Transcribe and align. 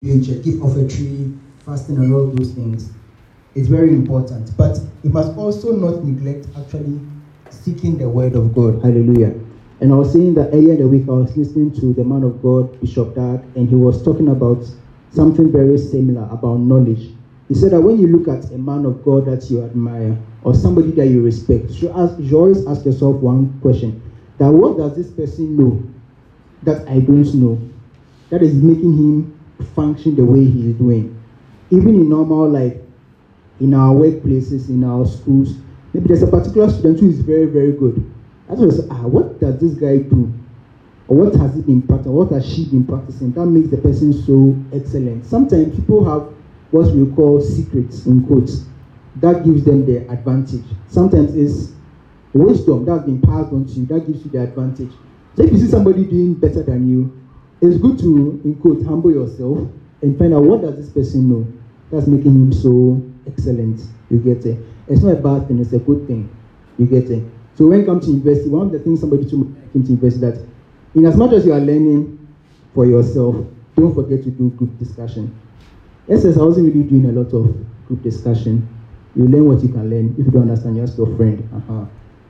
future, 0.00 0.34
a 0.34 0.88
tree, 0.88 1.36
fasting, 1.64 1.96
and 1.96 2.14
all 2.14 2.28
those 2.28 2.52
things. 2.52 2.92
It's 3.56 3.66
very 3.66 3.88
important. 3.90 4.56
But 4.56 4.78
you 5.02 5.10
must 5.10 5.36
also 5.36 5.72
not 5.72 6.04
neglect 6.04 6.46
actually 6.56 7.00
seeking 7.50 7.98
the 7.98 8.08
word 8.08 8.36
of 8.36 8.54
God. 8.54 8.80
Hallelujah. 8.80 9.34
And 9.80 9.92
I 9.92 9.96
was 9.96 10.12
saying 10.12 10.34
that 10.34 10.50
earlier 10.54 10.74
in 10.74 10.78
the 10.82 10.86
week, 10.86 11.08
I 11.08 11.12
was 11.12 11.36
listening 11.36 11.72
to 11.80 11.92
the 11.94 12.04
man 12.04 12.22
of 12.22 12.40
God, 12.40 12.80
Bishop 12.80 13.16
Dag, 13.16 13.42
and 13.56 13.68
he 13.68 13.74
was 13.74 14.00
talking 14.04 14.28
about 14.28 14.64
something 15.10 15.50
very 15.50 15.78
similar 15.78 16.28
about 16.30 16.60
knowledge. 16.60 17.10
He 17.48 17.56
said 17.56 17.72
that 17.72 17.80
when 17.80 17.98
you 17.98 18.06
look 18.06 18.28
at 18.28 18.52
a 18.52 18.58
man 18.58 18.86
of 18.86 19.04
God 19.04 19.26
that 19.26 19.50
you 19.50 19.64
admire 19.64 20.16
or 20.44 20.54
somebody 20.54 20.92
that 20.92 21.08
you 21.08 21.24
respect, 21.24 21.70
you, 21.82 21.90
ask, 21.90 22.14
you 22.20 22.38
always 22.38 22.64
ask 22.68 22.84
yourself 22.84 23.16
one 23.16 23.58
question 23.60 24.00
that 24.38 24.48
what 24.48 24.76
does 24.76 24.94
this 24.94 25.10
person 25.10 25.56
know 25.56 25.82
that 26.62 26.86
I 26.86 27.00
don't 27.00 27.34
know 27.34 27.58
that 28.30 28.42
is 28.42 28.54
making 28.54 28.96
him 28.96 29.37
function 29.64 30.16
the 30.16 30.24
way 30.24 30.44
he 30.44 30.70
is 30.70 30.76
doing? 30.76 31.14
Even 31.70 31.94
in 31.94 32.08
normal 32.08 32.48
life, 32.48 32.76
in 33.60 33.74
our 33.74 33.94
workplaces, 33.94 34.68
in 34.68 34.84
our 34.84 35.06
schools, 35.06 35.56
maybe 35.92 36.08
there's 36.08 36.22
a 36.22 36.26
particular 36.26 36.70
student 36.70 37.00
who 37.00 37.08
is 37.10 37.20
very, 37.20 37.46
very 37.46 37.72
good. 37.72 38.04
I 38.50 38.56
just 38.56 38.88
ah, 38.90 39.06
what 39.06 39.40
does 39.40 39.60
this 39.60 39.74
guy 39.74 39.98
do? 39.98 40.32
Or 41.08 41.16
what 41.16 41.34
has 41.36 41.54
he 41.54 41.62
been 41.62 41.82
practicing? 41.82 42.12
What 42.12 42.30
has 42.32 42.46
she 42.46 42.66
been 42.66 42.84
practicing? 42.86 43.32
That 43.32 43.46
makes 43.46 43.68
the 43.68 43.78
person 43.78 44.12
so 44.12 44.56
excellent. 44.72 45.24
Sometimes 45.26 45.74
people 45.76 46.04
have 46.04 46.32
what 46.70 46.94
we 46.94 47.10
call 47.14 47.40
secrets 47.40 48.06
in 48.06 48.26
quotes. 48.26 48.64
That 49.16 49.44
gives 49.44 49.64
them 49.64 49.84
the 49.84 50.08
advantage. 50.10 50.64
Sometimes 50.88 51.34
it's 51.34 51.72
wisdom 52.32 52.84
that's 52.84 53.04
been 53.04 53.20
passed 53.20 53.52
on 53.52 53.66
to 53.66 53.72
you 53.72 53.86
that 53.86 54.06
gives 54.06 54.24
you 54.24 54.30
the 54.30 54.42
advantage. 54.42 54.92
So 55.34 55.42
if 55.42 55.52
you 55.52 55.58
see 55.58 55.68
somebody 55.68 56.04
doing 56.04 56.34
better 56.34 56.62
than 56.62 56.88
you, 56.88 57.16
it's 57.60 57.78
good 57.78 57.98
to, 57.98 58.40
in 58.44 58.54
quote, 58.56 58.84
humble 58.84 59.12
yourself 59.12 59.58
and 60.02 60.18
find 60.18 60.34
out 60.34 60.44
what 60.44 60.62
does 60.62 60.76
this 60.76 60.90
person 60.90 61.28
know 61.28 61.46
that's 61.90 62.06
making 62.06 62.32
him 62.32 62.52
so 62.52 63.02
excellent. 63.26 63.80
You 64.10 64.18
get 64.18 64.44
it? 64.46 64.58
It's 64.88 65.02
not 65.02 65.12
a 65.12 65.20
bad 65.20 65.48
thing, 65.48 65.58
it's 65.58 65.72
a 65.72 65.78
good 65.78 66.06
thing. 66.06 66.34
You 66.78 66.86
get 66.86 67.10
it? 67.10 67.24
So 67.56 67.66
when 67.66 67.80
it 67.80 67.86
comes 67.86 68.04
to 68.06 68.12
university, 68.12 68.48
one 68.48 68.66
of 68.66 68.72
the 68.72 68.78
things 68.78 69.00
somebody 69.00 69.28
told 69.28 69.48
me 69.74 69.82
to 69.82 69.88
university 69.88 70.20
that 70.20 70.46
in 70.94 71.04
as 71.04 71.16
much 71.16 71.32
as 71.32 71.44
you 71.44 71.52
are 71.52 71.60
learning 71.60 72.14
for 72.74 72.86
yourself, 72.86 73.36
don't 73.76 73.94
forget 73.94 74.22
to 74.24 74.30
do 74.30 74.50
group 74.50 74.78
discussion. 74.78 75.38
SS, 76.08 76.38
I 76.38 76.42
wasn't 76.42 76.72
really 76.72 76.88
doing 76.88 77.06
a 77.06 77.12
lot 77.12 77.32
of 77.34 77.54
group 77.86 78.02
discussion. 78.02 78.66
You 79.14 79.26
learn 79.26 79.46
what 79.46 79.62
you 79.62 79.68
can 79.68 79.90
learn. 79.90 80.14
If 80.18 80.26
you 80.26 80.32
don't 80.32 80.42
understand, 80.42 80.76
you 80.76 80.82
ask 80.82 80.96
your 80.96 81.14
friend. 81.16 81.48
Uh-huh. 81.52 81.84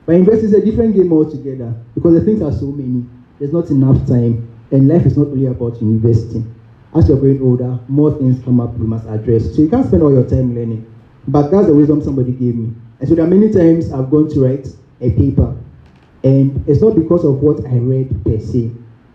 But 0.05 0.13
university 0.13 0.47
is 0.47 0.53
a 0.53 0.65
different 0.65 0.95
game 0.95 1.13
altogether 1.13 1.73
because 1.93 2.15
the 2.15 2.25
things 2.25 2.41
are 2.41 2.51
so 2.51 2.65
many. 2.65 3.05
There's 3.37 3.53
not 3.53 3.69
enough 3.69 4.05
time, 4.07 4.48
and 4.71 4.87
life 4.87 5.05
is 5.05 5.17
not 5.17 5.27
only 5.27 5.45
about 5.47 5.81
university. 5.81 6.43
As 6.95 7.07
you're 7.07 7.19
growing 7.19 7.41
older, 7.41 7.79
more 7.87 8.11
things 8.17 8.43
come 8.43 8.59
up 8.59 8.71
you 8.77 8.85
must 8.85 9.07
address. 9.07 9.55
So 9.55 9.61
you 9.61 9.69
can't 9.69 9.85
spend 9.85 10.01
all 10.01 10.11
your 10.11 10.27
time 10.27 10.55
learning. 10.55 10.85
But 11.27 11.49
that's 11.51 11.67
the 11.67 11.73
wisdom 11.73 12.01
somebody 12.01 12.31
gave 12.31 12.55
me. 12.55 12.73
And 12.99 13.07
so 13.07 13.15
there 13.15 13.25
are 13.25 13.27
many 13.27 13.51
times 13.51 13.91
I've 13.91 14.09
gone 14.09 14.29
to 14.29 14.45
write 14.45 14.67
a 15.01 15.11
paper, 15.11 15.55
and 16.23 16.67
it's 16.67 16.81
not 16.81 16.95
because 16.95 17.23
of 17.23 17.41
what 17.41 17.65
I 17.65 17.77
read 17.77 18.23
per 18.25 18.39
se, 18.39 18.71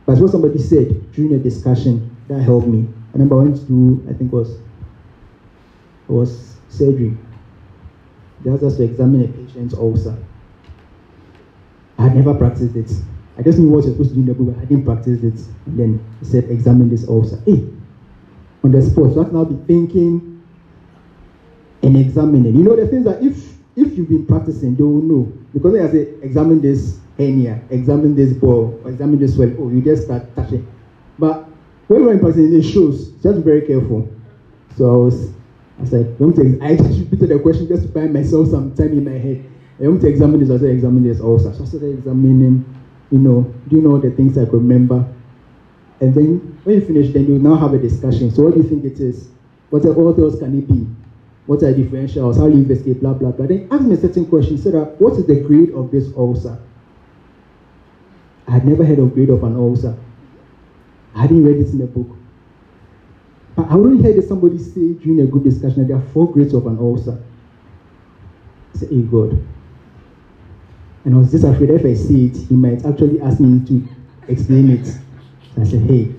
but 0.07 0.19
what 0.19 0.31
somebody 0.31 0.59
said 0.59 1.13
during 1.13 1.35
a 1.35 1.39
discussion 1.39 2.17
that 2.29 2.41
helped 2.41 2.67
me. 2.67 2.89
I 3.11 3.13
remember 3.15 3.41
I 3.41 3.45
went 3.45 3.57
to 3.57 3.63
do, 3.65 4.07
I 4.09 4.15
think 4.15 4.33
it 4.33 4.37
was, 4.37 4.53
it 4.53 6.13
was 6.13 6.57
surgery. 6.69 7.17
They 8.43 8.51
asked 8.51 8.63
us 8.63 8.77
to 8.77 8.85
examine 8.85 9.25
a 9.25 9.29
patient's 9.29 9.75
ulcer. 9.75 10.17
I 11.99 12.05
had 12.05 12.17
never 12.17 12.35
practiced 12.35 12.77
it. 12.77 12.91
I 13.37 13.43
just 13.43 13.59
knew 13.59 13.69
what 13.69 13.85
you're 13.85 13.93
supposed 13.93 14.11
to 14.11 14.15
do 14.15 14.21
in 14.21 14.27
the 14.27 14.35
book, 14.35 14.55
but 14.55 14.63
I 14.63 14.65
didn't 14.67 14.85
practice 14.85 15.23
it. 15.23 15.41
And 15.67 15.79
then 15.79 16.17
he 16.21 16.27
said, 16.27 16.45
examine 16.45 16.89
this 16.89 17.09
ulcer. 17.09 17.41
Hey, 17.45 17.67
on 18.63 18.73
the 18.73 18.83
spot. 18.83 19.15
So 19.15 19.21
I 19.21 19.25
can 19.25 19.35
now 19.35 19.45
be 19.45 19.57
thinking 19.67 20.43
and 21.83 21.97
examining. 21.97 22.55
You 22.57 22.63
know 22.63 22.77
the 22.77 22.87
things 22.87 23.05
that 23.05 23.23
if 23.23 23.55
if 23.77 23.99
you've 23.99 24.09
been 24.09 24.27
practicing, 24.27 24.77
they 24.77 24.83
will 24.83 25.03
know. 25.03 25.33
Because 25.53 25.75
I 25.75 25.91
say, 25.93 26.15
examine 26.23 26.63
this 26.63 27.01
hernia, 27.19 27.61
examine 27.71 28.15
this 28.15 28.33
ball, 28.33 28.81
examine 28.87 29.19
this 29.19 29.37
well. 29.37 29.53
Oh, 29.59 29.69
you 29.69 29.83
just 29.83 30.05
start 30.05 30.35
touching. 30.37 30.67
But 31.19 31.49
when 31.89 32.03
you're 32.03 32.13
in 32.13 32.21
practicing, 32.21 32.55
it 32.55 32.63
shows. 32.63 33.11
Just 33.23 33.37
be 33.37 33.43
very 33.43 33.67
careful. 33.67 34.09
So 34.77 34.93
I 34.93 34.97
was, 34.97 35.31
I 35.79 35.83
was 35.83 35.93
like, 35.93 36.07
I'm 36.21 36.33
to, 36.35 36.65
I 36.65 36.77
just 36.77 37.01
repeated 37.01 37.31
the 37.31 37.39
question 37.39 37.69
just 37.69 37.83
to 37.83 37.93
find 37.93 38.13
myself 38.13 38.49
some 38.49 38.75
time 38.75 38.93
in 38.93 39.05
my 39.05 39.19
head. 39.19 39.45
I 39.81 39.89
want 39.89 40.01
to 40.03 40.09
examine 40.09 40.41
this. 40.41 40.51
I 40.51 40.59
said, 40.59 40.71
examine 40.71 41.03
this 41.03 41.21
also. 41.21 41.53
So 41.53 41.65
I 41.65 41.67
started 41.67 41.99
examining, 41.99 42.65
you 43.11 43.19
know, 43.19 43.43
do 43.69 43.77
you 43.77 43.83
know 43.83 43.99
the 43.99 44.11
things 44.11 44.37
I 44.39 44.45
could 44.45 44.55
remember? 44.55 45.07
And 46.01 46.15
then 46.15 46.59
when 46.65 46.81
you 46.81 46.87
finish, 46.87 47.13
then 47.13 47.27
you 47.27 47.39
now 47.39 47.57
have 47.57 47.73
a 47.75 47.79
discussion. 47.79 48.31
So 48.31 48.45
what 48.45 48.55
do 48.55 48.63
you 48.63 48.69
think 48.69 48.85
it 48.85 49.01
is? 49.01 49.29
What, 49.71 49.85
what 49.85 50.19
else 50.19 50.39
can 50.39 50.59
it 50.59 50.69
be? 50.69 50.87
What 51.47 51.63
are 51.63 51.73
differentials? 51.73 52.37
How 52.37 52.49
do 52.49 52.53
you 52.53 52.63
investigate? 52.63 53.01
Blah, 53.01 53.15
blah, 53.15 53.31
blah. 53.31 53.47
Then 53.47 53.69
ask 53.71 53.83
me 53.83 53.95
a 53.95 54.01
certain 54.01 54.27
question. 54.27 54.57
Said, 54.59 54.75
that, 54.75 55.01
what 55.01 55.15
is 55.15 55.27
the 55.27 55.41
grade 55.41 55.71
of 55.73 55.91
this 55.91 56.09
ulcer? 56.17 56.59
I 58.49 58.53
had 58.53 58.67
never 58.67 58.85
heard 58.85 58.99
of 58.99 59.15
grade 59.15 59.31
of 59.31 59.43
an 59.45 59.57
ulcer. 59.57 59.97
I 61.15 61.23
hadn't 61.23 61.45
read 61.45 61.57
it 61.57 61.69
in 61.69 61.79
the 61.79 61.87
book. 61.87 62.17
But 63.57 63.67
I 63.67 63.75
only 63.75 64.03
heard 64.03 64.23
somebody 64.27 64.59
say 64.59 64.95
during 64.95 65.21
a 65.21 65.27
group 65.27 65.45
discussion 65.45 65.83
that 65.83 65.89
there 65.89 65.97
are 65.97 66.13
four 66.13 66.33
grades 66.33 66.55
of 66.55 66.67
an 66.67 66.79
ulcer. 66.79 67.23
I 68.75 68.79
said, 68.79 68.91
hey 68.91 69.03
God. 69.03 69.39
And 71.05 71.15
I 71.15 71.19
was 71.19 71.31
just 71.31 71.45
afraid 71.45 71.71
if 71.71 71.85
I 71.85 71.95
see 71.95 72.27
it, 72.27 72.37
he 72.49 72.55
might 72.55 72.85
actually 72.85 73.21
ask 73.21 73.39
me 73.39 73.65
to 73.67 73.89
explain 74.29 74.71
it. 74.71 74.87
So 74.87 75.61
I 75.61 75.65
said, 75.65 75.83
hey. 75.83 76.15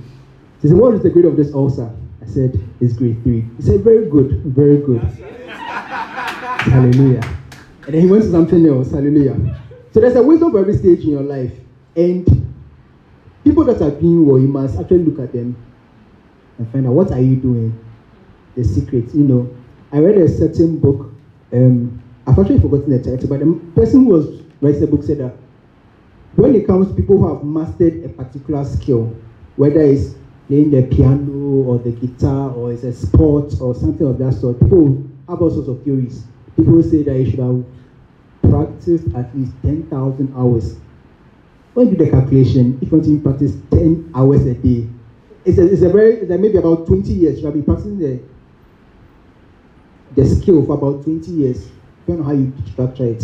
He 0.61 0.67
said, 0.67 0.77
what 0.77 0.93
is 0.93 1.01
the 1.01 1.09
grade 1.09 1.25
of 1.25 1.35
this 1.35 1.53
ulcer? 1.53 1.91
I 2.21 2.25
said, 2.27 2.59
it's 2.79 2.93
grade 2.93 3.21
three. 3.23 3.45
He 3.57 3.63
said, 3.63 3.81
very 3.81 4.09
good, 4.09 4.43
very 4.43 4.77
good. 4.77 5.01
Hallelujah. 6.65 7.21
And 7.85 7.93
then 7.93 8.01
he 8.01 8.07
went 8.07 8.23
to 8.23 8.31
something 8.31 8.65
else. 8.65 8.91
Hallelujah. 8.91 9.61
So 9.91 9.99
there's 9.99 10.15
a 10.15 10.23
wisdom 10.23 10.51
for 10.51 10.59
every 10.59 10.77
stage 10.77 11.01
in 11.01 11.09
your 11.09 11.21
life. 11.21 11.53
And 11.95 12.25
people 13.43 13.63
that 13.65 13.81
are 13.81 13.91
doing 13.91 14.25
well, 14.25 14.39
you 14.39 14.47
must 14.47 14.77
actually 14.79 15.03
look 15.03 15.19
at 15.19 15.33
them 15.33 15.55
and 16.57 16.71
find 16.71 16.85
out 16.87 16.93
what 16.93 17.11
are 17.11 17.21
you 17.21 17.35
doing. 17.37 17.79
The 18.55 18.63
secret, 18.63 19.13
you 19.13 19.23
know. 19.23 19.55
I 19.91 19.99
read 19.99 20.17
a 20.17 20.27
certain 20.27 20.79
book. 20.79 21.11
Um, 21.51 22.01
I've 22.27 22.37
actually 22.37 22.59
forgotten 22.59 22.89
the 22.89 22.99
title, 22.99 23.29
but 23.29 23.39
the 23.39 23.71
person 23.75 24.05
who 24.05 24.09
was 24.09 24.44
book 24.61 25.03
said 25.03 25.19
that 25.19 25.35
when 26.35 26.55
it 26.55 26.67
comes 26.67 26.87
to 26.89 26.93
people 26.93 27.17
who 27.17 27.33
have 27.33 27.43
mastered 27.43 28.03
a 28.03 28.09
particular 28.09 28.65
skill, 28.65 29.15
whether 29.55 29.81
it's 29.81 30.15
playing 30.47 30.71
the 30.71 30.83
piano 30.83 31.63
or 31.65 31.79
the 31.79 31.91
guitar 31.91 32.51
or 32.51 32.71
it's 32.71 32.83
a 32.83 32.93
sport 32.93 33.53
or 33.61 33.73
something 33.73 34.05
of 34.05 34.17
that 34.19 34.33
sort. 34.33 34.59
People 34.59 35.03
have 35.27 35.41
all 35.41 35.49
sorts 35.49 35.69
of 35.69 35.83
theories. 35.83 36.25
People 36.55 36.81
say 36.83 37.03
that 37.03 37.17
you 37.17 37.29
should 37.29 37.39
have 37.39 37.65
practiced 38.49 39.07
at 39.15 39.35
least 39.35 39.53
10,000 39.63 40.33
hours. 40.35 40.77
When 41.73 41.89
you 41.89 41.95
do 41.97 42.05
the 42.05 42.11
calculation, 42.11 42.77
if 42.81 42.91
you 42.91 42.97
want 42.97 43.05
to 43.05 43.19
practice 43.21 43.57
10 43.71 44.11
hours 44.15 44.45
a 44.45 44.53
day, 44.53 44.87
it's 45.43 45.57
a, 45.57 45.71
it's 45.71 45.81
a 45.81 45.89
very, 45.89 46.15
it's 46.17 46.31
a 46.31 46.37
maybe 46.37 46.57
about 46.57 46.87
20 46.87 47.11
years. 47.11 47.39
You 47.39 47.45
have 47.45 47.53
been 47.53 47.65
practicing 47.65 47.99
the, 47.99 48.19
the 50.15 50.25
skill 50.25 50.65
for 50.65 50.75
about 50.75 51.03
20 51.03 51.31
years. 51.31 51.69
Depending 52.05 52.25
on 52.25 52.31
how 52.31 52.39
you 52.39 52.53
structure 52.71 53.05
it, 53.05 53.23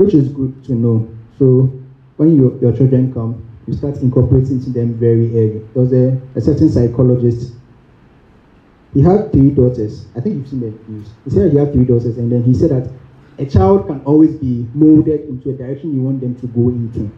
which 0.00 0.14
is 0.14 0.28
good 0.28 0.64
to 0.64 0.72
know. 0.72 1.06
So 1.38 1.70
when 2.16 2.34
you, 2.34 2.58
your 2.62 2.74
children 2.74 3.12
come, 3.12 3.46
you 3.66 3.74
start 3.74 3.98
incorporating 3.98 4.64
to 4.64 4.70
them 4.70 4.94
very 4.94 5.28
early. 5.36 5.58
There 5.74 5.82
was 5.82 5.92
a, 5.92 6.18
a 6.34 6.40
certain 6.40 6.70
psychologist. 6.70 7.52
He 8.94 9.02
had 9.02 9.30
three 9.30 9.50
daughters. 9.50 10.06
I 10.16 10.22
think 10.22 10.36
you've 10.36 10.48
seen 10.48 10.60
the 10.60 10.90
news. 10.90 11.10
He 11.24 11.30
said 11.30 11.52
he 11.52 11.58
had 11.58 11.74
three 11.74 11.84
daughters, 11.84 12.16
and 12.16 12.32
then 12.32 12.42
he 12.42 12.54
said 12.54 12.70
that 12.70 12.90
a 13.36 13.44
child 13.44 13.88
can 13.88 14.00
always 14.06 14.34
be 14.36 14.66
molded 14.72 15.28
into 15.28 15.50
a 15.50 15.52
direction 15.52 15.94
you 15.94 16.00
want 16.00 16.22
them 16.22 16.34
to 16.40 16.46
go 16.46 16.70
into. 16.70 17.10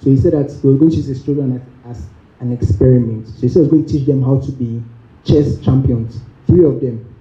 So 0.00 0.10
he 0.10 0.16
said 0.16 0.32
that 0.32 0.50
he 0.50 0.66
was 0.66 0.76
going 0.76 0.90
to 0.90 0.96
use 0.96 1.06
his 1.06 1.24
children 1.24 1.62
as, 1.86 1.98
as 1.98 2.06
an 2.40 2.52
experiment. 2.52 3.28
So 3.28 3.42
he 3.42 3.48
said 3.48 3.60
he 3.60 3.62
was 3.62 3.68
going 3.68 3.86
to 3.86 3.92
teach 3.92 4.06
them 4.06 4.24
how 4.24 4.40
to 4.40 4.50
be 4.50 4.82
chess 5.24 5.60
champions, 5.60 6.18
three 6.48 6.64
of 6.64 6.80
them. 6.80 7.14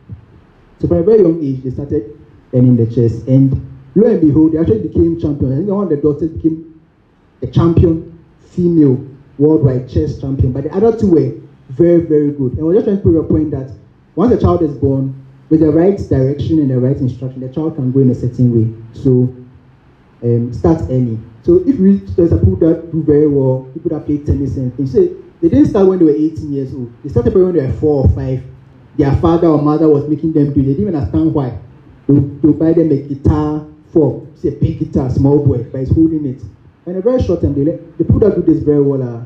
So 0.79 0.87
from 0.87 0.97
a 0.97 1.03
very 1.03 1.19
young 1.21 1.43
age, 1.43 1.61
they 1.63 1.69
started 1.69 2.19
learning 2.51 2.77
the 2.77 2.87
chess, 2.87 3.21
and 3.27 3.66
lo 3.97 4.07
and 4.07 4.21
behold, 4.21 4.53
they 4.53 4.59
actually 4.59 4.87
became 4.87 5.19
champions. 5.19 5.53
I 5.53 5.57
think 5.57 5.69
one 5.69 5.83
of 5.83 5.89
the 5.89 5.97
daughters 5.97 6.29
became 6.29 6.79
a 7.41 7.47
champion 7.47 8.23
female 8.39 9.03
worldwide 9.39 9.89
chess 9.89 10.19
champion, 10.21 10.51
but 10.51 10.63
the 10.63 10.73
other 10.73 10.95
two 10.97 11.09
were 11.09 11.33
very, 11.69 12.01
very 12.01 12.31
good. 12.31 12.53
And 12.53 12.65
we're 12.65 12.75
just 12.75 12.85
trying 12.85 12.97
to 12.97 13.03
prove 13.03 13.25
a 13.25 13.27
point 13.27 13.51
that 13.51 13.71
once 14.15 14.33
a 14.33 14.39
child 14.39 14.61
is 14.61 14.75
born, 14.77 15.25
with 15.49 15.61
the 15.61 15.71
right 15.71 15.97
direction 16.09 16.59
and 16.59 16.69
the 16.69 16.79
right 16.79 16.97
instruction, 16.97 17.39
the 17.39 17.49
child 17.49 17.75
can 17.75 17.91
go 17.91 17.99
in 18.01 18.09
a 18.09 18.15
certain 18.15 18.51
way. 18.53 18.83
So 18.93 19.33
um, 20.21 20.53
start 20.53 20.81
early. 20.89 21.17
So 21.43 21.63
if 21.65 21.79
we 21.79 21.97
there's 22.17 22.33
a 22.33 22.37
people 22.37 22.57
that 22.57 22.91
do 22.91 23.01
very 23.03 23.27
well, 23.27 23.69
people 23.73 23.97
that 23.97 24.05
play 24.05 24.17
tennis 24.17 24.57
and 24.57 24.75
things. 24.75 24.91
So 24.91 25.07
they 25.41 25.49
didn't 25.49 25.67
start 25.67 25.87
when 25.87 25.99
they 25.99 26.05
were 26.05 26.11
18 26.11 26.51
years 26.51 26.73
old. 26.73 26.91
They 27.03 27.09
started 27.09 27.33
when 27.33 27.53
they 27.53 27.65
were 27.65 27.73
four 27.73 28.03
or 28.03 28.09
five. 28.09 28.43
Their 28.97 29.15
father 29.17 29.47
or 29.47 29.61
mother 29.61 29.87
was 29.87 30.07
making 30.07 30.33
them 30.33 30.53
do. 30.53 30.59
It. 30.59 30.63
They 30.63 30.73
didn't 30.73 30.81
even 30.81 30.95
understand 30.95 31.33
why. 31.33 31.57
They 32.07 32.51
buy 32.51 32.73
them 32.73 32.91
a 32.91 32.97
guitar 32.97 33.65
for 33.91 34.27
say 34.35 34.51
big 34.51 34.79
guitar, 34.79 35.09
small 35.09 35.45
boy, 35.45 35.63
but 35.63 35.79
he's 35.79 35.93
holding 35.93 36.25
it. 36.25 36.41
And 36.85 36.97
a 36.97 37.01
very 37.01 37.21
short 37.21 37.41
time, 37.41 37.53
they 37.53 37.63
the 37.63 38.03
people 38.03 38.19
that 38.19 38.35
do 38.35 38.41
this 38.41 38.63
very 38.63 38.81
well 38.81 39.03
are 39.03 39.25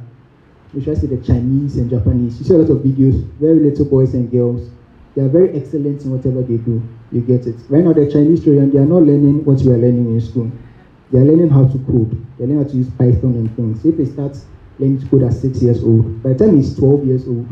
we 0.74 0.84
should 0.84 0.98
see 0.98 1.08
the 1.08 1.18
Chinese 1.18 1.78
and 1.78 1.90
Japanese. 1.90 2.40
You 2.40 2.46
see 2.46 2.54
a 2.54 2.58
lot 2.58 2.72
of 2.72 2.78
videos, 2.78 3.25
very 3.40 3.60
little 3.60 3.86
boys 3.86 4.13
and 4.13 4.31
girls. 4.31 4.69
They 5.16 5.22
are 5.22 5.28
very 5.28 5.50
excellent 5.60 6.04
in 6.04 6.12
whatever 6.12 6.42
they 6.42 6.58
do. 6.58 6.81
You 7.12 7.22
get 7.22 7.46
it. 7.46 7.58
Right 7.68 7.84
now, 7.84 7.92
the 7.92 8.10
Chinese 8.10 8.44
children, 8.44 8.72
they 8.72 8.80
are 8.80 8.86
not 8.86 9.04
learning 9.04 9.44
what 9.44 9.62
we 9.62 9.74
are 9.74 9.78
learning 9.78 10.08
in 10.13 10.22
school. 10.22 10.50
They 11.12 11.19
are 11.19 11.25
learning 11.25 11.50
how 11.50 11.68
to 11.68 11.78
code. 11.80 12.25
They 12.38 12.46
are 12.46 12.48
learning 12.48 12.63
how 12.63 12.69
to 12.72 12.78
use 12.78 12.90
Python 12.92 13.36
and 13.36 13.54
things. 13.58 13.84
If 13.84 13.98
they 13.98 14.06
start 14.06 14.38
learning 14.80 15.02
to 15.02 15.08
code 15.10 15.24
at 15.24 15.34
six 15.34 15.62
years 15.62 15.84
old, 15.84 16.24
by 16.24 16.31
the 16.34 16.46
time 16.46 16.56
he's 16.56 16.74
12 16.78 17.06
years 17.06 17.28
old, 17.28 17.48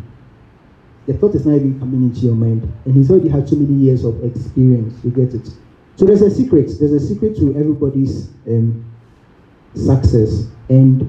the 1.08 1.14
thought 1.14 1.36
is 1.36 1.46
not 1.46 1.56
even 1.56 1.78
coming 1.78 2.04
into 2.04 2.22
your 2.22 2.36
mind. 2.36 2.72
And 2.86 2.96
he's 2.96 3.12
already 3.12 3.28
had 3.28 3.50
so 3.50 3.58
many 3.58 3.74
years 3.74 4.06
of 4.06 4.24
experience. 4.24 5.04
You 5.04 5.12
get 5.12 5.34
it. 5.34 5.50
So 6.00 6.06
there's 6.06 6.22
a 6.22 6.32
secret. 6.32 6.72
There's 6.80 6.94
a 6.94 7.00
secret 7.02 7.36
to 7.40 7.50
everybody's 7.58 8.30
um, 8.48 8.90
success. 9.76 10.48
And 10.70 11.04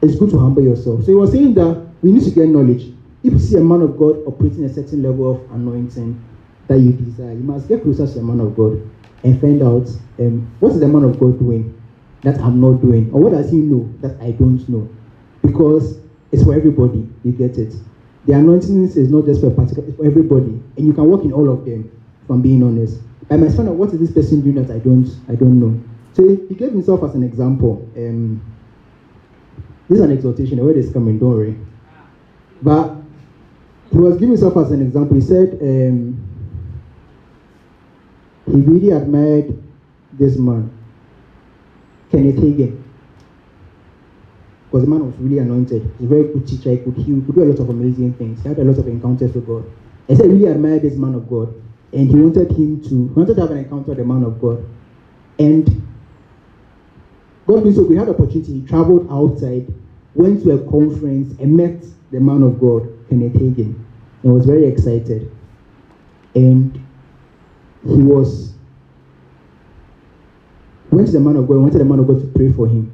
it's 0.00 0.14
good 0.14 0.30
to 0.30 0.38
humble 0.38 0.62
yourself. 0.62 1.00
So 1.00 1.06
he 1.06 1.14
was 1.14 1.32
saying 1.32 1.54
that 1.54 1.88
we 2.02 2.12
need 2.12 2.22
to 2.22 2.30
get 2.30 2.46
knowledge. 2.46 2.94
If 3.24 3.32
you 3.32 3.38
see 3.40 3.56
a 3.56 3.64
man 3.64 3.82
of 3.82 3.98
God 3.98 4.22
operating 4.24 4.62
a 4.62 4.72
certain 4.72 5.02
level 5.02 5.34
of 5.34 5.50
anointing 5.50 6.24
that 6.68 6.78
you 6.78 6.92
desire, 6.92 7.32
you 7.32 7.42
must 7.42 7.66
get 7.66 7.82
closer 7.82 8.06
to 8.06 8.20
a 8.20 8.22
man 8.22 8.38
of 8.38 8.56
God 8.56 8.88
and 9.24 9.40
find 9.40 9.60
out 9.60 9.88
um, 10.20 10.54
what 10.60 10.70
is 10.70 10.78
the 10.78 10.86
man 10.86 11.02
of 11.02 11.18
God 11.18 11.40
doing 11.40 11.76
that 12.22 12.38
I'm 12.38 12.60
not 12.60 12.80
doing, 12.80 13.10
or 13.12 13.22
what 13.22 13.32
does 13.32 13.50
he 13.50 13.56
know 13.56 13.92
that 14.02 14.20
I 14.20 14.30
don't 14.30 14.68
know. 14.68 14.88
Because 15.44 15.98
it's 16.30 16.44
for 16.44 16.54
everybody. 16.54 17.08
You 17.24 17.32
get 17.32 17.58
it. 17.58 17.74
The 18.26 18.34
anointing 18.34 18.84
is 18.84 19.10
not 19.10 19.24
just 19.24 19.40
for 19.40 19.48
a 19.48 19.50
particular, 19.50 19.88
it's 19.88 19.96
for 19.96 20.06
everybody, 20.06 20.62
and 20.76 20.86
you 20.86 20.92
can 20.92 21.10
work 21.10 21.24
in 21.24 21.32
all 21.32 21.50
of 21.50 21.64
them. 21.64 21.90
From 22.28 22.40
being 22.40 22.62
honest, 22.62 23.00
I 23.30 23.36
must 23.36 23.56
find 23.56 23.68
out 23.68 23.76
what 23.76 23.92
is 23.92 24.00
this 24.00 24.12
person 24.12 24.40
doing 24.40 24.56
that 24.56 24.74
I 24.74 24.78
don't, 24.78 25.08
I 25.28 25.34
don't 25.34 25.58
know. 25.60 25.82
So 26.12 26.28
he 26.28 26.54
gave 26.54 26.72
himself 26.72 27.02
as 27.04 27.14
an 27.14 27.22
example. 27.22 27.88
Um, 27.96 28.42
this 29.88 29.98
is 29.98 30.04
an 30.04 30.12
exhortation. 30.12 30.58
The 30.58 30.64
word 30.64 30.76
is 30.76 30.92
coming. 30.92 31.18
Don't 31.18 31.30
worry. 31.30 31.56
But 32.60 32.96
he 33.90 33.98
was 33.98 34.14
giving 34.14 34.30
himself 34.30 34.56
as 34.56 34.70
an 34.70 34.82
example. 34.82 35.16
He 35.16 35.22
said 35.22 35.58
um, 35.60 36.22
he 38.46 38.56
really 38.56 38.90
admired 38.90 39.62
this 40.12 40.36
man, 40.36 40.70
Kenneth 42.10 42.36
Hagin. 42.36 42.82
Because 44.66 44.84
the 44.84 44.90
man 44.90 45.06
was 45.06 45.14
really 45.18 45.38
anointed. 45.38 45.82
He's 45.98 46.06
a 46.06 46.08
very 46.08 46.24
good 46.24 46.46
teacher. 46.46 46.70
He 46.70 46.78
could 46.78 46.96
heal. 46.96 47.16
He 47.16 47.22
could 47.22 47.34
do 47.34 47.42
a 47.42 47.50
lot 47.52 47.58
of 47.58 47.68
amazing 47.68 48.14
things. 48.14 48.42
He 48.42 48.48
had 48.48 48.58
a 48.58 48.64
lot 48.64 48.78
of 48.78 48.86
encounters 48.86 49.34
with 49.34 49.46
God. 49.46 49.70
He 50.08 50.16
said 50.16 50.26
he 50.26 50.32
really 50.32 50.46
admired 50.46 50.82
this 50.82 50.96
man 50.96 51.14
of 51.14 51.28
God. 51.28 51.54
And 51.92 52.08
he 52.08 52.14
wanted 52.14 52.50
him 52.52 52.82
to, 52.88 52.94
wanted 53.14 53.34
to 53.34 53.40
have 53.42 53.50
an 53.50 53.58
encounter 53.58 53.90
with 53.90 53.98
the 53.98 54.04
man 54.04 54.24
of 54.24 54.40
God. 54.40 54.64
And 55.38 55.82
God 57.46 57.62
being 57.62 57.74
so 57.74 57.82
we 57.82 57.96
had 57.96 58.08
opportunity. 58.08 58.60
He 58.60 58.66
traveled 58.66 59.08
outside, 59.10 59.72
went 60.14 60.42
to 60.44 60.52
a 60.52 60.70
conference, 60.70 61.38
and 61.38 61.56
met 61.56 61.84
the 62.10 62.20
man 62.20 62.42
of 62.42 62.60
God, 62.60 62.88
Kenneth 63.08 63.34
Hagin, 63.34 63.74
and 64.22 64.32
was 64.32 64.46
very 64.46 64.66
excited. 64.66 65.30
And 66.34 66.82
he 67.84 68.02
was 68.02 68.54
went 70.90 71.06
to 71.06 71.12
the 71.12 71.20
man 71.20 71.36
of 71.36 71.48
God, 71.48 71.56
wanted 71.56 71.78
the 71.78 71.84
man 71.84 71.98
of 71.98 72.06
God 72.06 72.20
to 72.20 72.26
pray 72.28 72.52
for 72.52 72.68
him. 72.68 72.92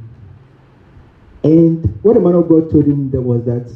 And 1.45 1.99
what 2.03 2.15
the 2.15 2.21
man 2.21 2.35
of 2.35 2.49
God 2.49 2.71
told 2.71 2.87
him 2.87 3.11
there 3.11 3.21
was 3.21 3.45
that 3.45 3.73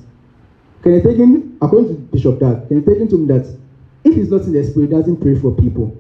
Kenneth 0.83 1.05
Hagin, 1.05 1.59
according 1.61 1.89
to 1.89 1.95
Bishop 1.95 2.41
Dag, 2.41 2.69
Kenneth 2.69 2.87
Hagin 2.87 3.11
told 3.11 3.21
him 3.23 3.27
that 3.29 3.62
if 4.05 4.15
he's 4.15 4.31
not 4.31 4.43
in 4.43 4.53
the 4.53 4.65
spirit, 4.65 4.91
doesn't 4.91 5.21
pray 5.21 5.39
for 5.39 5.55
people. 5.55 5.97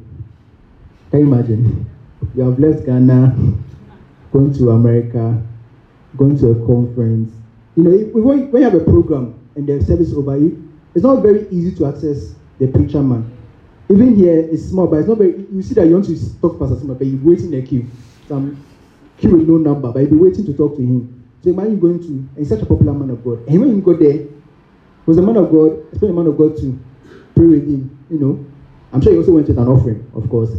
Can 1.11 1.21
you 1.21 1.33
imagine? 1.33 1.91
You 2.35 2.43
have 2.45 2.59
left 2.59 2.87
Ghana, 2.87 3.37
going 4.33 4.55
to 4.55 4.71
America, 4.71 5.43
going 6.17 6.39
to 6.39 6.51
a 6.51 6.67
conference. 6.67 7.33
You 7.77 7.85
know, 7.85 7.91
if, 7.91 8.13
when, 8.13 8.51
you 8.51 8.63
have 8.63 8.75
a 8.75 8.81
program 8.81 9.39
and 9.55 9.67
the 9.67 9.85
service 9.85 10.13
over 10.15 10.37
you, 10.37 10.73
it's 10.95 11.05
not 11.05 11.23
very 11.23 11.49
easy 11.51 11.75
to 11.77 11.87
access 11.87 12.35
the 12.59 12.69
preacher 12.69 13.03
man. 13.03 13.31
Even 13.89 14.17
here, 14.17 14.39
it's 14.39 14.69
small, 14.69 14.87
but 14.87 15.01
it's 15.01 15.09
not 15.09 15.19
very. 15.19 15.47
You 15.53 15.63
see 15.63 15.75
that 15.75 15.87
you 15.87 15.95
want 15.95 16.07
to 16.07 16.41
talk 16.41 16.53
to 16.53 16.59
Pastor 16.59 16.79
Simon, 16.79 16.97
but 16.97 17.07
you're 17.07 17.21
waiting 17.23 17.53
in 17.53 17.63
a 17.63 17.67
queue. 17.67 17.87
Some 18.29 18.65
queue 19.19 19.37
with 19.37 19.49
no 19.49 19.57
number, 19.59 19.93
but 19.93 20.01
you'll 20.01 20.11
be 20.11 20.17
waiting 20.17 20.47
to 20.47 20.55
talk 20.55 20.77
to 20.77 20.83
him. 20.83 21.25
So 21.43 21.51
imagine 21.51 21.81
going 21.81 21.99
to, 22.01 22.07
and 22.07 22.39
he's 22.39 22.49
such 22.49 22.63
a 22.63 22.67
popular 22.67 22.93
man 22.93 23.11
of 23.11 23.25
God. 23.25 23.47
And 23.49 23.61
when 23.61 23.77
you 23.77 23.83
go 23.83 23.95
there, 23.95 24.27
was 25.07 25.19
a 25.19 25.23
man 25.23 25.37
of 25.37 25.51
God, 25.51 25.79
expect 25.91 26.11
a 26.11 26.13
man 26.13 26.27
of 26.27 26.39
God 26.39 26.57
to 26.59 26.79
pray 27.35 27.47
with 27.47 27.67
him, 27.69 27.99
you 28.11 28.19
know. 28.19 28.47
I'm 28.93 29.01
sure 29.01 29.13
he 29.13 29.19
also 29.19 29.33
went 29.33 29.49
with 29.49 29.59
an 29.59 29.69
offering, 29.69 30.11
of 30.15 30.29
course. 30.29 30.51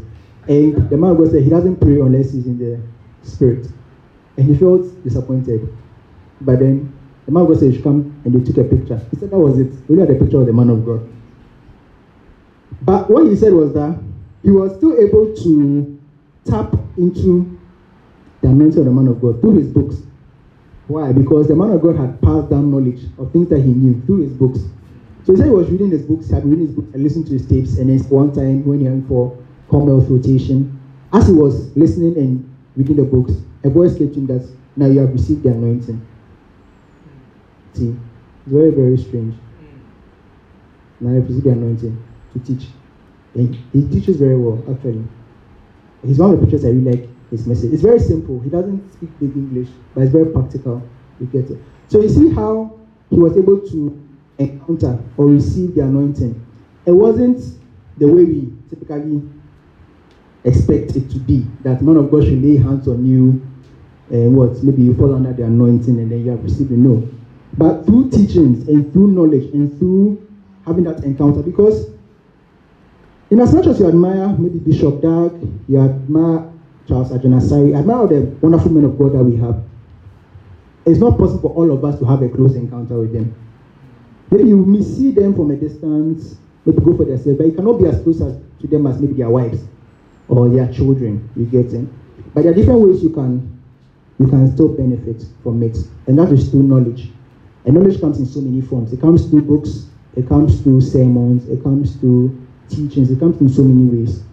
And 0.48 0.90
the 0.90 0.98
man 0.98 1.12
of 1.12 1.18
God 1.18 1.32
said 1.32 1.44
he 1.44 1.50
doesn't 1.50 1.78
pray 1.78 2.00
unless 2.00 2.32
he's 2.34 2.48
in 2.48 2.58
the 2.58 2.82
spirit. 3.28 3.68
And 4.38 4.48
he 4.48 4.58
felt 4.58 4.82
disappointed. 5.04 5.74
But 6.42 6.60
then 6.60 6.94
the 7.26 7.32
man 7.32 7.44
of 7.44 7.50
God 7.50 7.60
said 7.60 7.70
he 7.70 7.76
should 7.76 7.84
come 7.84 8.22
and 8.26 8.34
they 8.34 8.44
took 8.44 8.58
a 8.58 8.68
picture. 8.68 9.00
He 9.12 9.18
said 9.18 9.32
that 9.32 9.38
was 9.38 9.60
it. 9.60 9.72
We 9.88 10.00
had 10.00 10.10
a 10.10 10.16
picture 10.16 10.42
of 10.42 10.48
the 10.48 10.54
man 10.54 10.70
of 10.70 10.86
God. 10.86 11.10
But 12.82 13.10
what 13.10 13.28
he 13.28 13.36
said 13.36 13.54
was 13.54 13.74
that 13.74 13.98
he 14.42 14.52
was 14.52 14.76
still 14.76 15.00
able 15.00 15.34
to 15.34 16.00
tap 16.44 16.74
into 16.98 17.58
the 18.42 18.50
anointing 18.50 18.80
of 18.80 18.86
the 18.86 18.92
man 18.92 19.08
of 19.08 19.22
God 19.22 19.40
through 19.40 19.60
his 19.60 19.68
books. 19.68 19.98
Why? 20.88 21.14
Because 21.14 21.48
the 21.48 21.56
man 21.56 21.72
of 21.72 21.82
God 21.82 21.96
had 21.96 22.22
passed 22.22 22.50
down 22.50 22.70
knowledge 22.70 23.06
of 23.18 23.32
things 23.32 23.48
that 23.50 23.62
he 23.62 23.72
knew 23.72 24.02
through 24.06 24.24
his 24.24 24.34
books. 24.34 24.60
So 25.26 25.32
he 25.32 25.38
said 25.38 25.48
he 25.48 25.52
was 25.52 25.70
reading 25.70 25.92
his 25.92 26.02
books, 26.02 26.30
had 26.30 26.44
reading 26.46 26.68
his 26.68 26.76
books 26.76 26.94
and 26.94 27.04
listened 27.04 27.28
to 27.28 27.34
his 27.34 27.48
tapes, 27.48 27.78
and 27.78 27.90
then 27.90 28.00
one 28.10 28.34
time 28.34 28.66
when 28.66 28.80
he 28.80 28.86
went 28.86 29.08
for 29.08 29.38
Commonwealth 29.70 30.10
rotation, 30.10 30.80
as 31.14 31.28
he 31.28 31.34
was 31.34 31.76
listening 31.78 32.18
and 32.18 32.56
reading 32.76 32.98
the 32.98 33.04
books, 33.04 33.34
a 33.64 33.70
voice 33.70 33.98
came 33.98 34.12
to 34.14 34.20
him 34.20 34.28
that 34.28 34.50
now 34.76 34.88
you 34.88 35.00
have 35.00 35.14
received 35.14 35.44
the 35.44 35.50
anointing. 35.50 36.06
See, 37.74 37.90
it's 37.90 38.52
very, 38.52 38.72
very 38.72 38.98
strange. 38.98 39.36
Hmm. 39.36 41.06
Now 41.06 41.10
you 41.12 41.16
have 41.22 41.28
received 41.28 41.46
the 41.46 41.52
anointing 41.52 42.04
to 42.34 42.40
teach. 42.40 42.70
And 43.36 43.56
he 43.72 43.88
teaches 43.88 44.18
very 44.18 44.38
well, 44.38 44.62
actually. 44.70 45.04
He's 46.06 46.20
one 46.20 46.34
of 46.34 46.40
the 46.40 46.46
preachers 46.46 46.66
I 46.66 46.70
really 46.70 46.98
like 46.98 47.10
his 47.30 47.48
message. 47.48 47.74
It's 47.74 47.82
very 47.82 48.00
simple. 48.00 48.40
He 48.42 48.50
doesn't 48.50 48.92
speak 48.94 49.10
big 49.20 49.36
English, 49.36 49.70
but 49.96 50.02
it's 50.02 50.12
very 50.12 50.32
practical. 50.32 50.88
You 51.20 51.28
get 51.28 51.50
it. 51.50 51.60
So 51.88 52.02
you 52.02 52.10
see 52.10 52.30
how 52.32 52.78
he 53.10 53.18
was 53.18 53.38
able 53.38 53.60
to 53.60 54.03
encounter 54.38 55.00
or 55.18 55.28
receive 55.28 55.76
the 55.76 55.82
anointing. 55.82 56.46
It 56.86 56.92
wasn't 56.92 57.40
the 57.98 58.08
way 58.08 58.24
we 58.24 58.54
typically 58.70 59.22
expect 60.44 60.96
it 60.96 61.10
to 61.12 61.20
be. 61.20 61.46
That 61.62 61.82
man 61.82 61.98
of 61.98 62.12
God 62.12 62.24
should 62.24 62.44
lay 62.44 62.58
hands 62.58 62.88
on 62.88 63.06
you 63.06 63.42
and 64.10 64.36
what? 64.36 64.62
Maybe 64.64 64.84
you 64.84 64.96
fall 64.96 65.16
under 65.16 65.34
the 65.34 65.44
anointing 65.44 66.00
and 66.00 66.12
then 66.12 66.26
you 66.26 66.32
have 66.32 66.44
received 66.44 66.72
it. 66.72 66.78
No. 66.78 67.08
But 67.58 67.86
through 67.86 68.10
teachings 68.10 68.68
and 68.68 68.92
through 68.92 69.08
knowledge 69.08 69.54
and 69.54 69.78
through 69.80 70.28
having 70.66 70.84
that 70.86 71.04
encounter, 71.04 71.42
because 71.42 71.92
in 73.30 73.40
as 73.40 73.54
much 73.54 73.68
as 73.68 73.80
you 73.80 73.88
admire 73.88 74.28
maybe 74.38 74.60
Bishop 74.60 75.02
Dag, 75.02 75.32
you 75.68 75.80
admire 75.80 76.52
Charles 76.88 77.12
Agyin-Asare, 77.12 77.78
admire 77.78 77.98
all 77.98 78.08
the 78.08 78.22
wonderful 78.42 78.72
men 78.72 78.86
of 78.86 78.98
God 78.98 79.14
that 79.14 79.24
we 79.24 79.38
have, 79.38 79.64
it's 80.86 81.00
not 81.00 81.18
possible 81.18 81.50
for 81.50 81.56
all 81.56 81.72
of 81.72 81.84
us 81.86 81.98
to 82.00 82.06
have 82.06 82.22
a 82.22 82.30
close 82.30 82.56
encounter 82.56 83.00
with 83.00 83.14
them. 83.14 83.34
Maybe 84.34 84.50
you 84.50 84.66
may 84.66 84.82
see 84.82 85.12
them 85.12 85.36
from 85.36 85.52
a 85.52 85.56
distance, 85.56 86.38
maybe 86.66 86.82
go 86.84 86.98
for 86.98 87.06
themselves, 87.06 87.38
but 87.38 87.46
you 87.46 87.54
cannot 87.54 87.74
be 87.74 87.86
as 87.86 88.02
close 88.02 88.20
as, 88.20 88.36
to 88.62 88.68
them 88.68 88.88
as 88.88 89.00
maybe 89.00 89.14
their 89.14 89.30
wives 89.30 89.62
or 90.28 90.50
their 90.50 90.74
children. 90.74 91.30
You 91.36 91.46
get 91.46 91.72
it? 91.72 91.88
But 92.34 92.42
there 92.42 92.52
are 92.52 92.56
different 92.56 92.80
ways 92.80 93.04
you 93.04 93.12
can 93.12 93.62
you 94.18 94.28
can 94.28 94.52
still 94.52 94.70
benefit 94.70 95.24
from 95.44 95.62
it, 95.62 95.78
and 96.08 96.18
that 96.18 96.32
is 96.32 96.50
through 96.50 96.64
knowledge. 96.64 97.10
And 97.66 97.76
knowledge 97.76 98.02
comes 98.02 98.18
in 98.18 98.26
so 98.26 98.42
many 98.42 98.62
forms. 98.62 98.92
It 98.92 99.02
comes 99.02 99.30
through 99.30 99.44
books, 99.44 99.86
it 100.16 100.28
comes 100.28 100.62
through 100.62 100.82
sermons, 100.82 101.48
it 101.48 101.62
comes 101.62 101.96
through 101.98 102.36
teachings, 102.70 103.12
it 103.12 103.20
comes 103.20 103.40
in 103.40 103.50
so 103.50 103.62
many 103.62 104.00
ways. 104.00 104.24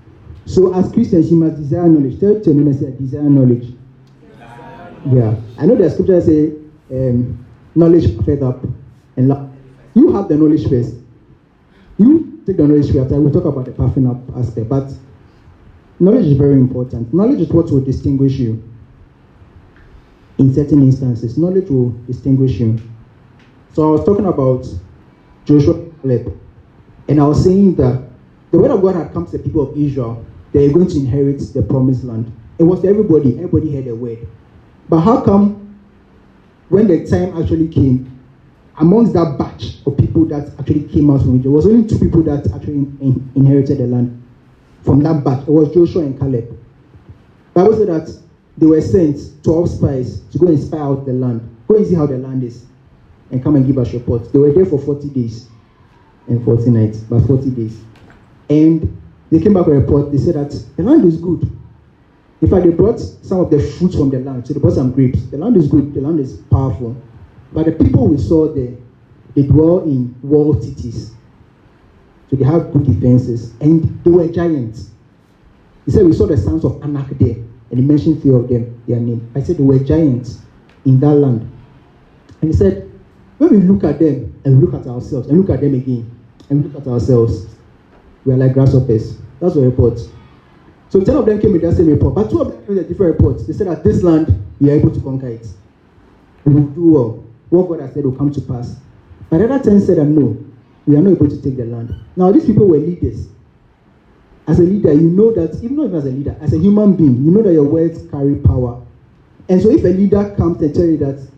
So 0.46 0.72
as 0.74 0.90
Christians, 0.92 1.30
you 1.30 1.36
must 1.36 1.56
desire 1.56 1.88
knowledge. 1.88 2.18
Tell 2.20 2.40
your 2.40 2.54
neighbor, 2.54 2.72
say, 2.72 2.92
desire 2.92 3.28
knowledge. 3.28 3.74
Yeah. 5.12 5.36
I 5.58 5.66
know 5.66 5.76
the 5.76 5.90
scripture 5.90 6.22
says, 6.22 6.54
um, 6.90 7.44
knowledge 7.74 8.16
fed 8.24 8.42
up 8.42 8.64
and 9.16 9.28
love. 9.28 9.50
You 9.94 10.12
have 10.12 10.28
the 10.28 10.36
knowledge 10.36 10.68
first. 10.68 10.94
You 11.98 12.42
take 12.46 12.56
the 12.56 12.66
knowledge 12.66 12.92
first. 12.92 13.10
We'll 13.10 13.32
talk 13.32 13.44
about 13.44 13.64
the 13.64 13.72
puffing 13.72 14.06
up 14.06 14.18
aspect. 14.36 14.68
But 14.68 14.92
knowledge 15.98 16.26
is 16.26 16.36
very 16.36 16.54
important. 16.54 17.12
Knowledge 17.12 17.40
is 17.40 17.48
what 17.48 17.70
will 17.70 17.80
distinguish 17.80 18.34
you. 18.34 18.62
In 20.38 20.54
certain 20.54 20.82
instances, 20.82 21.36
knowledge 21.36 21.68
will 21.68 21.90
distinguish 22.06 22.58
you. 22.60 22.80
So 23.72 23.88
I 23.88 23.92
was 23.92 24.04
talking 24.04 24.26
about 24.26 24.66
Joshua 25.44 25.74
Caleb, 26.00 26.38
and 27.08 27.20
I 27.20 27.26
was 27.26 27.44
saying 27.44 27.74
that 27.74 28.08
the 28.50 28.58
word 28.58 28.70
of 28.70 28.80
God 28.80 28.94
had 28.94 29.12
come 29.12 29.26
to 29.26 29.32
the 29.32 29.38
people 29.38 29.70
of 29.70 29.76
Israel. 29.76 30.24
They 30.52 30.66
are 30.66 30.72
going 30.72 30.88
to 30.88 30.96
inherit 30.96 31.40
the 31.52 31.62
promised 31.62 32.04
land. 32.04 32.32
It 32.58 32.64
was 32.64 32.84
everybody. 32.84 33.36
Everybody 33.36 33.74
had 33.74 33.86
a 33.86 33.94
word. 33.94 34.26
But 34.88 35.00
how 35.00 35.20
come 35.20 35.78
when 36.68 36.86
the 36.86 37.06
time 37.06 37.40
actually 37.40 37.68
came, 37.68 38.19
amongst 38.80 39.12
that 39.12 39.36
batch 39.38 39.76
of 39.86 39.96
people 39.96 40.24
that 40.26 40.52
actually 40.58 40.84
came 40.88 41.10
out 41.10 41.20
from 41.20 41.30
Egypt, 41.34 41.44
there 41.44 41.52
was 41.52 41.66
only 41.66 41.86
two 41.86 41.98
people 41.98 42.22
that 42.22 42.46
actually 42.54 42.74
in, 42.74 43.30
inherited 43.34 43.78
the 43.78 43.86
land 43.86 44.22
from 44.82 45.02
that 45.02 45.22
batch. 45.24 45.42
It 45.42 45.50
was 45.50 45.72
Joshua 45.72 46.02
and 46.02 46.18
Caleb. 46.18 46.58
Bible 47.54 47.76
said 47.76 47.88
that 47.88 48.22
they 48.56 48.66
were 48.66 48.80
sent 48.80 49.42
12 49.44 49.70
spies 49.70 50.20
to 50.32 50.38
go 50.38 50.46
and 50.48 50.58
spy 50.58 50.78
out 50.78 51.06
the 51.06 51.12
land. 51.12 51.56
Go 51.68 51.76
and 51.76 51.86
see 51.86 51.94
how 51.94 52.06
the 52.06 52.18
land 52.18 52.42
is. 52.42 52.66
and 53.30 53.42
come 53.42 53.56
and 53.56 53.66
give 53.66 53.78
us 53.78 53.92
report. 53.92 54.32
They 54.32 54.38
were 54.38 54.52
there 54.52 54.66
for 54.66 54.78
40 54.78 55.08
days 55.10 55.48
and 56.28 56.44
40 56.44 56.70
nights, 56.70 56.98
but 56.98 57.20
40 57.26 57.50
days. 57.50 57.80
And 58.48 59.00
they 59.30 59.38
came 59.40 59.54
back 59.54 59.66
with 59.66 59.76
a 59.76 59.80
report. 59.80 60.10
They 60.12 60.18
said 60.18 60.34
that 60.34 60.50
the 60.76 60.82
land 60.82 61.04
is 61.04 61.16
good. 61.16 61.42
In 62.42 62.48
fact, 62.48 62.64
they 62.64 62.70
brought 62.70 62.98
some 62.98 63.40
of 63.40 63.50
the 63.50 63.60
fruits 63.60 63.94
from 63.96 64.10
the 64.10 64.18
land. 64.18 64.46
So 64.46 64.54
they 64.54 64.60
brought 64.60 64.74
some 64.74 64.92
grapes. 64.92 65.22
The 65.26 65.36
land 65.38 65.56
is 65.56 65.68
good. 65.68 65.94
The 65.94 66.00
land 66.00 66.20
is 66.20 66.38
powerful. 66.50 66.96
But 67.52 67.66
the 67.66 67.72
people 67.72 68.08
we 68.08 68.18
saw 68.18 68.52
there, 68.52 68.76
they 69.34 69.42
dwell 69.42 69.80
in 69.80 70.14
walled 70.22 70.62
cities. 70.62 71.12
So 72.28 72.36
they 72.36 72.44
have 72.44 72.72
good 72.72 72.84
defenses. 72.86 73.54
And 73.60 74.02
they 74.04 74.10
were 74.10 74.28
giants. 74.28 74.90
He 75.84 75.90
said, 75.90 76.06
We 76.06 76.12
saw 76.12 76.26
the 76.26 76.36
sons 76.36 76.64
of 76.64 76.82
Anak 76.82 77.08
there. 77.18 77.36
And 77.70 77.78
he 77.78 77.82
mentioned 77.82 78.22
three 78.22 78.34
of 78.34 78.48
them, 78.48 78.82
their 78.86 79.00
name. 79.00 79.30
I 79.34 79.42
said, 79.42 79.58
They 79.58 79.62
were 79.62 79.78
giants 79.78 80.40
in 80.84 81.00
that 81.00 81.14
land. 81.14 81.50
And 82.40 82.50
he 82.50 82.56
said, 82.56 82.90
When 83.38 83.50
we 83.50 83.56
look 83.58 83.84
at 83.84 83.98
them 83.98 84.40
and 84.44 84.60
look 84.60 84.74
at 84.74 84.86
ourselves 84.86 85.28
and 85.28 85.40
look 85.40 85.50
at 85.50 85.60
them 85.60 85.74
again 85.74 86.10
and 86.50 86.64
look 86.64 86.80
at 86.80 86.88
ourselves, 86.88 87.46
we 88.24 88.32
are 88.32 88.36
like 88.36 88.52
grasshoppers. 88.54 89.18
That's 89.40 89.54
the 89.54 89.62
report. 89.62 89.98
So 90.90 91.00
10 91.00 91.16
of 91.16 91.26
them 91.26 91.40
came 91.40 91.52
with 91.52 91.62
that 91.62 91.76
same 91.76 91.86
report, 91.86 92.14
but 92.14 92.30
two 92.30 92.40
of 92.40 92.50
them 92.52 92.66
came 92.66 92.76
with 92.76 92.84
a 92.84 92.88
different 92.88 93.18
report. 93.18 93.46
They 93.46 93.52
said 93.52 93.68
that 93.68 93.84
this 93.84 94.02
land, 94.02 94.44
we 94.60 94.70
are 94.70 94.74
able 94.74 94.90
to 94.90 95.00
conquer 95.00 95.28
it. 95.28 95.46
We 96.44 96.54
will 96.54 96.66
do 96.66 96.88
well. 96.90 97.24
What 97.50 97.68
God 97.68 97.80
has 97.80 97.94
said 97.94 98.04
will 98.04 98.16
come 98.16 98.32
to 98.32 98.40
pass. 98.40 98.76
But 99.28 99.38
the 99.38 99.52
other 99.52 99.62
10 99.62 99.80
said 99.80 99.98
that 99.98 100.04
no, 100.04 100.38
we 100.86 100.96
are 100.96 101.00
not 101.00 101.12
able 101.12 101.28
to 101.28 101.42
take 101.42 101.56
the 101.56 101.64
land. 101.64 101.94
Now, 102.16 102.32
these 102.32 102.46
people 102.46 102.66
were 102.66 102.78
leaders. 102.78 103.28
As 104.46 104.58
a 104.58 104.62
leader, 104.62 104.92
you 104.92 105.10
know 105.10 105.32
that, 105.32 105.62
even 105.62 105.76
though 105.76 105.96
as 105.96 106.04
a 106.04 106.10
leader, 106.10 106.36
as 106.40 106.52
a 106.52 106.58
human 106.58 106.96
being, 106.96 107.24
you 107.24 107.30
know 107.30 107.42
that 107.42 107.52
your 107.52 107.64
words 107.64 108.08
carry 108.10 108.36
power. 108.36 108.84
And 109.48 109.60
so 109.60 109.70
if 109.70 109.84
a 109.84 109.88
leader 109.88 110.34
comes 110.36 110.62
and 110.62 110.74
tell 110.74 110.84
you 110.84 110.96
that 110.98 111.28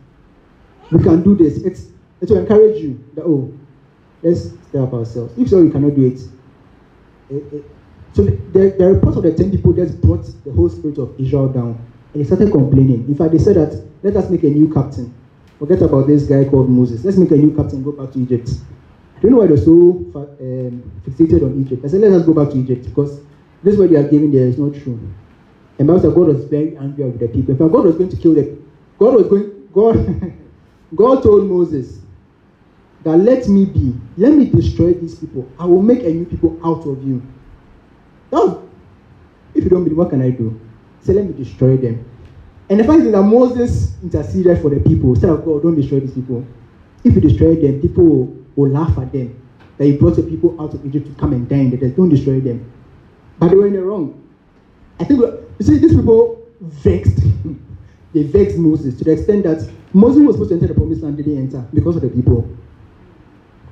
we 0.91 1.03
can 1.03 1.23
do 1.23 1.35
this, 1.35 1.57
it's, 1.63 1.87
it 2.21 2.29
will 2.29 2.37
encourage 2.37 2.81
you 2.81 3.03
that, 3.15 3.23
oh, 3.25 3.53
let's 4.21 4.49
step 4.69 4.83
up 4.83 4.93
ourselves. 4.93 5.37
If 5.37 5.49
so, 5.49 5.61
we 5.63 5.69
cannot 5.69 5.95
do 5.95 6.05
it. 6.05 6.19
it, 7.29 7.53
it 7.53 7.65
so 8.13 8.23
the, 8.23 8.75
the 8.77 8.93
report 8.93 9.17
of 9.17 9.23
the 9.23 9.33
10 9.33 9.51
people 9.51 9.73
just 9.73 9.99
brought 9.99 10.23
the 10.45 10.51
whole 10.51 10.69
spirit 10.69 10.99
of 10.99 11.19
Israel 11.19 11.49
down. 11.49 11.83
And 12.13 12.21
they 12.21 12.25
started 12.25 12.51
complaining. 12.51 13.07
In 13.07 13.15
fact, 13.15 13.31
they 13.31 13.39
said 13.39 13.55
that, 13.55 13.83
let 14.03 14.15
us 14.15 14.29
make 14.29 14.43
a 14.43 14.49
new 14.49 14.71
captain. 14.71 15.13
Forget 15.63 15.81
about 15.81 16.07
this 16.07 16.23
guy 16.23 16.43
called 16.43 16.69
Moses. 16.69 17.05
Let's 17.05 17.15
make 17.15 17.31
a 17.31 17.37
new 17.37 17.55
captain 17.55 17.83
go 17.83 17.93
back 17.93 18.11
to 18.11 18.19
Egypt. 18.19 18.47
Do 18.47 19.27
you 19.27 19.29
know 19.29 19.37
why 19.37 19.47
they're 19.47 19.55
so 19.55 19.71
um, 20.13 20.91
fixated 21.07 21.41
on 21.41 21.61
Egypt. 21.61 21.85
I 21.85 21.87
said, 21.87 22.01
let 22.01 22.11
us 22.11 22.25
go 22.25 22.33
back 22.33 22.51
to 22.51 22.57
Egypt 22.57 22.83
because 22.83 23.21
this 23.63 23.77
what 23.77 23.89
they 23.89 23.95
are 23.95 24.05
giving 24.05 24.29
there 24.29 24.45
is 24.45 24.57
not 24.57 24.73
true. 24.83 24.99
And 25.79 25.87
Bible 25.87 26.01
said 26.01 26.15
God 26.15 26.27
was 26.27 26.43
very 26.43 26.75
angry 26.75 27.05
with 27.05 27.17
the 27.17 27.29
people. 27.29 27.51
In 27.51 27.57
fact, 27.57 27.71
God 27.71 27.85
was 27.85 27.95
going 27.95 28.09
to 28.09 28.17
kill 28.17 28.33
them. 28.33 28.69
God 28.99 29.15
was 29.15 29.27
going, 29.29 29.69
God, 29.73 30.33
God 30.95 31.23
told 31.23 31.49
Moses 31.49 32.01
that 33.03 33.15
let 33.15 33.47
me 33.47 33.63
be, 33.63 33.95
let 34.17 34.33
me 34.33 34.49
destroy 34.49 34.93
these 34.95 35.15
people. 35.15 35.49
I 35.57 35.65
will 35.65 35.81
make 35.81 36.03
a 36.03 36.09
new 36.09 36.25
people 36.25 36.59
out 36.61 36.85
of 36.85 37.07
you. 37.07 37.25
Now, 38.33 38.63
if 39.55 39.63
you 39.63 39.69
don't 39.69 39.85
believe, 39.85 39.97
what 39.97 40.09
can 40.09 40.21
I 40.21 40.31
do? 40.31 40.59
Say, 40.99 41.13
let 41.13 41.23
me 41.23 41.41
destroy 41.41 41.77
them. 41.77 42.03
And 42.69 42.79
the 42.79 42.83
fact 42.83 43.01
is 43.01 43.11
that 43.11 43.21
Moses 43.21 44.01
interceded 44.01 44.61
for 44.61 44.69
the 44.69 44.79
people. 44.79 45.15
Said, 45.15 45.27
God, 45.43 45.63
don't 45.63 45.75
destroy 45.75 45.99
these 45.99 46.13
people. 46.13 46.45
If 47.03 47.15
you 47.15 47.21
destroy 47.21 47.55
them, 47.55 47.81
people 47.81 48.05
will, 48.05 48.45
will 48.55 48.71
laugh 48.71 48.97
at 48.97 49.11
them. 49.11 49.39
That 49.77 49.87
you 49.87 49.97
brought 49.97 50.15
the 50.15 50.23
people 50.23 50.59
out 50.61 50.73
of 50.73 50.85
Egypt 50.85 51.07
to 51.07 51.13
come 51.13 51.33
and 51.33 51.47
die 51.49 51.57
in 51.57 51.69
the 51.71 51.89
Don't 51.89 52.09
destroy 52.09 52.39
them. 52.39 52.71
But 53.37 53.49
they 53.49 53.55
were 53.55 53.67
in 53.67 53.73
the 53.73 53.81
wrong. 53.81 54.19
I 54.99 55.03
think, 55.03 55.19
you 55.19 55.47
see, 55.61 55.77
these 55.79 55.95
people 55.95 56.47
vexed. 56.61 57.17
they 58.13 58.23
vexed 58.23 58.57
Moses 58.57 58.97
to 58.99 59.03
the 59.03 59.11
extent 59.11 59.43
that 59.43 59.69
Moses 59.91 60.23
was 60.23 60.35
supposed 60.35 60.49
to 60.51 60.55
enter 60.55 60.67
the 60.67 60.73
promised 60.73 61.01
land, 61.01 61.17
didn't 61.17 61.37
enter 61.37 61.67
because 61.73 61.97
of 61.97 62.03
the 62.03 62.09
people. 62.09 62.47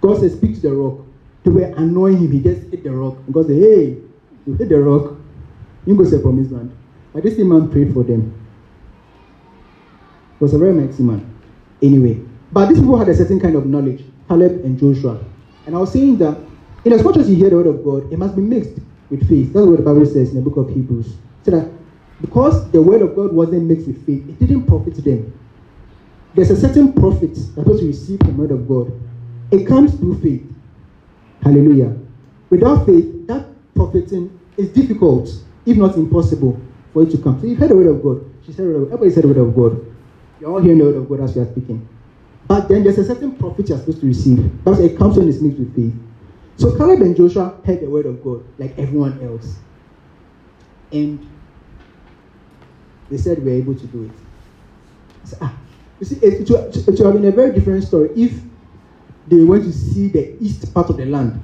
God 0.02 0.20
said, 0.20 0.32
Speak 0.32 0.56
to 0.56 0.62
the 0.62 0.74
rock. 0.74 1.06
They 1.44 1.52
were 1.52 1.74
annoying 1.78 2.18
him. 2.18 2.32
He 2.32 2.42
just 2.42 2.70
hit 2.70 2.84
the 2.84 2.92
rock. 2.92 3.18
God 3.32 3.48
said, 3.48 3.56
Hey, 3.56 3.98
you 4.46 4.56
hit 4.58 4.70
the 4.70 4.82
rock, 4.82 5.18
you 5.86 5.96
go 5.96 6.04
to 6.04 6.10
the 6.10 6.20
promised 6.20 6.52
land. 6.52 6.76
But 7.14 7.24
this 7.24 7.38
man 7.38 7.70
prayed 7.70 7.94
for 7.94 8.04
them. 8.04 8.41
Was 10.42 10.56
a 10.56 10.58
very 10.58 10.74
mighty 10.74 11.04
man. 11.04 11.22
Anyway, 11.84 12.20
but 12.52 12.68
these 12.68 12.80
people 12.80 12.98
had 12.98 13.08
a 13.10 13.14
certain 13.14 13.40
kind 13.40 13.56
of 13.56 13.68
knowledge, 13.68 14.04
Caleb 14.28 14.66
and 14.66 14.80
Joshua. 14.80 15.24
And 15.68 15.76
I 15.76 15.80
was 15.80 15.94
saying 15.94 16.18
that 16.18 16.36
in 16.84 16.94
as 16.94 17.04
much 17.04 17.18
as 17.18 17.30
you 17.30 17.36
hear 17.36 17.52
the 17.52 17.58
word 17.58 17.68
of 17.68 17.84
God, 17.84 18.12
it 18.12 18.18
must 18.18 18.36
be 18.36 18.42
mixed 18.42 18.82
with 19.12 19.30
faith. 19.30 19.54
That's 19.54 19.68
what 19.68 19.78
the 19.78 19.84
Bible 19.84 20.04
says 20.08 20.30
in 20.34 20.36
the 20.36 20.42
book 20.42 20.58
of 20.58 20.74
Hebrews. 20.74 21.16
So 21.44 21.52
that 21.52 21.72
because 22.22 22.72
the 22.72 22.82
word 22.82 23.04
of 23.04 23.16
God 23.16 23.32
wasn't 23.34 23.66
mixed 23.66 23.86
with 23.86 24.04
faith, 24.04 24.28
it 24.30 24.40
didn't 24.40 24.66
profit 24.66 24.96
them. 25.04 25.32
There's 26.34 26.50
a 26.50 26.60
certain 26.60 26.92
profit 26.94 27.36
that 27.56 27.68
was 27.68 27.84
received 27.84 28.26
from 28.26 28.38
the 28.38 28.42
word 28.42 28.52
of 28.52 28.68
God. 28.68 28.92
It 29.52 29.68
comes 29.68 29.94
through 29.94 30.22
faith. 30.22 30.52
Hallelujah. 31.44 31.96
Without 32.50 32.88
faith, 32.88 33.28
that 33.28 33.46
profiting 33.76 34.40
is 34.58 34.70
difficult, 34.70 35.30
if 35.68 35.78
not 35.78 35.98
impossible, 35.98 36.60
for 36.94 37.04
it 37.04 37.12
to 37.12 37.20
come. 37.20 37.40
So 37.40 37.46
you've 37.46 37.60
heard 37.60 37.70
the 37.70 37.76
word 37.76 37.88
of 37.88 38.02
God. 38.02 38.26
She 38.44 38.54
said, 38.54 38.66
everybody 38.66 39.12
said 39.12 39.24
the 39.24 39.28
word 39.28 39.38
of 39.38 39.56
God. 39.56 39.86
You're 40.42 40.50
all 40.50 40.60
hearing 40.60 40.80
the 40.80 40.86
word 40.86 40.96
of 40.96 41.08
God 41.08 41.20
as 41.22 41.36
we 41.36 41.44
are 41.44 41.52
speaking. 41.52 41.88
But 42.48 42.68
then 42.68 42.84
there's 42.84 42.98
a 42.98 43.06
certain 43.06 43.36
profit 43.36 43.70
you're 43.70 43.78
supposed 43.78 44.02
to 44.02 44.08
receive. 44.08 44.58
Because 44.58 44.80
it 44.80 44.98
comes 44.98 45.16
when 45.16 45.30
it's 45.30 45.40
mixed 45.40 45.60
with 45.60 45.76
faith. 45.76 45.94
So 46.58 46.76
Caleb 46.76 47.02
and 47.02 47.16
Joshua 47.16 47.62
heard 47.64 47.80
the 47.80 47.88
word 47.88 48.08
of 48.08 48.24
God 48.24 48.44
like 48.58 48.74
everyone 48.80 49.22
else. 49.22 49.60
And 50.92 51.30
they 53.12 53.18
said 53.18 53.44
we're 53.44 53.54
able 53.54 53.76
to 53.76 53.86
do 53.86 54.04
it. 54.06 55.32
Ah, 55.40 55.56
you 56.00 56.08
see, 56.08 56.16
it, 56.16 56.42
it, 56.42 56.50
it 56.50 56.88
would 56.88 57.00
have 57.00 57.14
been 57.14 57.26
a 57.26 57.32
very 57.32 57.54
different 57.54 57.84
story 57.84 58.10
if 58.16 58.34
they 59.28 59.44
went 59.44 59.64
to 59.66 59.72
see 59.72 60.08
the 60.08 60.44
east 60.44 60.74
part 60.74 60.90
of 60.90 60.98
the 60.98 61.06
land 61.06 61.40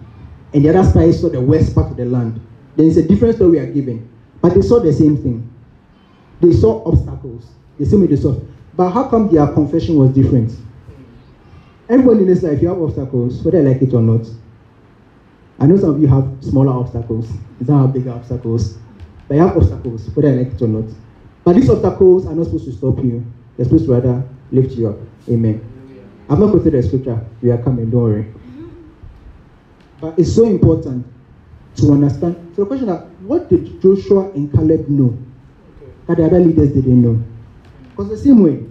and 0.54 0.66
the 0.66 0.70
other 0.70 0.89
side 0.89 1.13
saw 1.13 1.30
the 1.30 1.39
west 1.39 1.75
part 1.75 1.92
of 1.92 1.98
the 1.98 2.06
land. 2.06 2.42
Then 2.75 2.88
it's 2.88 2.98
a 2.98 3.08
different 3.08 3.36
story 3.36 3.51
we 3.51 3.60
are 3.60 3.72
given. 3.72 4.10
But 4.42 4.56
they 4.56 4.62
saw 4.63 4.80
the 4.80 4.92
same 4.92 5.18
thing. 5.18 5.54
They 6.42 6.51
saw 6.51 6.84
obstacles. 6.84 7.46
The 7.77 7.86
same 7.86 8.01
way 8.01 8.08
they 8.08 8.16
saw. 8.16 8.39
But 8.78 8.92
how 8.92 9.10
come 9.10 9.34
their 9.34 9.48
confession 9.48 9.96
was 9.96 10.12
different? 10.12 10.54
Everyone 11.90 12.20
in 12.20 12.28
this 12.28 12.44
life, 12.44 12.62
you 12.62 12.68
have 12.68 12.80
obstacles, 12.80 13.42
whether 13.42 13.58
I 13.58 13.62
like 13.62 13.82
it 13.82 13.92
or 13.92 14.02
not. 14.02 14.28
I 15.60 15.66
know 15.66 15.78
some 15.78 15.96
of 15.96 16.00
you 16.00 16.08
have 16.08 16.32
smaller 16.42 16.74
obstacles. 16.74 17.28
Not 17.60 17.88
have 17.88 17.94
bigger 17.94 18.12
obstacles. 18.12 18.78
But 19.28 19.36
you 19.36 19.42
have 19.42 19.58
obstacles, 19.58 20.08
whether 20.16 20.32
like 20.32 20.54
it 20.54 20.62
or 20.62 20.68
not. 20.68 20.94
But 21.44 21.56
these 21.56 21.72
obstacles 21.72 22.28
are 22.28 22.36
not 22.36 22.46
supposed 22.46 22.66
to 22.66 22.72
stop 22.72 22.98
you. 23.00 23.26
They're 23.56 23.66
supposed 23.66 23.86
to 23.86 23.94
rather 23.94 24.24
lift 24.52 24.78
you 24.78 24.90
up. 24.90 24.98
Amen. 25.28 25.60
I've 26.30 26.38
not 26.38 26.52
quoted 26.52 26.74
the 26.74 26.84
scripture. 26.84 27.26
We 27.42 27.50
are 27.50 27.58
coming, 27.58 27.90
don't 27.90 28.04
worry. 28.04 28.34
But 30.00 30.20
it's 30.20 30.36
so 30.36 30.46
important 30.46 31.08
to 31.78 31.92
understand. 31.94 32.54
So 32.56 32.62
the 32.64 32.68
question 32.68 32.90
is, 32.90 33.02
what 33.22 33.50
did 33.50 33.82
Joshua 33.82 34.30
and 34.34 34.54
Caleb 34.54 34.88
know 34.88 35.18
that 36.06 36.18
the 36.18 36.26
other 36.26 36.40
leaders 36.40 36.74
didn't 36.74 37.02
know? 37.02 37.24
Because 37.90 38.10
the 38.10 38.18
same 38.18 38.44
way, 38.44 38.67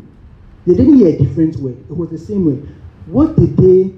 they 0.67 0.75
didn't 0.75 0.99
hear 0.99 1.09
a 1.09 1.17
different 1.17 1.57
way. 1.57 1.73
It 1.73 1.97
was 1.97 2.11
the 2.11 2.19
same 2.19 2.45
way. 2.47 2.69
What 3.07 3.37
did 3.37 3.57
they 3.57 3.95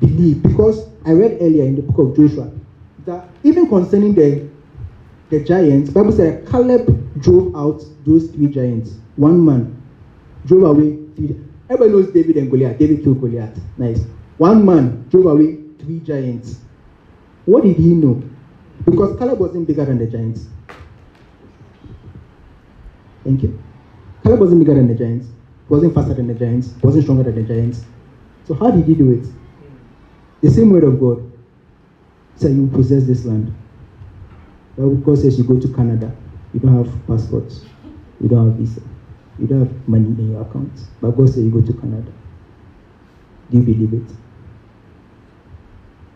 believe? 0.00 0.42
Because 0.42 0.88
I 1.06 1.12
read 1.12 1.38
earlier 1.40 1.64
in 1.64 1.76
the 1.76 1.82
book 1.82 1.98
of 1.98 2.16
Joshua 2.16 2.52
that 3.06 3.28
even 3.42 3.68
concerning 3.68 4.14
the 4.14 4.48
the 5.30 5.42
giants, 5.42 5.90
Bible 5.90 6.12
said 6.12 6.46
Caleb 6.48 7.20
drove 7.20 7.56
out 7.56 7.82
those 8.04 8.30
three 8.30 8.46
giants. 8.46 8.96
One 9.16 9.44
man 9.44 9.82
drove 10.46 10.64
away 10.64 10.98
three. 11.16 11.40
Everybody 11.70 11.90
knows 11.90 12.12
David 12.12 12.36
and 12.36 12.50
Goliath. 12.50 12.78
David 12.78 13.02
killed 13.02 13.20
Goliath. 13.20 13.58
Nice. 13.78 14.04
One 14.36 14.64
man 14.66 15.06
drove 15.08 15.26
away 15.26 15.58
three 15.78 16.00
giants. 16.00 16.60
What 17.46 17.64
did 17.64 17.76
he 17.76 17.94
know? 17.94 18.22
Because 18.84 19.18
Caleb 19.18 19.40
wasn't 19.40 19.66
bigger 19.66 19.84
than 19.84 19.98
the 19.98 20.06
giants. 20.06 20.46
Thank 23.24 23.42
you. 23.42 23.58
Caleb 24.22 24.40
wasn't 24.40 24.60
bigger 24.60 24.74
than 24.74 24.88
the 24.88 24.94
giants. 24.94 25.28
Wasn't 25.68 25.94
faster 25.94 26.14
than 26.14 26.26
the 26.26 26.34
giants. 26.34 26.74
Wasn't 26.82 27.04
stronger 27.04 27.24
than 27.24 27.34
the 27.36 27.42
giants. 27.42 27.84
So 28.44 28.54
how 28.54 28.70
did 28.70 28.84
he 28.84 28.94
do 28.94 29.12
it? 29.12 29.26
The 30.42 30.50
same 30.50 30.70
word 30.70 30.84
of 30.84 31.00
God 31.00 31.32
said 32.36 32.52
you 32.52 32.66
possess 32.66 33.04
this 33.04 33.24
land. 33.24 33.54
But 34.76 34.88
God 34.88 35.18
says 35.18 35.38
you 35.38 35.44
go 35.44 35.58
to 35.58 35.68
Canada. 35.72 36.14
You 36.52 36.60
don't 36.60 36.84
have 36.84 37.06
passports. 37.06 37.64
You 38.20 38.28
don't 38.28 38.50
have 38.50 38.58
visa. 38.58 38.82
You 39.38 39.46
don't 39.46 39.60
have 39.60 39.88
money 39.88 40.06
in 40.06 40.32
your 40.32 40.42
account. 40.42 40.72
But 41.00 41.12
God 41.12 41.28
says 41.28 41.44
you 41.44 41.50
go 41.50 41.62
to 41.62 41.72
Canada. 41.80 42.12
Do 43.50 43.58
you 43.58 43.62
believe 43.62 43.94
it? 43.94 44.16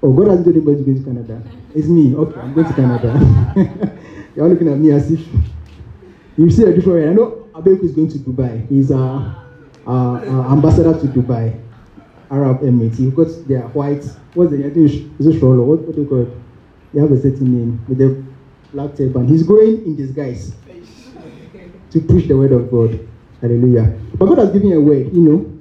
Oh, 0.02 0.12
God 0.12 0.28
hasn't 0.28 0.44
told 0.44 0.56
anybody 0.56 0.84
to 0.84 0.92
go 0.92 0.98
to 0.98 1.04
Canada. 1.04 1.42
It's 1.74 1.88
me. 1.88 2.14
Okay, 2.14 2.40
I'm 2.40 2.54
going 2.54 2.66
to 2.66 2.74
Canada. 2.74 3.98
You're 4.36 4.48
looking 4.48 4.68
at 4.68 4.78
me 4.78 4.92
as 4.92 5.10
if 5.10 5.26
you 6.36 6.50
see 6.50 6.62
a 6.64 6.72
different 6.72 7.00
way. 7.00 7.08
I 7.08 7.12
know 7.12 7.37
Abeku 7.58 7.82
is 7.82 7.92
going 7.92 8.08
to 8.08 8.18
Dubai. 8.18 8.68
He's 8.68 8.90
a, 8.92 8.96
a, 8.96 9.90
a 9.90 10.52
ambassador 10.52 10.94
to 10.94 11.06
Dubai, 11.08 11.60
Arab 12.30 12.60
Emirates. 12.60 12.98
He 12.98 13.10
got 13.10 13.26
their 13.48 13.62
white. 13.74 14.04
What's 14.34 14.52
the 14.52 14.58
name? 14.58 14.70
I 14.70 14.74
think 14.74 14.90
it's 15.18 15.42
a. 15.42 15.46
What, 15.46 15.80
what 15.80 15.94
do 15.94 16.02
you 16.02 16.08
call 16.08 16.22
it? 16.22 16.30
They 16.94 17.00
have 17.00 17.10
a 17.10 17.20
certain 17.20 17.52
name 17.52 17.84
with 17.88 17.98
the 17.98 18.24
black 18.72 18.96
turban. 18.96 19.26
He's 19.26 19.42
going 19.42 19.84
in 19.84 19.96
disguise 19.96 20.54
to 21.90 22.00
preach 22.00 22.28
the 22.28 22.36
word 22.36 22.52
of 22.52 22.70
God. 22.70 23.08
Hallelujah. 23.40 23.98
But 24.16 24.26
God 24.26 24.38
has 24.38 24.50
given 24.50 24.68
you 24.68 24.78
a 24.78 24.80
word, 24.80 25.12
you 25.12 25.22
know. 25.22 25.58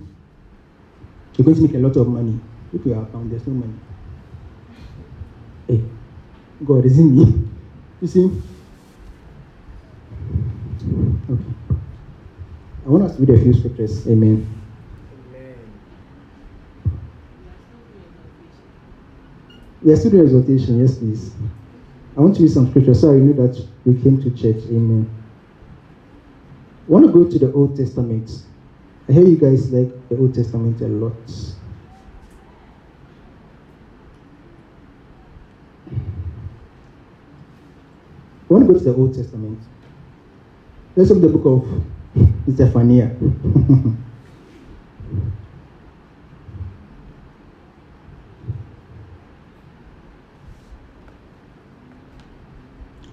you're 1.38 1.46
going 1.46 1.56
to 1.56 1.62
make 1.62 1.76
a 1.76 1.80
lot 1.80 1.96
of 1.98 2.08
money. 2.08 2.40
Look 2.74 2.82
at 2.82 2.88
your 2.88 3.04
account, 3.04 3.30
there's 3.30 3.48
no 3.48 3.54
money. 3.54 3.74
Hey, 5.68 5.84
God, 6.64 6.86
is 6.86 6.98
it 6.98 7.04
me? 7.04 7.48
You 8.02 8.08
see? 8.08 8.32
Okay. 11.30 11.57
I 12.88 12.90
want 12.90 13.04
us 13.04 13.18
to 13.18 13.26
read 13.26 13.38
a 13.38 13.44
few 13.44 13.54
scriptures. 13.54 14.08
Amen. 14.08 14.48
We 19.82 19.92
are 19.92 19.98
still 19.98 20.12
doing 20.12 20.24
exhortation, 20.24 20.80
yes, 20.80 20.98
please. 20.98 21.34
I 22.16 22.22
want 22.22 22.38
to 22.38 22.44
read 22.44 22.52
some 22.52 22.70
scripture 22.70 22.94
so 22.94 23.12
I 23.12 23.18
know 23.18 23.34
that 23.46 23.68
we 23.84 24.02
came 24.02 24.24
to 24.24 24.32
church. 24.32 24.64
Amen. 24.70 25.10
I 26.88 26.92
want 26.92 27.06
to 27.06 27.12
go 27.12 27.30
to 27.30 27.38
the 27.38 27.52
Old 27.52 27.76
Testament. 27.76 28.32
I 29.10 29.12
hear 29.12 29.28
you 29.28 29.38
guys 29.38 29.70
like 29.70 29.90
the 30.08 30.18
Old 30.18 30.34
Testament 30.34 30.80
a 30.80 30.88
lot. 30.88 31.14
I 38.50 38.54
want 38.54 38.66
to 38.66 38.74
go 38.74 38.80
to 38.80 38.86
the 38.86 38.96
Old 38.96 39.14
Testament. 39.14 39.60
Let's 40.96 41.12
open 41.12 41.22
the 41.22 41.28
book 41.28 41.46
of 41.46 41.97
Zephaniah. 42.50 43.12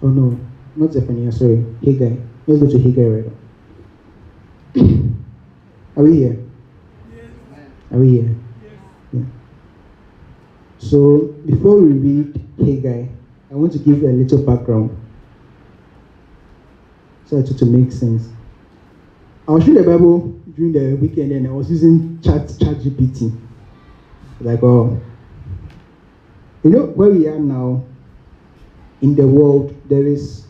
oh 0.02 0.08
no, 0.08 0.38
not 0.76 0.92
Zephaniah, 0.92 1.32
sorry. 1.32 1.64
Haggai. 1.84 2.16
Let's 2.46 2.62
go 2.62 2.68
to 2.70 2.78
Haggai 2.78 3.06
right 3.06 3.26
now. 3.26 3.32
Are 5.96 6.02
we 6.02 6.16
here? 6.16 6.44
Are 7.92 7.98
we 7.98 8.10
here? 8.10 8.34
Yeah. 9.12 9.22
So 10.78 11.34
before 11.46 11.76
we 11.76 11.92
read 11.92 12.40
Haggai, 12.58 13.06
I 13.50 13.54
want 13.54 13.72
to 13.72 13.78
give 13.78 14.02
a 14.02 14.08
little 14.08 14.42
background 14.44 14.90
so 17.42 17.42
to 17.42 17.66
make 17.66 17.90
sense. 17.90 18.28
I 19.46 19.52
was 19.52 19.66
reading 19.66 19.84
the 19.84 19.90
Bible 19.90 20.20
during 20.56 20.72
the 20.72 20.96
weekend 20.96 21.32
and 21.32 21.46
I 21.46 21.50
was 21.50 21.70
using 21.70 22.18
Chat 22.22 22.48
Chat 22.58 22.76
GPT. 22.76 23.30
Like, 24.40 24.62
oh, 24.62 24.98
you 26.62 26.70
know 26.70 26.86
where 26.86 27.10
we 27.10 27.26
are 27.26 27.38
now 27.38 27.84
in 29.02 29.14
the 29.14 29.26
world, 29.26 29.74
there 29.86 30.06
is 30.06 30.46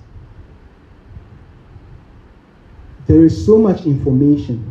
there 3.09 3.25
is 3.25 3.45
so 3.45 3.59
much 3.59 3.85
information. 3.85 4.71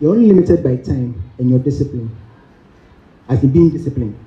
You're 0.00 0.12
only 0.14 0.28
limited 0.28 0.62
by 0.62 0.76
time 0.76 1.22
and 1.38 1.48
your 1.48 1.58
discipline. 1.58 2.14
As 3.28 3.42
in 3.42 3.52
being 3.52 3.70
disciplined. 3.70 4.18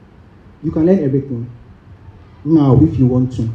You 0.63 0.71
can 0.71 0.87
learn 0.87 1.03
everything 1.03 1.49
now 2.43 2.79
if 2.81 2.97
you 2.97 3.05
want 3.05 3.35
to. 3.35 3.49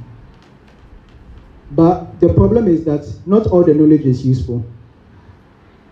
But 1.73 2.08
the 2.21 2.33
problem 2.35 2.67
is 2.69 2.85
that 2.85 3.07
not 3.27 3.47
all 3.47 3.63
the 3.63 3.75
knowledge 3.75 4.05
is 4.05 4.27
useful, 4.27 4.65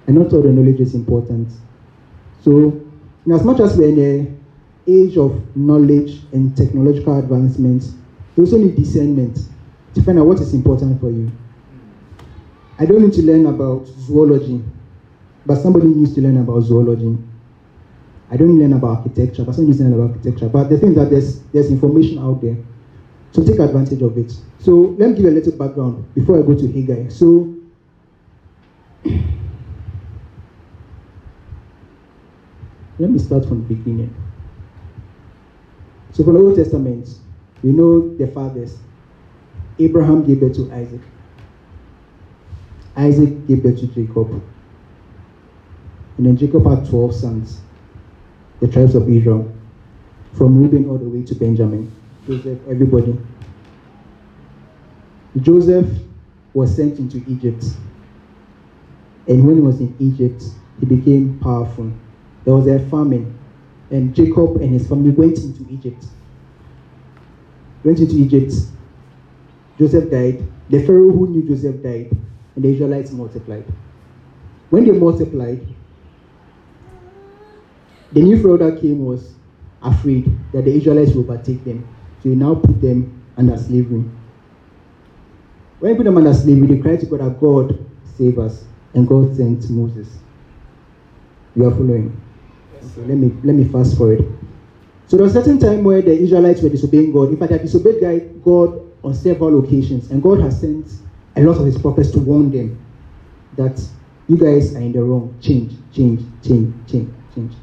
and 0.06 0.16
not 0.16 0.32
all 0.32 0.42
the 0.42 0.50
knowledge 0.50 0.80
is 0.80 0.94
important. 0.94 1.52
So, 2.42 2.80
as 3.32 3.44
much 3.44 3.60
as 3.60 3.76
we're 3.76 3.88
in 3.88 3.98
an 3.98 4.44
age 4.86 5.16
of 5.16 5.56
knowledge 5.56 6.20
and 6.32 6.56
technological 6.56 7.18
advancements, 7.18 7.92
you 8.36 8.44
also 8.44 8.58
need 8.58 8.76
discernment 8.76 9.38
to 9.94 10.02
find 10.02 10.18
out 10.18 10.26
what 10.26 10.40
is 10.40 10.52
important 10.54 11.00
for 11.00 11.10
you. 11.10 11.30
I 12.78 12.84
don't 12.84 13.02
need 13.02 13.14
to 13.14 13.22
learn 13.22 13.46
about 13.46 13.86
zoology, 13.86 14.62
but 15.46 15.56
somebody 15.56 15.86
needs 15.86 16.14
to 16.14 16.20
learn 16.20 16.36
about 16.36 16.60
zoology. 16.60 17.16
I 18.30 18.36
don't 18.36 18.58
learn 18.58 18.72
about 18.72 18.98
architecture, 18.98 19.44
but 19.44 19.54
somebody 19.54 19.68
needs 19.68 19.78
to 19.78 19.84
learn 19.84 19.94
about 19.94 20.16
architecture. 20.16 20.48
But 20.48 20.68
the 20.68 20.78
thing 20.78 20.90
is 20.90 20.96
that 20.96 21.10
there's, 21.10 21.40
there's 21.52 21.70
information 21.70 22.18
out 22.18 22.42
there. 22.42 22.56
So 23.36 23.44
take 23.44 23.58
advantage 23.58 24.00
of 24.00 24.16
it. 24.16 24.32
So 24.60 24.96
let 24.98 25.10
me 25.10 25.16
give 25.16 25.26
a 25.26 25.30
little 25.30 25.52
background 25.52 26.14
before 26.14 26.38
I 26.38 26.42
go 26.42 26.54
to 26.54 26.66
Haggai. 26.66 27.08
So 27.08 27.54
let 32.98 33.10
me 33.10 33.18
start 33.18 33.44
from 33.44 33.68
the 33.68 33.74
beginning. 33.74 34.14
So 36.14 36.24
from 36.24 36.32
the 36.32 36.40
Old 36.40 36.56
Testament, 36.56 37.10
we 37.62 37.72
know 37.72 38.16
the 38.16 38.26
fathers. 38.28 38.78
Abraham 39.78 40.24
gave 40.24 40.40
birth 40.40 40.54
to 40.56 40.72
Isaac. 40.72 41.02
Isaac 42.96 43.46
gave 43.46 43.62
birth 43.62 43.80
to 43.80 43.86
Jacob. 43.88 44.30
And 46.16 46.24
then 46.24 46.38
Jacob 46.38 46.66
had 46.66 46.88
12 46.88 47.14
sons, 47.14 47.60
the 48.60 48.68
tribes 48.68 48.94
of 48.94 49.10
Israel, 49.10 49.54
from 50.32 50.58
Reuben 50.58 50.88
all 50.88 50.96
the 50.96 51.04
way 51.04 51.22
to 51.22 51.34
Benjamin. 51.34 51.92
Joseph, 52.26 52.58
everybody. 52.68 53.16
Joseph 55.42 55.88
was 56.54 56.74
sent 56.74 56.98
into 56.98 57.18
Egypt. 57.30 57.64
And 59.28 59.46
when 59.46 59.56
he 59.56 59.62
was 59.62 59.80
in 59.80 59.94
Egypt, 59.98 60.42
he 60.80 60.86
became 60.86 61.38
powerful. 61.40 61.92
There 62.44 62.54
was 62.54 62.66
a 62.66 62.78
famine, 62.88 63.36
and 63.90 64.14
Jacob 64.14 64.56
and 64.56 64.72
his 64.72 64.88
family 64.88 65.10
went 65.10 65.38
into 65.38 65.66
Egypt. 65.70 66.04
Went 67.84 67.98
into 67.98 68.14
Egypt. 68.14 68.52
Joseph 69.78 70.10
died. 70.10 70.46
The 70.70 70.84
Pharaoh 70.86 71.10
who 71.10 71.28
knew 71.28 71.42
Joseph 71.46 71.82
died, 71.82 72.10
and 72.54 72.64
the 72.64 72.72
Israelites 72.72 73.10
multiplied. 73.10 73.64
When 74.70 74.84
they 74.84 74.92
multiplied, 74.92 75.66
the 78.12 78.22
new 78.22 78.40
Pharaoh 78.40 78.56
that 78.58 78.80
came 78.80 79.04
was 79.04 79.34
afraid 79.82 80.30
that 80.52 80.64
the 80.64 80.74
Israelites 80.74 81.12
would 81.12 81.28
overtake 81.28 81.64
them. 81.64 81.86
So 82.22 82.30
he 82.30 82.34
now 82.34 82.54
put 82.54 82.80
them 82.80 83.22
under 83.36 83.56
slavery. 83.56 84.04
When 85.80 85.92
he 85.92 85.96
put 85.96 86.04
them 86.04 86.16
under 86.16 86.32
slavery, 86.32 86.68
they 86.68 86.82
cried 86.82 87.00
to 87.00 87.06
God 87.06 87.20
that 87.20 87.40
God 87.40 87.86
save 88.16 88.38
us. 88.38 88.64
And 88.94 89.06
God 89.06 89.36
sent 89.36 89.68
Moses. 89.68 90.08
You 91.54 91.66
are 91.66 91.70
following? 91.70 92.18
Yes, 92.74 92.92
okay, 92.98 93.08
let 93.08 93.18
me 93.18 93.28
let 93.44 93.54
me 93.54 93.64
fast 93.64 93.98
forward. 93.98 94.24
So 95.06 95.16
there 95.16 95.24
was 95.24 95.36
a 95.36 95.42
certain 95.42 95.58
time 95.58 95.84
where 95.84 96.00
the 96.00 96.12
Israelites 96.12 96.62
were 96.62 96.70
disobeying 96.70 97.12
God. 97.12 97.28
In 97.28 97.36
fact, 97.36 97.52
they 97.52 97.58
disobeyed 97.58 98.42
God 98.42 98.80
on 99.04 99.14
several 99.14 99.62
occasions, 99.62 100.10
and 100.10 100.22
God 100.22 100.40
has 100.40 100.60
sent 100.60 100.86
a 101.36 101.42
lot 101.42 101.58
of 101.58 101.66
His 101.66 101.78
prophets 101.78 102.10
to 102.12 102.20
warn 102.20 102.50
them 102.50 102.80
that 103.56 103.78
you 104.28 104.38
guys 104.38 104.74
are 104.74 104.80
in 104.80 104.92
the 104.92 105.02
wrong. 105.02 105.38
Change, 105.42 105.72
change, 105.92 106.22
change, 106.42 106.72
change, 106.90 107.10
change. 107.34 107.54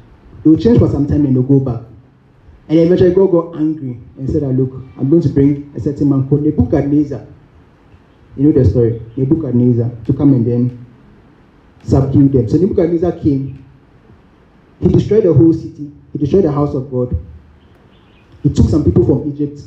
They 0.42 0.50
will 0.50 0.58
change 0.58 0.78
for 0.78 0.88
some 0.88 1.06
time 1.06 1.26
and 1.26 1.34
they'll 1.34 1.42
go 1.42 1.58
back. 1.58 1.82
And 2.68 2.78
eventually 2.78 3.12
God 3.12 3.26
got 3.26 3.56
angry 3.56 3.98
and 4.18 4.30
said, 4.30 4.42
Look, 4.42 4.72
I'm 4.98 5.10
going 5.10 5.22
to 5.22 5.28
bring 5.28 5.72
a 5.76 5.80
certain 5.80 6.08
man 6.08 6.28
called 6.28 6.42
Nebuchadnezzar. 6.42 7.26
You 8.36 8.44
know 8.44 8.52
the 8.52 8.64
story. 8.64 9.00
Nebuchadnezzar 9.16 9.90
to 10.06 10.12
come 10.12 10.32
and 10.32 10.46
then 10.46 10.86
subdue 11.82 12.28
them. 12.28 12.48
So 12.48 12.56
Nebuchadnezzar 12.56 13.12
came. 13.12 13.64
He 14.80 14.88
destroyed 14.88 15.24
the 15.24 15.32
whole 15.32 15.52
city. 15.52 15.92
He 16.12 16.18
destroyed 16.18 16.44
the 16.44 16.52
house 16.52 16.74
of 16.74 16.90
God. 16.90 17.16
He 18.42 18.50
took 18.52 18.68
some 18.68 18.84
people 18.84 19.06
from 19.06 19.32
Egypt 19.32 19.60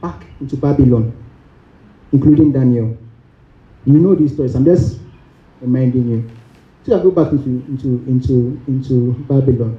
back 0.00 0.24
into 0.40 0.56
Babylon, 0.56 1.12
including 2.12 2.52
Daniel. 2.52 2.96
You 3.84 3.94
know 3.94 4.14
these 4.14 4.34
stories. 4.34 4.54
I'm 4.54 4.64
just 4.64 5.00
reminding 5.60 6.08
you. 6.08 6.30
So 6.84 6.98
I 6.98 7.02
go 7.02 7.10
back 7.10 7.32
into, 7.32 7.48
into, 7.68 8.04
into, 8.08 8.60
into 8.66 9.12
Babylon. 9.28 9.78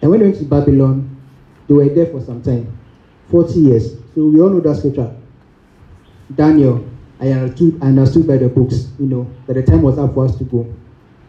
And 0.00 0.10
when 0.10 0.20
they 0.20 0.26
went 0.26 0.38
to 0.38 0.44
Babylon, 0.44 1.10
they 1.66 1.74
were 1.74 1.88
there 1.88 2.06
for 2.06 2.20
some 2.20 2.42
time 2.42 2.76
40 3.30 3.58
years. 3.58 3.92
So 4.14 4.26
we 4.26 4.40
all 4.40 4.50
know 4.50 4.60
that 4.60 4.76
scripture. 4.76 5.14
Daniel, 6.34 6.88
I 7.20 7.30
understood, 7.30 7.80
understood 7.82 8.26
by 8.26 8.36
the 8.36 8.48
books, 8.48 8.88
you 8.98 9.06
know, 9.06 9.30
that 9.46 9.54
the 9.54 9.62
time 9.62 9.82
was 9.82 9.98
up 9.98 10.14
for 10.14 10.24
us 10.24 10.36
to 10.38 10.44
go. 10.44 10.72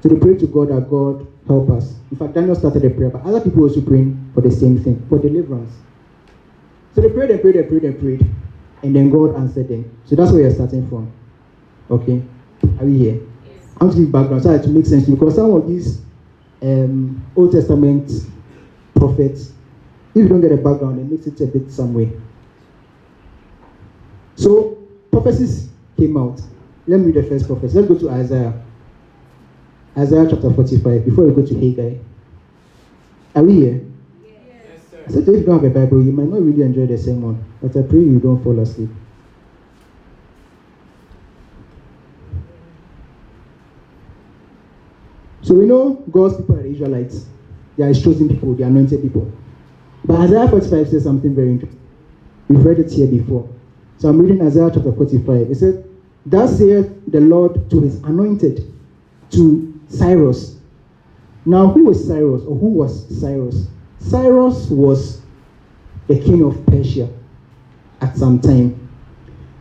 So 0.02 0.10
they 0.10 0.16
prayed 0.16 0.40
to 0.40 0.48
God 0.48 0.70
that 0.70 0.90
God 0.90 1.28
help 1.48 1.70
us. 1.70 1.96
In 2.12 2.18
fact, 2.18 2.34
Daniel 2.34 2.56
started 2.56 2.84
a 2.86 2.90
prayer, 2.90 3.10
but 3.10 3.24
other 3.24 3.42
people 3.42 3.64
also 3.64 3.82
praying 3.82 4.32
for 4.34 4.42
the 4.42 4.52
same 4.52 4.84
thing, 4.84 5.06
for 5.10 5.20
deliverance. 5.20 5.74
So 6.94 7.02
they 7.02 7.10
prayed 7.10 7.32
and 7.32 7.42
prayed 7.42 7.56
and 7.56 7.70
prayed 7.70 7.84
and 7.84 8.00
prayed, 8.00 8.26
and 8.84 8.96
then 8.96 9.10
God 9.10 9.36
answered 9.36 9.68
them. 9.68 9.98
So 10.06 10.16
that's 10.16 10.32
where 10.32 10.42
you're 10.42 10.54
starting 10.54 10.88
from. 10.90 11.12
Okay? 11.90 12.22
Are 12.80 12.86
we 12.86 12.98
here? 12.98 13.22
Yes. 13.46 13.66
I'm 13.80 13.92
to 13.92 13.96
give 13.96 14.12
background 14.12 14.44
so 14.44 14.58
to 14.62 14.70
make 14.70 14.86
sense 14.86 15.08
because 15.08 15.36
some 15.36 15.52
of 15.52 15.68
these 15.68 16.02
um, 16.62 17.24
Old 17.36 17.52
Testament 17.52 18.12
prophets 18.96 19.52
if 20.16 20.24
you 20.24 20.30
don't 20.30 20.40
get 20.40 20.54
a 20.54 20.58
background, 20.58 20.98
it 20.98 21.12
makes 21.12 21.28
it 21.28 21.42
a 21.42 21.46
bit 21.46 21.70
some 21.70 21.94
way. 21.94 22.10
So 24.38 24.78
prophecies 25.12 25.70
came 25.98 26.18
out. 26.18 26.42
Let 26.88 27.00
me 27.00 27.12
read 27.12 27.16
the 27.16 27.24
first 27.24 27.48
prophecy. 27.48 27.80
Let's 27.80 27.88
go 27.88 27.98
to 27.98 28.10
Isaiah. 28.10 28.62
Isaiah 29.98 30.28
chapter 30.30 30.52
45, 30.52 31.06
before 31.06 31.26
we 31.26 31.34
go 31.34 31.48
to 31.48 31.54
Haggai. 31.56 31.98
Are 33.36 33.44
we 33.44 33.54
here? 33.54 33.82
Yes, 34.70 34.82
sir. 34.92 35.04
I 35.08 35.12
said, 35.12 35.22
if 35.22 35.28
you 35.28 35.46
don't 35.46 35.64
have 35.64 35.72
a 35.72 35.74
Bible, 35.74 36.04
you 36.04 36.12
might 36.12 36.28
not 36.28 36.42
really 36.42 36.64
enjoy 36.64 36.86
the 36.86 36.98
sermon, 36.98 37.44
but 37.62 37.76
I 37.76 37.82
pray 37.82 38.00
you 38.00 38.20
don't 38.20 38.44
fall 38.44 38.60
asleep. 38.60 38.90
So 45.42 45.54
we 45.54 45.66
know 45.66 46.04
God's 46.12 46.38
people 46.38 46.56
are 46.56 46.66
Israelites. 46.66 47.28
They 47.78 47.84
are 47.84 47.88
his 47.88 48.04
chosen 48.04 48.28
people, 48.28 48.54
they 48.56 48.64
are 48.64 48.68
anointed 48.68 49.02
people. 49.02 49.32
But 50.04 50.22
Isaiah 50.22 50.48
45 50.48 50.90
says 50.90 51.04
something 51.04 51.36
very 51.36 51.52
interesting. 51.52 51.82
We've 52.48 52.66
read 52.66 52.80
it 52.80 52.92
here 52.92 53.08
before. 53.08 53.50
So 53.98 54.10
I'm 54.10 54.20
reading 54.20 54.42
Isaiah 54.46 54.70
chapter 54.74 54.92
45. 54.92 55.52
It 55.52 55.56
says, 55.56 55.84
Thus 56.26 56.58
saith 56.58 56.92
the 57.08 57.22
Lord 57.22 57.70
to 57.70 57.82
his 57.82 57.96
anointed, 58.04 58.74
to 59.32 59.80
Cyrus. 59.88 60.58
Now, 61.46 61.68
who 61.68 61.86
was 61.86 62.06
Cyrus, 62.06 62.42
or 62.44 62.58
who 62.58 62.68
was 62.68 63.20
Cyrus? 63.20 63.68
Cyrus 64.00 64.70
was 64.70 65.22
the 66.08 66.20
king 66.20 66.44
of 66.44 66.66
Persia 66.66 67.10
at 68.02 68.18
some 68.18 68.40
time. 68.40 68.90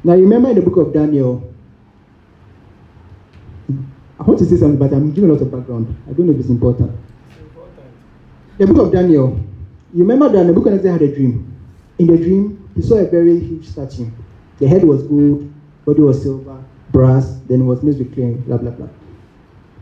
Now, 0.03 0.14
remember 0.14 0.51
in 0.51 0.57
the 0.57 0.62
book 0.62 0.77
of 0.77 0.92
Daniel, 0.92 1.53
I 4.18 4.23
want 4.23 4.38
to 4.38 4.47
say 4.47 4.57
something, 4.57 4.79
but 4.79 4.92
I'm 4.92 5.12
giving 5.12 5.31
a 5.31 5.33
lot 5.35 5.42
of 5.42 5.51
background. 5.51 5.94
I 6.09 6.12
don't 6.12 6.27
know 6.27 6.33
if 6.33 6.40
it's 6.40 6.49
important. 6.49 6.92
The 8.59 8.66
book 8.66 8.87
of 8.87 8.92
Daniel, 8.92 9.38
you 9.92 10.05
remember 10.05 10.29
that 10.31 10.44
Nebuchadnezzar 10.44 10.92
had 10.92 11.03
a 11.03 11.14
dream. 11.14 11.51
In 11.99 12.07
the 12.07 12.16
dream, 12.16 12.70
he 12.75 12.83
saw 12.83 12.97
a 12.97 13.07
very 13.07 13.38
huge 13.38 13.66
statue. 13.66 14.11
The 14.59 14.69
head 14.69 14.85
was 14.85 15.03
gold, 15.03 15.53
body 15.85 16.01
was 16.01 16.23
silver, 16.23 16.64
brass, 16.93 17.40
then 17.49 17.62
it 17.62 17.64
was 17.64 17.83
mixed 17.83 17.99
with 17.99 18.14
clay, 18.14 18.33
blah, 18.33 18.57
blah, 18.57 18.71
blah. 18.71 18.88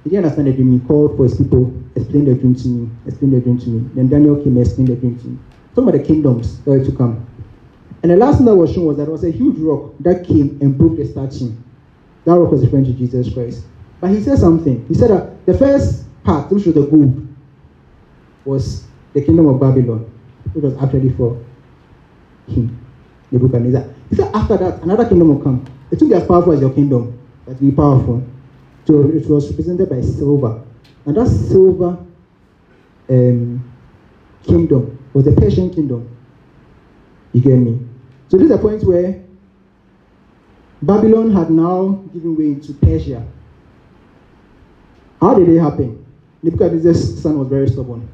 He 0.05 0.11
didn't 0.11 0.25
understand 0.25 0.49
the 0.49 0.53
dream. 0.53 0.81
He 0.81 0.87
called 0.87 1.17
for 1.17 1.25
his 1.25 1.37
people, 1.37 1.73
explained 1.95 2.27
the 2.27 2.35
dream 2.35 2.55
to 2.57 2.69
me, 2.69 2.91
explained 3.07 3.35
the 3.35 3.41
dream 3.41 3.59
to 3.59 3.69
me. 3.69 3.91
Then 3.95 4.09
Daniel 4.09 4.37
came 4.37 4.57
and 4.57 4.67
explained 4.67 4.89
the 4.89 4.97
dream 4.97 5.19
to 5.21 5.27
me. 5.27 5.39
Some 5.75 5.87
of 5.87 5.93
the 5.95 6.03
kingdoms 6.03 6.61
that 6.63 6.71
were 6.71 6.85
to 6.85 6.93
come. 6.93 7.27
And 8.03 8.11
the 8.11 8.17
last 8.17 8.39
thing 8.39 8.47
that 8.47 8.57
was 8.57 8.73
shown 8.73 8.87
was 8.87 8.97
that 8.97 9.05
there 9.05 9.13
was 9.13 9.25
a 9.25 9.31
huge 9.31 9.59
rock 9.59 9.93
that 10.01 10.27
came 10.27 10.59
and 10.61 10.77
broke 10.77 10.97
the 10.97 11.07
statue. 11.07 11.53
That 12.25 12.35
rock 12.35 12.51
was 12.51 12.65
referring 12.65 12.85
to 12.87 12.93
Jesus 12.93 13.33
Christ. 13.33 13.65
But 14.01 14.11
he 14.11 14.21
said 14.21 14.39
something. 14.39 14.85
He 14.89 14.95
said 14.95 15.11
that 15.11 15.47
the 15.47 15.57
first 15.57 16.05
part, 16.25 16.51
which 16.51 16.67
was 16.67 16.75
the 16.75 16.87
gold, 16.87 17.29
was 18.45 18.85
the 19.13 19.25
kingdom 19.25 19.47
of 19.47 19.61
Babylon, 19.61 20.11
which 20.53 20.65
was 20.65 20.77
actually 20.83 21.11
for 21.11 21.41
him, 22.49 22.85
Nebuchadnezzar. 23.31 23.85
He 24.11 24.17
said 24.17 24.31
after 24.35 24.57
that, 24.57 24.83
another 24.83 25.09
kingdom 25.09 25.29
will 25.29 25.43
come. 25.43 25.65
It 25.91 26.01
will 26.01 26.09
be 26.09 26.15
as 26.15 26.27
powerful 26.27 26.53
as 26.53 26.61
your 26.61 26.73
kingdom, 26.73 27.19
but 27.47 27.61
be 27.61 27.71
powerful. 27.71 28.27
So 28.87 29.11
it 29.11 29.29
was 29.29 29.51
represented 29.51 29.89
by 29.89 30.01
silver. 30.01 30.63
And 31.07 31.17
that 31.17 31.29
silver 31.29 31.99
um, 33.09 33.73
kingdom 34.43 34.99
was 35.13 35.25
the 35.25 35.33
Persian 35.33 35.71
kingdom. 35.73 36.09
You 37.33 37.41
get 37.41 37.57
me? 37.59 37.81
So 38.29 38.37
this 38.37 38.47
is 38.47 38.53
a 38.53 38.59
point 38.59 38.85
where 38.85 39.23
Babylon 40.83 41.31
had 41.31 41.51
now 41.51 42.03
given 42.13 42.37
way 42.37 42.55
to 42.57 42.73
Persia. 42.75 43.25
How 45.21 45.35
did 45.35 45.49
it 45.49 45.61
happen? 45.61 46.05
Nebuchadnezzar's 46.43 47.23
son 47.23 47.39
was 47.39 47.49
very 47.49 47.69
stubborn. 47.69 48.09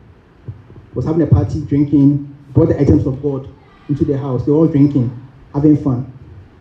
Was 0.95 1.07
having 1.07 1.23
a 1.23 1.27
party, 1.27 1.65
drinking, 1.65 2.35
brought 2.53 2.69
the 2.69 2.81
items 2.81 3.07
of 3.07 3.23
God 3.23 3.49
into 3.89 4.05
the 4.05 4.19
house. 4.19 4.45
They 4.45 4.53
were 4.53 4.59
all 4.59 4.67
drinking, 4.67 5.11
having 5.59 5.77
fun. 5.77 6.13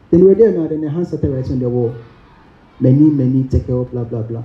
Then 0.10 0.25
were 0.25 0.36
there 0.36 0.51
now, 0.51 0.67
then 0.67 0.81
their 0.81 0.89
hands 0.89 1.10
started 1.10 1.29
writing 1.29 1.53
on 1.53 1.60
the 1.60 1.69
wall. 1.69 2.03
Mene, 2.79 3.15
mene, 3.15 3.47
tekel, 3.47 3.86
blah, 3.86 4.03
blah, 4.03 4.21
blah. 4.21 4.43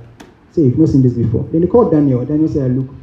Say, 0.50 0.62
you've 0.62 0.78
not 0.78 0.88
seen 0.88 1.02
this 1.02 1.14
before. 1.14 1.44
Then 1.44 1.62
they 1.62 1.66
called 1.66 1.92
Daniel. 1.92 2.24
Daniel 2.24 2.48
said, 2.48 2.76
Look, 2.76 2.94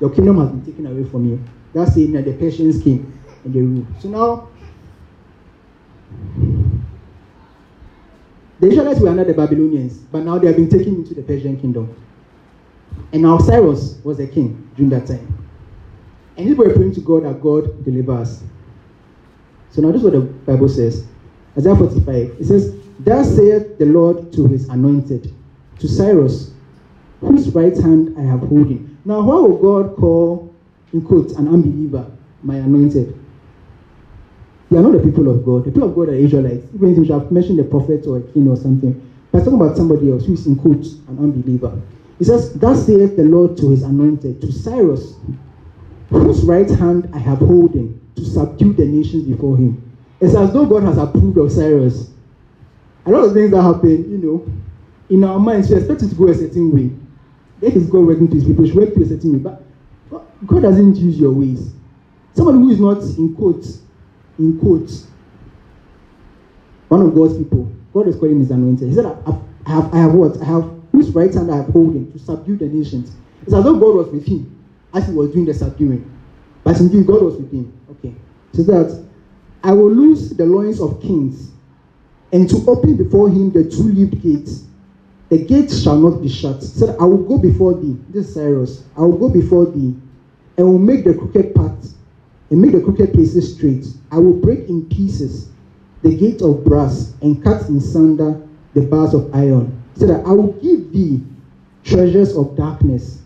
your 0.00 0.10
kingdom 0.10 0.38
has 0.38 0.50
been 0.50 0.64
taken 0.64 0.86
away 0.86 1.08
from 1.08 1.26
you. 1.26 1.40
That's 1.72 1.94
saying 1.94 2.12
that 2.12 2.24
the 2.24 2.34
Persians 2.34 2.82
came 2.82 3.18
and 3.44 3.54
they 3.54 3.60
ruled. 3.60 3.86
So 4.00 4.08
now, 4.08 4.48
the 8.60 8.68
Israelites 8.68 9.00
were 9.00 9.08
under 9.08 9.24
the 9.24 9.34
Babylonians, 9.34 9.98
but 9.98 10.24
now 10.24 10.38
they 10.38 10.48
have 10.48 10.56
been 10.56 10.68
taken 10.68 10.96
into 10.96 11.14
the 11.14 11.22
Persian 11.22 11.58
kingdom. 11.58 11.94
And 13.12 13.22
now 13.22 13.38
Cyrus 13.38 13.98
was 14.04 14.18
the 14.18 14.26
king 14.26 14.70
during 14.76 14.90
that 14.90 15.06
time. 15.06 15.28
And 16.36 16.48
people 16.48 16.64
were 16.64 16.74
praying 16.74 16.94
to 16.94 17.00
God 17.00 17.24
that 17.24 17.40
God 17.40 17.84
deliver 17.84 18.12
us. 18.12 18.42
So 19.72 19.80
now 19.80 19.90
this 19.90 20.02
is 20.02 20.04
what 20.04 20.12
the 20.12 20.20
Bible 20.20 20.68
says. 20.68 21.06
Isaiah 21.56 21.76
45. 21.76 22.06
It 22.40 22.44
says, 22.44 22.76
Thus 23.00 23.36
saith 23.36 23.78
the 23.78 23.86
Lord 23.86 24.32
to 24.34 24.46
his 24.46 24.68
anointed, 24.68 25.34
to 25.78 25.88
Cyrus, 25.88 26.54
whose 27.20 27.48
right 27.54 27.76
hand 27.76 28.16
I 28.18 28.22
have 28.22 28.40
holding. 28.40 28.98
Now, 29.04 29.22
why 29.22 29.40
would 29.40 29.60
God 29.60 29.96
call, 29.96 30.54
in 30.92 31.02
quotes, 31.02 31.32
an 31.34 31.48
unbeliever 31.48 32.10
my 32.42 32.56
anointed? 32.56 33.18
They 34.70 34.78
are 34.78 34.82
not 34.82 34.92
the 34.92 35.00
people 35.00 35.28
of 35.28 35.44
God. 35.44 35.64
The 35.64 35.72
people 35.72 35.88
of 35.88 35.94
God 35.94 36.10
are 36.10 36.14
Israelites. 36.14 36.66
Even 36.74 36.92
if 36.92 37.08
you 37.08 37.12
have 37.12 37.32
mentioned 37.32 37.60
a 37.60 37.64
prophet 37.64 38.06
or 38.06 38.18
a 38.18 38.22
king 38.22 38.48
or 38.48 38.56
something, 38.56 39.08
but 39.30 39.40
talking 39.40 39.54
about 39.54 39.76
somebody 39.76 40.10
else 40.10 40.26
who 40.26 40.34
is, 40.34 40.46
in 40.46 40.56
quotes, 40.56 40.94
an 41.08 41.18
unbeliever. 41.18 41.80
He 42.18 42.24
says, 42.24 42.52
Thus 42.52 42.86
saith 42.86 43.16
the 43.16 43.24
Lord 43.24 43.56
to 43.56 43.70
his 43.70 43.82
anointed, 43.82 44.40
to 44.42 44.52
Cyrus, 44.52 45.16
whose 46.10 46.44
right 46.44 46.68
hand 46.68 47.08
I 47.14 47.18
have 47.18 47.38
holding, 47.38 48.01
to 48.16 48.24
subdue 48.24 48.72
the 48.72 48.84
nations 48.84 49.24
before 49.24 49.56
him. 49.56 49.90
It's 50.20 50.34
as 50.34 50.52
though 50.52 50.66
God 50.66 50.84
has 50.84 50.98
approved 50.98 51.38
of 51.38 51.50
Cyrus. 51.50 52.10
A 53.06 53.10
lot 53.10 53.24
of 53.24 53.32
things 53.32 53.50
that 53.50 53.62
happen, 53.62 54.10
you 54.10 54.18
know, 54.18 54.46
in 55.10 55.24
our 55.24 55.38
minds, 55.38 55.68
we 55.70 55.76
expect 55.76 56.02
it 56.02 56.08
to 56.08 56.14
go 56.14 56.28
a 56.28 56.34
certain 56.34 56.72
way. 56.72 56.90
That 57.60 57.76
is 57.76 57.88
God 57.88 58.06
working 58.06 58.28
to 58.28 58.34
his 58.34 58.44
people, 58.44 58.66
should 58.66 58.76
work 58.76 58.94
to 58.94 59.02
a 59.02 59.06
certain 59.06 59.32
way. 59.32 59.38
But 60.10 60.46
God 60.46 60.62
doesn't 60.62 60.96
use 60.96 61.18
your 61.18 61.32
ways. 61.32 61.72
Somebody 62.34 62.58
who 62.58 62.70
is 62.70 62.80
not 62.80 63.02
in 63.18 63.34
quotes, 63.34 63.82
in 64.38 64.58
quotes, 64.58 65.06
one 66.88 67.02
of 67.02 67.14
God's 67.14 67.36
people, 67.36 67.70
God 67.92 68.08
is 68.08 68.16
calling 68.16 68.40
his 68.40 68.50
anointed. 68.50 68.88
He 68.88 68.94
said, 68.94 69.06
I 69.06 69.70
have, 69.70 69.94
I 69.94 69.98
have 69.98 70.14
what? 70.14 70.40
I 70.40 70.44
have 70.44 70.70
whose 70.92 71.10
right 71.10 71.32
hand 71.32 71.50
I 71.50 71.56
have 71.56 71.66
holding 71.68 72.12
to 72.12 72.18
subdue 72.18 72.56
the 72.56 72.66
nations. 72.66 73.12
It's 73.42 73.52
as 73.52 73.64
though 73.64 73.78
God 73.78 73.96
was 73.96 74.08
with 74.08 74.26
him 74.26 74.64
as 74.94 75.08
he 75.08 75.14
was 75.14 75.32
doing 75.32 75.46
the 75.46 75.54
subduing. 75.54 76.08
But 76.64 76.78
indeed, 76.80 77.06
God 77.06 77.22
was 77.22 77.36
with 77.36 77.52
him. 77.52 77.72
Okay. 78.54 78.62
So 78.62 78.62
that 78.62 79.04
I 79.64 79.72
will 79.72 79.90
loose 79.90 80.30
the 80.30 80.44
loins 80.44 80.80
of 80.80 81.00
kings 81.00 81.50
and 82.32 82.48
to 82.48 82.64
open 82.66 82.96
before 82.96 83.28
him 83.28 83.50
the 83.50 83.64
two-leaved 83.64 84.22
gates. 84.22 84.64
The 85.28 85.44
gates 85.44 85.82
shall 85.82 85.98
not 85.98 86.20
be 86.20 86.28
shut. 86.28 86.62
Said, 86.62 86.96
I 87.00 87.04
will 87.04 87.22
go 87.22 87.38
before 87.38 87.74
thee. 87.74 87.96
This 88.10 88.28
is 88.28 88.34
Cyrus. 88.34 88.84
I 88.96 89.00
will 89.00 89.16
go 89.16 89.28
before 89.28 89.66
thee 89.66 89.96
and 90.58 90.66
will 90.66 90.78
make 90.78 91.04
the 91.04 91.14
crooked 91.14 91.54
paths 91.54 91.94
and 92.50 92.60
make 92.60 92.72
the 92.72 92.80
crooked 92.80 93.14
places 93.14 93.54
straight. 93.54 93.86
I 94.10 94.18
will 94.18 94.34
break 94.34 94.68
in 94.68 94.86
pieces 94.88 95.48
the 96.02 96.14
gate 96.14 96.42
of 96.42 96.64
brass 96.64 97.14
and 97.22 97.42
cut 97.42 97.68
in 97.68 97.80
sunder 97.80 98.46
the 98.74 98.82
bars 98.82 99.14
of 99.14 99.34
iron. 99.34 99.82
He 99.94 100.00
said, 100.00 100.10
I 100.10 100.32
will 100.32 100.52
give 100.54 100.92
thee 100.92 101.22
treasures 101.84 102.36
of 102.36 102.56
darkness 102.56 103.22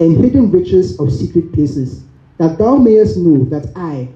and 0.00 0.16
hidden 0.16 0.50
riches 0.50 0.98
of 0.98 1.12
secret 1.12 1.52
places, 1.52 2.04
that 2.38 2.58
thou 2.58 2.76
mayest 2.76 3.16
know 3.16 3.44
that 3.44 3.72
I, 3.76 4.08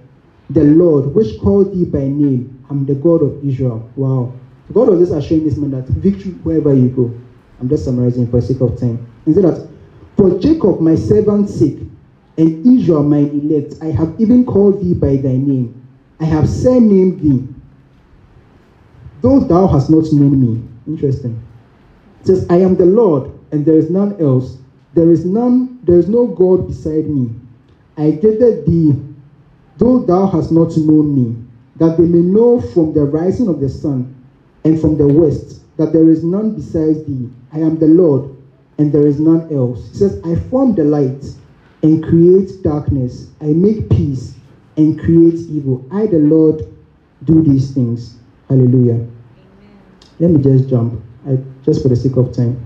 the 0.51 0.65
Lord, 0.65 1.15
which 1.15 1.39
called 1.41 1.73
thee 1.73 1.85
by 1.85 2.01
name, 2.01 2.65
I 2.69 2.73
am 2.73 2.85
the 2.85 2.95
God 2.95 3.23
of 3.23 3.45
Israel. 3.45 3.89
Wow. 3.97 4.33
God 4.73 4.89
was 4.89 5.01
just 5.01 5.13
assuring 5.13 5.45
this 5.45 5.57
man 5.57 5.71
that 5.71 5.87
victory 5.87 6.33
wherever 6.43 6.75
you 6.75 6.89
go. 6.89 7.15
I'm 7.61 7.69
just 7.69 7.85
summarizing 7.85 8.27
for 8.31 8.41
the 8.41 8.47
sake 8.47 8.61
of 8.61 8.79
time. 8.79 9.07
He 9.25 9.33
said 9.33 9.45
that, 9.45 9.69
For 10.17 10.39
Jacob 10.39 10.81
my 10.81 10.97
servant's 10.97 11.55
sake, 11.55 11.79
and 12.37 12.67
Israel 12.67 13.03
mine 13.03 13.29
elect, 13.29 13.75
I 13.83 13.87
have 13.87 14.21
even 14.21 14.45
called 14.45 14.83
thee 14.83 14.95
by 14.95 15.17
thy 15.17 15.37
name. 15.37 15.87
I 16.19 16.25
have 16.25 16.49
surnamed 16.49 17.21
thee, 17.21 17.49
though 19.21 19.41
thou 19.41 19.67
hast 19.67 19.91
not 19.91 20.05
known 20.13 20.41
me. 20.41 20.69
Interesting. 20.87 21.43
It 22.21 22.27
says, 22.27 22.47
I 22.51 22.57
am 22.57 22.77
the 22.77 22.87
Lord, 22.87 23.33
and 23.53 23.65
there 23.65 23.77
is 23.77 23.91
none 23.91 24.21
else. 24.21 24.59
There 24.95 25.11
is 25.11 25.25
none, 25.25 25.81
there 25.85 25.99
is 25.99 26.09
no 26.09 26.27
God 26.27 26.67
beside 26.69 27.07
me. 27.07 27.35
I 27.97 28.13
gathered 28.13 28.67
thee, 28.67 28.93
though 29.81 29.99
thou 30.01 30.27
hast 30.27 30.53
not 30.53 30.77
known 30.77 31.15
me, 31.15 31.37
that 31.77 31.97
they 31.97 32.05
may 32.05 32.21
know 32.21 32.61
from 32.61 32.93
the 32.93 33.03
rising 33.03 33.49
of 33.49 33.61
the 33.61 33.69
sun 33.69 34.15
and 34.65 34.81
from 34.81 34.97
the 34.97 35.09
west 35.09 35.63
that 35.79 35.95
there 35.95 36.11
is 36.11 36.23
none 36.23 36.55
besides 36.55 37.03
thee. 37.07 37.31
I 37.53 37.61
am 37.61 37.79
the 37.79 37.87
Lord, 37.87 38.37
and 38.77 38.93
there 38.93 39.07
is 39.07 39.19
none 39.19 39.51
else. 39.51 39.89
He 39.89 39.97
says, 39.97 40.21
I 40.23 40.35
form 40.35 40.75
the 40.75 40.85
light 40.85 41.25
and 41.83 42.05
create 42.05 42.63
darkness. 42.63 43.29
I 43.41 43.47
make 43.47 43.89
peace 43.89 44.35
and 44.77 45.01
create 45.01 45.41
evil. 45.49 45.87
I, 45.91 46.07
the 46.07 46.19
Lord, 46.19 46.67
do 47.25 47.43
these 47.43 47.73
things. 47.73 48.19
Hallelujah. 48.49 48.97
Amen. 48.97 49.09
Let 50.19 50.31
me 50.31 50.43
just 50.43 50.69
jump, 50.69 51.03
I, 51.27 51.39
just 51.65 51.83
for 51.83 51.89
the 51.89 51.97
sake 51.97 52.17
of 52.17 52.31
time. 52.31 52.63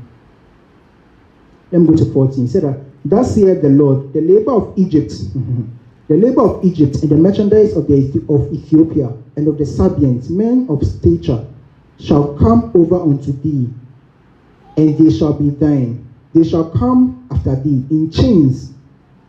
Let 1.70 1.83
me 1.83 1.87
go 1.87 1.96
to 1.96 2.12
14. 2.12 2.44
He 2.44 2.48
said 2.48 2.64
that, 2.64 2.81
Thus 3.05 3.35
saith 3.35 3.62
the 3.62 3.68
Lord, 3.68 4.12
the 4.12 4.20
labor 4.20 4.53
of 4.53 4.72
Egypt, 4.77 5.12
the 6.08 6.16
labor 6.16 6.42
of 6.42 6.64
Egypt 6.64 7.02
and 7.02 7.10
the 7.10 7.16
merchandise 7.16 7.76
of, 7.76 7.86
the, 7.86 8.24
of 8.28 8.52
Ethiopia 8.52 9.12
and 9.36 9.48
of 9.48 9.56
the 9.56 9.64
Sabeans, 9.64 10.28
men 10.30 10.66
of 10.68 10.84
stature, 10.86 11.46
shall 11.98 12.34
come 12.34 12.70
over 12.74 12.96
unto 12.96 13.32
thee, 13.32 13.72
and 14.76 14.98
they 14.98 15.10
shall 15.10 15.32
be 15.32 15.50
thine. 15.50 16.04
They 16.34 16.44
shall 16.44 16.70
come 16.70 17.26
after 17.30 17.56
thee 17.56 17.84
in 17.90 18.10
chains. 18.10 18.72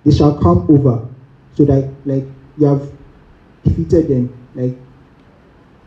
They 0.04 0.12
shall 0.12 0.38
come 0.38 0.66
over, 0.70 1.08
so 1.56 1.64
that 1.66 1.90
like 2.06 2.26
you 2.58 2.66
have 2.66 2.92
defeated 3.64 4.08
them, 4.08 4.38
like 4.56 4.76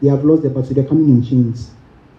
they 0.00 0.08
have 0.08 0.24
lost 0.24 0.42
the 0.42 0.50
battle. 0.50 0.74
They're 0.74 0.84
coming 0.84 1.08
in 1.08 1.22
chains. 1.22 1.70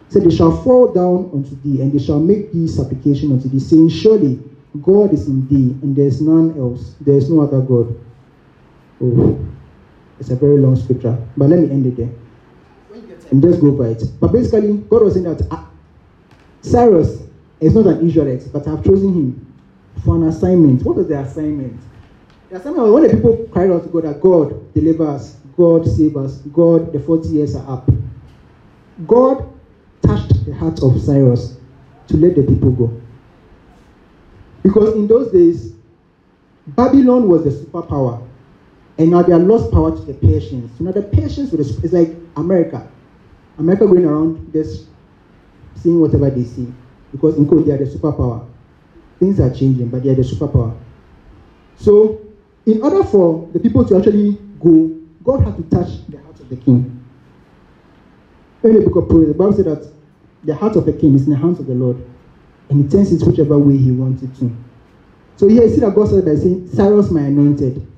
So 0.10 0.20
they 0.20 0.36
shall 0.36 0.52
fall 0.52 0.92
down 0.92 1.30
unto 1.34 1.56
thee, 1.62 1.82
and 1.82 1.92
they 1.92 2.00
shall 2.00 2.20
make 2.20 2.52
thee 2.52 2.68
supplication 2.68 3.32
unto 3.32 3.48
thee, 3.48 3.60
saying, 3.60 3.90
Surely 3.90 4.40
God 4.82 5.14
is 5.14 5.28
in 5.28 5.48
thee, 5.48 5.78
and 5.82 5.96
there 5.96 6.08
is 6.08 6.22
none 6.22 6.58
else. 6.58 6.96
There 7.02 7.16
is 7.16 7.30
no 7.30 7.42
other 7.42 7.62
God. 7.62 7.96
Oh, 9.02 9.40
it's 10.20 10.30
a 10.30 10.36
very 10.36 10.58
long 10.58 10.76
scripture, 10.76 11.18
but 11.38 11.50
let 11.50 11.60
me 11.60 11.70
end 11.72 11.86
it 11.86 11.96
there. 11.96 12.10
And 13.32 13.42
just 13.42 13.62
go 13.62 13.72
by 13.72 13.90
it. 13.90 14.04
But 14.20 14.32
basically, 14.32 14.78
God 14.78 15.04
was 15.04 15.14
saying 15.14 15.26
that 15.26 15.48
uh, 15.52 15.66
Cyrus 16.62 17.24
is 17.60 17.76
not 17.76 17.88
an 17.88 18.06
Israelite, 18.06 18.52
but 18.52 18.68
I've 18.68 18.84
chosen 18.84 19.14
him 19.14 19.54
for 20.04 20.16
an 20.16 20.24
assignment. 20.24 20.84
What 20.84 20.98
was 20.98 21.08
the 21.08 21.20
assignment? 21.20 21.80
The 22.50 22.58
assignment 22.58 22.84
was 22.84 22.94
when 22.94 23.04
the 23.04 23.16
people 23.16 23.48
cried 23.52 23.72
out 23.72 23.84
to 23.84 23.90
God 23.90 24.04
that 24.04 24.20
God 24.20 24.74
deliver 24.74 25.08
us, 25.08 25.36
God 25.56 25.86
save 25.88 26.18
us, 26.18 26.38
God, 26.54 26.92
the 26.92 27.00
40 27.00 27.30
years 27.30 27.56
are 27.56 27.70
up. 27.70 27.90
God 29.06 29.48
touched 30.02 30.46
the 30.46 30.54
heart 30.54 30.82
of 30.82 31.00
Cyrus 31.02 31.58
to 32.08 32.18
let 32.18 32.36
the 32.36 32.44
people 32.44 32.72
go. 32.72 33.02
Because 34.64 34.96
in 34.96 35.08
those 35.08 35.32
days, 35.32 35.74
Babylon 36.68 37.28
was 37.28 37.44
the 37.44 37.52
superpower. 37.52 38.29
And 39.00 39.12
now 39.12 39.22
they 39.22 39.32
are 39.32 39.40
lost 39.40 39.72
power 39.72 39.96
to 39.96 40.02
the 40.04 40.14
Persians. 40.14 40.78
So 40.78 40.84
now 40.84 40.92
the 40.92 41.02
Persians 41.02 41.54
it's 41.54 41.94
like 41.94 42.10
America. 42.36 42.86
America 43.58 43.88
going 43.88 44.06
around 44.06 44.52
just 44.52 44.88
seeing 45.76 46.02
whatever 46.02 46.30
they 46.30 46.44
see. 46.44 46.72
Because 47.14 47.38
in 47.38 47.48
code 47.48 47.66
they 47.66 47.72
are 47.72 47.78
the 47.78 47.86
superpower. 47.86 48.46
Things 49.18 49.40
are 49.40 49.54
changing, 49.54 49.88
but 49.88 50.04
they 50.04 50.10
are 50.10 50.16
the 50.16 50.22
superpower. 50.22 50.78
So 51.78 52.20
in 52.66 52.82
order 52.82 53.04
for 53.06 53.50
the 53.54 53.60
people 53.60 53.86
to 53.86 53.98
actually 53.98 54.34
go, 54.60 54.88
God 55.24 55.46
had 55.46 55.56
to 55.56 55.64
touch 55.64 56.06
the 56.10 56.22
heart 56.22 56.40
of 56.40 56.50
the 56.50 56.58
king. 56.58 56.96
Of 58.62 58.92
Proverbs, 58.92 59.28
the 59.30 59.34
Bible 59.34 59.54
said 59.54 59.66
that 59.66 59.94
the 60.44 60.56
heart 60.56 60.76
of 60.76 60.86
the 60.86 60.92
king 60.92 61.16
is 61.16 61.24
in 61.24 61.32
the 61.32 61.38
hands 61.38 61.62
of 61.62 61.68
the 61.68 61.74
Lord, 61.74 61.96
and 62.70 62.84
he 62.84 62.90
turns 62.90 63.14
it 63.14 63.26
whichever 63.26 63.58
way 63.58 63.78
he 63.78 63.92
wants 63.92 64.24
it 64.24 64.36
to. 64.40 64.54
So 65.38 65.48
here 65.48 65.64
you 65.64 65.70
see 65.70 65.80
that 65.80 65.96
God 65.96 66.08
started 66.08 66.26
by 66.26 66.36
saying, 66.36 66.68
Cyrus, 66.68 67.10
my 67.12 67.22
anointed. 67.22 67.89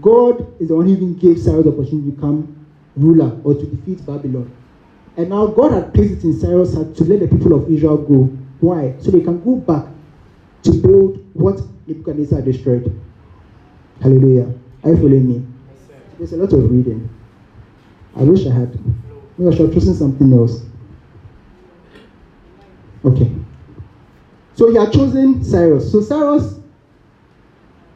God 0.00 0.60
is 0.60 0.68
the 0.68 0.74
one 0.76 0.86
who 0.86 0.92
even 0.92 1.14
gave 1.14 1.40
Cyrus 1.40 1.64
the 1.64 1.72
opportunity 1.72 2.10
to 2.10 2.16
become 2.16 2.66
ruler 2.96 3.40
or 3.44 3.54
to 3.54 3.66
defeat 3.66 4.04
Babylon. 4.06 4.54
And 5.16 5.30
now 5.30 5.46
God 5.46 5.72
had 5.72 5.94
placed 5.94 6.18
it 6.18 6.24
in 6.24 6.38
Cyrus' 6.38 6.74
heart 6.74 6.94
to 6.96 7.04
let 7.04 7.20
the 7.20 7.28
people 7.28 7.54
of 7.54 7.70
Israel 7.70 7.96
go. 7.96 8.24
Why? 8.60 8.94
So 9.00 9.10
they 9.10 9.20
can 9.20 9.42
go 9.42 9.56
back 9.56 9.86
to 10.62 10.72
build 10.72 11.24
what 11.34 11.60
Nebuchadnezzar 11.86 12.42
destroyed. 12.42 13.00
Hallelujah. 14.00 14.54
Are 14.84 14.90
you 14.90 14.96
following 14.96 15.28
me? 15.28 15.46
There's 16.18 16.32
a 16.32 16.36
lot 16.36 16.52
of 16.52 16.70
reading. 16.70 17.08
I 18.16 18.22
wish 18.22 18.46
I 18.46 18.52
had. 18.52 18.78
Maybe 19.36 19.52
I 19.52 19.56
should 19.56 19.66
have 19.66 19.74
chosen 19.74 19.94
something 19.94 20.32
else. 20.32 20.62
Okay. 23.04 23.30
So 24.54 24.70
he 24.70 24.76
had 24.76 24.92
chosen 24.92 25.42
Cyrus. 25.44 25.90
So 25.90 26.00
Cyrus, 26.00 26.57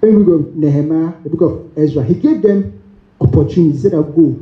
in 0.02 0.18
the 0.18 0.24
book 0.24 0.40
of 0.40 0.56
Nehemiah, 0.56 1.14
the 1.22 1.30
book 1.30 1.40
of 1.42 1.78
Ezra, 1.78 2.02
he 2.04 2.14
gave 2.14 2.42
them 2.42 2.82
opportunity. 3.20 3.72
He 3.72 3.78
said, 3.78 3.94
I'll 3.94 4.02
go 4.02 4.38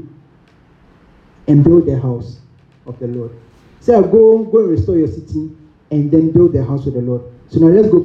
and 1.46 1.62
build 1.62 1.86
the 1.86 1.98
house 2.00 2.40
of 2.86 2.98
the 2.98 3.06
Lord. 3.06 3.32
He 3.78 3.84
said, 3.84 3.96
I'll 3.96 4.10
go, 4.10 4.44
go 4.44 4.60
and 4.60 4.70
restore 4.70 4.96
your 4.96 5.08
city 5.08 5.54
and 5.90 6.10
then 6.10 6.32
build 6.32 6.54
the 6.54 6.64
house 6.64 6.86
of 6.86 6.94
the 6.94 7.02
Lord. 7.02 7.22
So 7.48 7.60
now 7.60 7.66
let's 7.66 7.88
go 7.88 8.04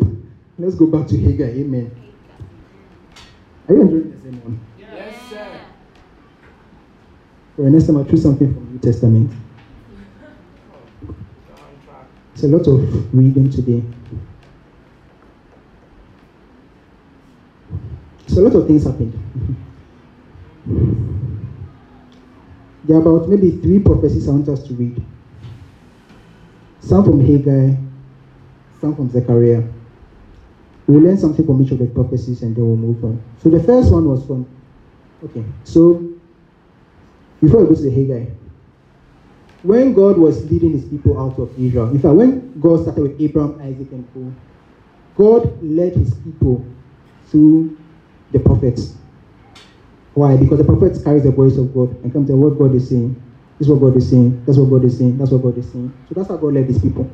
let's 0.58 0.76
go 0.76 0.88
back 0.88 1.08
to 1.08 1.18
Haggai. 1.18 1.62
Amen. 1.62 1.96
Are 3.68 3.74
you 3.74 3.82
enjoying 3.82 4.12
the 4.12 4.22
sermon? 4.22 4.60
Yes, 4.80 5.30
sir. 5.30 5.62
For 7.56 7.62
the 7.62 7.70
next 7.70 7.88
time 7.88 7.98
I'll 7.98 8.06
choose 8.06 8.24
something 8.24 8.54
from 8.54 8.66
the 8.66 8.72
New 8.72 8.80
Testament. 8.80 9.32
It's 12.34 12.44
a 12.44 12.50
lot 12.50 12.68
of 12.68 13.16
reading 13.16 13.50
today. 13.50 13.82
So 18.28 18.42
a 18.42 18.44
lot 18.44 18.56
of 18.56 18.68
things 18.68 18.84
happened. 18.84 19.14
There 22.86 22.98
are 22.98 23.02
about 23.02 23.30
maybe 23.30 23.52
three 23.52 23.80
prophecies 23.80 24.28
I 24.28 24.32
want 24.32 24.50
us 24.50 24.68
to 24.68 24.74
read. 24.74 25.04
Some 26.80 27.04
from 27.04 27.20
Haggai, 27.20 27.76
some 28.80 28.96
from 28.96 29.10
Zechariah. 29.10 29.64
We'll 30.88 31.02
learn 31.02 31.18
something 31.18 31.46
from 31.46 31.62
each 31.64 31.72
of 31.72 31.80
the 31.80 31.88
prophecies 31.88 32.44
and 32.44 32.56
then 32.56 32.68
we'll 32.68 32.78
move 32.78 33.04
on. 33.04 33.24
So 33.42 33.50
the 33.50 33.64
first 33.64 33.92
one 33.92 34.08
was 34.08 34.26
from, 34.26 34.48
okay, 35.24 35.44
so 35.64 36.14
before 37.42 37.62
we 37.62 37.70
go 37.70 37.76
to 37.76 37.82
the 37.82 37.90
Haggai, 37.90 38.32
when 39.64 39.94
God 39.96 40.20
was 40.20 40.50
leading 40.52 40.74
his 40.74 40.86
people 40.86 41.20
out 41.20 41.40
of 41.40 41.50
Israel, 41.60 41.90
in 41.90 42.00
fact, 42.00 42.14
when 42.14 42.60
God 42.60 42.84
started 42.84 43.02
with 43.02 43.20
Abraham, 43.20 43.60
Isaac, 43.62 43.92
and 43.92 44.14
Paul, 44.14 44.32
God 45.16 45.64
led 45.64 45.94
his 45.96 46.14
people 46.14 46.64
through 47.28 47.76
the 48.32 48.40
prophets. 48.40 48.96
Why? 50.14 50.38
Because 50.38 50.60
the 50.60 50.64
prophets 50.64 51.04
carry 51.04 51.20
the 51.20 51.32
voice 51.32 51.58
of 51.58 51.74
God 51.74 51.90
and 52.04 52.14
come 52.14 52.26
to 52.28 52.36
what 52.36 52.58
God 52.58 52.76
is 52.76 52.90
saying. 52.90 53.22
This 53.60 53.68
is 53.68 53.74
what 53.74 53.82
God 53.90 53.98
is 53.98 54.10
saying. 54.10 54.46
That's 54.46 54.58
what 54.58 54.70
God 54.70 54.86
is 54.86 54.98
saying. 54.98 55.18
That's 55.18 55.32
what 55.32 55.44
God 55.44 55.58
is 55.58 55.72
saying. 55.72 55.94
So 56.08 56.14
that's 56.16 56.30
how 56.30 56.38
God 56.38 56.54
led 56.54 56.68
these 56.68 56.82
people. 56.82 57.12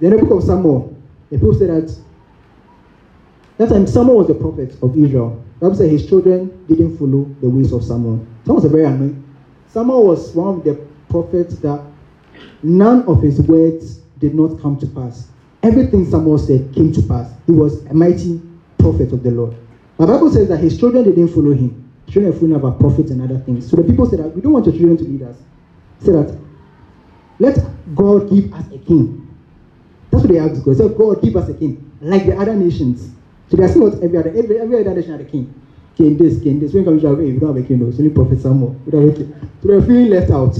Then 0.00 0.10
the 0.10 0.18
book 0.18 0.38
of 0.38 0.44
Samuel, 0.44 0.96
the 1.30 1.38
people 1.38 1.54
said 1.54 1.70
that 1.70 1.96
that 3.58 3.68
time 3.68 3.86
Samuel 3.86 4.16
was 4.18 4.28
the 4.28 4.34
prophet 4.34 4.74
of 4.82 4.96
Israel. 4.96 5.44
The 5.60 5.66
Bible 5.66 5.76
said 5.76 5.90
his 5.90 6.08
children 6.08 6.66
didn't 6.66 6.96
follow 6.98 7.24
the 7.40 7.48
ways 7.48 7.72
of 7.72 7.84
Samuel. 7.84 8.26
Samuel 8.44 8.56
was 8.56 8.64
a 8.64 8.68
very 8.68 8.84
annoying. 8.84 9.36
Samuel 9.66 10.06
was 10.06 10.34
one 10.34 10.58
of 10.58 10.64
the 10.64 10.74
prophets 11.10 11.58
that 11.58 11.84
none 12.62 13.02
of 13.02 13.22
his 13.22 13.40
words 13.42 13.98
did 14.18 14.34
not 14.34 14.60
come 14.60 14.78
to 14.78 14.86
pass. 14.86 15.28
Everything 15.62 16.06
Samuel 16.10 16.38
said 16.38 16.72
came 16.74 16.92
to 16.92 17.02
pass. 17.02 17.32
He 17.46 17.52
was 17.52 17.84
a 17.86 17.94
mighty 17.94 18.40
prophet 18.78 19.12
of 19.12 19.22
the 19.22 19.30
Lord. 19.30 19.54
The 20.00 20.06
Bible 20.06 20.30
says 20.30 20.48
that 20.48 20.56
his 20.56 20.78
children 20.78 21.04
didn't 21.04 21.28
follow 21.28 21.52
him. 21.52 21.92
Children 22.08 22.32
followed 22.32 22.56
about 22.56 22.80
prophets 22.80 23.10
and 23.10 23.20
other 23.20 23.38
things. 23.38 23.68
So 23.68 23.76
the 23.76 23.82
people 23.82 24.06
said 24.06 24.20
that 24.20 24.34
we 24.34 24.40
don't 24.40 24.54
want 24.54 24.64
your 24.64 24.74
children 24.74 24.96
to 24.96 25.04
lead 25.04 25.20
us. 25.20 25.36
Say 25.98 26.12
that 26.12 26.40
let 27.38 27.58
God 27.94 28.30
give 28.30 28.50
us 28.54 28.64
a 28.72 28.78
king. 28.78 29.28
That's 30.10 30.24
what 30.24 30.32
they 30.32 30.38
asked 30.38 30.64
God. 30.64 30.78
Say, 30.78 30.88
God 30.88 31.20
give 31.20 31.36
us 31.36 31.50
a 31.50 31.54
king, 31.54 31.92
like 32.00 32.24
the 32.24 32.34
other 32.34 32.54
nations. 32.54 33.12
So 33.50 33.58
they 33.58 33.64
are 33.64 33.76
not 33.76 34.02
every 34.02 34.16
other 34.16 34.30
every, 34.30 34.58
every 34.58 34.80
other 34.80 34.94
nation 34.94 35.10
had 35.12 35.20
a 35.20 35.24
king. 35.24 35.52
King 35.98 36.16
this, 36.16 36.40
king 36.40 36.60
this. 36.60 36.72
When 36.72 36.86
comes 36.86 37.02
to 37.02 37.12
we 37.12 37.38
don't 37.38 37.54
have 37.54 37.62
a 37.62 37.68
king, 37.68 37.80
no. 37.80 37.88
It's 37.88 37.98
only 37.98 38.08
Prophet 38.08 38.40
Samuel. 38.40 38.80
We 38.86 38.92
don't 38.92 39.06
have 39.06 39.20
a. 39.20 39.30
So 39.60 39.68
they 39.68 39.74
were 39.74 39.82
feeling 39.82 40.08
left 40.08 40.30
out. 40.30 40.56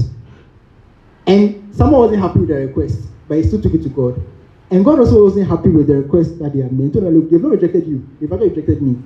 And 1.25 1.75
Samuel 1.75 2.01
wasn't 2.01 2.21
happy 2.21 2.41
with 2.41 2.49
the 2.49 2.67
request, 2.67 3.07
but 3.27 3.37
he 3.37 3.43
still 3.43 3.59
took 3.59 3.73
it 3.73 3.81
to 3.81 3.89
God. 3.89 4.21
And 4.69 4.85
God 4.85 4.99
also 4.99 5.23
wasn't 5.23 5.49
happy 5.49 5.69
with 5.69 5.87
the 5.87 5.97
request 5.97 6.37
that 6.37 6.53
they 6.53 6.59
had 6.59 6.71
made. 6.73 6.93
He 6.93 6.99
told 6.99 7.11
look, 7.11 7.31
they've 7.31 7.41
not 7.41 7.53
rejected 7.53 7.87
you. 7.87 8.07
They've 8.19 8.29
rejected 8.29 8.83
me. 8.83 9.01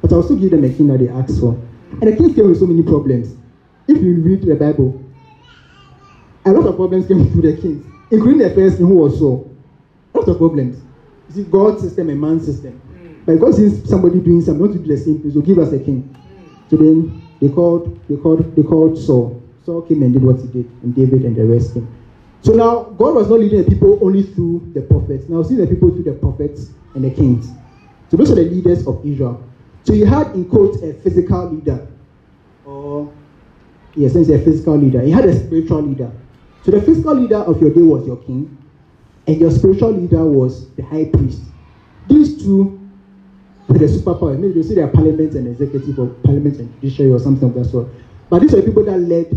But 0.00 0.12
I'll 0.12 0.22
still 0.22 0.36
give 0.36 0.50
them 0.50 0.64
a 0.64 0.72
king 0.72 0.88
that 0.88 0.98
they 0.98 1.08
asked 1.08 1.40
for. 1.40 1.52
And 1.92 2.02
the 2.02 2.16
king 2.16 2.34
came 2.34 2.48
with 2.48 2.58
so 2.58 2.66
many 2.66 2.82
problems. 2.82 3.36
If 3.86 4.02
you 4.02 4.14
read 4.20 4.42
the 4.42 4.54
Bible, 4.54 5.04
a 6.44 6.52
lot 6.52 6.66
of 6.66 6.76
problems 6.76 7.06
came 7.06 7.30
through 7.30 7.42
the 7.42 7.60
kings, 7.60 7.84
including 8.10 8.38
the 8.38 8.50
first 8.54 8.78
king 8.78 8.86
who 8.86 8.94
was 8.94 9.18
Saul. 9.18 9.54
A 10.14 10.18
lot 10.18 10.28
of 10.28 10.38
problems. 10.38 10.82
You 11.28 11.34
see, 11.34 11.50
God's 11.50 11.82
system 11.82 12.08
and 12.08 12.20
man's 12.20 12.46
system. 12.46 12.80
Mm. 12.94 13.26
But 13.26 13.40
God 13.40 13.54
sees 13.54 13.88
somebody 13.88 14.20
doing 14.20 14.40
something, 14.40 14.64
not 14.64 14.72
to 14.72 14.78
do 14.78 14.86
the 14.86 14.96
same 14.96 15.20
thing, 15.20 15.32
so 15.32 15.40
give 15.40 15.58
us 15.58 15.72
a 15.72 15.78
king. 15.78 16.02
Mm. 16.02 16.70
So 16.70 16.76
then 16.76 17.22
they 17.40 17.48
called, 17.48 18.00
they 18.08 18.16
called, 18.16 18.56
they 18.56 18.62
called 18.62 18.98
Saul. 18.98 19.42
Saul 19.64 19.82
came 19.82 20.02
and 20.02 20.12
did 20.12 20.22
what 20.22 20.40
he 20.40 20.46
did, 20.48 20.66
and 20.82 20.94
David 20.94 21.24
and 21.24 21.36
the 21.36 21.44
rest 21.44 21.74
came. 21.74 21.86
So 22.42 22.52
now 22.52 22.84
God 22.84 23.14
was 23.16 23.28
not 23.28 23.40
leading 23.40 23.62
the 23.62 23.70
people 23.70 23.98
only 24.02 24.22
through 24.22 24.70
the 24.74 24.80
prophets. 24.80 25.28
Now 25.28 25.42
seeing 25.42 25.60
the 25.60 25.66
people 25.66 25.90
through 25.90 26.04
the 26.04 26.14
prophets 26.14 26.70
and 26.94 27.04
the 27.04 27.10
kings. 27.10 27.50
So 28.10 28.16
those 28.16 28.30
are 28.30 28.36
the 28.36 28.44
leaders 28.44 28.86
of 28.86 29.04
Israel. 29.04 29.44
So 29.84 29.94
you 29.94 30.06
had 30.06 30.34
in 30.34 30.48
quote 30.48 30.82
a 30.82 30.94
physical 30.94 31.50
leader, 31.50 31.88
or 32.64 33.12
yes, 33.94 34.12
say 34.12 34.34
a 34.34 34.38
physical 34.38 34.76
leader. 34.76 35.02
You 35.04 35.14
had 35.14 35.24
a 35.24 35.34
spiritual 35.34 35.82
leader. 35.82 36.12
So 36.62 36.70
the 36.70 36.82
physical 36.82 37.14
leader 37.14 37.38
of 37.38 37.60
your 37.60 37.72
day 37.72 37.80
was 37.80 38.06
your 38.06 38.18
king, 38.18 38.56
and 39.26 39.40
your 39.40 39.50
spiritual 39.50 39.92
leader 39.92 40.24
was 40.24 40.74
the 40.74 40.82
high 40.82 41.06
priest. 41.06 41.42
These 42.06 42.42
two 42.42 42.90
were 43.68 43.78
the 43.78 43.86
superpower. 43.86 44.38
Maybe 44.38 44.54
you 44.54 44.62
see 44.62 44.74
their 44.74 44.88
parliament 44.88 45.34
and 45.34 45.48
executive, 45.48 45.98
or 45.98 46.08
parliament 46.22 46.58
and 46.58 46.74
judiciary, 46.74 47.12
or 47.12 47.18
something 47.18 47.48
of 47.48 47.54
that 47.54 47.64
sort. 47.64 47.88
But 48.28 48.42
these 48.42 48.52
are 48.52 48.60
the 48.60 48.62
people 48.62 48.84
that 48.84 48.98
led 48.98 49.30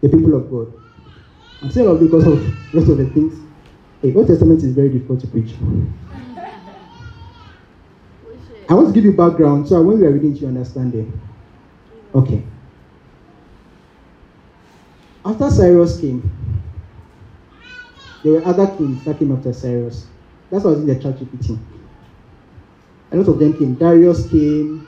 the 0.00 0.08
people 0.08 0.34
of 0.34 0.50
God. 0.50 0.72
I'm 1.60 1.70
saying 1.70 1.88
all 1.88 1.96
because 1.96 2.26
of 2.26 2.38
rest 2.72 2.88
of 2.88 2.98
the 2.98 3.06
things. 3.06 3.34
Hey, 4.00 4.14
Old 4.14 4.28
Testament 4.28 4.62
is 4.62 4.72
very 4.74 4.90
difficult 4.90 5.20
to 5.20 5.26
preach. 5.26 5.54
I 8.68 8.74
want 8.74 8.88
to 8.88 8.92
give 8.92 9.04
you 9.04 9.12
background 9.12 9.66
so 9.66 9.80
when 9.82 9.98
we 9.98 10.06
are 10.06 10.10
reading, 10.10 10.36
you 10.36 10.46
understand 10.46 10.94
it. 10.94 11.06
Okay. 12.14 12.42
After 15.24 15.50
Cyrus 15.50 16.00
came, 16.00 16.30
there 18.22 18.32
were 18.32 18.46
other 18.46 18.66
kings 18.76 19.04
that 19.04 19.18
came 19.18 19.32
after 19.34 19.52
Cyrus. 19.52 20.06
That's 20.50 20.64
why 20.64 20.70
I 20.70 20.74
was 20.74 20.82
in 20.82 20.86
the 20.86 21.00
church 21.00 21.20
repeating. 21.20 21.64
A 23.10 23.16
lot 23.16 23.28
of 23.28 23.38
them 23.38 23.56
came. 23.56 23.74
Darius 23.74 24.28
came. 24.28 24.86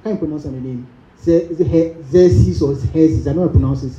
I 0.00 0.08
can't 0.08 0.18
pronounce 0.18 0.44
the 0.44 0.50
name. 0.50 0.86
Xerxes 1.16 2.62
or 2.62 2.74
Xerxes? 2.74 3.26
I 3.26 3.32
don't 3.32 3.36
know 3.36 3.42
how 3.42 3.46
to 3.48 3.52
pronounce 3.52 3.84
it. 3.84 3.92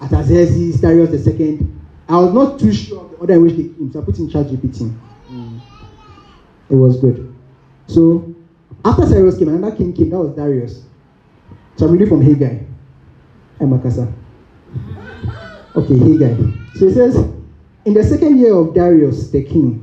After 0.00 0.22
Xerxes, 0.24 0.80
Darius 0.80 1.10
the 1.10 1.18
second. 1.18 1.72
I 2.08 2.18
was 2.18 2.32
not 2.32 2.58
too 2.58 2.72
sure 2.72 3.04
of 3.04 3.10
the 3.10 3.16
order 3.16 3.34
in 3.34 3.42
which 3.42 3.56
they 3.56 3.62
came, 3.64 3.92
so 3.92 4.00
I 4.00 4.04
put 4.04 4.18
in 4.18 4.30
charge 4.30 4.50
repeating. 4.50 5.00
Mm. 5.30 5.60
It 6.70 6.74
was 6.74 7.00
good. 7.00 7.34
So 7.88 8.34
after 8.84 9.06
Cyrus 9.06 9.38
came, 9.38 9.48
another 9.48 9.74
king 9.74 9.92
came. 9.92 10.10
That 10.10 10.18
was 10.18 10.34
Darius. 10.36 10.84
So 11.76 11.86
I'm 11.86 11.92
reading 11.92 12.08
from 12.08 12.22
Haggai. 12.22 12.58
Hey, 13.58 13.64
Makasa. 13.64 14.12
Okay, 15.74 15.98
Haggai. 15.98 16.36
So 16.74 16.86
it 16.86 16.94
says, 16.94 17.16
in 17.84 17.94
the 17.94 18.04
second 18.04 18.38
year 18.38 18.54
of 18.54 18.74
Darius 18.74 19.30
the 19.30 19.42
king, 19.44 19.82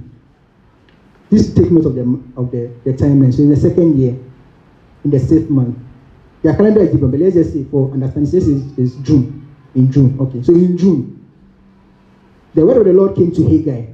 this 1.30 1.54
take 1.54 1.72
note 1.72 1.86
of 1.86 1.96
the 1.96 2.02
of 2.38 2.52
the, 2.52 2.72
the 2.84 2.94
timeline. 2.94 3.34
So 3.34 3.42
in 3.42 3.50
the 3.50 3.56
second 3.56 3.98
year, 4.00 4.16
in 5.04 5.12
the 5.12 5.20
sixth 5.20 5.50
month, 5.50 5.78
their 6.44 6.56
calendar 6.56 6.82
is 6.82 6.92
different, 6.92 7.12
but 7.12 7.20
let's 7.22 7.36
just 7.36 7.54
say 7.54 7.64
for 7.66 7.92
understanding, 7.92 8.32
this 8.32 8.48
is, 8.48 8.78
is 8.78 8.96
June. 8.98 9.40
In 9.76 9.92
June, 9.92 10.20
okay. 10.20 10.44
So 10.44 10.54
in 10.54 10.78
June, 10.78 11.28
the 12.54 12.66
word 12.66 12.78
of 12.78 12.86
the 12.86 12.94
Lord 12.94 13.16
came 13.16 13.32
to 13.32 13.44
Haggai, 13.44 13.88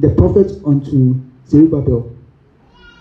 the 0.00 0.10
prophet 0.10 0.50
unto 0.66 1.20
Zerubbabel, 1.46 2.16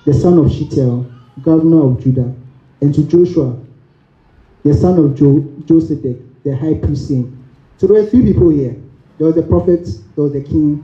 the 0.06 0.13
son 0.13 0.38
of 0.38 0.52
Shealtiel, 0.52 1.10
governor 1.41 1.84
of 1.86 2.04
Judah, 2.04 2.34
and 2.82 2.93
to 2.93 3.04
Joshua, 3.04 3.58
the 4.63 4.74
son 4.74 4.98
of 5.00 5.15
jo- 5.15 5.41
Josedek, 5.65 6.19
the 6.43 6.56
high 6.56 6.76
priest, 6.76 7.08
So 7.78 7.88
there 7.88 8.02
were 8.02 8.10
three 8.10 8.22
people 8.24 8.50
here. 8.50 8.76
There 9.17 9.28
was 9.28 9.36
the 9.36 9.43
prophet, 9.43 9.86
there 10.15 10.24
was 10.24 10.34
the 10.34 10.43
king, 10.43 10.84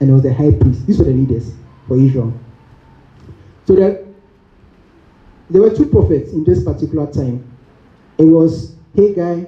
and 0.00 0.08
there 0.08 0.14
was 0.14 0.22
the 0.22 0.32
high 0.32 0.52
priest. 0.52 0.86
These 0.86 0.98
were 0.98 1.04
the 1.04 1.12
leaders 1.12 1.54
for 1.86 1.96
Israel. 1.96 2.32
So 3.66 3.74
there, 3.74 4.04
there 5.50 5.62
were 5.62 5.74
two 5.74 5.86
prophets 5.86 6.32
in 6.32 6.44
this 6.44 6.62
particular 6.62 7.10
time. 7.10 7.44
It 8.18 8.24
was 8.24 8.74
Haggai. 8.96 9.44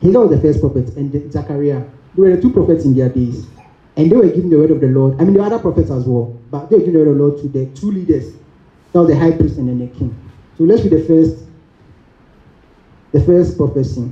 Haggai 0.00 0.18
was 0.18 0.30
the 0.30 0.40
first 0.40 0.60
prophet, 0.60 0.96
and 0.96 1.32
Zechariah. 1.32 1.84
They 2.14 2.22
were 2.22 2.36
the 2.36 2.42
two 2.42 2.52
prophets 2.52 2.84
in 2.84 2.94
their 2.94 3.08
days. 3.08 3.46
And 3.96 4.10
they 4.10 4.16
were 4.16 4.28
giving 4.28 4.50
the 4.50 4.58
word 4.58 4.70
of 4.70 4.80
the 4.80 4.86
Lord. 4.88 5.14
I 5.20 5.24
mean, 5.24 5.34
there 5.34 5.42
were 5.42 5.46
other 5.46 5.58
prophets 5.58 5.90
as 5.90 6.04
well, 6.04 6.38
but 6.50 6.70
they 6.70 6.76
were 6.76 6.80
giving 6.84 6.94
the 6.94 6.98
word 7.00 7.08
of 7.08 7.16
the 7.18 7.22
Lord 7.24 7.38
to 7.42 7.48
the 7.48 7.66
two 7.74 7.90
leaders. 7.90 8.36
Was 8.92 9.08
the 9.08 9.16
high 9.16 9.32
priest 9.32 9.58
and 9.58 9.68
then 9.68 9.78
the 9.78 9.86
king. 9.86 10.16
So 10.56 10.64
let's 10.64 10.82
read 10.82 10.92
the 10.92 11.04
first, 11.04 11.44
the 13.12 13.20
first 13.20 13.56
prophecy. 13.56 14.10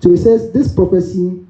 So 0.00 0.10
it 0.10 0.18
says, 0.18 0.52
This 0.52 0.72
prophecy 0.72 1.44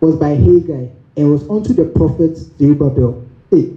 was 0.00 0.16
by 0.16 0.30
Haggai 0.30 0.88
and 1.16 1.30
was 1.30 1.48
unto 1.48 1.72
the 1.72 1.84
prophet 1.84 2.36
Zerubbabel. 2.36 3.26
Hey, 3.50 3.74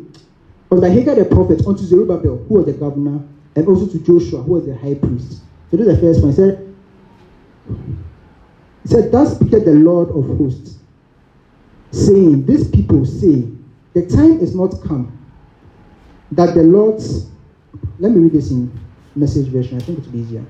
was 0.69 0.81
by 0.81 0.89
Haggai 0.89 1.15
the 1.15 1.25
prophet 1.25 1.65
unto 1.65 1.83
Zerubbabel, 1.83 2.37
who 2.47 2.55
was 2.55 2.65
the 2.65 2.73
governor, 2.73 3.21
and 3.55 3.67
also 3.67 3.87
to 3.87 3.99
Joshua, 3.99 4.41
who 4.41 4.53
was 4.53 4.65
the 4.65 4.75
high 4.75 4.95
priest. 4.95 5.41
So 5.69 5.77
this 5.77 5.87
is 5.87 5.95
the 5.95 6.01
first 6.01 6.21
one. 6.21 6.31
He 6.31 6.35
said, 6.35 6.75
he 8.83 8.89
said, 8.89 9.11
Thus 9.11 9.35
speaketh 9.35 9.65
the 9.65 9.73
Lord 9.73 10.09
of 10.09 10.37
hosts, 10.37 10.79
saying, 11.91 12.45
These 12.45 12.69
people 12.69 13.05
say, 13.05 13.47
The 13.93 14.07
time 14.07 14.39
is 14.39 14.55
not 14.55 14.81
come 14.83 15.17
that 16.31 16.55
the 16.55 16.63
Lord's. 16.63 17.32
Let 17.99 18.11
me 18.11 18.19
read 18.19 18.33
this 18.33 18.51
in 18.51 18.71
message 19.15 19.47
version. 19.47 19.77
I 19.77 19.81
think 19.81 19.99
it 19.99 20.05
will 20.05 20.11
be 20.11 20.19
easier. 20.19 20.45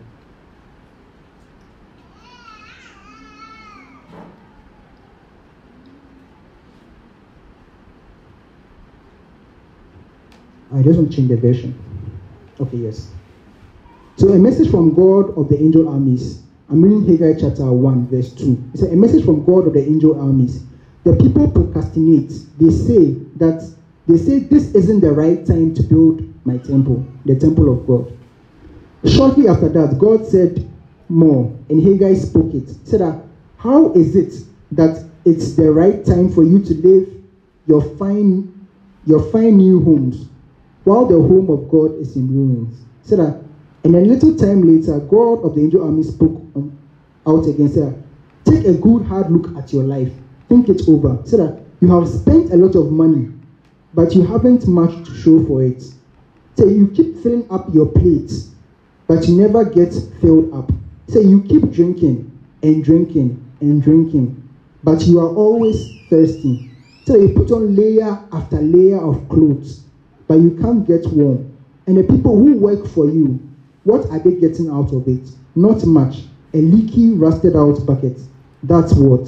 I 10.74 10.82
just 10.82 10.98
want 10.98 11.12
to 11.12 11.16
change 11.16 11.30
the 11.30 11.38
version. 11.38 11.80
Okay, 12.60 12.78
yes. 12.78 13.14
So 14.18 14.30
a 14.30 14.40
message 14.40 14.72
from 14.72 14.96
God 14.96 15.38
of 15.38 15.50
the 15.50 15.60
angel 15.60 15.88
armies. 15.88 16.42
I'm 16.70 16.82
reading 16.82 17.06
Haggai 17.06 17.40
chapter 17.40 17.72
1, 17.72 18.08
verse 18.08 18.34
2. 18.34 18.72
It's 18.74 18.82
a 18.84 18.96
message 18.96 19.24
from 19.24 19.46
God 19.46 19.68
of 19.68 19.74
the 19.74 19.86
angel 19.86 20.20
armies. 20.20 20.64
The 21.04 21.16
people 21.18 21.52
procrastinate. 21.52 22.32
They 22.58 22.72
say 22.72 23.14
that 23.36 23.72
they 24.08 24.18
say 24.18 24.40
this 24.40 24.74
isn't 24.74 25.02
the 25.02 25.12
right 25.12 25.46
time 25.46 25.76
to 25.76 25.84
build 25.84 26.33
my 26.46 26.58
temple, 26.58 27.06
the 27.26 27.36
temple 27.36 27.72
of 27.72 27.88
God. 27.88 28.18
Shortly 29.06 29.48
after 29.48 29.70
that, 29.70 29.98
God 30.00 30.26
said 30.26 30.70
more, 31.10 31.58
and 31.70 31.84
Haggai 31.84 32.16
spoke 32.16 32.54
it. 32.54 32.68
He 32.68 32.86
said 32.86 33.02
that 33.02 33.22
how 33.58 33.92
is 33.94 34.16
it 34.16 34.46
that 34.72 35.06
it's 35.26 35.54
the 35.54 35.72
right 35.72 36.06
time 36.06 36.30
for 36.30 36.44
you 36.44 36.64
to 36.64 36.74
live 36.76 37.10
your 37.66 37.82
fine 37.98 38.68
your 39.06 39.22
fine 39.32 39.58
new 39.58 39.84
homes 39.84 40.28
while 40.86 41.06
the 41.06 41.16
home 41.16 41.50
of 41.50 41.70
God 41.70 41.94
is 42.00 42.16
in 42.16 42.28
ruins? 42.28 42.86
Said 43.04 43.20
that 43.20 43.44
and 43.84 43.96
a 43.96 44.00
little 44.00 44.36
time 44.36 44.62
later, 44.62 44.98
God 45.00 45.44
of 45.44 45.56
the 45.56 45.62
angel 45.62 45.84
army 45.84 46.04
spoke 46.04 46.42
out 47.28 47.46
again. 47.48 47.70
Said, 47.70 47.94
ah, 47.94 48.50
Take 48.50 48.66
a 48.66 48.74
good 48.74 49.06
hard 49.06 49.32
look 49.32 49.56
at 49.58 49.74
your 49.74 49.84
life. 49.84 50.12
Think 50.48 50.70
it 50.70 50.88
over. 50.88 51.22
Said 51.26 51.40
that 51.40 51.62
you 51.82 51.90
have 51.90 52.08
spent 52.08 52.54
a 52.54 52.58
lot 52.58 52.76
of 52.76 52.92
money, 52.92 53.30
but 53.94 54.16
you 54.16 54.26
haven't 54.26 54.68
much 54.68 55.06
to 55.06 55.14
show 55.14 55.46
for 55.46 55.64
it. 55.64 55.84
Say 56.58 56.70
you 56.74 56.88
keep 56.88 57.18
filling 57.24 57.50
up 57.50 57.74
your 57.74 57.88
plates, 57.88 58.52
but 59.08 59.28
you 59.28 59.36
never 59.36 59.66
get 59.66 59.94
filled 60.22 60.54
up. 60.54 60.72
Say 61.08 61.24
you 61.24 61.44
keep 61.44 61.72
drinking 61.72 62.32
and 62.62 62.84
drinking 62.84 63.44
and 63.60 63.82
drinking, 63.82 64.50
but 64.84 65.06
you 65.06 65.20
are 65.20 65.34
always 65.36 65.92
thirsty. 66.10 66.70
So 67.06 67.18
you 67.18 67.34
put 67.34 67.52
on 67.52 67.76
layer 67.76 68.20
after 68.32 68.62
layer 68.62 69.02
of 69.02 69.28
clothes, 69.30 69.84
but 70.28 70.36
you 70.36 70.52
can't 70.62 70.88
get 70.88 71.06
warm. 71.08 71.52
And 71.88 71.98
the 71.98 72.04
people 72.04 72.38
who 72.38 72.58
work 72.58 72.88
for 72.88 73.06
you, 73.08 73.40
what 73.84 74.10
are 74.10 74.20
they 74.20 74.36
getting 74.36 74.70
out 74.70 74.94
of 74.94 75.08
it? 75.08 75.30
Not 75.56 75.86
much. 75.86 76.24
A 76.54 76.58
leaky, 76.58 77.14
rusted 77.14 77.56
out 77.56 77.86
bucket. 77.86 78.20
That's 78.62 78.94
what. 78.94 79.28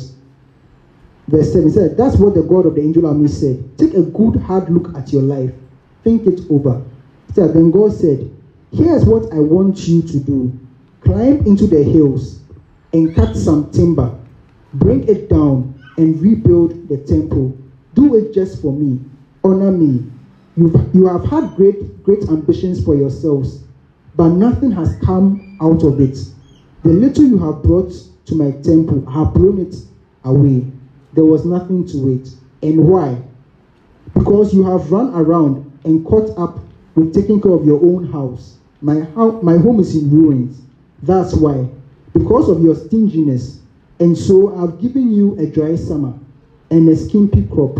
Verse 1.28 1.52
7 1.52 1.72
said, 1.72 1.98
That's 1.98 2.18
what 2.18 2.36
the 2.36 2.44
God 2.44 2.68
of 2.68 2.76
the 2.76 2.82
angel 2.82 3.08
army 3.08 3.28
said. 3.28 3.78
Take 3.78 3.94
a 3.96 4.04
good 4.04 4.38
hard 4.42 4.70
look 4.70 4.96
at 4.96 5.12
your 5.12 5.24
life. 5.24 5.52
Think 6.04 6.28
it 6.28 6.42
over. 6.50 6.84
Then 7.36 7.72
God 7.72 7.94
said, 7.94 8.32
Here's 8.72 9.06
what 9.06 9.32
I 9.34 9.40
want 9.40 9.88
you 9.88 10.02
to 10.02 10.20
do. 10.20 10.60
Climb 11.02 11.46
into 11.46 11.68
the 11.68 11.84
hills 11.84 12.40
and 12.94 13.16
cut 13.16 13.36
some 13.36 13.72
timber. 13.72 14.18
Bring 14.74 15.08
it 15.08 15.30
down 15.30 15.80
and 15.98 16.20
rebuild 16.22 16.90
the 16.90 16.98
temple. 16.98 17.58
Do 17.94 18.16
it 18.16 18.34
just 18.34 18.62
for 18.62 18.74
me. 18.74 19.00
Honor 19.44 19.72
me. 19.72 20.12
You've, 20.58 20.76
you 20.94 21.08
have 21.08 21.24
had 21.26 21.56
great, 21.56 22.04
great 22.04 22.24
ambitions 22.30 22.84
for 22.84 22.96
yourselves 22.96 23.66
but 24.16 24.30
nothing 24.30 24.72
has 24.72 24.96
come 25.04 25.58
out 25.62 25.84
of 25.84 26.00
it. 26.00 26.18
The 26.84 26.90
little 26.90 27.26
you 27.26 27.38
have 27.40 27.64
brought 27.64 27.92
to 28.26 28.36
my 28.36 28.52
temple, 28.52 29.06
have 29.12 29.34
blown 29.34 29.60
it 29.60 29.76
away. 30.24 30.66
There 31.14 31.26
was 31.26 31.46
nothing 31.46 31.86
to 31.88 32.14
it. 32.14 32.30
And 32.62 32.88
why? 32.88 33.22
Because 34.14 34.54
you 34.54 34.64
have 34.64 34.92
run 34.92 35.14
around 35.14 35.80
and 35.84 36.06
caught 36.06 36.38
up 36.38 36.60
with 36.96 37.14
taking 37.14 37.42
care 37.42 37.52
of 37.52 37.66
your 37.66 37.84
own 37.84 38.12
house. 38.12 38.58
My, 38.82 39.02
house, 39.02 39.42
my 39.44 39.58
home 39.58 39.80
is 39.80 39.96
in 39.96 40.10
ruins. 40.10 40.62
That's 41.04 41.34
why. 41.34 41.68
Because 42.14 42.50
of 42.50 42.62
your 42.62 42.76
stinginess. 42.76 43.60
And 44.00 44.18
so 44.18 44.58
I've 44.58 44.82
given 44.82 45.14
you 45.14 45.38
a 45.40 45.46
dry 45.46 45.76
summer 45.76 46.14
and 46.72 46.90
a 46.90 46.96
skimpy 46.96 47.44
crop. 47.48 47.80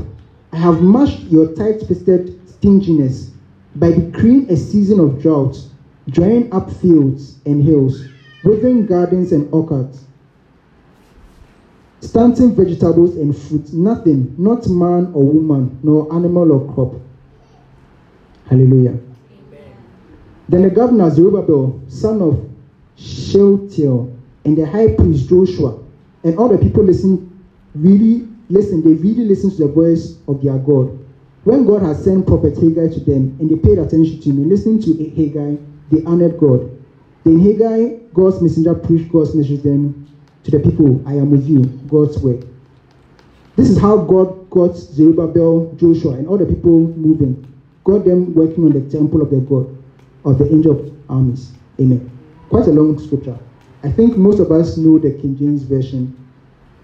I 0.52 0.58
have 0.58 0.82
mashed 0.82 1.22
your 1.24 1.54
tight 1.54 1.82
fisted 1.88 2.40
stinginess 2.50 3.32
by 3.76 3.92
decreeing 3.92 4.50
a 4.50 4.56
season 4.56 5.00
of 5.00 5.22
drought 5.22 5.58
drying 6.10 6.52
up 6.54 6.72
fields 6.72 7.38
and 7.46 7.64
hills, 7.64 8.06
withering 8.44 8.86
gardens 8.86 9.32
and 9.32 9.52
orchards, 9.54 10.06
stunting 12.00 12.56
vegetables 12.56 13.18
and 13.18 13.36
fruit, 13.36 13.74
nothing, 13.74 14.36
not 14.38 14.68
man 14.68 15.12
or 15.14 15.24
woman, 15.24 15.80
nor 15.84 16.14
animal 16.14 16.52
or 16.52 16.74
crop. 16.74 17.02
Hallelujah. 18.50 19.00
Then 20.48 20.62
the 20.62 20.70
governor 20.70 21.10
Zerubbabel, 21.10 21.82
son 21.88 22.22
of 22.22 22.50
Shealtiel, 22.98 24.16
and 24.46 24.58
the 24.58 24.66
high 24.66 24.96
priest 24.96 25.28
Joshua, 25.28 25.80
and 26.24 26.38
all 26.38 26.50
the 26.50 26.58
people 26.58 26.84
listen, 26.84 27.44
really 27.74 28.28
listen, 28.50 28.84
they 28.84 28.94
really 28.94 29.26
listen 29.26 29.50
to 29.52 29.58
the 29.58 29.68
voice 29.68 30.18
of 30.28 30.44
their 30.44 30.58
God. 30.58 31.00
When 31.44 31.66
God 31.66 31.84
has 31.84 32.04
sent 32.04 32.28
prophet 32.28 32.58
Haggai 32.58 32.90
to 32.90 33.00
them, 33.02 33.38
and 33.40 33.50
they 33.50 33.56
paid 33.56 33.78
attention 33.78 34.20
to 34.22 34.30
me, 34.30 34.46
listening 34.46 34.82
to 34.84 35.10
Haggai, 35.10 35.58
they 35.92 36.04
honored 36.06 36.38
God. 36.38 36.72
Then 37.24 37.40
Haggai, 37.40 37.98
God's 38.14 38.42
messenger, 38.42 38.76
preached 38.76 39.12
God's 39.12 39.36
message 39.36 39.62
then 39.62 40.08
to 40.44 40.52
the 40.52 40.60
people, 40.60 41.02
I 41.08 41.14
am 41.14 41.32
with 41.32 41.48
you, 41.48 41.66
God's 41.88 42.20
word. 42.20 42.48
This 43.56 43.70
is 43.70 43.80
how 43.80 43.98
God 43.98 44.50
got 44.50 44.76
Zerubbabel, 44.76 45.74
Joshua, 45.78 46.14
and 46.14 46.28
all 46.28 46.38
the 46.38 46.46
people 46.46 46.80
moving. 46.80 47.52
Got 47.84 48.06
them 48.06 48.34
working 48.34 48.66
on 48.66 48.72
the 48.72 48.90
temple 48.90 49.22
of 49.22 49.30
their 49.30 49.40
God, 49.42 49.76
of 50.26 50.38
the 50.38 50.52
angel 50.52 50.80
of 50.80 50.94
armies. 51.10 51.52
Amen. 51.80 52.12
Quite 52.50 52.68
a 52.68 52.72
long 52.72 53.00
scripture. 53.00 53.38
I 53.84 53.92
think 53.92 54.18
most 54.18 54.40
of 54.40 54.52
us 54.52 54.78
know 54.78 54.98
the 54.98 55.12
King 55.12 55.38
James 55.38 55.64
Version. 55.64 56.18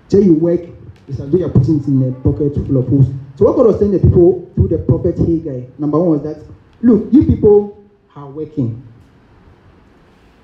Tell 0.10 0.22
you 0.22 0.36
work, 0.36 0.62
it's 1.08 1.20
as 1.20 1.30
though 1.30 1.38
you're 1.38 1.50
putting 1.50 1.80
it 1.80 1.88
in 1.88 2.04
a 2.04 2.12
pocket 2.22 2.54
full 2.54 2.78
of 2.78 2.88
holes. 2.88 3.08
So 3.36 3.46
what 3.46 3.56
God 3.56 3.68
was 3.68 3.80
telling 3.80 3.94
the 3.94 4.00
people 4.00 4.50
through 4.56 4.68
the 4.68 4.78
prophet 4.78 5.18
Haggai, 5.18 5.68
number 5.78 5.98
one 5.98 6.10
was 6.10 6.22
that, 6.24 6.46
look, 6.82 7.08
you 7.12 7.26
people 7.26 7.84
are 8.16 8.30
working. 8.30 8.88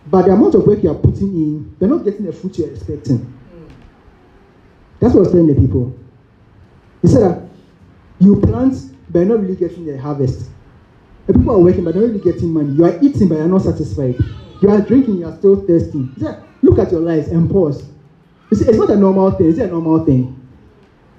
But 0.07 0.25
the 0.25 0.31
amount 0.31 0.55
of 0.55 0.65
work 0.65 0.81
you 0.81 0.89
are 0.89 0.95
putting 0.95 1.35
in, 1.35 1.75
you're 1.79 1.89
not 1.89 2.03
getting 2.03 2.25
the 2.25 2.33
fruit 2.33 2.57
you're 2.57 2.71
expecting. 2.71 3.33
That's 4.99 5.13
what 5.13 5.19
I 5.19 5.23
was 5.23 5.31
telling 5.31 5.47
the 5.47 5.55
people. 5.55 5.95
He 7.01 7.09
said 7.09 7.21
that 7.21 7.49
you 8.19 8.39
plant, 8.41 8.95
but 9.09 9.19
you're 9.19 9.27
not 9.27 9.41
really 9.41 9.55
getting 9.55 9.85
the 9.85 9.97
harvest. 9.97 10.49
People 11.27 11.51
are 11.51 11.59
working, 11.59 11.83
but 11.83 11.93
they're 11.93 12.03
really 12.03 12.19
getting 12.19 12.53
money. 12.53 12.71
You 12.71 12.85
are 12.85 12.97
eating, 13.01 13.27
but 13.27 13.35
you're 13.35 13.47
not 13.47 13.61
satisfied. 13.61 14.15
You 14.61 14.69
are 14.69 14.81
drinking, 14.81 15.17
you 15.17 15.27
are 15.27 15.37
still 15.37 15.57
thirsty. 15.67 16.09
Look 16.63 16.79
at 16.79 16.91
your 16.91 17.01
lives 17.01 17.27
and 17.27 17.49
pause. 17.49 17.83
You 18.49 18.57
see, 18.57 18.65
it's 18.67 18.77
not 18.77 18.89
a 18.89 18.95
normal 18.95 19.31
thing. 19.31 19.47
Is 19.47 19.59
it 19.59 19.69
a 19.69 19.71
normal 19.71 20.05
thing? 20.05 20.33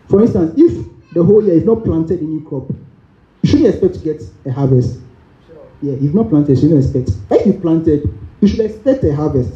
For 0.09 0.23
instance, 0.23 0.55
if 0.57 0.87
the 1.13 1.23
whole 1.23 1.45
year 1.45 1.55
is 1.55 1.65
not 1.65 1.85
planted 1.85 2.21
a 2.21 2.25
new 2.25 2.41
crop, 2.49 2.71
you 3.43 3.51
shouldn't 3.51 3.69
expect 3.69 3.95
to 3.95 4.01
get 4.01 4.23
a 4.47 4.51
harvest. 4.51 5.01
Yeah, 5.83 5.95
you've 5.95 6.15
not 6.15 6.31
planted, 6.31 6.51
you 6.51 6.57
shouldn't 6.57 6.85
expect. 6.85 7.11
If 7.31 7.47
you 7.47 7.53
planted, 7.53 8.13
you 8.41 8.49
should 8.49 8.61
expect 8.61 9.05
a 9.05 9.15
harvest. 9.15 9.53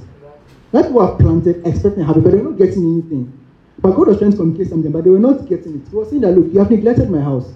That 0.70 0.86
people 0.86 1.06
have 1.06 1.18
planted 1.18 1.66
expecting 1.66 2.02
a 2.02 2.04
harvest, 2.04 2.24
but 2.24 2.32
they're 2.32 2.42
not 2.42 2.58
getting 2.58 2.84
anything. 2.84 3.38
But 3.80 3.96
God 3.96 4.08
was 4.08 4.18
trying 4.18 4.30
to 4.30 4.36
communicate 4.36 4.68
something, 4.68 4.92
but 4.92 5.02
they 5.02 5.10
were 5.10 5.18
not 5.18 5.48
getting 5.48 5.80
it. 5.80 5.88
He 5.88 5.96
was 5.96 6.10
saying 6.10 6.22
that, 6.22 6.32
look, 6.32 6.52
you 6.52 6.58
have 6.60 6.70
neglected 6.70 7.10
my 7.10 7.20
house. 7.20 7.52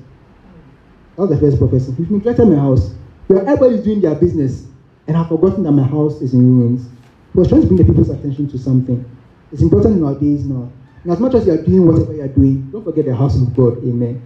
That 1.17 1.23
was 1.23 1.31
the 1.31 1.39
first 1.39 1.59
prophecy. 1.59 1.95
You've 1.99 2.11
neglected 2.11 2.47
my 2.47 2.57
house. 2.57 2.95
Where 3.27 3.41
everybody 3.41 3.77
is 3.77 3.85
doing 3.85 4.01
their 4.01 4.15
business, 4.15 4.67
and 5.07 5.17
I've 5.17 5.29
forgotten 5.29 5.63
that 5.65 5.73
my 5.73 5.83
house 5.83 6.21
is 6.21 6.35
in 6.35 6.61
ruins. 6.61 6.89
He 7.33 7.39
was 7.39 7.49
trying 7.49 7.63
to 7.63 7.67
bring 7.67 7.79
the 7.79 7.85
people's 7.85 8.11
attention 8.11 8.49
to 8.51 8.59
something. 8.59 9.05
It's 9.53 9.63
important 9.63 9.97
in 9.97 10.05
our 10.05 10.15
days 10.15 10.45
now. 10.45 10.71
And 11.03 11.13
as 11.13 11.19
much 11.21 11.35
as 11.35 11.47
you 11.47 11.53
are 11.53 11.63
doing 11.63 11.87
whatever 11.87 12.13
you 12.15 12.23
are 12.23 12.29
doing, 12.29 12.71
don't 12.71 12.85
forget 12.85 13.05
the 13.05 13.15
house 13.15 13.41
of 13.41 13.55
God. 13.55 13.79
Amen. 13.79 14.23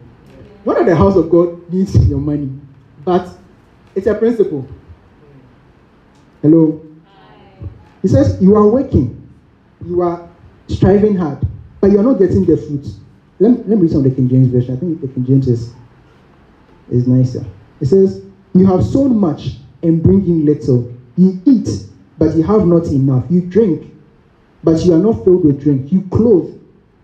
Not 0.64 0.78
that 0.78 0.86
the 0.86 0.96
house 0.96 1.16
of 1.16 1.30
God 1.30 1.70
needs 1.72 1.94
your 2.08 2.18
money, 2.18 2.50
but 3.04 3.28
it's 3.94 4.06
a 4.06 4.14
principle. 4.14 4.66
Hello? 6.42 6.84
He 8.02 8.08
says, 8.08 8.38
You 8.40 8.56
are 8.56 8.66
working, 8.66 9.28
you 9.84 10.00
are 10.00 10.28
striving 10.68 11.16
hard, 11.16 11.38
but 11.80 11.90
you 11.90 11.98
are 11.98 12.02
not 12.02 12.18
getting 12.18 12.44
the 12.44 12.56
fruit. 12.56 12.86
Let, 13.38 13.68
let 13.68 13.78
me 13.78 13.82
read 13.82 13.90
some 13.90 13.98
of 13.98 14.04
the 14.04 14.10
King 14.10 14.28
James 14.28 14.48
Version. 14.48 14.76
I 14.76 14.80
think 14.80 15.00
the 15.00 15.08
King 15.08 15.26
James 15.26 15.48
is, 15.48 15.74
is 16.90 17.06
nicer. 17.06 17.44
It 17.80 17.86
says, 17.86 18.22
You 18.54 18.66
have 18.66 18.84
sown 18.84 19.18
much 19.18 19.56
and 19.82 20.02
bring 20.02 20.26
in 20.26 20.44
little. 20.44 20.94
You 21.16 21.40
eat, 21.44 21.68
but 22.18 22.36
you 22.36 22.42
have 22.42 22.66
not 22.66 22.86
enough. 22.86 23.24
You 23.30 23.42
drink, 23.42 23.92
but 24.62 24.84
you 24.84 24.94
are 24.94 24.98
not 24.98 25.24
filled 25.24 25.44
with 25.44 25.60
drink. 25.60 25.92
You 25.92 26.02
clothe, 26.10 26.58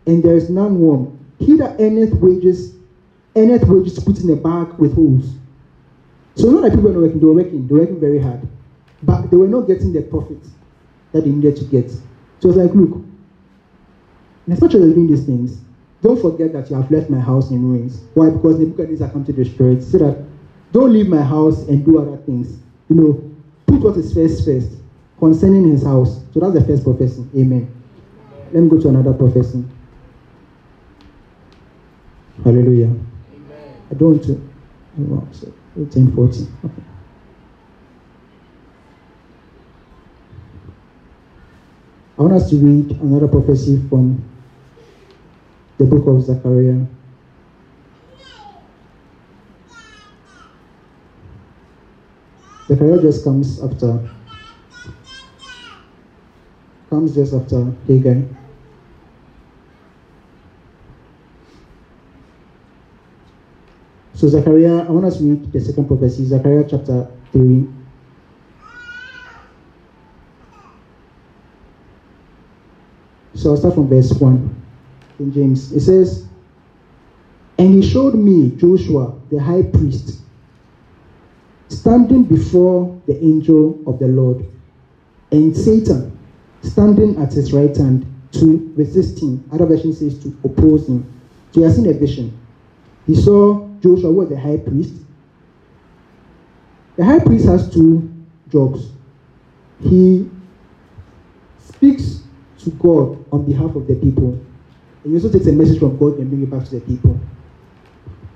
and 0.07 0.23
there 0.23 0.37
is 0.37 0.51
none 0.51 0.79
warm. 0.79 1.19
He 1.39 1.57
that 1.57 1.81
earneth 1.81 2.15
wages, 2.15 2.75
earneth 3.35 3.65
wages 3.67 3.99
put 4.03 4.19
in 4.21 4.31
a 4.31 4.37
bag 4.37 4.79
with 4.79 4.95
holes. 4.95 5.35
So 6.35 6.51
not 6.51 6.63
that 6.63 6.71
people 6.75 6.91
were 6.91 6.93
not 6.93 7.01
working, 7.01 7.21
they 7.21 7.27
were 7.27 7.35
working, 7.35 7.67
they 7.67 7.75
were 7.75 7.81
working 7.81 8.01
very 8.01 8.19
hard. 8.21 8.47
But 9.03 9.31
they 9.31 9.37
were 9.37 9.49
not 9.49 9.63
getting 9.63 9.93
the 9.93 10.03
profit 10.03 10.43
that 11.13 11.25
they 11.25 11.31
needed 11.31 11.57
to 11.57 11.65
get. 11.65 11.91
So 11.91 12.49
it's 12.49 12.57
like, 12.57 12.75
look, 12.75 13.03
as 14.51 14.61
much 14.61 14.75
as 14.75 14.81
you're 14.81 14.95
doing 14.95 15.07
these 15.07 15.25
things, 15.25 15.61
don't 16.07 16.21
forget 16.21 16.53
that 16.53 16.71
you 16.71 16.77
have 16.77 16.89
left 16.89 17.11
my 17.11 17.19
house 17.19 17.51
in 17.51 17.61
ruins. 17.69 18.05
Why? 18.15 18.31
Because 18.31 18.61
Nebuchadnezzar 18.61 19.11
come 19.11 19.25
to 19.25 19.33
destroy 19.33 19.73
it. 19.73 19.83
So 19.83 19.99
that 19.99 20.25
don't 20.71 20.93
leave 20.93 21.09
my 21.09 21.23
house 21.23 21.67
and 21.67 21.85
do 21.85 21.99
other 21.99 22.17
things. 22.19 22.59
You 22.89 22.95
know, 22.95 23.31
put 23.67 23.81
what 23.81 23.97
is 23.97 24.15
first 24.15 24.45
first 24.45 24.71
concerning 25.19 25.69
his 25.69 25.83
house. 25.83 26.23
So 26.33 26.39
that's 26.39 26.55
the 26.55 26.65
first 26.65 26.85
prophecy. 26.85 27.27
Amen. 27.37 27.73
Let 28.53 28.63
me 28.63 28.69
go 28.69 28.81
to 28.81 28.89
another 28.89 29.13
prophecy. 29.15 29.65
Hallelujah. 32.45 32.87
Amen. 32.87 33.75
I 33.91 33.95
don't 33.95 34.25
uh, 34.31 34.35
want 34.95 35.33
to. 35.35 35.41
So 35.41 35.53
1040. 35.75 36.47
Okay. 36.65 36.83
I 42.17 42.23
want 42.23 42.35
us 42.35 42.49
to 42.51 42.57
read 42.57 42.93
another 42.93 43.27
prophecy 43.27 43.83
from 43.89 44.23
the 45.79 45.85
book 45.85 46.07
of 46.07 46.23
Zechariah. 46.23 46.87
Zechariah 52.69 53.03
just 53.03 53.25
comes 53.25 53.63
after, 53.63 54.09
comes 56.91 57.15
just 57.15 57.35
after 57.35 57.73
Haggai. 57.87 58.23
So 64.15 64.29
Zechariah, 64.29 64.87
I 64.89 64.91
want 64.91 65.05
us 65.05 65.19
to 65.19 65.25
read 65.25 65.53
the 65.53 65.61
second 65.61 65.87
prophecy, 65.87 66.25
Zechariah 66.25 66.65
chapter 66.69 67.11
3. 67.33 67.69
So 73.35 73.51
I'll 73.51 73.57
start 73.59 73.75
from 73.75 73.89
verse 73.89 74.11
1 74.13 74.66
in 75.19 75.33
James. 75.33 75.73
It 75.73 75.81
says, 75.81 76.27
And 77.59 77.83
he 77.83 77.89
showed 77.89 78.15
me 78.15 78.51
Joshua, 78.57 79.15
the 79.31 79.39
high 79.41 79.63
priest, 79.63 80.21
standing 81.69 82.25
before 82.25 83.01
the 83.07 83.17
angel 83.23 83.79
of 83.87 83.99
the 83.99 84.07
Lord, 84.07 84.47
and 85.31 85.57
Satan 85.57 86.17
standing 86.63 87.17
at 87.19 87.33
his 87.33 87.53
right 87.53 87.77
hand 87.77 88.07
to 88.33 88.73
resist 88.77 89.23
him. 89.23 89.49
Other 89.53 89.67
version 89.67 89.93
says 89.93 90.23
to 90.23 90.37
oppose 90.45 90.89
him. 90.89 91.13
So 91.53 91.61
he 91.61 91.67
has 91.67 91.77
seen 91.77 91.89
a 91.89 91.93
vision. 91.93 92.39
He 93.07 93.15
saw 93.15 93.67
Joshua 93.81 94.11
was 94.11 94.29
the 94.29 94.39
high 94.39 94.59
priest. 94.59 94.95
The 96.97 97.05
high 97.05 97.21
priest 97.21 97.47
has 97.47 97.73
two 97.73 98.13
jobs. 98.51 98.91
He 99.81 100.29
speaks 101.59 102.23
to 102.59 102.71
God 102.71 103.25
on 103.33 103.45
behalf 103.45 103.75
of 103.77 103.87
the 103.87 103.95
people. 103.95 104.41
He 105.07 105.15
also 105.15 105.31
takes 105.31 105.47
a 105.47 105.53
message 105.53 105.79
from 105.79 105.97
God 105.97 106.19
and 106.19 106.29
brings 106.29 106.43
it 106.43 106.51
back 106.51 106.65
to 106.65 106.75
the 106.75 106.81
people. 106.81 107.21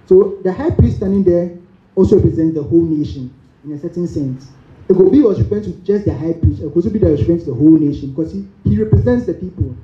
So 0.07 0.39
the 0.45 0.53
high 0.53 0.71
priest 0.71 0.99
standing 0.99 1.25
there 1.25 1.59
also 1.97 2.16
represents 2.16 2.55
the 2.55 2.62
whole 2.62 2.85
nation 2.85 3.35
in 3.64 3.73
a 3.73 3.79
certain 3.79 4.07
sense. 4.07 4.53
Egobi 4.89 5.23
was 5.23 5.41
referring 5.41 5.64
to 5.64 5.73
just 5.83 6.05
the 6.05 6.14
high 6.14 6.33
priest. 6.33 6.62
Ekosubi 6.62 7.01
was 7.01 7.21
referring 7.21 7.41
to 7.41 7.45
the 7.47 7.55
whole 7.55 7.79
nation 7.79 8.11
because 8.12 8.33
he, 8.33 8.47
he 8.64 8.81
represents 8.81 9.27
the 9.27 9.35
people. 9.35 9.77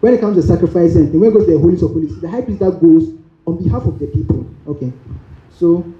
When 0.00 0.14
it 0.14 0.20
comes 0.20 0.36
to 0.36 0.42
sacrifice 0.42 0.96
and 0.96 1.12
when 1.18 1.30
it 1.30 1.32
goes 1.32 1.46
to 1.46 1.52
the 1.52 1.58
holies 1.58 1.82
of 1.82 1.92
holies, 1.92 2.20
the 2.20 2.28
high 2.28 2.42
priest 2.42 2.60
that 2.60 2.80
goes 2.80 3.14
on 3.46 3.62
behalf 3.62 3.84
of 3.84 3.98
the 3.98 4.06
people. 4.06 4.46
Okay. 4.66 4.92
So 5.50 5.90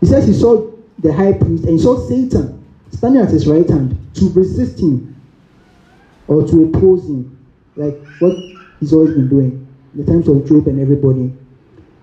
he 0.00 0.06
says 0.06 0.26
he 0.26 0.32
saw 0.32 0.70
the 0.98 1.12
high 1.12 1.34
priest 1.34 1.64
and 1.64 1.72
he 1.72 1.78
saw 1.78 2.06
Satan 2.08 2.64
standing 2.90 3.20
at 3.20 3.28
his 3.28 3.46
right 3.46 3.68
hand 3.68 3.98
to 4.14 4.30
resist 4.30 4.80
him 4.80 5.20
or 6.26 6.46
to 6.46 6.64
oppose 6.64 7.04
him, 7.04 7.46
like 7.76 7.96
what 8.18 8.36
he's 8.80 8.92
always 8.92 9.12
been 9.12 9.28
doing 9.28 9.66
in 9.94 10.04
the 10.04 10.10
times 10.10 10.26
of 10.26 10.46
Job 10.48 10.66
and 10.66 10.80
everybody. 10.80 11.32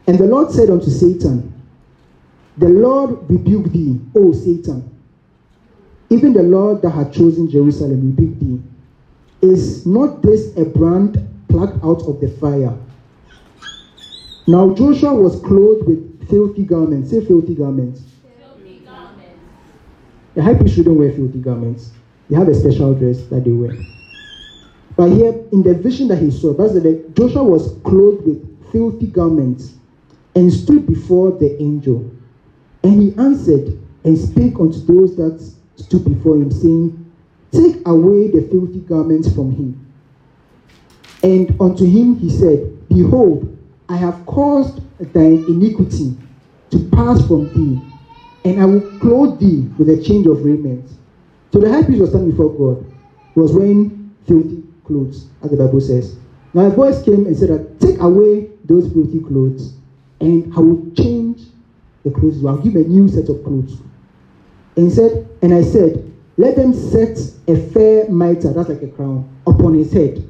And 0.07 0.17
the 0.17 0.25
Lord 0.25 0.51
said 0.51 0.69
unto 0.69 0.89
Satan, 0.89 1.53
The 2.57 2.69
Lord 2.69 3.29
rebuke 3.29 3.71
thee, 3.71 3.99
O 4.15 4.31
Satan. 4.31 4.93
Even 6.09 6.31
the 6.31 6.43
Lord 6.43 6.81
that 6.83 6.91
had 6.91 7.11
chosen 7.11 7.49
Jerusalem 7.49 8.15
rebuke 8.15 8.39
thee. 8.39 8.61
Is 9.41 9.85
not 9.85 10.21
this 10.21 10.55
a 10.57 10.63
brand 10.65 11.45
plucked 11.49 11.83
out 11.83 12.03
of 12.07 12.21
the 12.21 12.29
fire? 12.29 12.77
Now 14.47 14.73
Joshua 14.73 15.13
was 15.13 15.39
clothed 15.41 15.85
with 15.85 16.29
filthy 16.29 16.63
garments. 16.63 17.11
Say 17.11 17.25
filthy 17.25 17.53
garments. 17.53 18.01
Filthy 18.39 18.79
garments. 18.85 19.43
The 20.33 20.43
high 20.43 20.53
priest 20.53 20.75
shouldn't 20.75 20.97
wear 20.97 21.11
filthy 21.11 21.39
garments. 21.39 21.91
They 22.29 22.37
have 22.37 22.47
a 22.47 22.55
special 22.55 22.93
dress 22.93 23.25
that 23.27 23.43
they 23.43 23.51
wear. 23.51 23.75
But 24.97 25.11
here, 25.11 25.45
in 25.51 25.61
the 25.61 25.75
vision 25.75 26.07
that 26.07 26.17
he 26.17 26.31
saw, 26.31 26.53
that 26.53 27.13
Joshua 27.15 27.43
was 27.43 27.77
clothed 27.83 28.25
with 28.25 28.71
filthy 28.71 29.05
garments 29.05 29.75
and 30.35 30.51
stood 30.51 30.87
before 30.87 31.31
the 31.31 31.61
angel. 31.61 32.11
And 32.83 33.01
he 33.01 33.15
answered 33.17 33.79
and 34.03 34.17
spake 34.17 34.59
unto 34.59 34.79
those 34.79 35.15
that 35.17 35.39
stood 35.75 36.03
before 36.03 36.35
him, 36.35 36.49
saying, 36.49 37.13
Take 37.51 37.87
away 37.87 38.31
the 38.31 38.41
filthy 38.49 38.79
garments 38.79 39.33
from 39.33 39.51
him. 39.51 39.85
And 41.21 41.55
unto 41.61 41.85
him 41.85 42.15
he 42.15 42.29
said, 42.29 42.87
Behold, 42.89 43.55
I 43.87 43.97
have 43.97 44.25
caused 44.25 44.81
thine 45.13 45.45
iniquity 45.47 46.17
to 46.71 46.79
pass 46.89 47.25
from 47.27 47.53
thee, 47.53 47.81
and 48.43 48.59
I 48.59 48.65
will 48.65 48.97
clothe 48.99 49.39
thee 49.39 49.69
with 49.77 49.89
a 49.89 50.01
change 50.01 50.25
of 50.25 50.43
raiment. 50.43 50.89
So 51.53 51.59
the 51.59 51.71
high 51.71 51.83
priest 51.83 52.01
was 52.01 52.09
standing 52.09 52.31
before 52.31 52.51
God. 52.51 52.91
Was 53.35 53.53
wearing 53.53 54.15
filthy 54.25 54.66
clothes, 54.87 55.27
as 55.43 55.51
the 55.51 55.57
Bible 55.57 55.81
says. 55.81 56.17
Now 56.53 56.65
a 56.65 56.69
voice 56.69 57.03
came 57.03 57.27
and 57.27 57.37
said 57.37 57.79
take 57.79 57.99
away 57.99 58.49
those 58.65 58.91
filthy 58.91 59.19
clothes, 59.19 59.75
and 60.19 60.51
I 60.55 60.59
will 60.59 60.89
change 60.95 61.43
the 62.03 62.11
clothes. 62.11 62.43
I'll 62.45 62.57
give 62.57 62.75
a 62.75 62.79
new 62.79 63.07
set 63.07 63.29
of 63.29 63.43
clothes. 63.43 63.77
And 64.75 64.91
said, 64.91 65.27
and 65.41 65.53
I 65.53 65.61
said, 65.61 66.13
let 66.37 66.55
them 66.55 66.73
set 66.73 67.17
a 67.47 67.55
fair 67.71 68.09
mitre, 68.09 68.53
that's 68.53 68.69
like 68.69 68.83
a 68.83 68.87
crown, 68.87 69.27
upon 69.47 69.73
his 69.73 69.91
head. 69.91 70.23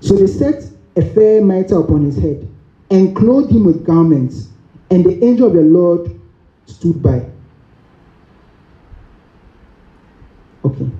So 0.00 0.14
they 0.14 0.26
set 0.26 0.64
a 0.96 1.02
fair 1.02 1.42
mitre 1.42 1.78
upon 1.78 2.04
his 2.04 2.18
head 2.18 2.46
and 2.90 3.16
clothed 3.16 3.50
him 3.50 3.64
with 3.64 3.84
garments. 3.84 4.48
And 4.90 5.04
the 5.04 5.24
angel 5.24 5.46
of 5.46 5.54
the 5.54 5.62
Lord 5.62 6.20
stood 6.66 7.02
by. 7.02 7.24
Okay, 10.64 10.90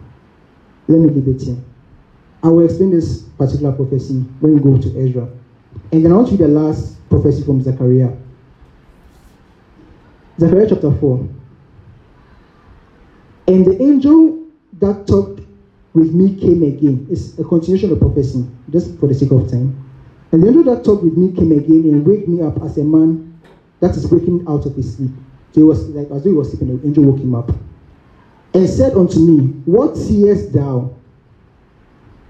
let 0.88 0.98
me 0.98 1.08
leave 1.10 1.28
it 1.28 1.42
here. 1.42 1.56
I 2.42 2.48
will 2.48 2.64
explain 2.64 2.90
this 2.90 3.22
particular 3.38 3.72
prophecy 3.72 4.20
when 4.40 4.54
we 4.54 4.60
go 4.60 4.80
to 4.80 4.98
Ezra. 4.98 5.28
And 5.92 6.04
then 6.04 6.12
I'll 6.12 6.24
read 6.24 6.38
the 6.38 6.48
last 6.48 6.96
prophecy 7.08 7.44
from 7.44 7.62
Zechariah. 7.62 8.16
Zechariah 10.38 10.66
chapter 10.68 10.90
4. 10.90 11.28
And 13.48 13.66
the 13.66 13.80
angel 13.82 14.46
that 14.80 15.06
talked 15.06 15.40
with 15.94 16.12
me 16.14 16.34
came 16.34 16.62
again. 16.62 17.06
It's 17.10 17.38
a 17.38 17.44
continuation 17.44 17.92
of 17.92 18.00
prophecy, 18.00 18.46
just 18.70 18.98
for 18.98 19.06
the 19.06 19.14
sake 19.14 19.30
of 19.30 19.48
time. 19.50 19.78
And 20.32 20.42
the 20.42 20.48
angel 20.48 20.64
that 20.64 20.84
talked 20.84 21.04
with 21.04 21.16
me 21.16 21.32
came 21.32 21.52
again 21.52 21.84
and 21.84 22.06
waked 22.06 22.26
me 22.26 22.40
up 22.42 22.60
as 22.62 22.78
a 22.78 22.84
man 22.84 23.38
that 23.80 23.94
is 23.96 24.10
waking 24.10 24.44
out 24.48 24.64
of 24.64 24.74
his 24.74 24.96
sleep. 24.96 25.10
So 25.52 25.60
he 25.60 25.62
was 25.62 25.88
like 25.90 26.10
as 26.10 26.24
though 26.24 26.30
he 26.30 26.36
was 26.36 26.50
sleeping, 26.50 26.78
the 26.78 26.86
angel 26.86 27.04
woke 27.04 27.20
him 27.20 27.34
up. 27.34 27.52
And 28.54 28.68
said 28.68 28.94
unto 28.94 29.20
me, 29.20 29.48
What 29.64 29.96
seest 29.96 30.52
thou? 30.52 30.94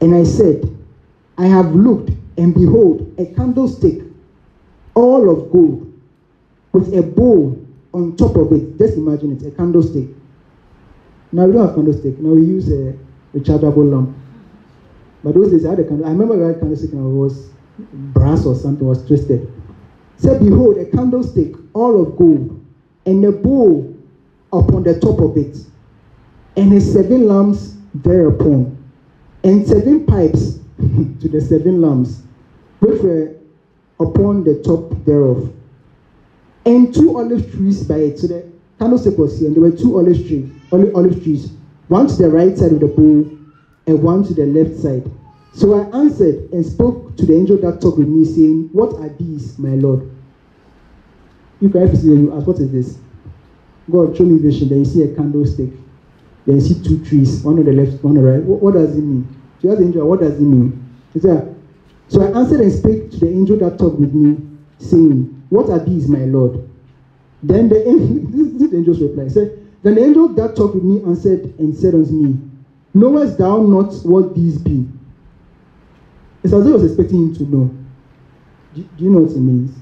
And 0.03 0.16
I 0.16 0.24
said, 0.24 0.68
I 1.38 1.46
have 1.46 1.74
looked, 1.76 2.11
and 2.36 2.53
behold, 2.53 3.14
a 3.18 3.26
candlestick, 3.26 4.03
all 4.94 5.30
of 5.30 5.53
gold, 5.53 5.92
with 6.72 6.92
a 6.92 7.03
bowl 7.03 7.64
on 7.94 8.16
top 8.16 8.34
of 8.34 8.53
it. 8.53 8.76
Just 8.78 8.96
imagine 8.96 9.36
it, 9.36 9.46
a 9.46 9.53
candlestick. 9.53 10.09
Now 11.30 11.46
we 11.46 11.53
don't 11.53 11.66
have 11.66 11.76
candlestick. 11.76 12.18
Now 12.18 12.30
we 12.30 12.42
use 12.42 12.68
a 12.68 12.98
rechargeable 13.32 13.92
lamp. 13.92 14.16
But 15.22 15.34
those 15.34 15.53
days 15.53 15.64
I 15.64 15.70
had 15.70 15.78
a 15.78 15.84
candle. 15.84 16.07
I 16.07 16.11
remember 16.11 16.50
a 16.50 16.59
candlestick 16.59 16.92
and 16.92 17.07
it 17.07 17.16
was 17.16 17.50
brass 17.78 18.44
or 18.44 18.57
something 18.57 18.86
was 18.86 19.07
twisted. 19.07 19.50
Said, 20.16 20.40
Behold, 20.40 20.78
a 20.78 20.86
candlestick, 20.86 21.55
all 21.74 22.03
of 22.03 22.16
gold, 22.16 22.61
and 23.07 23.24
a 23.24 23.30
bowl 23.30 23.96
upon 24.53 24.82
the 24.82 24.98
top 24.98 25.20
of 25.20 25.36
it, 25.36 25.57
and 26.57 26.72
his 26.72 26.92
seven 26.92 27.28
lamps 27.28 27.76
thereupon, 27.94 28.82
and 29.45 29.66
seven 29.66 30.07
pipes 30.07 30.59
to 30.78 31.28
the 31.28 31.40
seven 31.40 31.80
lamps, 31.80 32.22
which 32.80 33.01
were 33.03 33.36
upon 34.01 34.45
the 34.45 34.62
top 34.62 34.90
thereof, 35.05 35.53
and 36.64 36.95
two 36.95 37.18
olive 37.18 37.51
trees 37.53 37.84
by 37.84 37.97
it. 37.97 38.18
So 38.18 38.28
the 38.28 38.51
candlestick 38.78 39.18
was 39.18 39.38
here, 39.38 39.49
and 39.49 39.57
there 39.57 39.62
were 39.62 39.76
two 39.76 39.99
olive 39.99 40.26
trees, 40.26 40.51
olive, 40.70 40.95
olive 40.95 41.22
trees, 41.22 41.53
one 41.88 42.07
to 42.07 42.14
the 42.14 42.28
right 42.28 42.57
side 42.57 42.72
of 42.72 42.80
the 42.80 42.86
bowl, 42.86 43.30
and 43.86 44.03
one 44.03 44.24
to 44.24 44.34
the 44.34 44.47
left 44.47 44.80
side. 44.80 45.11
So 45.55 45.74
I 45.74 45.84
answered 45.99 46.51
and 46.53 46.64
spoke 46.64 47.16
to 47.16 47.26
the 47.26 47.34
angel 47.34 47.59
that 47.59 47.80
talked 47.80 47.99
with 47.99 48.09
me, 48.09 48.24
saying, 48.24 48.70
What 48.72 48.95
are 48.95 49.11
these, 49.11 49.59
my 49.59 49.70
Lord? 49.70 50.11
You 51.61 51.68
can 51.68 51.95
see 51.95 52.09
you 52.09 52.34
ask, 52.34 52.47
What 52.47 52.59
is 52.59 52.72
this? 52.72 52.99
God, 53.90 54.16
show 54.16 54.24
me 54.24 54.38
vision. 54.38 54.68
Then 54.68 54.78
you 54.78 54.84
see 54.84 55.03
a 55.03 55.14
candlestick. 55.14 55.70
Then 56.47 56.57
you 56.57 56.61
see 56.61 56.82
two 56.82 57.05
trees, 57.05 57.43
one 57.43 57.59
on 57.59 57.64
the 57.64 57.72
left, 57.72 58.03
one 58.03 58.16
on 58.16 58.24
the 58.24 58.30
right. 58.30 58.43
What, 58.43 58.62
what 58.62 58.74
does 58.74 58.97
it 58.97 59.03
mean? 59.03 59.28
So 59.61 59.68
you 59.68 59.70
ask 59.70 59.78
the 59.80 59.86
angel, 59.86 60.09
What 60.09 60.20
does 60.20 60.34
it 60.34 60.40
mean? 60.40 60.99
He 61.12 61.20
said, 61.20 61.55
So 62.09 62.22
I 62.22 62.38
answered 62.38 62.61
and 62.61 62.72
spake 62.72 63.11
to 63.12 63.18
the 63.18 63.28
angel 63.28 63.57
that 63.59 63.78
talked 63.78 64.01
with 64.01 64.12
me, 64.12 64.59
saying, 64.78 65.45
What 65.51 65.70
are 65.70 65.78
these, 65.78 66.09
my 66.09 66.24
Lord? 66.24 66.68
Then 67.43 67.68
the 67.68 67.74
this, 68.30 68.61
this 68.61 68.74
angel's 68.74 69.01
reply 69.01 69.28
said, 69.28 69.66
Then 69.82 69.95
the 69.95 70.05
angel 70.05 70.28
that 70.28 70.57
talked 70.57 70.74
with 70.74 70.84
me 70.84 71.03
answered 71.05 71.59
and 71.59 71.76
said 71.76 71.95
unto 71.95 72.12
me, 72.12 72.38
Knowest 72.95 73.38
thou 73.38 73.62
not 73.62 73.95
what 74.05 74.34
these 74.34 74.59
be? 74.59 74.86
It's 76.43 76.53
as 76.53 76.64
though 76.64 76.70
I 76.70 76.74
was 76.74 76.84
expecting 76.84 77.28
him 77.28 77.34
to 77.36 77.43
know. 77.45 77.76
Do, 78.74 78.82
do 78.82 79.05
you 79.05 79.11
know 79.11 79.20
what 79.20 79.32
it 79.32 79.38
means? 79.38 79.76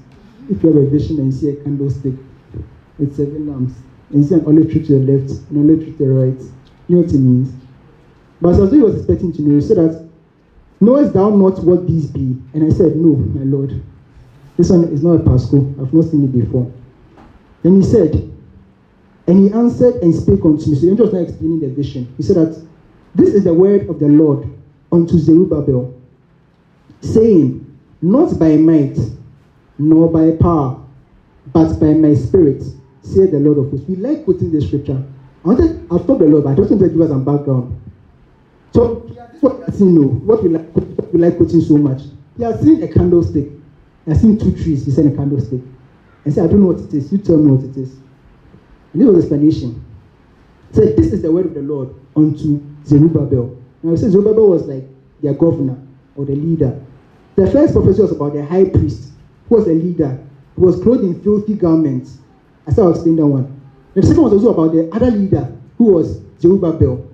If 0.49 0.63
you 0.63 0.73
have 0.73 0.83
a 0.83 0.89
vision 0.89 1.19
and 1.19 1.33
see 1.33 1.49
a 1.49 1.55
candlestick 1.55 2.13
with 2.97 3.15
seven 3.15 3.47
lamps, 3.47 3.73
and 4.13 4.29
an 4.31 4.45
olive 4.45 4.71
tree 4.71 4.85
to 4.85 4.99
the 4.99 5.11
left 5.11 5.31
and 5.49 5.57
an 5.57 5.69
olive 5.69 5.83
tree 5.83 5.91
to 5.93 5.97
the 5.97 6.09
right, 6.09 6.41
you 6.87 6.95
know 6.95 7.01
what 7.03 7.13
it 7.13 7.17
means? 7.17 7.53
But 8.41 8.59
as 8.59 8.71
he 8.71 8.79
was 8.79 8.97
expecting 8.97 9.31
to 9.33 9.41
know, 9.41 9.55
he 9.55 9.61
said 9.61 9.77
that, 9.77 10.09
Knowest 10.79 11.13
thou 11.13 11.29
not 11.29 11.63
what 11.63 11.85
these 11.85 12.07
be? 12.07 12.41
And 12.53 12.63
I 12.63 12.69
said, 12.69 12.95
No, 12.95 13.15
my 13.15 13.43
Lord. 13.43 13.81
This 14.57 14.69
one 14.69 14.85
is 14.85 15.03
not 15.03 15.21
a 15.21 15.23
Pasco. 15.23 15.57
I've 15.79 15.93
not 15.93 16.05
seen 16.05 16.25
it 16.25 16.33
before. 16.33 16.71
Then 17.63 17.75
he 17.75 17.83
said, 17.83 18.31
and 19.27 19.39
he 19.39 19.53
answered 19.53 19.95
and 20.01 20.13
spake 20.13 20.43
unto 20.43 20.69
me. 20.69 20.75
So 20.75 20.81
the 20.81 20.89
angel 20.89 21.05
was 21.05 21.13
not 21.13 21.21
explaining 21.21 21.59
the 21.59 21.69
vision. 21.69 22.13
He 22.17 22.23
said 22.23 22.35
that 22.37 22.67
this 23.13 23.33
is 23.33 23.43
the 23.43 23.53
word 23.53 23.87
of 23.89 23.99
the 23.99 24.07
Lord 24.07 24.49
unto 24.91 25.17
Zerubbabel, 25.17 25.93
saying, 27.01 27.77
Not 28.01 28.37
by 28.39 28.57
might, 28.57 28.97
nor 29.77 30.11
by 30.11 30.31
power, 30.31 30.83
but 31.53 31.79
by 31.79 31.93
my 31.93 32.13
spirit, 32.13 32.63
said 33.01 33.31
the 33.31 33.39
Lord 33.39 33.57
of 33.57 33.71
hosts. 33.71 33.87
We 33.87 33.95
like 33.95 34.25
quoting 34.25 34.51
the 34.51 34.61
scripture. 34.61 35.03
I 35.43 35.47
wanted, 35.47 35.87
I've 35.91 36.05
told 36.05 36.19
the 36.19 36.25
Lord, 36.25 36.43
but 36.43 36.51
I 36.51 36.55
just 36.55 36.69
want 36.69 36.83
to 36.83 36.89
give 36.89 37.01
us 37.01 37.09
some 37.09 37.25
background. 37.25 37.81
So, 38.73 39.07
what 39.41 39.57
we 39.57 39.63
are 39.63 39.71
seeing 39.71 39.95
now. 39.95 40.07
What 40.07 40.43
we 40.43 40.49
like, 40.49 40.69
what 40.73 41.13
we 41.13 41.19
like 41.19 41.37
quoting 41.37 41.61
so 41.61 41.77
much. 41.77 42.03
He 42.37 42.43
has 42.43 42.61
seen 42.61 42.81
a 42.83 42.87
candlestick. 42.87 43.49
He 44.05 44.11
has 44.11 44.21
seen 44.21 44.37
two 44.37 44.51
trees. 44.51 44.85
He 44.85 44.91
said 44.91 45.05
a 45.07 45.15
candlestick. 45.15 45.61
And 46.23 46.33
said, 46.33 46.45
I 46.45 46.47
don't 46.47 46.61
know 46.61 46.67
what 46.67 46.79
it 46.79 46.93
is. 46.93 47.11
You 47.11 47.17
tell 47.17 47.37
me 47.37 47.51
what 47.51 47.65
it 47.65 47.75
is. 47.75 47.93
And 48.93 49.01
this 49.01 49.07
was 49.07 49.17
explanation. 49.25 49.83
He 50.69 50.75
said, 50.75 50.95
This 50.95 51.11
is 51.11 51.21
the 51.21 51.31
word 51.31 51.47
of 51.47 51.53
the 51.53 51.61
Lord 51.61 51.93
unto 52.15 52.61
Zerubbabel. 52.85 53.57
Now, 53.83 53.91
he 53.91 53.97
said 53.97 54.11
Zerubbabel 54.11 54.47
was 54.47 54.63
like 54.67 54.83
their 55.21 55.33
governor 55.33 55.81
or 56.15 56.25
the 56.25 56.35
leader. 56.35 56.79
The 57.35 57.49
first 57.49 57.73
prophecy 57.73 58.01
was 58.01 58.11
about 58.11 58.33
the 58.33 58.45
high 58.45 58.65
priest, 58.65 59.11
who 59.49 59.55
was 59.55 59.65
the 59.65 59.73
leader, 59.73 60.23
who 60.55 60.65
was 60.65 60.81
clothed 60.81 61.03
in 61.03 61.21
filthy 61.23 61.55
garments. 61.55 62.19
I 62.67 62.71
said 62.71 62.83
I'll 62.83 62.91
explain 62.91 63.15
that 63.17 63.25
one. 63.25 63.61
The 63.93 64.03
second 64.03 64.21
one 64.21 64.31
was 64.31 64.43
also 64.43 64.53
about 64.53 64.73
the 64.73 64.89
other 64.95 65.11
leader, 65.11 65.51
who 65.77 65.93
was 65.93 66.21
Zerubbabel. 66.39 67.09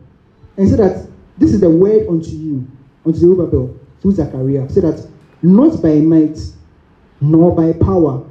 And 0.58 0.68
he 0.68 0.70
said 0.70 0.80
that 0.80 1.10
this 1.38 1.54
is 1.54 1.62
the 1.62 1.70
word 1.70 2.08
unto 2.08 2.30
you, 2.32 2.68
unto 3.06 3.18
Zerubbabel, 3.18 3.78
through 4.02 4.12
Zechariah. 4.12 4.70
Said 4.70 4.84
that 4.84 5.10
not 5.42 5.82
by 5.82 5.96
might, 5.96 6.40
nor 7.22 7.56
by 7.56 7.74
power, 7.74 8.24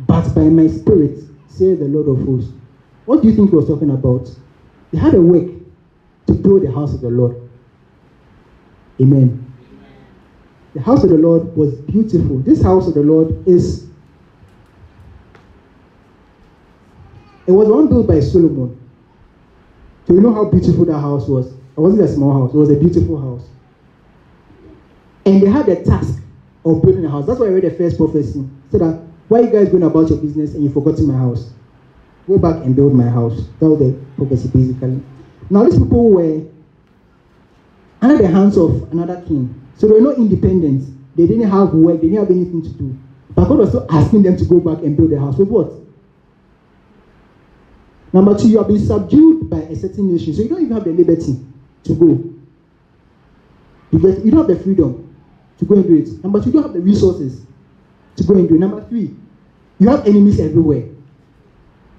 but 0.00 0.34
by 0.34 0.44
my 0.44 0.66
spirit, 0.66 1.18
says 1.48 1.78
the 1.78 1.86
Lord 1.86 2.08
of 2.08 2.26
hosts. 2.26 2.52
What 3.04 3.22
do 3.22 3.28
you 3.28 3.36
think 3.36 3.50
he 3.50 3.56
was 3.56 3.68
talking 3.68 3.90
about? 3.90 4.30
They 4.90 4.98
had 4.98 5.14
a 5.14 5.20
work 5.20 5.50
to 6.26 6.32
build 6.32 6.62
the 6.62 6.72
house 6.72 6.94
of 6.94 7.00
the 7.00 7.10
Lord. 7.10 7.40
Amen. 9.00 9.52
The 10.74 10.80
house 10.80 11.04
of 11.04 11.10
the 11.10 11.18
Lord 11.18 11.56
was 11.56 11.74
beautiful. 11.74 12.38
This 12.38 12.62
house 12.62 12.88
of 12.88 12.94
the 12.94 13.02
Lord 13.02 13.46
is. 13.46 13.86
It 17.46 17.52
was 17.52 17.68
one 17.68 17.88
built 17.88 18.06
by 18.06 18.20
Solomon. 18.20 18.80
So 20.06 20.14
you 20.14 20.20
know 20.20 20.34
how 20.34 20.46
beautiful 20.50 20.84
that 20.86 20.98
house 20.98 21.28
was. 21.28 21.52
It 21.52 21.80
wasn't 21.80 22.02
a 22.02 22.08
small 22.08 22.32
house, 22.32 22.54
it 22.54 22.56
was 22.56 22.70
a 22.70 22.76
beautiful 22.76 23.20
house. 23.20 23.48
And 25.26 25.42
they 25.42 25.48
had 25.48 25.66
the 25.66 25.76
task 25.76 26.22
of 26.64 26.82
building 26.82 27.04
a 27.04 27.10
house. 27.10 27.26
That's 27.26 27.40
why 27.40 27.46
I 27.46 27.50
read 27.50 27.64
the 27.64 27.70
first 27.70 27.96
prophecy. 27.96 28.46
So 28.70 28.78
that 28.78 29.02
why 29.28 29.40
you 29.40 29.50
guys 29.50 29.68
going 29.68 29.82
about 29.82 30.10
your 30.10 30.18
business 30.18 30.54
and 30.54 30.64
you 30.64 30.70
forgotten 30.70 31.06
my 31.06 31.16
house? 31.16 31.50
Go 32.26 32.38
back 32.38 32.56
and 32.64 32.76
build 32.76 32.94
my 32.94 33.08
house. 33.08 33.48
That 33.58 33.68
was 33.68 33.78
the 33.78 33.98
prophecy 34.16 34.48
basically. 34.48 35.02
Now 35.50 35.64
these 35.64 35.78
people 35.78 36.10
were 36.10 36.42
under 38.00 38.18
the 38.18 38.28
hands 38.28 38.56
of 38.56 38.90
another 38.92 39.22
king. 39.26 39.60
So 39.76 39.86
they 39.86 39.94
were 39.94 40.00
not 40.00 40.16
independent. 40.18 40.94
They 41.16 41.26
didn't 41.26 41.48
have 41.48 41.72
work, 41.74 42.00
they 42.00 42.08
didn't 42.08 42.20
have 42.20 42.30
anything 42.30 42.62
to 42.62 42.68
do. 42.70 42.98
But 43.34 43.48
God 43.48 43.58
was 43.58 43.68
still 43.70 43.86
asking 43.90 44.22
them 44.22 44.36
to 44.36 44.44
go 44.44 44.60
back 44.60 44.82
and 44.84 44.96
build 44.96 45.10
the 45.10 45.18
house. 45.18 45.36
With 45.36 45.48
what? 45.48 45.72
Number 48.14 48.38
two, 48.38 48.48
you 48.48 48.58
have 48.58 48.68
been 48.68 48.78
subdued 48.78 49.50
by 49.50 49.58
a 49.58 49.74
certain 49.74 50.14
nation. 50.14 50.32
So 50.34 50.42
you 50.42 50.48
don't 50.48 50.62
even 50.62 50.74
have 50.74 50.84
the 50.84 50.92
liberty 50.92 51.36
to 51.82 51.94
go. 51.96 52.06
You, 53.90 53.98
get, 53.98 54.22
don't 54.22 54.38
have 54.38 54.46
the 54.46 54.62
freedom 54.62 55.16
to 55.58 55.64
go 55.64 55.74
and 55.74 55.84
do 55.84 55.96
it. 55.96 56.22
Number 56.22 56.38
two, 56.38 56.46
you 56.46 56.52
don't 56.52 56.62
have 56.62 56.72
the 56.74 56.80
resources 56.80 57.44
to 58.14 58.22
go 58.22 58.34
and 58.34 58.48
do 58.48 58.54
it. 58.54 58.58
Number 58.58 58.86
three, 58.88 59.16
you 59.80 59.88
have 59.88 60.06
enemies 60.06 60.38
everywhere. 60.38 60.84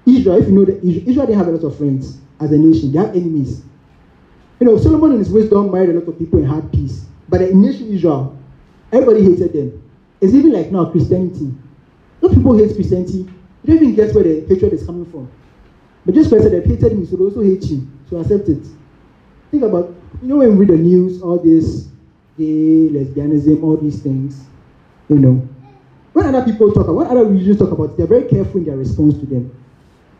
Israel, 0.06 0.40
if 0.40 0.48
you 0.48 0.54
know 0.54 0.64
that 0.64 0.82
Israel, 0.82 1.26
they 1.26 1.34
have 1.34 1.48
a 1.48 1.50
lot 1.50 1.64
of 1.64 1.76
friends 1.76 2.16
as 2.40 2.50
a 2.50 2.56
nation. 2.56 2.92
They 2.92 2.98
have 2.98 3.10
enemies. 3.14 3.62
You 4.58 4.68
know, 4.68 4.78
Solomon 4.78 5.12
in 5.12 5.18
his 5.18 5.28
wisdom 5.28 5.70
married 5.70 5.90
a 5.90 6.00
lot 6.00 6.08
of 6.08 6.18
people 6.18 6.38
and 6.38 6.48
had 6.48 6.72
peace. 6.72 7.04
But 7.28 7.40
the 7.40 7.52
nation 7.52 7.92
Israel, 7.92 8.38
everybody 8.90 9.22
hated 9.22 9.52
them. 9.52 9.82
It's 10.22 10.32
even 10.32 10.52
like 10.52 10.72
now 10.72 10.86
Christianity. 10.86 11.52
Those 12.22 12.34
people 12.34 12.56
hate 12.56 12.74
Christianity. 12.74 13.28
You 13.64 13.66
don't 13.66 13.76
even 13.76 13.94
get 13.94 14.14
where 14.14 14.24
the 14.24 14.46
hatred 14.48 14.72
is 14.72 14.86
coming 14.86 15.04
from. 15.10 15.30
But 16.06 16.14
just 16.14 16.30
because 16.30 16.48
they 16.48 16.60
hated 16.62 16.96
me, 16.96 17.04
should 17.04 17.20
also 17.20 17.42
hate 17.42 17.64
you. 17.64 17.86
So 18.08 18.18
accept 18.18 18.48
it. 18.48 18.64
Think 19.50 19.64
about, 19.64 19.92
you 20.22 20.28
know, 20.28 20.36
when 20.36 20.56
we 20.56 20.64
read 20.64 20.78
the 20.78 20.80
news, 20.80 21.20
all 21.20 21.36
this 21.36 21.88
gay, 22.38 22.88
lesbianism, 22.88 23.62
all 23.64 23.76
these 23.76 24.00
things, 24.00 24.44
you 25.08 25.18
know. 25.18 25.48
When 26.12 26.26
other 26.26 26.44
people 26.44 26.72
talk, 26.72 26.84
about, 26.84 26.94
when 26.94 27.06
other 27.08 27.24
religions 27.24 27.58
talk 27.58 27.72
about 27.72 27.96
they're 27.96 28.06
very 28.06 28.28
careful 28.28 28.58
in 28.58 28.66
their 28.66 28.76
response 28.76 29.18
to 29.18 29.26
them. 29.26 29.52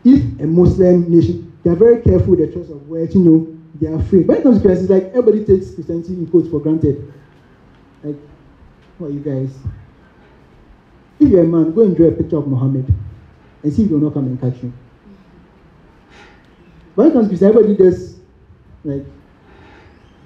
If 0.03 0.39
a 0.41 0.45
Muslim 0.45 1.09
nation, 1.09 1.57
they're 1.63 1.75
very 1.75 2.01
careful 2.01 2.35
with 2.35 2.39
the 2.39 2.47
choice 2.47 2.69
of 2.69 2.87
words, 2.87 3.15
you 3.15 3.21
know, 3.21 3.57
they 3.79 3.87
are 3.87 3.95
afraid. 3.95 4.27
When 4.27 4.37
it 4.37 4.43
comes 4.43 4.57
to 4.57 4.67
Christianity, 4.67 5.05
like 5.05 5.15
everybody 5.15 5.45
takes 5.45 5.73
Christianity 5.73 6.13
in 6.13 6.27
quotes 6.27 6.49
for 6.49 6.59
granted. 6.59 7.13
Like, 8.03 8.15
what 8.97 9.11
you 9.11 9.19
guys? 9.19 9.55
If 11.19 11.29
you're 11.29 11.43
a 11.43 11.47
man, 11.47 11.73
go 11.73 11.83
and 11.83 11.95
draw 11.95 12.07
a 12.07 12.11
picture 12.11 12.37
of 12.37 12.47
Muhammad 12.47 12.93
and 13.63 13.73
see 13.73 13.83
if 13.83 13.89
he'll 13.89 13.99
not 13.99 14.13
come 14.13 14.25
and 14.25 14.39
catch 14.39 14.61
you. 14.63 14.73
When 16.97 17.09
it 17.09 17.13
comes 17.13 17.25
to 17.27 17.29
Christianity, 17.29 17.59
everybody 17.59 17.91
does, 17.91 18.19
like, 18.83 19.05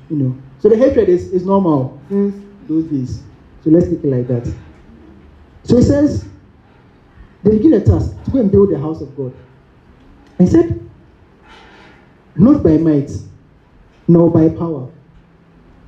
you 0.09 0.15
know. 0.15 0.41
So 0.59 0.69
the 0.69 0.77
hatred 0.77 1.09
is, 1.09 1.33
is 1.33 1.45
normal 1.45 2.05
since 2.07 2.33
those 2.65 2.85
days. 2.85 3.25
So 3.61 3.71
let's 3.71 3.89
take 3.89 4.05
it 4.05 4.07
like 4.07 4.27
that. 4.27 4.47
So 5.65 5.75
he 5.75 5.83
says, 5.83 6.29
they 7.43 7.57
begin 7.57 7.73
a 7.73 7.81
task 7.81 8.23
to 8.23 8.31
go 8.31 8.39
and 8.39 8.49
build 8.49 8.71
the 8.71 8.79
house 8.79 9.01
of 9.01 9.13
God. 9.17 9.33
I 10.39 10.45
said, 10.45 10.89
Not 12.37 12.63
by 12.63 12.77
might, 12.77 13.11
nor 14.07 14.31
by 14.31 14.47
power, 14.47 14.93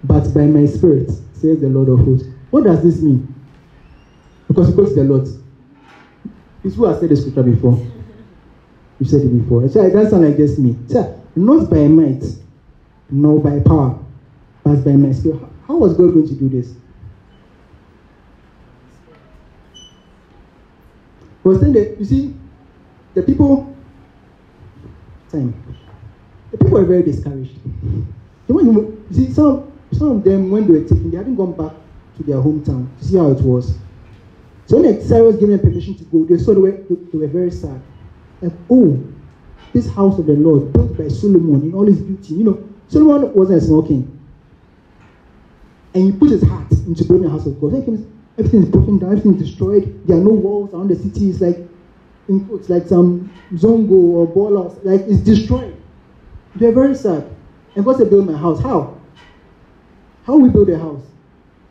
but 0.04 0.34
by 0.34 0.48
my 0.48 0.66
spirit, 0.66 1.10
says 1.32 1.62
the 1.62 1.70
Lord 1.70 1.88
of 1.88 2.06
hosts. 2.06 2.28
What 2.50 2.66
does 2.66 2.84
this 2.84 3.02
mean? 3.02 3.34
Because 4.50 4.76
goes 4.76 4.90
to 4.90 4.96
the 4.96 5.04
Lord. 5.06 5.30
It's 6.62 6.76
who 6.76 6.84
has 6.88 7.00
said 7.00 7.08
the 7.08 7.16
scripture 7.16 7.44
before. 7.44 7.93
You 9.04 9.10
said 9.10 9.20
it 9.20 9.38
before. 9.38 9.68
So 9.68 9.84
doesn't 9.90 10.12
sound 10.12 10.26
like 10.26 10.38
just 10.38 10.58
me. 10.60 10.78
So, 10.88 11.22
not 11.36 11.70
by 11.70 11.90
might, 11.90 12.24
nor 13.10 13.38
by 13.38 13.60
power, 13.60 14.00
but 14.64 14.78
by 14.86 14.92
my 14.92 15.12
spirit. 15.12 15.42
How 15.68 15.76
was 15.76 15.92
God 15.92 16.14
going 16.14 16.26
to 16.26 16.34
do 16.34 16.48
this? 16.48 16.74
Was 21.44 21.60
saying 21.60 21.74
that, 21.74 22.00
you 22.00 22.06
see, 22.06 22.34
the 23.14 23.24
people, 23.24 23.76
time, 25.30 25.54
the 26.52 26.58
people 26.60 26.80
were 26.80 26.86
very 26.86 27.04
discouraged. 27.04 27.60
The 28.48 28.54
one 28.54 28.74
you, 28.74 29.06
see, 29.12 29.34
some, 29.34 29.70
some 29.92 30.12
of 30.12 30.24
them, 30.24 30.50
when 30.50 30.66
they 30.66 30.80
were 30.80 30.88
taken, 30.88 31.12
they 31.12 31.18
hadn't 31.18 31.36
gone 31.36 31.58
back 31.58 31.74
to 32.16 32.24
their 32.24 32.38
hometown 32.38 32.88
to 33.00 33.04
see 33.04 33.18
how 33.18 33.32
it 33.32 33.42
was. 33.42 33.78
So 34.68 34.82
when 34.82 35.02
Sarah 35.02 35.26
was 35.26 35.36
given 35.36 35.60
permission 35.60 35.98
to 35.98 36.06
go, 36.06 36.24
they 36.24 36.38
saw 36.38 36.54
they 36.54 36.62
were, 36.62 36.72
they 36.72 37.18
were 37.18 37.28
very 37.28 37.52
sad. 37.52 37.82
Oh, 38.70 39.04
this 39.74 39.88
house 39.94 40.20
of 40.20 40.26
the 40.26 40.34
Lord, 40.34 40.74
built 40.74 40.98
by 40.98 41.08
Solomon 41.08 41.64
in 41.64 41.74
all 41.74 41.86
his 41.86 42.00
beauty. 42.00 42.36
You 42.36 42.44
know, 42.44 42.70
Solomon 42.88 43.34
wasn't 43.34 43.62
a 43.62 43.66
small 43.66 43.86
king. 43.86 44.10
And 45.94 46.04
he 46.06 46.12
put 46.12 46.32
his 46.32 46.44
heart 46.44 46.72
into 46.72 47.04
building 47.06 47.24
the 47.24 47.30
house 47.30 47.46
of 47.46 47.60
God. 47.62 47.74
Everything 47.74 48.64
is 48.64 48.70
broken 48.70 48.98
down, 49.00 49.12
everything 49.12 49.36
is 49.36 49.50
destroyed. 49.50 50.08
There 50.08 50.18
are 50.18 50.22
no 50.22 50.32
walls 50.32 50.74
around 50.74 50.90
the 50.90 50.96
city. 50.96 51.30
It's 51.30 51.42
like, 51.42 51.58
it's 52.28 52.70
like 52.70 52.88
some 52.88 53.32
zongo 53.54 53.92
or 53.92 54.28
ballers. 54.28 54.84
Like, 54.84 55.02
it's 55.02 55.22
destroyed. 55.22 55.76
They're 56.56 56.72
very 56.72 56.96
sad. 56.96 57.30
And 57.76 57.86
God 57.86 57.98
said, 57.98 58.10
build 58.10 58.28
my 58.28 58.38
house. 58.38 58.62
How? 58.62 59.00
How 60.26 60.38
we 60.38 60.50
build 60.50 60.70
a 60.70 60.78
house? 60.78 61.04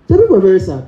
So 0.09 0.19
people 0.19 0.37
were 0.37 0.41
very 0.41 0.61
sad. 0.61 0.87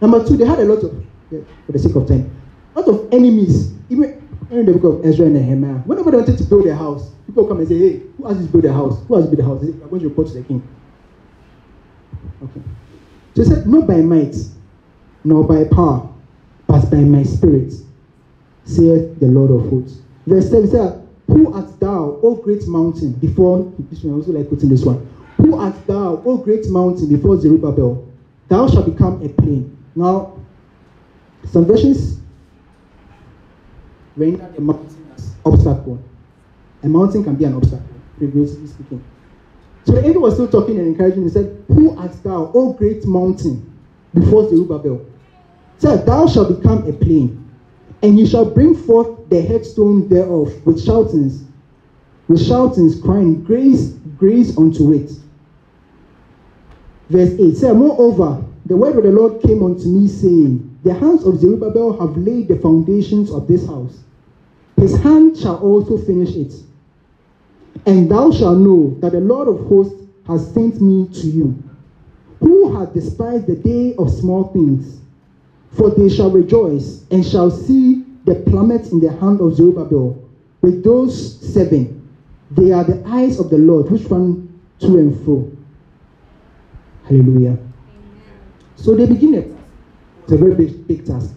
Number 0.00 0.26
two, 0.26 0.36
they 0.36 0.46
had 0.46 0.58
a 0.58 0.64
lot 0.64 0.82
of, 0.82 1.06
yeah, 1.30 1.40
for 1.66 1.72
the 1.72 1.78
sake 1.78 1.94
of 1.94 2.08
time, 2.08 2.30
a 2.74 2.80
lot 2.80 2.88
of 2.88 3.12
enemies. 3.12 3.72
Even 3.88 4.19
in 4.50 4.66
the 4.66 4.72
book 4.72 4.98
of 4.98 5.06
Ezra 5.06 5.26
and 5.26 5.34
Nehemiah, 5.34 5.78
whenever 5.84 6.10
they 6.10 6.16
wanted 6.16 6.38
to 6.38 6.44
build 6.44 6.66
a 6.66 6.74
house, 6.74 7.12
people 7.26 7.46
come 7.46 7.58
and 7.58 7.68
say, 7.68 7.78
hey, 7.78 8.02
who 8.16 8.26
has 8.26 8.38
to 8.38 8.44
build 8.44 8.64
a 8.64 8.72
house? 8.72 9.00
Who 9.06 9.14
has 9.14 9.24
to 9.24 9.36
build 9.36 9.40
a 9.40 9.44
house? 9.44 9.62
They 9.62 9.68
are 9.68 9.88
going 9.88 10.02
to 10.02 10.08
report 10.08 10.26
to 10.28 10.34
the 10.34 10.42
king. 10.42 10.66
Okay. 12.42 12.60
So 13.34 13.42
he 13.42 13.48
said, 13.48 13.66
Not 13.66 13.86
by 13.86 13.98
might, 13.98 14.34
nor 15.24 15.46
by 15.46 15.64
power, 15.64 16.08
but 16.66 16.90
by 16.90 16.98
my 16.98 17.22
spirit, 17.22 17.72
saith 18.64 19.20
the 19.20 19.26
Lord 19.26 19.50
of 19.50 19.70
hosts. 19.70 20.00
Verse 20.26 20.50
7 20.50 20.68
says, 20.68 21.00
Who 21.28 21.52
art 21.54 21.78
thou, 21.78 22.18
O 22.22 22.34
great 22.36 22.66
mountain, 22.66 23.12
before 23.12 23.72
this 23.90 24.02
one, 24.02 24.14
I 24.14 24.16
also 24.16 24.32
like 24.32 24.48
putting 24.48 24.68
this 24.68 24.84
one. 24.84 25.06
Who 25.36 25.56
art 25.56 25.86
thou, 25.86 26.22
O 26.24 26.36
great 26.38 26.68
mountain, 26.68 27.08
before 27.08 27.38
Zerubbabel? 27.40 28.06
Thou 28.48 28.68
shalt 28.68 28.86
become 28.86 29.22
a 29.22 29.28
plain. 29.28 29.76
Now, 29.94 30.38
some 31.44 31.66
versions 31.66 32.19
the 34.20 34.60
mountain 34.60 35.12
as 35.16 35.34
obstacle. 35.44 36.02
A 36.82 36.88
mountain 36.88 37.24
can 37.24 37.36
be 37.36 37.44
an 37.44 37.54
obstacle, 37.54 37.84
figuratively 38.18 38.66
speaking. 38.66 39.04
So 39.84 39.92
the 39.92 40.04
angel 40.04 40.22
was 40.22 40.34
still 40.34 40.48
talking 40.48 40.78
and 40.78 40.88
encouraging. 40.88 41.24
He 41.24 41.30
said, 41.30 41.64
Who 41.68 41.96
art 41.96 42.12
thou, 42.22 42.50
O 42.54 42.72
great 42.72 43.06
mountain, 43.06 43.78
before 44.14 44.48
Zerubbabel? 44.48 45.04
Said, 45.78 46.06
Thou 46.06 46.26
shalt 46.26 46.60
become 46.60 46.86
a 46.86 46.92
plain, 46.92 47.50
and 48.02 48.18
you 48.18 48.26
shall 48.26 48.44
bring 48.44 48.74
forth 48.74 49.28
the 49.30 49.40
headstone 49.40 50.08
thereof 50.08 50.52
with 50.66 50.82
shoutings, 50.84 51.44
with 52.28 52.46
shoutings, 52.46 53.00
crying, 53.00 53.42
Grace, 53.42 53.90
grace 54.18 54.56
unto 54.56 54.92
it. 54.92 55.10
Verse 57.08 57.32
8 57.40 57.56
said, 57.56 57.72
Moreover, 57.76 58.44
the 58.66 58.76
word 58.76 58.96
of 58.96 59.02
the 59.02 59.10
Lord 59.10 59.42
came 59.42 59.64
unto 59.64 59.88
me, 59.88 60.06
saying, 60.06 60.78
The 60.84 60.94
hands 60.94 61.24
of 61.24 61.40
Zerubbabel 61.40 61.98
have 61.98 62.16
laid 62.16 62.48
the 62.48 62.56
foundations 62.56 63.30
of 63.30 63.48
this 63.48 63.66
house. 63.66 63.98
His 64.80 64.96
hand 65.02 65.36
shall 65.36 65.58
also 65.58 65.98
finish 65.98 66.34
it. 66.36 66.54
And 67.84 68.10
thou 68.10 68.30
shalt 68.30 68.56
know 68.56 68.96
that 69.00 69.12
the 69.12 69.20
Lord 69.20 69.46
of 69.46 69.66
hosts 69.66 70.02
has 70.26 70.54
sent 70.54 70.80
me 70.80 71.06
to 71.20 71.26
you. 71.26 71.62
Who 72.38 72.74
hath 72.74 72.94
despised 72.94 73.46
the 73.46 73.56
day 73.56 73.94
of 73.98 74.10
small 74.10 74.44
things? 74.44 75.00
For 75.72 75.90
they 75.90 76.08
shall 76.08 76.30
rejoice 76.30 77.04
and 77.10 77.26
shall 77.26 77.50
see 77.50 78.06
the 78.24 78.36
plummet 78.36 78.90
in 78.90 79.00
the 79.00 79.12
hand 79.12 79.42
of 79.42 79.54
Zerubbabel 79.54 80.26
with 80.62 80.82
those 80.82 81.52
seven. 81.52 82.08
They 82.50 82.72
are 82.72 82.84
the 82.84 83.06
eyes 83.06 83.38
of 83.38 83.50
the 83.50 83.58
Lord 83.58 83.90
which 83.90 84.04
run 84.04 84.60
to 84.78 84.96
and 84.96 85.24
fro. 85.24 85.52
Hallelujah. 87.04 87.50
Amen. 87.50 87.60
So 88.76 88.96
they 88.96 89.04
begin 89.04 89.34
it. 89.34 89.52
It's 90.22 90.32
a 90.32 90.38
very 90.38 90.54
big, 90.54 90.86
big 90.86 91.04
task. 91.04 91.34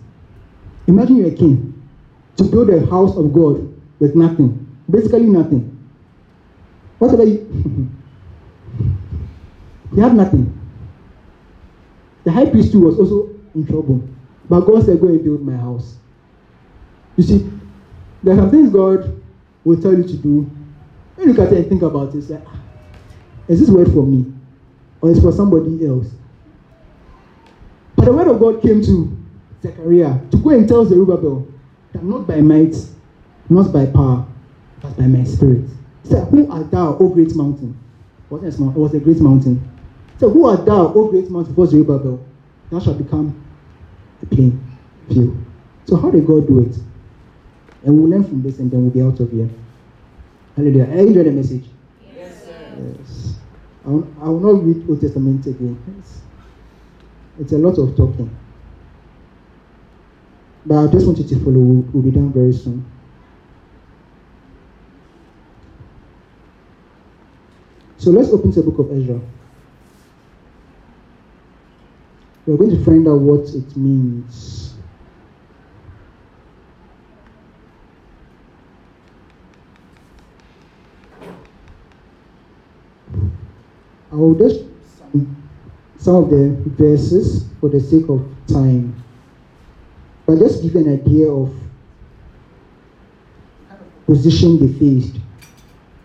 Imagine 0.88 1.18
you're 1.18 1.28
a 1.28 1.36
king 1.36 1.73
to 2.38 2.44
build 2.44 2.70
a 2.70 2.86
house 2.88 3.16
of 3.16 3.34
God 3.34 3.74
with 4.00 4.16
nothing, 4.16 4.68
basically 4.90 5.26
nothing. 5.26 5.70
What 7.00 7.14
about 7.14 7.28
you? 7.28 7.90
he 9.94 10.02
had 10.02 10.16
nothing. 10.16 10.60
The 12.24 12.32
high 12.32 12.50
priest 12.50 12.72
too 12.72 12.80
was 12.80 12.98
also 13.00 13.30
in 13.54 13.68
trouble. 13.68 14.08
But 14.50 14.62
God 14.62 14.86
said, 14.86 15.00
Go 15.00 15.08
and 15.08 15.24
build 15.24 15.42
my 15.42 15.58
house. 15.58 15.98
You 17.18 17.24
see, 17.24 17.50
there 18.24 18.34
are 18.34 18.38
some 18.38 18.52
things 18.52 18.72
God 18.72 19.22
will 19.64 19.82
tell 19.82 19.94
you 19.94 20.04
to 20.04 20.18
do. 20.18 20.50
You 21.18 21.26
look 21.26 21.40
at 21.40 21.54
it 21.54 21.60
and 21.60 21.70
think 21.70 21.82
about 21.82 22.16
it, 22.16 22.20
it's 22.20 22.32
ah, 22.32 22.60
is 23.48 23.60
this 23.60 23.70
word 23.70 23.92
for 23.92 24.04
me? 24.04 24.34
Or 25.02 25.12
is 25.12 25.22
for 25.22 25.32
somebody 25.32 25.86
else? 25.86 26.08
But 27.96 28.06
the 28.06 28.14
word 28.14 28.28
of 28.28 28.40
God 28.40 28.62
came 28.62 28.82
to 28.84 29.18
Zechariah 29.62 30.20
to 30.32 30.38
go 30.38 30.50
and 30.50 30.68
tell 30.68 30.86
Zerubbabel 30.86 31.53
that 31.94 32.04
not 32.04 32.28
by 32.28 32.42
might, 32.42 32.76
not 33.50 33.72
by 33.72 33.86
power, 33.86 34.26
but 34.82 34.98
by 34.98 35.08
my 35.08 35.24
spirit. 35.24 35.70
He 36.04 36.10
said, 36.10 36.28
Who 36.28 36.52
art 36.52 36.70
thou, 36.72 36.98
O 36.98 37.10
great 37.10 37.36
mountain? 37.36 37.78
It 38.26 38.32
wasn't 38.32 38.60
a 38.60 38.72
it 38.72 38.78
was 38.78 38.94
a 38.94 39.00
great 39.00 39.22
mountain. 39.22 39.60
He 40.14 40.20
said, 40.20 40.30
Who 40.30 40.46
art 40.46 40.66
thou, 40.66 40.94
O 40.94 41.10
great 41.10 41.30
mountain, 41.30 41.54
before 41.54 41.68
Zerubbabel? 41.68 42.26
Thou 42.72 42.80
shalt 42.80 42.98
become 42.98 43.46
a 44.22 44.26
plain 44.26 44.62
field. 45.08 45.38
So 45.86 45.96
how 45.98 46.10
did 46.10 46.26
God 46.26 46.48
do 46.48 46.60
it? 46.60 46.76
And 47.84 47.98
we'll 47.98 48.10
learn 48.10 48.24
from 48.24 48.42
this 48.42 48.60
and 48.60 48.72
then 48.72 48.82
we'll 48.82 48.92
be 48.92 49.02
out 49.02 49.20
of 49.20 49.32
here. 49.32 49.50
Hallelujah. 50.56 50.86
I 50.86 51.00
enjoy 51.00 51.24
the 51.24 51.32
message. 51.32 51.66
Yes, 52.16 52.46
sir. 52.46 52.96
Yes. 53.00 53.36
I 53.86 53.90
will, 53.90 54.08
I 54.22 54.30
will 54.30 54.40
not 54.40 54.64
read 54.64 54.90
Old 54.90 55.02
Testament 55.02 55.46
again. 55.46 55.78
It's, 56.00 56.22
it's 57.40 57.52
a 57.52 57.58
lot 57.58 57.78
of 57.78 57.96
talking. 57.98 58.36
But 60.66 60.84
I 60.84 60.92
just 60.92 61.06
want 61.06 61.18
you 61.18 61.26
to 61.26 61.40
follow. 61.40 61.60
We'll, 61.60 61.82
we'll 61.92 62.04
be 62.04 62.12
done 62.12 62.32
very 62.32 62.54
soon. 62.54 62.86
So 67.98 68.12
let's 68.12 68.30
open 68.30 68.52
the 68.52 68.62
book 68.62 68.80
of 68.80 68.92
Ezra. 68.92 69.20
We're 72.46 72.58
going 72.58 72.72
to 72.72 72.84
find 72.84 73.08
out 73.08 73.20
what 73.20 73.48
it 73.56 73.78
means. 73.78 74.74
I 84.12 84.16
will 84.16 84.36
just 84.36 84.66
some 85.98 86.16
of 86.16 86.30
the 86.30 86.56
verses 86.66 87.48
for 87.60 87.70
the 87.70 87.80
sake 87.80 88.10
of 88.10 88.30
time. 88.48 89.03
But 90.26 90.40
just 90.40 90.64
give 90.64 90.76
an 90.76 90.92
idea 90.92 91.28
of 91.30 91.54
position 94.06 94.60
they 94.60 94.80
faced 94.80 95.18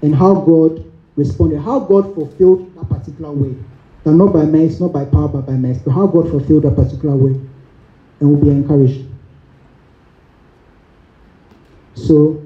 and 0.02 0.14
how 0.14 0.34
God 0.34 0.84
responded, 1.16 1.60
how 1.60 1.80
God 1.80 2.14
fulfilled 2.14 2.74
that 2.76 2.88
particular 2.88 3.32
way. 3.32 3.56
That 4.04 4.12
not 4.12 4.32
by 4.32 4.44
might, 4.44 4.78
not 4.80 4.92
by 4.92 5.04
power, 5.04 5.28
but 5.28 5.46
by 5.46 5.52
might. 5.52 5.84
But 5.84 5.90
how 5.90 6.06
God 6.06 6.30
fulfilled 6.30 6.62
that 6.64 6.76
particular 6.76 7.16
way. 7.16 7.40
And 8.20 8.30
we'll 8.30 8.40
be 8.40 8.50
encouraged. 8.50 9.06
So, 11.94 12.42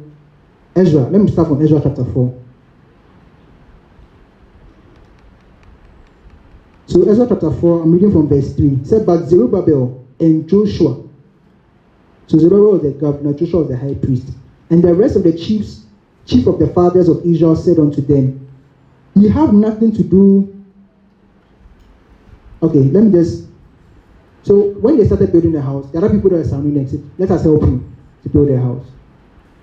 Ezra, 0.75 1.03
let 1.03 1.21
me 1.21 1.31
start 1.31 1.49
from 1.49 1.63
Ezra 1.63 1.81
chapter 1.83 2.05
4. 2.05 2.41
So, 6.87 7.09
Ezra 7.09 7.27
chapter 7.29 7.51
4, 7.51 7.83
I'm 7.83 7.93
reading 7.93 8.13
from 8.13 8.29
verse 8.29 8.55
3. 8.55 8.69
It 8.69 8.87
said, 8.87 9.07
But 9.07 9.27
Zerubbabel 9.27 10.07
and 10.19 10.49
Joshua, 10.49 11.03
so 12.27 12.39
Zerubbabel 12.39 12.73
was 12.73 12.83
the 12.83 12.91
governor, 12.93 13.33
Joshua 13.35 13.61
was 13.61 13.69
the 13.69 13.77
high 13.77 13.95
priest, 13.95 14.29
and 14.71 14.83
the 14.83 14.95
rest 14.95 15.17
of 15.17 15.25
the 15.25 15.37
chiefs, 15.37 15.85
chief 16.27 16.47
of 16.47 16.59
the 16.59 16.69
fathers 16.69 17.09
of 17.09 17.25
Israel 17.25 17.57
said 17.57 17.79
unto 17.79 18.01
them, 18.01 18.43
you 19.15 19.29
have 19.29 19.53
nothing 19.53 19.93
to 19.93 20.03
do. 20.03 20.65
Okay, 22.63 22.79
let 22.79 23.05
me 23.05 23.13
just. 23.13 23.49
So 24.43 24.71
when 24.81 24.97
they 24.99 25.07
started 25.07 25.31
building 25.33 25.53
the 25.53 25.63
house, 25.63 25.91
there 25.93 26.05
are 26.05 26.11
people 26.11 26.31
that 26.31 26.37
are 26.41 26.45
surrounding 26.45 26.75
them 26.75 26.89
said, 26.89 27.05
Let 27.19 27.31
us 27.31 27.43
help 27.43 27.63
you 27.63 27.85
to 28.23 28.29
build 28.29 28.51
a 28.51 28.61
house. 28.61 28.87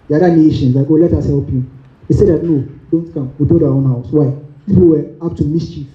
the 0.07 0.15
other 0.15 0.35
nations, 0.35 0.75
like, 0.75 0.87
oh, 0.89 0.93
let 0.93 1.13
us 1.13 1.25
help 1.25 1.49
you. 1.49 1.69
They 2.07 2.15
said 2.15 2.27
that, 2.27 2.43
no, 2.43 2.67
don't 2.91 3.13
come. 3.13 3.33
We'll 3.37 3.47
build 3.47 3.63
our 3.63 3.69
own 3.69 3.85
house. 3.85 4.07
Why? 4.11 4.35
People 4.65 4.85
were 4.85 5.05
up 5.21 5.35
to 5.37 5.43
mischief. 5.43 5.87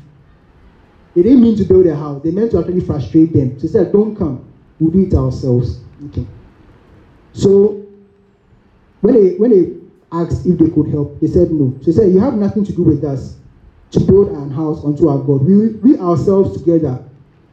They 1.14 1.22
didn't 1.22 1.42
mean 1.42 1.56
to 1.56 1.64
build 1.64 1.86
a 1.86 1.96
house. 1.96 2.22
They 2.22 2.30
meant 2.30 2.50
to 2.52 2.58
actually 2.58 2.80
frustrate 2.80 3.32
them. 3.32 3.58
So 3.58 3.66
they 3.66 3.72
said, 3.72 3.92
don't 3.92 4.14
come. 4.16 4.48
We'll 4.78 4.90
do 4.90 5.06
it 5.06 5.14
ourselves. 5.14 5.80
Okay. 6.06 6.26
So 7.34 7.84
when 9.02 9.14
they 9.14 9.34
when 9.36 9.50
they 9.50 9.76
asked 10.10 10.46
if 10.46 10.58
they 10.58 10.70
could 10.70 10.88
help, 10.88 11.20
they 11.20 11.26
said 11.26 11.50
no. 11.52 11.76
So 11.82 11.92
they 11.92 11.92
said, 11.92 12.12
You 12.12 12.20
have 12.20 12.34
nothing 12.34 12.64
to 12.64 12.72
do 12.72 12.82
with 12.82 13.04
us 13.04 13.36
to 13.90 14.00
build 14.00 14.30
an 14.30 14.50
house 14.50 14.82
unto 14.84 15.08
our 15.08 15.18
God. 15.18 15.44
We, 15.44 15.68
we 15.68 15.98
ourselves 15.98 16.58
together 16.58 17.04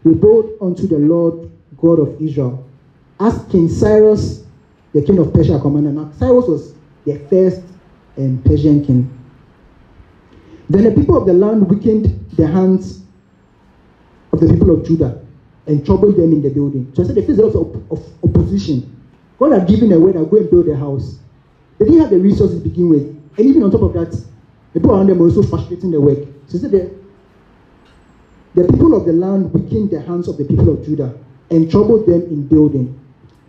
we 0.03 0.13
build 0.15 0.57
unto 0.61 0.87
the 0.87 0.97
Lord 0.97 1.51
God 1.77 1.99
of 1.99 2.21
Israel. 2.21 2.67
As 3.19 3.43
King 3.51 3.69
Cyrus, 3.69 4.43
the 4.93 5.01
king 5.01 5.19
of 5.19 5.33
Persia, 5.33 5.59
commanded. 5.59 5.93
Now, 5.93 6.11
Cyrus 6.17 6.47
was 6.47 6.73
the 7.05 7.19
first 7.29 7.61
um, 8.17 8.41
Persian 8.43 8.83
king. 8.83 9.17
Then 10.69 10.85
the 10.85 10.91
people 10.91 11.17
of 11.17 11.25
the 11.27 11.33
land 11.33 11.69
weakened 11.69 12.29
the 12.35 12.47
hands 12.47 13.03
of 14.33 14.39
the 14.39 14.47
people 14.47 14.71
of 14.71 14.85
Judah 14.85 15.21
and 15.67 15.85
troubled 15.85 16.15
them 16.15 16.31
in 16.33 16.41
the 16.41 16.49
building. 16.49 16.91
So 16.95 17.03
I 17.03 17.07
said 17.07 17.17
a 17.17 17.33
lot 17.33 17.55
of, 17.55 17.91
of 17.91 18.23
opposition. 18.23 18.90
God 19.41 19.53
had 19.53 19.67
given 19.67 19.91
a 19.91 19.99
word 19.99 20.13
that 20.13 20.29
go 20.29 20.37
and 20.37 20.51
build 20.51 20.67
a 20.69 20.77
house. 20.77 21.17
They 21.79 21.85
didn't 21.85 22.01
have 22.01 22.11
the 22.11 22.19
resources 22.19 22.61
to 22.61 22.69
begin 22.69 22.89
with. 22.89 23.07
And 23.37 23.47
even 23.47 23.63
on 23.63 23.71
top 23.71 23.81
of 23.81 23.93
that, 23.93 24.11
the 24.11 24.79
people 24.79 24.91
around 24.91 25.07
them 25.07 25.17
were 25.17 25.25
also 25.25 25.41
frustrating 25.41 25.89
the 25.89 25.99
work. 25.99 26.19
So 26.45 26.59
said 26.59 26.69
the, 26.69 26.93
the 28.53 28.67
people 28.67 28.95
of 28.95 29.05
the 29.05 29.13
land 29.13 29.51
weakened 29.51 29.89
the 29.89 29.99
hands 29.99 30.27
of 30.27 30.37
the 30.37 30.45
people 30.45 30.69
of 30.69 30.85
Judah 30.85 31.17
and 31.49 31.71
troubled 31.71 32.05
them 32.05 32.21
in 32.21 32.47
building. 32.47 32.99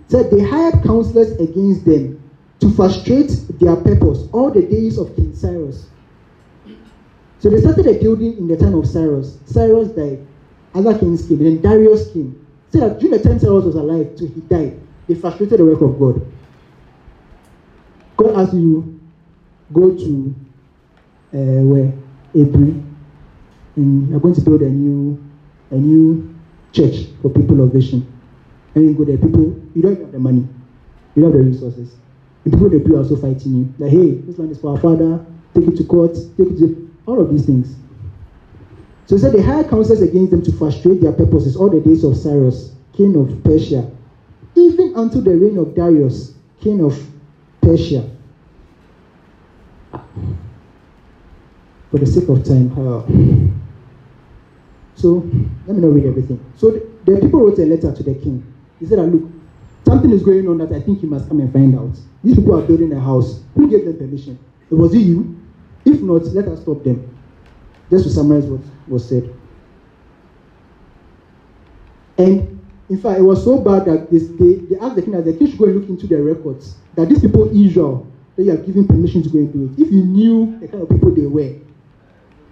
Said 0.08 0.30
they 0.30 0.42
hired 0.42 0.82
counselors 0.82 1.32
against 1.32 1.84
them 1.84 2.22
to 2.60 2.70
frustrate 2.70 3.44
their 3.60 3.76
purpose 3.76 4.26
all 4.32 4.50
the 4.50 4.62
days 4.62 4.96
of 4.96 5.14
King 5.14 5.36
Cyrus. 5.36 5.90
So 7.40 7.50
they 7.50 7.60
started 7.60 7.86
a 7.86 8.00
building 8.00 8.38
in 8.38 8.48
the 8.48 8.56
time 8.56 8.76
of 8.76 8.88
Cyrus. 8.88 9.40
Cyrus 9.44 9.88
died. 9.88 10.26
Other 10.74 10.98
kings 10.98 11.28
came. 11.28 11.44
And 11.44 11.46
then 11.46 11.60
Darius 11.60 12.10
came. 12.14 12.46
Said 12.70 12.80
that 12.80 12.98
during 12.98 13.18
the 13.18 13.22
time 13.22 13.38
Cyrus 13.38 13.66
was 13.66 13.74
alive, 13.74 14.12
so 14.16 14.26
he 14.26 14.40
died. 14.40 14.80
They 15.08 15.14
frustrated 15.14 15.58
the 15.58 15.64
work 15.64 15.80
of 15.80 15.98
God. 15.98 16.32
God 18.16 18.40
asked 18.40 18.54
you 18.54 19.00
go 19.72 19.96
to 19.96 20.34
uh, 21.32 21.64
where 21.64 21.92
April, 22.34 22.82
and 23.76 24.08
you're 24.08 24.20
going 24.20 24.34
to 24.34 24.40
build 24.40 24.62
a 24.62 24.68
new 24.68 25.22
a 25.70 25.76
new 25.76 26.34
church 26.72 27.06
for 27.20 27.30
people 27.30 27.60
of 27.62 27.72
vision. 27.72 28.06
And 28.74 28.84
you 28.84 28.94
go 28.94 29.04
there, 29.04 29.18
people 29.18 29.60
you 29.74 29.82
don't 29.82 29.98
have 29.98 30.12
the 30.12 30.18
money, 30.18 30.46
you 31.14 31.22
don't 31.22 31.32
have 31.32 31.40
the 31.40 31.46
resources. 31.50 31.94
And 32.44 32.52
people 32.52 32.68
they 32.68 32.78
are 32.78 32.98
also 32.98 33.16
fighting 33.16 33.54
you. 33.54 33.74
Like, 33.78 33.90
hey, 33.90 34.12
this 34.12 34.38
land 34.38 34.50
is 34.50 34.60
for 34.60 34.72
our 34.72 34.80
father, 34.80 35.24
take 35.54 35.68
it 35.68 35.76
to 35.76 35.84
court, 35.84 36.14
take 36.36 36.50
it 36.50 36.58
to 36.58 36.90
all 37.06 37.20
of 37.20 37.30
these 37.30 37.46
things. 37.46 37.76
So 39.06 39.16
he 39.16 39.22
said 39.22 39.32
they 39.32 39.42
hired 39.42 39.68
counsels 39.68 40.00
against 40.00 40.30
them 40.30 40.42
to 40.42 40.52
frustrate 40.52 41.00
their 41.00 41.12
purposes 41.12 41.56
all 41.56 41.68
the 41.68 41.80
days 41.80 42.04
of 42.04 42.16
Cyrus, 42.16 42.74
king 42.92 43.16
of 43.16 43.42
Persia, 43.44 43.90
even 44.54 44.92
until 44.96 45.22
the 45.22 45.36
reign 45.36 45.58
of 45.58 45.74
Darius, 45.74 46.34
king 46.60 46.82
of 46.84 46.98
Persia. 47.60 48.08
For 51.90 51.98
the 51.98 52.06
sake 52.06 52.28
of 52.28 52.42
time, 52.44 52.72
uh, 52.72 53.02
so 54.94 55.16
let 55.66 55.76
me 55.76 55.82
not 55.82 55.94
read 55.94 56.06
everything. 56.06 56.40
So 56.56 56.70
the, 56.70 56.88
the 57.04 57.20
people 57.20 57.40
wrote 57.40 57.58
a 57.58 57.66
letter 57.66 57.94
to 57.94 58.02
the 58.02 58.14
king. 58.14 58.46
He 58.80 58.86
said, 58.86 58.98
Look, 58.98 59.30
something 59.84 60.10
is 60.10 60.22
going 60.22 60.48
on 60.48 60.58
that 60.58 60.72
I 60.72 60.80
think 60.80 61.02
you 61.02 61.08
must 61.08 61.28
come 61.28 61.40
and 61.40 61.52
find 61.52 61.78
out. 61.78 61.94
These 62.24 62.36
people 62.36 62.58
are 62.58 62.62
building 62.62 62.92
a 62.92 63.00
house. 63.00 63.42
Who 63.54 63.68
gave 63.68 63.84
them 63.84 63.98
permission? 63.98 64.38
It 64.70 64.74
was 64.74 64.94
it 64.94 65.00
you? 65.00 65.38
If 65.84 66.00
not, 66.00 66.24
let 66.26 66.48
us 66.48 66.62
stop 66.62 66.82
them. 66.82 67.08
Just 67.90 68.04
to 68.04 68.10
summarize 68.10 68.44
what 68.46 68.62
was 68.88 69.06
said. 69.06 69.34
And 72.16 72.51
in 72.92 72.98
fact, 72.98 73.18
it 73.18 73.22
was 73.22 73.42
so 73.42 73.58
bad 73.58 73.86
that 73.86 74.10
they, 74.10 74.18
they, 74.18 74.66
they 74.66 74.78
asked 74.78 74.96
the 74.96 75.00
king 75.02 75.12
that 75.12 75.24
the 75.24 75.32
king 75.32 75.48
should 75.48 75.58
go 75.58 75.64
and 75.64 75.80
look 75.80 75.88
into 75.88 76.06
their 76.06 76.22
records. 76.22 76.76
That 76.94 77.08
these 77.08 77.20
people, 77.22 77.48
Israel, 77.48 78.06
you 78.36 78.52
are 78.52 78.56
giving 78.58 78.86
permission 78.86 79.22
to 79.22 79.30
go 79.30 79.38
and 79.38 79.50
do 79.50 79.64
it. 79.64 79.86
If 79.86 79.90
you 79.90 80.04
knew 80.04 80.58
the 80.60 80.68
kind 80.68 80.82
of 80.82 80.90
people 80.90 81.10
they 81.10 81.24
were, 81.24 81.56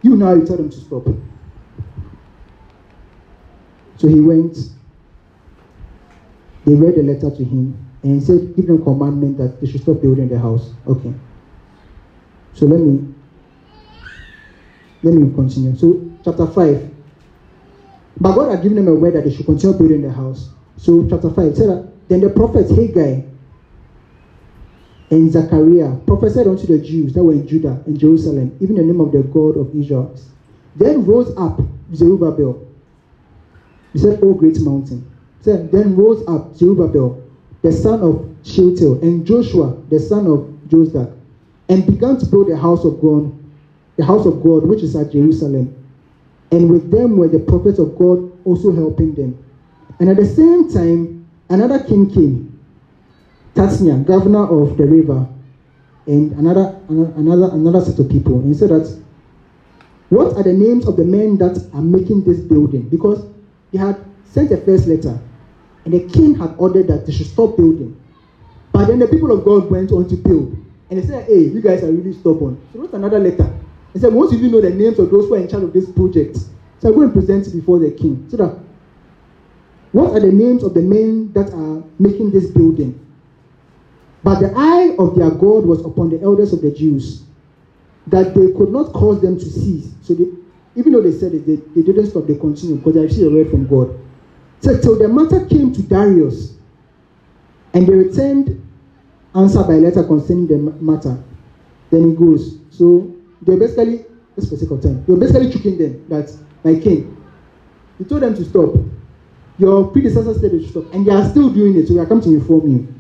you 0.01 0.17
now 0.17 0.33
you 0.33 0.47
tell 0.47 0.57
them 0.57 0.71
to 0.71 0.77
stop. 0.81 1.05
So 3.99 4.09
he 4.09 4.19
went, 4.19 4.57
they 6.65 6.75
read 6.75 6.95
the 6.95 7.03
letter 7.03 7.37
to 7.37 7.45
him, 7.45 7.77
and 8.03 8.19
he 8.19 8.21
said, 8.25 8.57
give 8.57 8.67
them 8.67 8.83
commandment 8.83 9.37
that 9.37 9.61
they 9.61 9.71
should 9.71 9.83
stop 9.83 10.01
building 10.01 10.31
the 10.31 10.39
house. 10.39 10.73
Okay. 10.87 11.13
So 12.55 12.65
let 12.65 12.81
me 12.81 13.15
let 15.03 15.13
me 15.13 15.35
continue. 15.35 15.77
So 15.77 16.01
chapter 16.25 16.47
5. 16.47 17.00
But 18.19 18.35
God 18.35 18.51
had 18.51 18.63
given 18.63 18.77
them 18.77 18.89
a 18.89 18.95
word 18.95 19.15
that 19.15 19.25
they 19.25 19.33
should 19.33 19.47
continue 19.47 19.77
building 19.77 20.03
the 20.03 20.13
house. 20.13 20.51
So 20.77 21.07
chapter 21.09 21.31
5 21.31 21.57
said 21.57 21.69
that 21.69 22.09
then 22.09 22.21
the 22.21 22.31
prophets 22.31 22.71
Haggai 22.71 23.23
and 25.11 25.31
Zechariah 25.31 25.97
prophesied 26.07 26.47
unto 26.47 26.67
the 26.67 26.79
Jews 26.79 27.13
that 27.15 27.23
were 27.23 27.33
in 27.33 27.47
Judah 27.47 27.83
and 27.87 27.99
Jerusalem, 27.99 28.57
even 28.61 28.77
the 28.77 28.83
name 28.83 29.01
of 29.01 29.13
the 29.13 29.23
God 29.23 29.57
of 29.57 29.75
Israel. 29.75 30.15
Then 30.77 31.05
rose 31.05 31.37
up 31.37 31.61
Zerubbabel. 31.95 32.67
He 33.93 33.99
said, 33.99 34.23
O 34.23 34.35
great 34.35 34.61
mountain. 34.61 35.11
Said, 35.41 35.73
Then 35.73 35.97
rose 35.97 36.23
up 36.29 36.55
Zerubbabel, 36.55 37.23
the 37.63 37.73
son 37.73 38.01
of 38.01 38.37
Shealtiel, 38.45 39.03
and 39.03 39.27
Joshua, 39.27 39.77
the 39.89 39.99
son 39.99 40.27
of 40.27 40.41
Josadak, 40.69 41.17
and 41.69 41.87
began 41.87 42.19
to 42.19 42.27
build 42.27 42.49
the 42.49 42.57
house 42.57 42.85
of 42.85 43.01
God, 43.01 43.37
the 43.97 44.05
house 44.05 44.27
of 44.27 44.43
God, 44.43 44.67
which 44.67 44.83
is 44.83 44.95
at 44.95 45.13
Jerusalem. 45.13 45.77
And 46.53 46.71
with 46.71 46.91
them 46.91 47.17
were 47.17 47.29
the 47.29 47.39
prophets 47.39 47.79
of 47.79 47.97
God 47.97 48.33
also 48.45 48.73
helping 48.73 49.15
them. 49.15 49.39
And 50.01 50.09
at 50.09 50.17
the 50.17 50.27
same 50.27 50.69
time, 50.69 51.29
another 51.49 51.85
king 51.85 52.11
came, 52.11 52.59
Tasnia, 53.55 54.05
governor 54.05 54.47
of 54.47 54.77
the 54.77 54.87
river, 54.87 55.29
and 56.07 56.33
another 56.33 56.81
another 56.89 57.51
another 57.53 57.81
set 57.81 57.99
of 57.99 58.09
people. 58.09 58.41
And 58.41 58.49
he 58.49 58.55
said 58.55 58.71
that 58.71 59.01
what 60.09 60.37
are 60.37 60.43
the 60.43 60.53
names 60.53 60.89
of 60.89 60.97
the 60.97 61.05
men 61.05 61.37
that 61.39 61.69
are 61.73 61.83
making 61.83 62.25
this 62.25 62.41
building? 62.41 62.89
Because 62.89 63.25
they 63.71 63.79
had 63.79 64.05
sent 64.25 64.51
a 64.51 64.57
first 64.57 64.87
letter, 64.87 65.21
and 65.85 65.95
the 65.95 66.09
king 66.09 66.35
had 66.35 66.55
ordered 66.59 66.89
that 66.89 67.07
they 67.07 67.13
should 67.13 67.27
stop 67.27 67.57
building. 67.57 68.01
But 68.73 68.87
then 68.87 68.99
the 68.99 69.07
people 69.07 69.31
of 69.31 69.45
God 69.45 69.71
went 69.71 69.93
on 69.93 70.09
to 70.09 70.17
build. 70.17 70.57
And 70.91 70.99
they 70.99 71.07
said, 71.07 71.27
Hey, 71.27 71.41
you 71.41 71.61
guys 71.61 71.83
are 71.85 71.93
really 71.93 72.13
stubborn. 72.13 72.61
So 72.73 72.81
wrote 72.81 72.93
another 72.93 73.19
letter. 73.19 73.53
He 73.93 73.99
said, 73.99 74.13
Once 74.13 74.33
you 74.33 74.49
know 74.49 74.61
the 74.61 74.71
names 74.71 74.99
of 74.99 75.11
those 75.11 75.29
who 75.29 75.35
are 75.35 75.39
in 75.39 75.49
charge 75.49 75.65
of 75.65 75.73
this 75.73 75.91
project, 75.91 76.39
so 76.79 76.89
I 76.89 76.93
go 76.93 77.03
and 77.03 77.13
present 77.13 77.47
it 77.47 77.55
before 77.55 77.79
the 77.79 77.91
king. 77.91 78.27
So 78.31 78.37
that 78.39 78.59
what 79.93 80.13
are 80.13 80.21
the 80.21 80.33
names 80.33 80.63
of 80.63 80.75
the 80.75 80.83
men 80.83 81.33
that 81.33 81.53
are 81.53 81.83
making 81.99 82.31
this 82.31 82.51
building? 82.51 83.07
But 84.23 84.41
the 84.41 84.53
eye 84.55 84.95
of 84.99 85.17
their 85.17 85.31
God 85.31 85.65
was 85.65 85.85
upon 85.85 86.11
the 86.11 86.21
elders 86.21 86.53
of 86.53 86.63
the 86.63 86.71
Jews, 86.71 87.23
that 88.07 88.35
they 88.35 88.53
could 88.53 88.71
not 88.71 88.93
cause 88.93 89.21
them 89.21 89.39
to 89.39 89.45
cease. 89.45 89.93
So 90.03 90.15
they, 90.15 90.27
even 90.77 90.93
though 90.93 91.03
they 91.03 91.13
said 91.13 91.35
it, 91.35 91.47
they, 91.47 91.57
they 91.57 91.83
didn't 91.83 92.11
stop, 92.11 92.27
they 92.27 92.37
continued 92.37 92.79
because 92.79 92.95
they 92.95 93.01
received 93.01 93.33
a 93.33 93.35
word 93.35 93.51
from 93.51 93.67
God. 93.67 93.99
So 94.61 94.79
till 94.79 94.99
the 94.99 95.09
matter 95.09 95.45
came 95.47 95.73
to 95.73 95.83
Darius, 95.83 96.55
and 97.73 97.87
they 97.87 97.95
returned 97.95 98.61
answer 99.35 99.63
by 99.63 99.75
letter 99.75 100.05
concerning 100.05 100.47
the 100.47 100.59
matter. 100.59 101.23
Then 101.91 102.11
he 102.11 102.17
goes. 102.17 102.59
So 102.71 103.15
they 103.43 103.57
basically, 103.57 104.05
just 104.35 104.51
for 104.51 104.57
sake 104.57 104.71
of 104.71 104.83
time, 104.83 105.05
they 105.05 105.13
were 105.13 105.21
basically 105.21 105.51
tricking 105.51 105.79
them 105.79 106.07
that 106.09 106.33
my 106.65 106.79
king, 106.79 107.17
he 107.99 108.05
told 108.05 108.23
them 108.23 108.35
to 108.35 108.45
stop. 108.45 108.75
Your 109.59 109.89
predecessors 109.89 110.41
said 110.41 110.53
they 110.53 110.61
should 110.61 110.71
stop, 110.71 110.95
and 110.95 111.07
they 111.07 111.13
are 111.13 111.29
still 111.29 111.51
doing 111.51 111.77
it. 111.77 111.87
So 111.89 111.95
we 111.95 112.01
are 112.01 112.07
come 112.07 112.21
to 112.23 112.29
inform 112.29 112.71
you. 112.71 112.95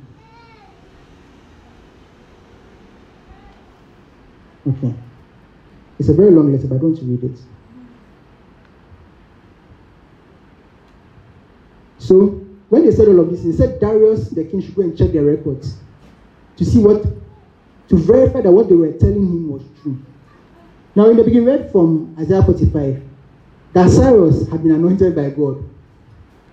Okay. 4.69 4.95
It's 5.99 6.09
a 6.09 6.15
very 6.15 6.31
long 6.31 6.53
letter, 6.53 6.67
but 6.67 6.77
I 6.77 6.79
don't 6.79 6.99
read 7.03 7.25
it. 7.25 7.39
So 11.99 12.41
when 12.69 12.85
they 12.85 12.91
said 12.91 13.09
all 13.09 13.21
of 13.21 13.31
this, 13.31 13.43
they 13.43 13.53
said 13.53 13.81
Darius 13.81 14.31
the 14.31 14.45
king 14.45 14.63
should 14.63 14.75
go 14.75 14.83
and 14.83 14.97
check 14.97 15.13
their 15.13 15.25
records 15.25 15.77
to 16.57 16.65
see 16.65 16.79
what 16.79 17.03
to 17.89 17.97
verify 17.97 18.41
that 18.41 18.51
what 18.51 18.69
they 18.69 18.75
were 18.75 18.93
telling 18.93 19.27
him 19.27 19.51
was 19.51 19.63
true. 19.83 19.99
Now 21.01 21.09
in 21.09 21.17
the 21.17 21.25
beginning, 21.25 21.47
read 21.47 21.73
from 21.73 22.15
Isaiah 22.19 22.43
45 22.43 23.03
that 23.73 23.89
Cyrus 23.89 24.47
had 24.51 24.63
been 24.63 24.73
anointed 24.73 25.17
by 25.17 25.31
God 25.31 25.65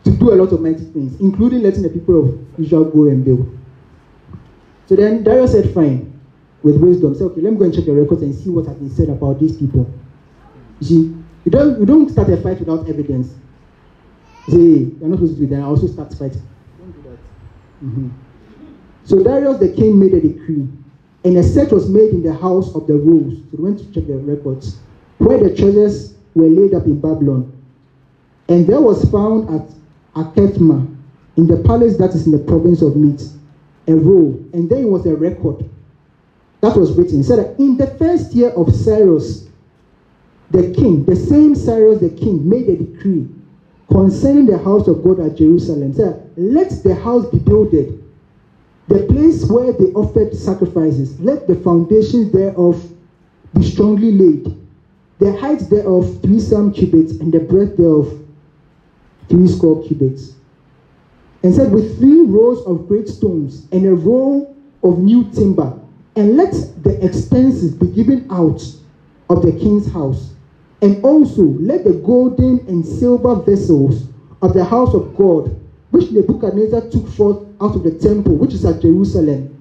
to 0.05 0.11
do 0.11 0.33
a 0.33 0.35
lot 0.35 0.53
of 0.53 0.61
mighty 0.61 0.85
things, 0.85 1.19
including 1.19 1.63
letting 1.63 1.81
the 1.81 1.89
people 1.89 2.23
of 2.23 2.57
Israel 2.57 2.85
go 2.85 3.07
and 3.07 3.25
build. 3.25 3.59
So 4.85 4.95
then 4.95 5.21
Darius 5.21 5.51
said, 5.51 5.73
Fine, 5.73 6.17
with 6.63 6.77
wisdom. 6.77 7.13
Say, 7.13 7.25
okay, 7.25 7.41
let 7.41 7.51
me 7.51 7.59
go 7.59 7.65
and 7.65 7.73
check 7.73 7.83
the 7.83 7.91
records 7.91 8.21
and 8.21 8.33
see 8.33 8.49
what 8.49 8.67
has 8.67 8.77
been 8.77 8.89
said 8.89 9.09
about 9.09 9.37
these 9.37 9.57
people. 9.57 9.93
You 10.79 10.87
see, 10.87 11.23
you 11.43 11.51
don't 11.51 11.77
you 11.77 11.85
don't 11.85 12.09
start 12.09 12.29
a 12.29 12.37
fight 12.37 12.59
without 12.59 12.87
evidence. 12.87 13.35
say, 14.47 14.55
hey, 14.55 14.95
you're 14.95 15.09
not 15.09 15.15
supposed 15.15 15.35
to 15.35 15.41
do 15.41 15.47
that. 15.47 15.59
I 15.59 15.63
also 15.63 15.87
start 15.87 16.13
fighting. 16.13 16.47
Don't 16.79 16.91
do 16.93 17.09
that. 17.09 17.19
Mm-hmm. 17.83 18.09
So 19.03 19.21
Darius 19.21 19.57
the 19.57 19.73
king 19.73 19.99
made 19.99 20.13
a 20.13 20.21
decree 20.21 20.69
and 21.23 21.37
a 21.37 21.43
search 21.43 21.71
was 21.71 21.89
made 21.89 22.11
in 22.11 22.23
the 22.23 22.33
house 22.33 22.73
of 22.75 22.87
the 22.87 22.93
rules. 22.93 23.41
They 23.51 23.61
went 23.61 23.79
to 23.79 23.85
check 23.93 24.07
the 24.07 24.17
records 24.17 24.77
where 25.17 25.37
the 25.37 25.55
treasures 25.55 26.13
were 26.35 26.47
laid 26.47 26.73
up 26.73 26.85
in 26.85 26.99
Babylon. 26.99 27.53
And 28.47 28.67
there 28.67 28.81
was 28.81 29.09
found 29.11 29.49
at 29.49 29.67
Akhmah, 30.15 30.95
in 31.35 31.47
the 31.47 31.57
palace 31.63 31.97
that 31.97 32.11
is 32.15 32.25
in 32.25 32.31
the 32.31 32.39
province 32.39 32.81
of 32.81 32.95
Medes, 32.95 33.37
a 33.87 33.95
roll, 33.95 34.43
and 34.53 34.69
there 34.69 34.87
was 34.87 35.05
a 35.05 35.15
record 35.15 35.69
that 36.61 36.75
was 36.75 36.97
written. 36.97 37.19
It 37.19 37.23
said 37.25 37.39
that 37.39 37.59
in 37.59 37.77
the 37.77 37.87
first 37.87 38.33
year 38.33 38.49
of 38.49 38.73
Cyrus, 38.73 39.47
the 40.49 40.73
king, 40.73 41.05
the 41.05 41.15
same 41.15 41.55
Cyrus 41.55 41.99
the 41.99 42.09
king, 42.09 42.47
made 42.47 42.69
a 42.69 42.77
decree 42.77 43.27
concerning 43.91 44.45
the 44.45 44.57
house 44.57 44.87
of 44.87 45.03
God 45.03 45.19
at 45.19 45.37
Jerusalem. 45.37 45.93
Said, 45.93 46.31
let 46.37 46.71
the 46.83 46.95
house 46.95 47.25
be 47.27 47.39
builded 47.39 48.03
the 48.87 49.03
place 49.03 49.45
where 49.49 49.73
they 49.73 49.91
offered 49.93 50.33
sacrifices, 50.35 51.19
let 51.19 51.47
the 51.47 51.55
foundations 51.55 52.31
thereof 52.31 52.89
be 53.53 53.63
strongly 53.63 54.11
laid. 54.11 54.67
The 55.19 55.35
height 55.37 55.59
thereof 55.69 56.21
three 56.21 56.39
some 56.39 56.71
cubits, 56.71 57.13
and 57.13 57.31
the 57.33 57.39
breadth 57.39 57.77
thereof 57.77 58.25
three 59.27 59.47
score 59.47 59.83
cubits. 59.83 60.35
And 61.43 61.53
said, 61.53 61.71
with 61.71 61.99
three 61.99 62.21
rows 62.21 62.65
of 62.65 62.87
great 62.87 63.07
stones 63.07 63.67
and 63.71 63.85
a 63.85 63.93
row 63.93 64.55
of 64.83 64.99
new 64.99 65.29
timber, 65.31 65.77
and 66.15 66.37
let 66.37 66.53
the 66.83 67.03
expenses 67.05 67.75
be 67.75 67.87
given 67.87 68.27
out 68.31 68.61
of 69.29 69.41
the 69.43 69.51
king's 69.51 69.91
house. 69.91 70.33
And 70.81 71.03
also 71.03 71.41
let 71.43 71.83
the 71.83 71.93
golden 71.93 72.59
and 72.67 72.85
silver 72.85 73.35
vessels 73.35 74.07
of 74.41 74.53
the 74.53 74.63
house 74.63 74.93
of 74.93 75.15
God 75.15 75.59
which 75.91 76.11
Nebuchadnezzar 76.11 76.89
took 76.89 77.07
forth 77.07 77.46
out 77.61 77.75
of 77.75 77.83
the 77.83 77.91
temple, 77.91 78.35
which 78.35 78.53
is 78.53 78.65
at 78.65 78.81
Jerusalem, 78.81 79.53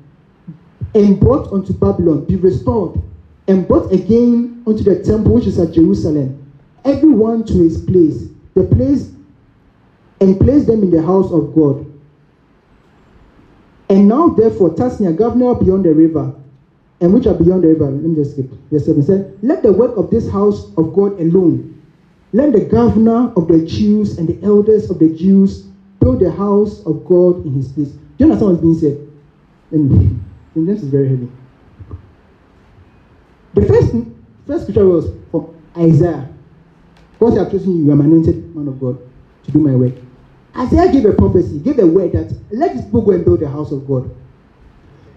and 0.94 1.20
brought 1.20 1.52
unto 1.52 1.72
Babylon, 1.72 2.24
be 2.24 2.36
restored, 2.36 3.00
and 3.48 3.66
brought 3.66 3.92
again 3.92 4.62
unto 4.66 4.82
the 4.82 5.02
temple, 5.02 5.32
which 5.32 5.46
is 5.46 5.58
at 5.58 5.72
Jerusalem, 5.72 6.52
every 6.84 7.10
one 7.10 7.44
to 7.46 7.54
his 7.54 7.82
place, 7.82 8.28
the 8.54 8.64
place, 8.64 9.10
and 10.20 10.40
place 10.40 10.66
them 10.66 10.82
in 10.82 10.90
the 10.90 11.02
house 11.02 11.30
of 11.30 11.54
God. 11.54 11.92
And 13.88 14.08
now, 14.08 14.28
therefore, 14.28 14.70
Tasnia, 14.70 15.16
governor 15.16 15.54
beyond 15.54 15.84
the 15.84 15.94
river, 15.94 16.34
and 17.00 17.12
which 17.12 17.26
are 17.26 17.34
beyond 17.34 17.62
the 17.62 17.68
river, 17.68 17.90
let 17.90 18.02
me 18.02 18.14
just 18.14 18.32
skip 18.32 18.50
verse 18.70 18.86
7 18.86 19.02
said, 19.02 19.38
Let 19.42 19.62
the 19.62 19.72
work 19.72 19.96
of 19.96 20.10
this 20.10 20.30
house 20.30 20.72
of 20.76 20.94
God 20.94 21.20
alone, 21.20 21.82
let 22.32 22.52
the 22.52 22.64
governor 22.64 23.32
of 23.36 23.48
the 23.48 23.64
Jews 23.64 24.18
and 24.18 24.26
the 24.26 24.42
elders 24.42 24.90
of 24.90 24.98
the 24.98 25.10
Jews 25.10 25.66
build 26.00 26.20
the 26.20 26.30
house 26.30 26.84
of 26.86 27.04
God 27.04 27.44
in 27.44 27.54
his 27.54 27.68
place. 27.72 27.88
Do 27.88 28.00
you 28.18 28.26
understand 28.26 28.52
what's 28.52 28.62
being 28.62 28.78
said? 28.78 29.12
And, 29.70 30.24
and 30.54 30.68
this 30.68 30.82
is 30.82 30.88
very 30.88 31.08
heavy. 31.08 31.30
The 33.54 33.66
first, 33.66 33.94
first 34.46 34.62
scripture 34.64 34.86
was 34.86 35.10
from 35.30 35.54
Isaiah. 35.76 36.28
God 37.18 37.36
has 37.38 37.50
chosen 37.50 37.78
you, 37.78 37.84
you 37.84 37.90
are 37.90 37.94
an 37.94 38.00
anointed 38.02 38.54
man 38.54 38.68
of 38.68 38.78
God 38.78 38.98
to 39.44 39.50
do 39.50 39.58
my 39.58 39.74
work. 39.74 39.94
Isaiah 40.56 40.92
gave 40.92 41.04
a 41.04 41.12
prophecy, 41.12 41.58
gave 41.58 41.78
a 41.78 41.86
word 41.86 42.12
that 42.12 42.34
let 42.50 42.74
this 42.74 42.84
people 42.84 43.02
go 43.02 43.12
and 43.12 43.24
build 43.24 43.40
the 43.40 43.48
house 43.48 43.72
of 43.72 43.86
God. 43.86 44.14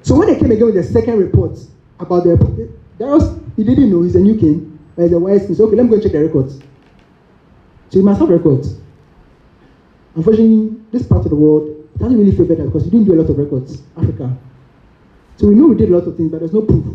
So 0.04 0.18
when 0.18 0.28
they 0.28 0.40
came 0.40 0.52
again 0.52 0.66
with 0.66 0.76
the 0.76 0.84
second 0.84 1.20
report 1.20 1.60
about 2.00 2.24
the 2.24 2.70
was 3.00 3.38
he 3.56 3.64
didn't 3.64 3.92
know 3.92 4.02
he's 4.02 4.16
a 4.16 4.20
new 4.20 4.38
king, 4.38 4.80
but 4.96 5.04
he's 5.04 5.14
a 5.14 5.20
wise 5.20 5.46
king. 5.46 5.56
So 5.56 5.66
okay, 5.68 5.76
let 5.76 5.84
me 5.84 5.90
go 5.90 5.96
and 5.96 6.04
check 6.04 6.12
the 6.12 6.24
records. 6.24 6.60
So 7.90 8.00
he 8.00 8.02
must 8.02 8.20
have 8.20 8.30
records. 8.30 8.79
Unfortunately, 10.16 10.76
this 10.92 11.06
part 11.08 11.24
of 11.24 11.30
the 11.30 11.36
world 11.36 11.68
it 11.68 12.00
doesn't 12.00 12.18
really 12.18 12.32
favor 12.32 12.56
that 12.56 12.66
because 12.66 12.86
we 12.86 12.92
didn't 12.92 13.06
do 13.06 13.14
a 13.14 13.20
lot 13.22 13.30
of 13.30 13.38
records, 13.38 13.82
Africa. 13.98 14.36
So 15.38 15.48
we 15.48 15.56
know 15.56 15.68
we 15.68 15.76
did 15.76 15.90
a 15.90 15.98
lot 15.98 16.08
of 16.08 16.16
things, 16.16 16.32
but 16.32 16.40
there's 16.40 16.54
no 16.54 16.62
proof. 16.62 16.86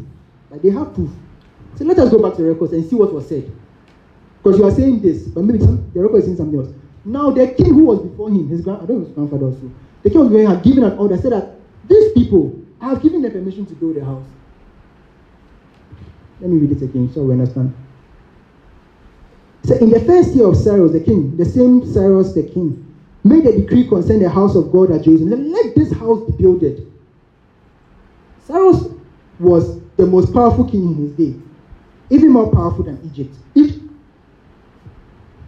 Like 0.51 0.63
they 0.63 0.71
have 0.71 0.95
proof. 0.95 1.11
So 1.77 1.85
let 1.85 1.99
us 1.99 2.11
go 2.11 2.23
back 2.23 2.37
to 2.37 2.43
the 2.43 2.49
records 2.49 2.73
and 2.73 2.89
see 2.89 2.97
what 2.97 3.13
was 3.13 3.29
said. 3.29 3.51
Because 4.43 4.59
you 4.59 4.65
are 4.67 4.71
saying 4.71 5.01
this, 5.03 5.23
but 5.29 5.45
maybe 5.45 5.61
some, 5.61 5.91
the 5.93 6.01
record 6.01 6.19
is 6.19 6.25
saying 6.25 6.37
something 6.37 6.59
else. 6.59 6.73
Now 7.05 7.31
the 7.31 7.49
king 7.49 7.75
who 7.75 7.85
was 7.85 8.01
before 8.01 8.31
him, 8.31 8.49
his 8.49 8.61
grand, 8.63 8.83
I 8.83 8.87
don't 8.87 9.01
know 9.01 9.05
his 9.07 9.15
grandfather 9.15 9.47
also, 9.47 9.71
the 10.03 10.11
king 10.11 10.21
was 10.21 10.29
going 10.31 10.47
had 10.47 10.63
given 10.63 10.85
an 10.85 10.99
order, 10.99 11.17
said 11.17 11.33
that 11.33 11.57
these 11.89 12.13
people, 12.13 12.61
have 12.81 13.03
given 13.03 13.23
them 13.23 13.33
permission 13.33 13.67
to 13.67 13.75
build 13.75 13.97
a 13.97 14.05
house. 14.05 14.27
Let 16.41 16.51
me 16.51 16.59
read 16.59 16.73
it 16.73 16.83
again 16.83 17.11
so 17.13 17.23
we 17.23 17.33
understand. 17.33 17.75
So 19.65 19.75
in 19.77 19.91
the 19.91 20.01
first 20.01 20.35
year 20.35 20.47
of 20.47 20.57
Cyrus 20.57 20.93
the 20.93 21.01
king, 21.01 21.37
the 21.37 21.45
same 21.45 21.91
Cyrus 21.91 22.35
the 22.35 22.43
king, 22.43 22.94
made 23.25 23.47
a 23.47 23.61
decree 23.61 23.89
concerning 23.89 24.23
the 24.23 24.29
house 24.31 24.55
of 24.55 24.71
God 24.71 24.91
at 24.93 25.03
Jerusalem. 25.03 25.51
Let 25.51 25.75
this 25.75 25.93
house 25.93 26.31
be 26.31 26.43
builded. 26.43 26.93
Cyrus 28.47 28.85
was 29.39 29.81
the 29.97 30.07
most 30.07 30.33
powerful 30.33 30.69
king 30.69 30.87
in 30.87 30.95
his 30.97 31.13
day, 31.13 31.41
even 32.11 32.31
more 32.31 32.53
powerful 32.53 32.85
than 32.85 33.01
Egypt. 33.05 33.35
If 33.55 33.81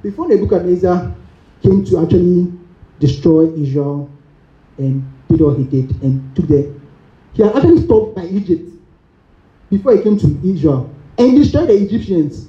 before 0.02 0.28
Nebuchadnezzar 0.28 1.14
came 1.62 1.84
to 1.84 1.98
actually 1.98 2.52
destroy 2.98 3.52
Israel 3.54 4.10
and 4.78 5.04
did 5.28 5.40
what 5.40 5.58
he 5.58 5.64
did 5.64 6.02
and 6.02 6.34
took 6.34 6.48
the 6.48 6.74
he 7.34 7.42
had 7.42 7.54
actually 7.54 7.82
stopped 7.82 8.16
by 8.16 8.24
Egypt 8.26 8.70
before 9.68 9.94
he 9.94 10.02
came 10.02 10.16
to 10.18 10.40
Israel 10.42 10.90
and 11.18 11.36
destroyed 11.36 11.68
the 11.68 11.74
Egyptians. 11.74 12.48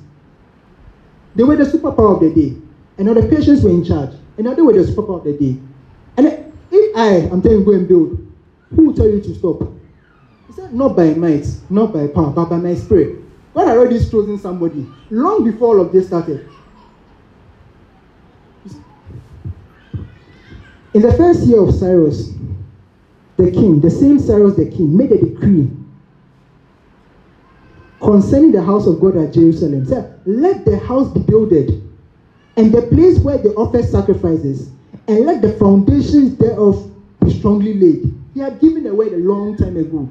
They 1.36 1.44
were 1.44 1.58
the 1.58 1.66
superpower 1.66 2.16
of 2.16 2.20
the 2.22 2.34
day, 2.34 2.58
and 2.98 3.08
the 3.08 3.28
Persians 3.28 3.64
were 3.64 3.70
in 3.70 3.84
charge. 3.84 4.12
And 4.38 4.46
now 4.46 4.54
they 4.54 4.62
were 4.62 4.74
the 4.74 4.80
superpower 4.80 5.20
of 5.20 5.24
the 5.24 5.34
day. 5.34 5.60
And 6.18 6.54
if 6.72 6.96
I 6.96 7.08
am 7.32 7.42
telling 7.42 7.60
you 7.60 7.66
go 7.66 7.74
and 7.74 7.88
build, 7.88 8.28
who 8.76 8.88
will 8.88 8.94
tell 8.94 9.08
you 9.08 9.22
to 9.22 9.36
stop? 9.36 9.62
He 10.48 10.54
said, 10.54 10.74
not 10.74 10.96
by 10.96 11.14
might, 11.14 11.46
not 11.70 11.94
by 11.94 12.08
power, 12.08 12.32
but 12.32 12.46
by 12.46 12.58
my 12.58 12.76
spirit. 12.76 13.24
God 13.54 13.68
already 13.70 14.00
chosen 14.00 14.38
somebody 14.38 14.88
long 15.10 15.44
before 15.44 15.76
all 15.76 15.82
of 15.82 15.92
this 15.92 16.08
started. 16.08 16.48
In 20.94 21.02
the 21.02 21.14
first 21.14 21.44
year 21.44 21.62
of 21.62 21.74
Cyrus, 21.74 22.34
the 23.38 23.52
king, 23.52 23.80
the 23.80 23.90
same 23.90 24.20
Cyrus 24.20 24.56
the 24.56 24.66
king, 24.66 24.98
made 24.98 25.12
a 25.12 25.18
decree 25.24 25.70
concerning 28.02 28.52
the 28.52 28.64
house 28.64 28.88
of 28.88 29.00
God 29.00 29.18
at 29.18 29.34
Jerusalem. 29.34 29.84
He 29.84 29.90
Said, 29.90 30.20
let 30.26 30.66
the 30.66 30.78
house 30.80 31.12
be 31.14 31.20
builded 31.20 31.87
and 32.58 32.74
the 32.74 32.84
place 32.84 33.20
where 33.20 33.40
they 33.40 33.50
offer 33.52 33.84
sacrifices, 33.84 34.72
and 35.08 35.26
let 35.26 35.42
the 35.42 35.50
foundations 35.50 36.36
thereof 36.38 36.88
be 37.24 37.32
strongly 37.32 37.74
laid. 37.76 38.14
He 38.36 38.42
had 38.42 38.60
given 38.60 38.88
a 38.88 38.96
word 38.96 39.14
a 39.14 39.20
long 39.20 39.56
time 39.56 39.78
ago. 39.78 40.10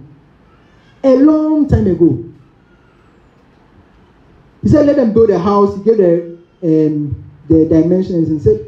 A 1.04 1.16
long 1.16 1.66
time 1.66 1.86
ago. 1.88 2.18
He 4.62 4.68
said, 4.68 4.86
Let 4.86 4.96
them 4.96 5.12
build 5.12 5.30
a 5.30 5.38
house. 5.38 5.74
He 5.74 5.80
gave 5.80 5.98
the, 5.98 6.24
um, 6.62 7.16
the 7.48 7.66
dimensions 7.66 8.30
and 8.30 8.40
said, 8.42 8.58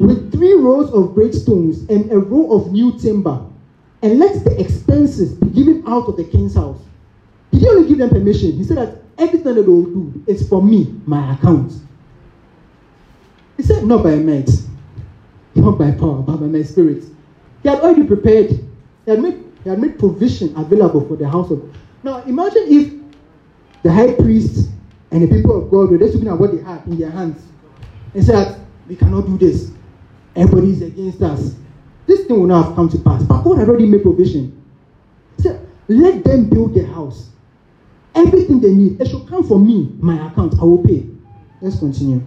With 0.00 0.30
three 0.32 0.54
rows 0.54 0.90
of 0.90 1.14
great 1.14 1.34
stones 1.34 1.84
and 1.88 2.06
a 2.10 2.20
row 2.20 2.46
of 2.50 2.70
new 2.70 2.92
timber, 2.92 3.40
and 4.02 4.18
let 4.18 4.34
the 4.34 4.60
expenses 4.60 5.34
be 5.34 5.48
given 5.50 5.78
out 5.86 6.08
of 6.08 6.16
the 6.16 6.24
king's 6.24 6.54
house. 6.54 6.78
He 7.52 7.58
didn't 7.58 7.72
only 7.72 7.84
give 7.84 7.98
them 7.98 8.10
permission. 8.10 8.54
He 8.56 8.64
said 8.64 8.78
that 8.78 8.90
everything 9.18 9.54
that 9.54 9.62
they 9.64 9.70
will 9.72 9.84
do 9.84 10.12
is 10.26 10.42
for 10.42 10.62
me, 10.62 10.88
my 11.06 11.32
account. 11.32 11.80
He 13.58 13.64
said, 13.64 13.84
Not 13.84 14.04
by 14.04 14.18
might, 14.20 14.50
not 15.56 15.78
by 15.78 15.90
power, 15.92 16.22
but 16.22 16.38
by 16.38 16.46
my 16.46 16.62
spirit. 16.62 17.04
He 17.62 17.68
had 17.68 17.80
already 17.80 18.04
prepared, 18.04 18.50
he 18.52 19.10
had 19.10 19.20
made, 19.20 19.36
he 19.64 19.68
had 19.68 19.80
made 19.80 19.98
provision 19.98 20.56
available 20.56 21.06
for 21.06 21.16
the 21.16 21.28
house 21.28 21.50
of 21.50 21.60
Now 22.04 22.18
imagine 22.18 22.64
if 22.68 22.88
the 23.82 23.92
high 23.92 24.12
priest 24.12 24.70
and 25.10 25.22
the 25.22 25.28
people 25.28 25.58
of 25.58 25.70
God 25.70 25.90
were 25.90 25.98
just 25.98 26.14
looking 26.14 26.28
at 26.28 26.38
what 26.38 26.52
they 26.52 26.58
had 26.58 26.86
in 26.86 26.98
their 26.98 27.10
hands 27.10 27.44
and 28.14 28.24
said, 28.24 28.48
We 28.88 28.96
cannot 28.96 29.26
do 29.26 29.36
this. 29.36 29.72
Everybody 30.36 30.70
is 30.70 30.82
against 30.82 31.22
us. 31.22 31.56
This 32.06 32.22
thing 32.22 32.38
will 32.38 32.46
not 32.46 32.66
have 32.66 32.74
come 32.76 32.88
to 32.88 32.98
pass. 32.98 33.24
But 33.24 33.42
God 33.42 33.58
had 33.58 33.68
already 33.68 33.86
made 33.86 34.02
provision. 34.02 34.48
He 35.36 35.42
said, 35.42 35.58
Let 35.88 36.22
them 36.22 36.44
build 36.44 36.74
their 36.74 36.86
house. 36.86 37.30
Everything 38.14 38.60
they 38.60 38.72
need, 38.72 39.00
it 39.00 39.08
should 39.08 39.26
come 39.26 39.42
from 39.42 39.66
me, 39.66 39.88
my 39.98 40.26
account. 40.26 40.54
I 40.60 40.64
will 40.64 40.78
pay. 40.78 41.02
Let's 41.60 41.76
continue 41.76 42.22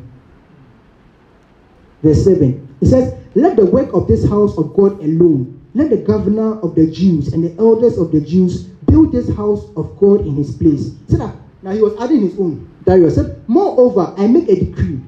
verse 2.01 2.23
7. 2.23 2.77
It 2.81 2.87
says, 2.87 3.13
Let 3.35 3.55
the 3.55 3.65
work 3.65 3.93
of 3.93 4.07
this 4.07 4.27
house 4.27 4.57
of 4.57 4.73
God 4.73 4.99
alone, 4.99 5.59
let 5.73 5.89
the 5.89 5.97
governor 5.97 6.59
of 6.59 6.75
the 6.75 6.89
Jews 6.89 7.33
and 7.33 7.43
the 7.43 7.57
elders 7.59 7.97
of 7.97 8.11
the 8.11 8.21
Jews 8.21 8.63
build 8.85 9.11
this 9.11 9.33
house 9.35 9.69
of 9.75 9.97
God 9.97 10.21
in 10.21 10.35
his 10.35 10.55
place. 10.55 10.91
See 11.07 11.17
that, 11.17 11.35
now 11.61 11.71
he 11.71 11.81
was 11.81 11.99
adding 11.99 12.21
his 12.21 12.37
own. 12.39 12.69
Darius 12.85 13.15
said, 13.15 13.43
Moreover, 13.47 14.13
I 14.17 14.27
make 14.27 14.49
a 14.49 14.55
decree 14.55 14.99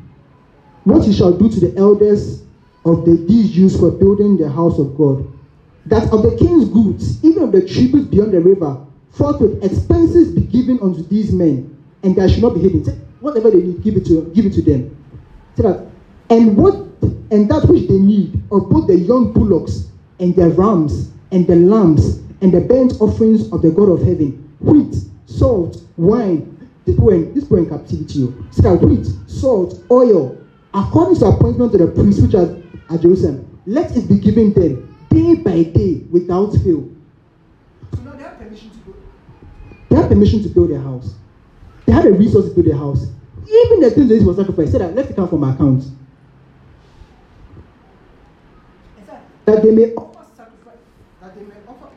what 0.84 1.06
he 1.06 1.14
shall 1.14 1.34
do 1.34 1.50
to 1.50 1.60
the 1.60 1.78
elders 1.78 2.44
of 2.86 3.06
the, 3.06 3.16
these 3.16 3.52
Jews 3.52 3.80
for 3.80 3.92
building 3.92 4.38
the 4.38 4.50
house 4.50 4.78
of 4.80 4.98
God. 4.98 5.28
That 5.86 6.12
of 6.14 6.24
the 6.24 6.36
king's 6.38 6.70
goods, 6.70 7.24
even 7.24 7.44
of 7.44 7.52
the 7.52 7.68
tributes 7.68 8.08
beyond 8.08 8.32
the 8.32 8.40
river, 8.40 8.86
forthwith 9.12 9.64
expenses 9.64 10.34
be 10.34 10.42
given 10.42 10.80
unto 10.82 11.04
these 11.04 11.32
men, 11.32 11.84
and 12.04 12.16
there 12.16 12.28
should 12.30 12.42
not 12.42 12.54
be 12.54 12.62
hidden. 12.62 13.04
whatever 13.24 13.50
they 13.50 13.62
need, 13.62 13.82
give 13.82 13.96
it 13.96 14.06
to 14.06 14.30
give 14.36 14.46
it 14.46 14.54
to 14.54 14.62
them. 14.62 14.96
So 15.56 15.64
that 15.64 15.88
and 16.34 16.58
what 16.58 16.74
and 17.30 17.48
that 17.50 17.66
which 17.70 17.88
they 17.88 18.00
need 18.00 18.42
of 18.52 18.68
both 18.70 18.88
the 18.88 18.98
young 18.98 19.32
bullocks 19.34 19.90
and 20.20 20.36
the 20.36 20.50
rams 20.50 21.12
and 21.32 21.46
the 21.46 21.56
lambs 21.56 22.18
and 22.42 22.52
the 22.52 22.62
burnt 22.62 22.94
offerings 23.00 23.52
of 23.52 23.62
the 23.62 23.70
God 23.70 23.90
of 23.90 24.00
heaven, 24.00 24.56
wheat, 24.60 24.96
salt, 25.28 25.84
wine. 25.96 26.50
This 26.86 26.98
were 26.98 27.14
in, 27.14 27.34
this 27.36 27.50
were 27.50 27.60
in 27.60 27.70
captivity. 27.70 28.24
oh. 28.24 28.80
He 28.80 28.86
wheat, 28.86 29.08
salt, 29.28 29.80
oil, 29.92 30.36
according 30.74 31.18
to 31.18 31.28
appointment 31.28 31.72
to 31.74 31.78
the 31.78 31.88
priests 31.88 32.22
which 32.22 32.34
are 32.34 32.58
at 32.90 33.02
Jerusalem, 33.02 33.60
let 33.66 33.96
it 33.96 34.10
be 34.10 34.18
given 34.18 34.54
them 34.54 34.96
day 35.10 35.36
by 35.36 35.64
day 35.64 36.02
without 36.12 36.52
fail. 36.52 36.90
So 37.96 38.02
now 38.02 38.14
they 38.14 38.24
have 38.24 38.38
permission 38.40 38.72
to 38.72 38.78
build. 38.80 38.98
They 39.90 39.96
have 39.98 40.10
permission 40.10 40.42
to 40.44 40.50
build 40.50 40.72
their 40.72 40.82
house. 40.82 41.14
They 41.86 41.94
had 41.94 42.06
a 42.06 42.12
resource 42.12 42.50
to 42.50 42.52
build 42.56 42.66
their 42.66 42.78
house. 42.78 43.06
Even 43.48 43.82
the 43.82 43.92
things 43.92 44.08
they 44.10 44.16
used 44.16 44.26
for 44.26 44.34
sacrifice 44.34 44.72
said 44.72 44.82
that 44.82 44.96
let 44.96 45.10
it 45.10 45.16
come 45.16 45.30
from 45.30 45.40
my 45.40 45.54
account. 45.54 45.84
That 49.46 49.64
they 49.64 49.72
may 49.72 49.94
offer. 49.94 50.26
That 51.22 51.36
they 51.36 51.44
may 51.44 51.56
offer. 51.68 51.90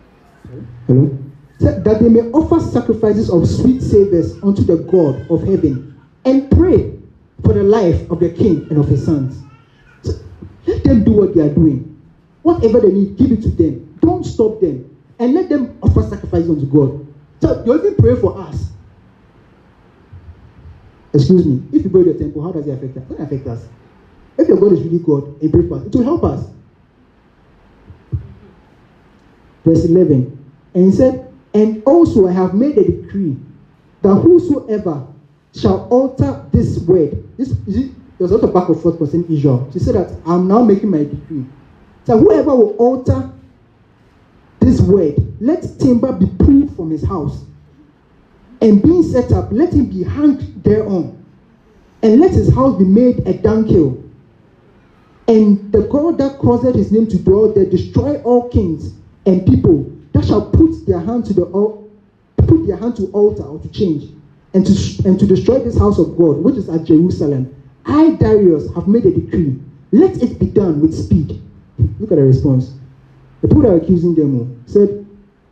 Hello. 0.87 1.19
That 1.61 2.01
they 2.01 2.09
may 2.09 2.31
offer 2.31 2.61
sacrifices 2.61 3.31
of 3.31 3.49
sweet 3.49 3.81
savors 3.81 4.35
unto 4.43 4.63
the 4.63 4.77
God 4.77 5.31
of 5.31 5.43
heaven 5.47 6.01
and 6.25 6.51
pray 6.51 6.99
for 7.43 7.53
the 7.55 7.63
life 7.63 8.11
of 8.11 8.21
the 8.21 8.31
king 8.31 8.67
and 8.71 8.79
of 8.79 8.89
his 8.89 9.05
sons. 9.05 9.43
So 10.03 10.13
let 10.67 10.83
them 10.85 11.05
do 11.05 11.13
what 11.13 11.35
they 11.35 11.43
are 11.43 11.55
doing. 11.55 11.93
Whatever 12.43 12.81
they 12.81 12.91
need, 12.93 13.17
give 13.17 13.33
it 13.33 13.43
to 13.43 13.51
them. 13.51 13.99
Don't 14.01 14.25
stop 14.25 14.61
them. 14.61 14.97
And 15.19 15.35
let 15.35 15.49
them 15.49 15.79
offer 15.83 16.03
sacrifices 16.03 16.51
unto 16.51 16.67
God. 16.67 17.07
So 17.41 17.65
you 17.65 17.79
even 17.79 17.95
pray 17.97 18.17
for 18.17 18.39
us. 18.39 18.71
Excuse 21.15 21.47
me. 21.47 21.63
If 21.73 21.85
you 21.85 21.91
build 21.91 22.07
your 22.07 22.19
temple, 22.19 22.43
how 22.43 22.53
does 22.53 22.67
it 22.67 22.73
affect 22.73 22.97
us? 22.97 23.03
It 23.03 23.09
doesn't 23.09 23.25
affect 23.25 23.47
us. 23.47 23.69
If 24.39 24.49
your 24.49 24.59
God 24.59 24.73
is 24.73 24.83
really 24.83 24.99
God 24.99 25.41
and 25.41 25.53
pray 25.53 25.67
for 25.67 25.77
us, 25.77 25.87
it 25.87 25.95
will 25.95 26.05
help 26.05 26.25
us. 26.25 26.51
Verse 29.67 29.85
11. 29.85 30.53
And 30.75 30.85
he 30.85 30.93
said, 30.93 31.33
And 31.53 31.83
also 31.85 32.29
I 32.29 32.33
have 32.33 32.55
made 32.55 32.79
a 32.79 32.85
decree 32.85 33.37
that 34.01 34.15
whosoever 34.15 35.05
shall 35.53 35.89
alter 35.89 36.47
this 36.53 36.79
word, 36.85 37.37
this 37.37 37.51
is 37.67 37.77
it, 37.77 37.91
there 38.17 38.29
was 38.29 38.33
also 38.33 38.53
back 38.53 38.69
and 38.69 38.81
forth 38.81 38.97
concerning 38.97 39.29
Israel. 39.29 39.69
She 39.73 39.81
said 39.81 39.97
that 39.97 40.17
I'm 40.25 40.47
now 40.47 40.63
making 40.63 40.91
my 40.91 41.03
decree. 41.03 41.45
So 42.05 42.17
whoever 42.17 42.55
will 42.55 42.77
alter 42.77 43.33
this 44.61 44.81
word, 44.81 45.17
let 45.41 45.67
timber 45.81 46.13
be 46.13 46.27
pulled 46.27 46.77
from 46.77 46.91
his 46.91 47.05
house, 47.05 47.45
and 48.61 48.81
being 48.81 49.03
set 49.03 49.33
up, 49.33 49.51
let 49.51 49.75
him 49.75 49.87
be 49.87 50.05
hanged 50.05 50.63
thereon, 50.63 51.25
and 52.03 52.21
let 52.21 52.33
his 52.33 52.55
house 52.55 52.79
be 52.79 52.85
made 52.85 53.27
a 53.27 53.35
dunghill. 53.35 54.01
And 55.27 55.73
the 55.73 55.89
God 55.89 56.19
that 56.19 56.39
caused 56.39 56.77
his 56.77 56.93
name 56.93 57.09
to 57.09 57.19
dwell 57.19 57.53
there 57.53 57.67
destroy 57.67 58.23
all 58.23 58.49
kings 58.49 58.96
and 59.27 59.45
people 59.45 59.93
that 60.13 60.25
shall 60.25 60.51
put 60.51 60.87
their 60.87 61.01
hand 61.01 61.25
to 61.27 61.35
the 61.35 61.45
put 62.47 62.67
their 62.67 62.77
hand 62.77 62.97
to 62.97 63.07
altar 63.09 63.43
or 63.43 63.59
to 63.59 63.69
change, 63.69 64.13
and 64.55 64.65
to 64.65 65.09
and 65.09 65.19
to 65.19 65.27
destroy 65.27 65.59
this 65.59 65.79
house 65.79 65.99
of 65.99 66.17
God 66.17 66.39
which 66.39 66.57
is 66.57 66.69
at 66.69 66.85
Jerusalem. 66.85 67.53
I 67.85 68.13
Darius 68.13 68.73
have 68.75 68.89
made 68.89 69.07
a 69.07 69.13
decree. 69.13 69.61
Let 69.93 70.23
it 70.23 70.39
be 70.39 70.47
done 70.47 70.81
with 70.81 70.95
speed. 70.95 71.41
Look 72.01 72.11
at 72.11 72.17
the 72.17 72.25
response. 72.25 72.75
The 73.43 73.49
people 73.49 73.63
that 73.63 73.77
accusing 73.77 74.15
them 74.15 74.65
said, 74.67 75.07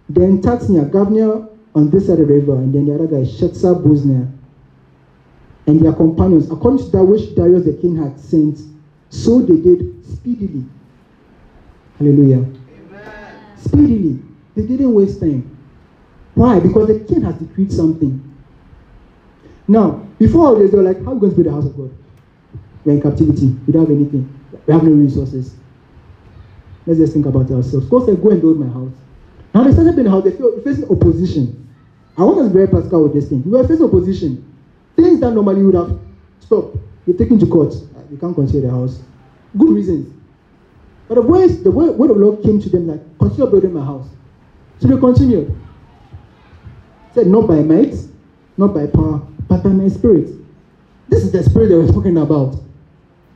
then 0.09 0.43
Tatnai, 0.43 0.91
governor 0.91 1.49
on 1.75 1.91
this 1.91 2.07
side 2.07 2.19
of 2.19 2.29
the 2.29 2.35
river, 2.35 2.55
and 2.55 2.75
then 2.75 2.87
the 2.87 2.95
other 2.95 3.07
guy, 3.07 3.23
Shetharboznai, 3.23 4.31
and 5.67 5.81
their 5.81 5.93
companions, 5.93 6.51
according 6.51 6.85
to 6.85 6.91
that 6.91 7.05
which 7.05 7.35
Darius 7.35 7.65
the 7.65 7.75
king 7.75 7.97
had 7.97 8.19
sent, 8.19 8.59
so 9.11 9.41
they 9.41 9.61
did 9.61 10.05
speedily. 10.05 10.65
Hallelujah. 11.99 12.45
Speedily. 13.65 14.23
They 14.55 14.63
didn't 14.67 14.95
waste 14.95 15.21
time. 15.21 15.51
Why? 16.35 16.61
Because 16.61 16.89
the 16.89 17.01
king 17.01 17.23
has 17.23 17.35
decreed 17.37 17.73
something. 17.73 18.21
Now, 19.67 20.07
before 20.19 20.47
all 20.47 20.57
this, 20.57 20.71
they 20.71 20.77
were 20.77 20.83
like, 20.83 21.03
how 21.05 21.13
are 21.13 21.15
we 21.15 21.21
going 21.21 21.33
to 21.33 21.43
build 21.43 21.47
the 21.47 21.53
house 21.53 21.67
of 21.67 21.77
God? 21.77 21.97
We're 22.85 22.93
in 22.93 23.03
captivity. 23.03 23.47
We 23.67 23.73
don't 23.73 23.83
have 23.83 23.91
anything. 23.91 24.29
We 24.67 24.73
have 24.73 24.83
no 24.83 24.91
resources. 24.91 25.55
Let's 26.87 26.99
just 26.99 27.15
think 27.15 27.27
about 27.27 27.51
ourselves. 27.51 27.87
God 27.87 28.05
said, 28.05 28.23
go 28.23 28.31
and 28.31 28.41
build 28.41 28.61
my 28.61 28.73
house. 28.73 28.93
Now 29.55 29.65
they 29.65 29.73
started 29.73 29.97
building 29.97 30.05
the 30.05 30.11
house. 30.11 30.25
They 30.25 30.33
feel 30.33 30.61
facing 30.61 30.91
opposition. 30.91 31.61
I 32.19 32.25
want 32.25 32.39
us 32.41 32.47
to 32.47 32.51
be 32.51 32.55
very 32.55 32.69
practical 32.69 33.03
with 33.05 33.15
this 33.15 33.29
thing. 33.29 33.43
We 33.45 33.53
were 33.53 33.67
facing 33.67 33.85
opposition. 33.87 34.55
Things 34.97 35.21
that 35.21 35.33
normally 35.33 35.63
would 35.63 35.75
have 35.75 35.99
stopped. 36.41 36.77
You're 37.07 37.17
taken 37.17 37.39
to 37.39 37.47
court. 37.47 37.75
You 38.11 38.19
can't 38.19 38.35
consider 38.35 38.67
the 38.67 38.71
house. 38.71 39.01
Good 39.57 39.71
reasons. 39.71 40.13
But 41.09 41.17
the 41.17 41.23
voice, 41.23 41.59
the 41.59 41.71
word, 41.71 41.97
word 41.99 42.11
of 42.11 42.19
the 42.19 42.25
Lord 42.25 42.43
came 42.43 42.61
to 42.61 42.69
them 42.69 42.89
like, 42.89 43.19
continue 43.19 43.51
building 43.51 43.75
my 43.75 43.85
house. 43.85 44.09
So 44.79 44.89
they 44.89 44.99
continued. 44.99 45.55
Said, 47.13 47.27
not 47.27 47.47
by 47.47 47.61
might, 47.61 47.95
not 48.57 48.75
by 48.75 48.87
power, 48.87 49.19
but 49.49 49.63
by 49.63 49.71
my 49.71 49.89
spirit. 49.89 50.31
This 51.09 51.25
is 51.25 51.33
the 51.33 51.43
spirit 51.43 51.69
they 51.69 51.77
were 51.77 51.93
talking 51.93 52.17
about. 52.17 52.57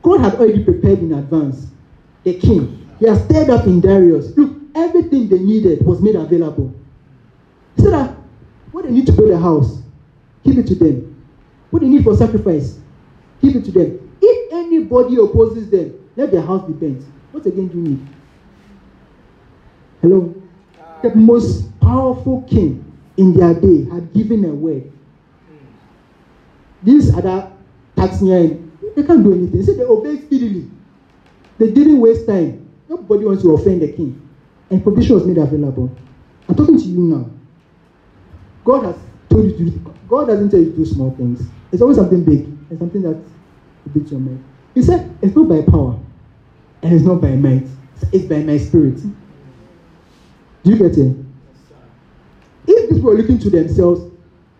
God 0.01 0.21
had 0.21 0.35
already 0.35 0.63
prepared 0.63 0.99
in 0.99 1.13
advance 1.13 1.67
the 2.23 2.39
king. 2.39 2.89
He 2.99 3.07
has 3.07 3.23
stirred 3.25 3.49
up 3.49 3.65
in 3.65 3.81
Darius. 3.81 4.35
Look, 4.35 4.57
everything 4.75 5.29
they 5.29 5.39
needed 5.39 5.85
was 5.85 6.01
made 6.01 6.15
available. 6.15 6.73
Said 7.77 7.93
that 7.93 8.15
what 8.71 8.85
they 8.85 8.91
need 8.91 9.05
to 9.05 9.13
build 9.13 9.31
a 9.31 9.39
house, 9.39 9.81
give 10.43 10.57
it 10.57 10.67
to 10.67 10.75
them. 10.75 11.25
What 11.69 11.81
they 11.81 11.87
need 11.87 12.03
for 12.03 12.15
sacrifice, 12.15 12.79
give 13.41 13.55
it 13.55 13.65
to 13.65 13.71
them. 13.71 14.17
If 14.21 14.53
anybody 14.53 15.15
opposes 15.15 15.69
them, 15.69 15.93
let 16.15 16.31
their 16.31 16.41
house 16.41 16.67
be 16.67 16.73
burnt. 16.73 17.05
What 17.31 17.45
again 17.45 17.67
do 17.67 17.77
you 17.77 17.83
need? 17.83 18.07
Hello? 20.01 20.35
The 21.03 21.15
most 21.15 21.79
powerful 21.79 22.41
king 22.49 22.85
in 23.17 23.33
their 23.33 23.53
day 23.53 23.85
had 23.85 24.13
given 24.13 24.45
a 24.45 24.49
word. 24.49 24.91
These 26.81 27.13
other 27.15 27.51
Taxnian, 27.95 28.71
they 28.95 29.03
can't 29.03 29.23
do 29.23 29.33
anything. 29.33 29.61
They 29.61 29.73
they 29.73 29.83
obeyed 29.83 30.25
speedily. 30.25 30.71
They 31.57 31.71
didn't 31.71 31.99
waste 31.99 32.25
time. 32.25 32.69
Nobody 32.87 33.25
wants 33.25 33.43
to 33.43 33.53
offend 33.53 33.81
the 33.81 33.91
king. 33.91 34.27
And 34.69 34.81
provision 34.81 35.15
was 35.15 35.25
made 35.25 35.37
available. 35.37 35.95
I'm 36.47 36.55
talking 36.55 36.77
to 36.77 36.83
you 36.83 36.99
now. 36.99 37.29
God 38.63 38.85
has 38.85 38.95
told 39.29 39.45
you 39.45 39.57
to 39.57 39.69
do, 39.71 39.95
God 40.07 40.27
doesn't 40.27 40.49
tell 40.49 40.59
you 40.59 40.71
to 40.71 40.77
do 40.77 40.85
small 40.85 41.11
things. 41.11 41.41
It's 41.71 41.81
always 41.81 41.97
something 41.97 42.23
big 42.23 42.45
and 42.69 42.79
something 42.79 43.01
that 43.01 43.21
beats 43.93 44.11
your 44.11 44.19
mind. 44.19 44.43
He 44.73 44.81
said, 44.81 45.15
it's 45.21 45.35
not 45.35 45.49
by 45.49 45.61
power 45.61 45.99
and 46.81 46.93
it's 46.93 47.03
not 47.03 47.21
by 47.21 47.35
might. 47.35 47.67
It's 48.13 48.25
by 48.25 48.39
my 48.39 48.57
spirit. 48.57 48.97
Do 50.63 50.71
you 50.71 50.77
get 50.77 50.97
it? 50.97 51.15
If 52.67 52.89
these 52.89 53.01
were 53.01 53.13
looking 53.13 53.39
to 53.39 53.49
themselves, 53.49 54.01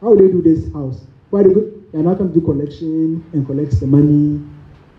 how 0.01 0.11
would 0.11 0.19
they 0.19 0.31
do 0.31 0.41
this 0.41 0.71
house? 0.73 1.01
Why 1.29 1.43
they 1.43 1.53
go? 1.53 1.71
They 1.91 1.99
are 1.99 2.03
not 2.03 2.17
going 2.17 2.33
to 2.33 2.39
do 2.39 2.45
collection 2.45 3.25
and 3.33 3.45
collect 3.45 3.79
the 3.79 3.87
money, 3.87 4.45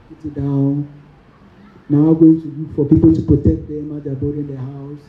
put 0.08 0.24
it 0.24 0.34
down. 0.34 0.88
Now 1.88 2.14
going 2.14 2.40
to 2.40 2.48
look 2.48 2.76
for 2.76 2.84
people 2.84 3.14
to 3.14 3.22
protect 3.22 3.68
them 3.68 3.96
as 3.96 4.04
they're 4.04 4.14
building 4.14 4.46
their 4.46 4.58
house. 4.58 5.00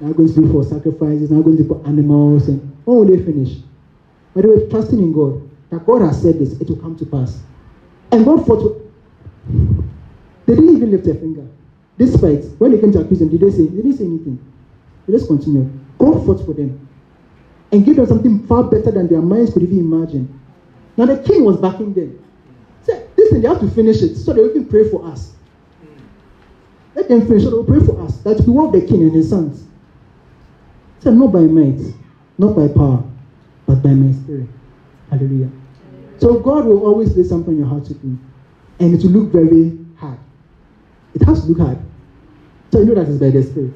Now 0.00 0.12
going 0.12 0.32
to 0.32 0.40
look 0.40 0.52
for 0.52 0.68
sacrifices. 0.68 1.30
Now 1.30 1.42
going 1.42 1.58
to 1.58 1.64
put 1.64 1.86
animals 1.86 2.48
and 2.48 2.60
when 2.84 2.98
will 2.98 3.04
they 3.04 3.22
finish? 3.22 3.58
But 4.34 4.42
they 4.42 4.48
were 4.48 4.66
trusting 4.68 4.98
in 4.98 5.12
God 5.12 5.48
that 5.70 5.84
God 5.84 6.02
has 6.02 6.22
said 6.22 6.38
this, 6.38 6.60
it 6.60 6.68
will 6.68 6.76
come 6.76 6.96
to 6.96 7.06
pass. 7.06 7.40
And 8.10 8.24
God 8.24 8.46
fought. 8.46 8.82
They 10.48 10.54
didn't 10.54 10.76
even 10.76 10.90
lift 10.92 11.06
a 11.06 11.14
finger. 11.14 11.46
Despite 11.98 12.42
when 12.58 12.72
they 12.72 12.80
came 12.80 12.90
to 12.92 13.00
accuse 13.00 13.18
them, 13.18 13.28
did 13.28 13.42
they 13.42 13.50
say? 13.50 13.66
They 13.66 13.82
didn't 13.82 13.98
say 13.98 14.04
anything. 14.06 14.40
Just 15.06 15.26
continue. 15.26 15.70
God 15.98 16.24
fought 16.24 16.42
for 16.46 16.54
them 16.54 16.88
and 17.70 17.84
gave 17.84 17.96
them 17.96 18.06
something 18.06 18.46
far 18.46 18.62
better 18.64 18.90
than 18.90 19.08
their 19.08 19.20
minds 19.20 19.52
could 19.52 19.62
even 19.62 19.80
imagine. 19.80 20.40
Now 20.96 21.04
the 21.04 21.18
king 21.22 21.44
was 21.44 21.58
backing 21.58 21.92
them. 21.92 22.24
Said, 22.80 23.10
listen, 23.18 23.42
they 23.42 23.48
have 23.48 23.60
to 23.60 23.68
finish 23.68 24.00
it 24.00 24.14
so 24.16 24.32
they 24.32 24.40
will 24.40 24.48
even 24.48 24.66
pray 24.68 24.88
for 24.88 25.04
us. 25.04 25.34
Let 26.94 27.10
them 27.10 27.26
finish 27.26 27.42
so 27.42 27.50
they 27.50 27.56
will 27.56 27.64
pray 27.64 27.84
for 27.84 28.00
us 28.00 28.16
that 28.20 28.40
we 28.46 28.52
want 28.54 28.72
the 28.72 28.80
king 28.80 29.02
and 29.02 29.12
his 29.12 29.28
sons. 29.28 29.66
Said, 31.00 31.12
not 31.12 31.30
by 31.30 31.40
might, 31.40 31.78
not 32.38 32.56
by 32.56 32.68
power, 32.68 33.04
but 33.66 33.82
by 33.82 33.90
my 33.90 34.12
spirit. 34.12 34.48
Hallelujah. 35.10 35.50
So 36.16 36.38
God 36.40 36.64
will 36.64 36.86
always 36.86 37.14
lay 37.14 37.24
something 37.24 37.52
in 37.52 37.58
your 37.58 37.68
heart 37.68 37.84
to 37.84 37.94
do. 37.94 38.16
And 38.80 38.94
it 38.94 39.02
will 39.04 39.10
look 39.10 39.30
very. 39.30 39.87
It 41.20 41.24
has 41.24 41.42
to 41.42 41.48
look 41.48 41.58
hard. 41.58 41.78
So 42.72 42.80
you 42.80 42.86
know 42.86 42.94
that 42.94 43.08
it's 43.08 43.18
by 43.18 43.30
the 43.30 43.42
spirit. 43.42 43.74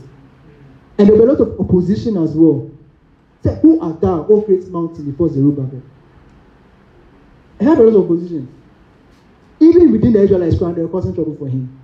And 0.98 1.08
there 1.08 1.16
be 1.16 1.22
a 1.22 1.26
lot 1.26 1.40
of 1.40 1.58
opposition 1.58 2.16
as 2.16 2.32
well. 2.34 2.70
Say, 3.42 3.58
who 3.60 3.80
art 3.80 4.00
thou, 4.00 4.26
O 4.28 4.40
great 4.42 4.68
mountain, 4.68 5.10
before 5.10 5.28
Zerubbabel? 5.28 5.82
I 7.60 7.64
had 7.64 7.78
a 7.78 7.82
lot 7.82 7.96
of 7.98 8.04
opposition. 8.04 8.48
Even 9.60 9.92
within 9.92 10.12
the 10.12 10.22
Israelites, 10.22 10.58
they 10.58 10.82
were 10.82 10.88
causing 10.88 11.14
trouble 11.14 11.36
for 11.36 11.48
him. 11.48 11.80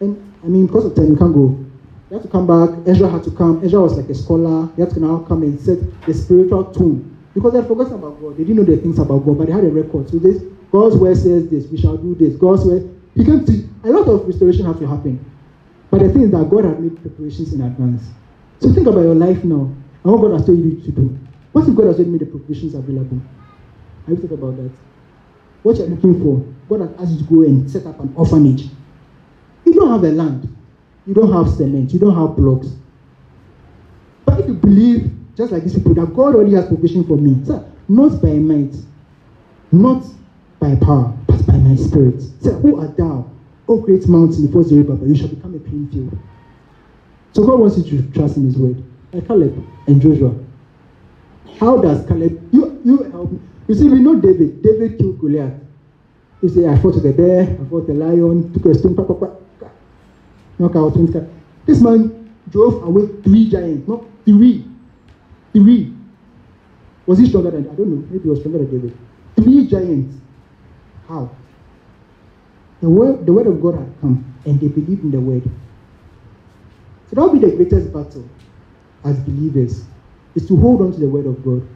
And 0.00 0.34
I 0.44 0.46
mean, 0.46 0.66
because 0.66 0.84
of 0.84 0.94
time, 0.94 1.08
you 1.08 1.16
can't 1.16 1.34
go. 1.34 1.58
You 2.10 2.16
have 2.16 2.22
to 2.22 2.28
come 2.28 2.46
back. 2.46 2.86
Ezra 2.86 3.08
had 3.08 3.22
to 3.24 3.30
come. 3.30 3.64
Ezra 3.64 3.80
was 3.80 3.96
like 3.96 4.08
a 4.08 4.14
scholar. 4.14 4.68
He 4.74 4.82
had 4.82 4.90
to 4.90 5.00
now 5.00 5.20
come 5.20 5.42
and 5.42 5.60
set 5.60 5.78
the 6.06 6.14
spiritual 6.14 6.64
tone. 6.72 7.16
Because 7.34 7.52
they 7.52 7.58
had 7.58 7.68
forgotten 7.68 7.94
about 7.94 8.20
God. 8.20 8.36
They 8.36 8.44
didn't 8.44 8.56
know 8.56 8.64
the 8.64 8.76
things 8.76 8.98
about 8.98 9.24
God, 9.24 9.38
but 9.38 9.46
they 9.46 9.52
had 9.52 9.64
a 9.64 9.70
record. 9.70 10.10
So 10.10 10.18
this, 10.18 10.42
God's 10.72 10.96
word 10.96 11.16
says 11.16 11.48
this, 11.48 11.66
we 11.66 11.78
shall 11.78 11.96
do 11.96 12.14
this. 12.14 12.36
God's 12.36 12.64
word. 12.64 12.99
He 13.14 13.24
came 13.24 13.44
to, 13.44 13.68
a 13.84 13.90
lot 13.90 14.08
of 14.08 14.26
restoration 14.26 14.66
had 14.66 14.78
to 14.78 14.86
happen. 14.86 15.24
But 15.90 16.00
the 16.00 16.08
thing 16.12 16.22
is 16.22 16.30
that 16.30 16.48
God 16.48 16.64
had 16.64 16.80
made 16.80 17.00
preparations 17.00 17.52
in 17.52 17.60
advance. 17.62 18.02
So 18.60 18.72
think 18.72 18.86
about 18.86 19.00
your 19.00 19.14
life 19.14 19.42
now 19.42 19.74
and 20.04 20.12
what 20.12 20.20
God 20.20 20.32
has 20.32 20.46
told 20.46 20.58
you 20.58 20.80
to 20.80 20.92
do. 20.92 21.18
What 21.52 21.66
if 21.66 21.74
God 21.74 21.86
has 21.86 21.96
already 21.96 22.10
made 22.10 22.20
the 22.20 22.26
provisions 22.26 22.74
available? 22.74 23.20
Have 24.06 24.18
you 24.18 24.28
thought 24.28 24.34
about 24.34 24.56
that? 24.56 24.70
What 25.62 25.76
you're 25.76 25.88
looking 25.88 26.22
for, 26.22 26.44
God 26.68 26.88
has 26.88 27.00
asked 27.00 27.20
you 27.20 27.26
to 27.26 27.34
go 27.34 27.42
and 27.42 27.70
set 27.70 27.86
up 27.86 27.98
an 28.00 28.12
orphanage. 28.16 28.68
You 29.64 29.74
don't 29.74 29.90
have 29.90 30.04
a 30.04 30.12
land, 30.12 30.56
you 31.06 31.14
don't 31.14 31.32
have 31.32 31.52
cement, 31.54 31.92
you 31.92 31.98
don't 31.98 32.14
have 32.14 32.36
blocks. 32.36 32.68
But 34.24 34.40
if 34.40 34.46
you 34.48 34.54
believe, 34.54 35.12
just 35.36 35.52
like 35.52 35.64
these 35.64 35.74
people, 35.74 35.94
that 35.94 36.14
God 36.14 36.34
already 36.34 36.54
has 36.54 36.66
provision 36.66 37.04
for 37.04 37.16
me, 37.16 37.44
sir, 37.44 37.64
not 37.88 38.22
by 38.22 38.34
might, 38.34 38.74
not 39.72 40.04
by 40.60 40.76
power, 40.76 41.16
my 41.70 41.76
spirit. 41.76 42.20
Say, 42.42 42.52
Who 42.52 42.80
art 42.80 42.96
thou, 42.96 43.30
O 43.68 43.78
great 43.78 44.06
mountain 44.08 44.46
before 44.46 44.64
Zerubbabel? 44.64 45.08
You 45.08 45.16
shall 45.16 45.28
become 45.28 45.54
a 45.54 45.58
plain 45.58 45.88
field. 45.90 46.18
So 47.32 47.44
God 47.44 47.60
wants 47.60 47.78
you 47.78 47.84
to 47.84 48.10
trust 48.12 48.36
in 48.36 48.44
His 48.44 48.56
word. 48.56 48.82
Like 49.12 49.26
Caleb 49.26 49.64
and 49.86 50.00
Joshua. 50.00 50.34
How 51.58 51.80
does 51.80 52.06
Caleb? 52.06 52.48
You 52.52 52.80
you 52.84 53.02
help 53.10 53.32
me. 53.32 53.40
You 53.68 53.74
see, 53.74 53.88
we 53.88 54.00
know 54.00 54.20
David. 54.20 54.62
David 54.62 54.98
killed 54.98 55.20
Goliath. 55.20 55.54
You 56.42 56.48
say, 56.48 56.66
I 56.66 56.78
fought 56.78 57.02
the 57.02 57.12
bear, 57.12 57.42
I 57.42 57.68
fought 57.68 57.86
the 57.86 57.94
lion, 57.94 58.52
took 58.52 58.64
a 58.64 58.74
stone, 58.74 58.96
pa, 58.96 59.02
pa, 59.02 59.14
pa, 59.14 59.30
knock 60.58 60.74
out 60.74 60.94
This 61.66 61.82
man 61.82 62.34
drove 62.48 62.82
away 62.82 63.08
three 63.22 63.50
giants, 63.50 63.86
not 63.86 64.04
three. 64.24 64.64
Three. 65.52 65.92
Was 67.06 67.18
he 67.18 67.26
stronger 67.26 67.50
than 67.50 67.68
I 67.68 67.74
don't 67.74 67.90
know, 67.90 68.06
maybe 68.10 68.22
he 68.22 68.28
was 68.28 68.38
stronger 68.38 68.58
than 68.58 68.70
David. 68.70 68.96
Three 69.36 69.66
giants. 69.66 70.16
How? 71.06 71.30
The 72.80 72.88
word, 72.88 73.26
the 73.26 73.32
word 73.32 73.46
of 73.46 73.60
God 73.60 73.74
had 73.76 74.00
come, 74.00 74.24
and 74.46 74.60
they 74.60 74.68
believed 74.68 75.04
in 75.04 75.10
the 75.10 75.20
word. 75.20 75.42
So 77.08 77.16
that 77.16 77.22
will 77.22 77.32
be 77.32 77.38
the 77.40 77.54
greatest 77.56 77.92
battle 77.92 78.28
as 79.04 79.18
believers, 79.20 79.84
is 80.34 80.46
to 80.48 80.56
hold 80.56 80.80
on 80.80 80.92
to 80.92 81.00
the 81.00 81.08
word 81.08 81.26
of 81.26 81.44
God. 81.44 81.66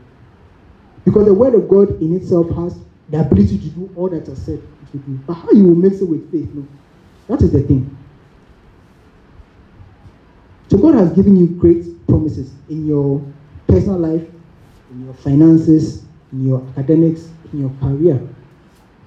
Because 1.04 1.26
the 1.26 1.34
word 1.34 1.54
of 1.54 1.68
God 1.68 2.00
in 2.00 2.16
itself 2.16 2.48
has 2.56 2.78
the 3.10 3.20
ability 3.20 3.58
to 3.58 3.68
do 3.68 3.90
all 3.96 4.08
that 4.08 4.28
I 4.28 4.34
said 4.34 4.62
it 4.94 5.06
do. 5.06 5.18
But 5.26 5.34
how 5.34 5.50
you 5.50 5.64
will 5.64 5.74
mix 5.74 6.00
it 6.00 6.08
with 6.08 6.30
faith, 6.30 6.48
no. 6.54 6.66
That 7.28 7.42
is 7.42 7.52
the 7.52 7.62
thing. 7.62 7.96
So 10.68 10.78
God 10.78 10.94
has 10.94 11.12
given 11.12 11.36
you 11.36 11.46
great 11.46 12.06
promises 12.06 12.52
in 12.68 12.86
your 12.86 13.20
personal 13.66 13.98
life, 13.98 14.26
in 14.90 15.04
your 15.04 15.14
finances, 15.14 16.04
in 16.32 16.48
your 16.48 16.66
academics, 16.76 17.28
in 17.52 17.60
your 17.60 17.72
career. 17.80 18.20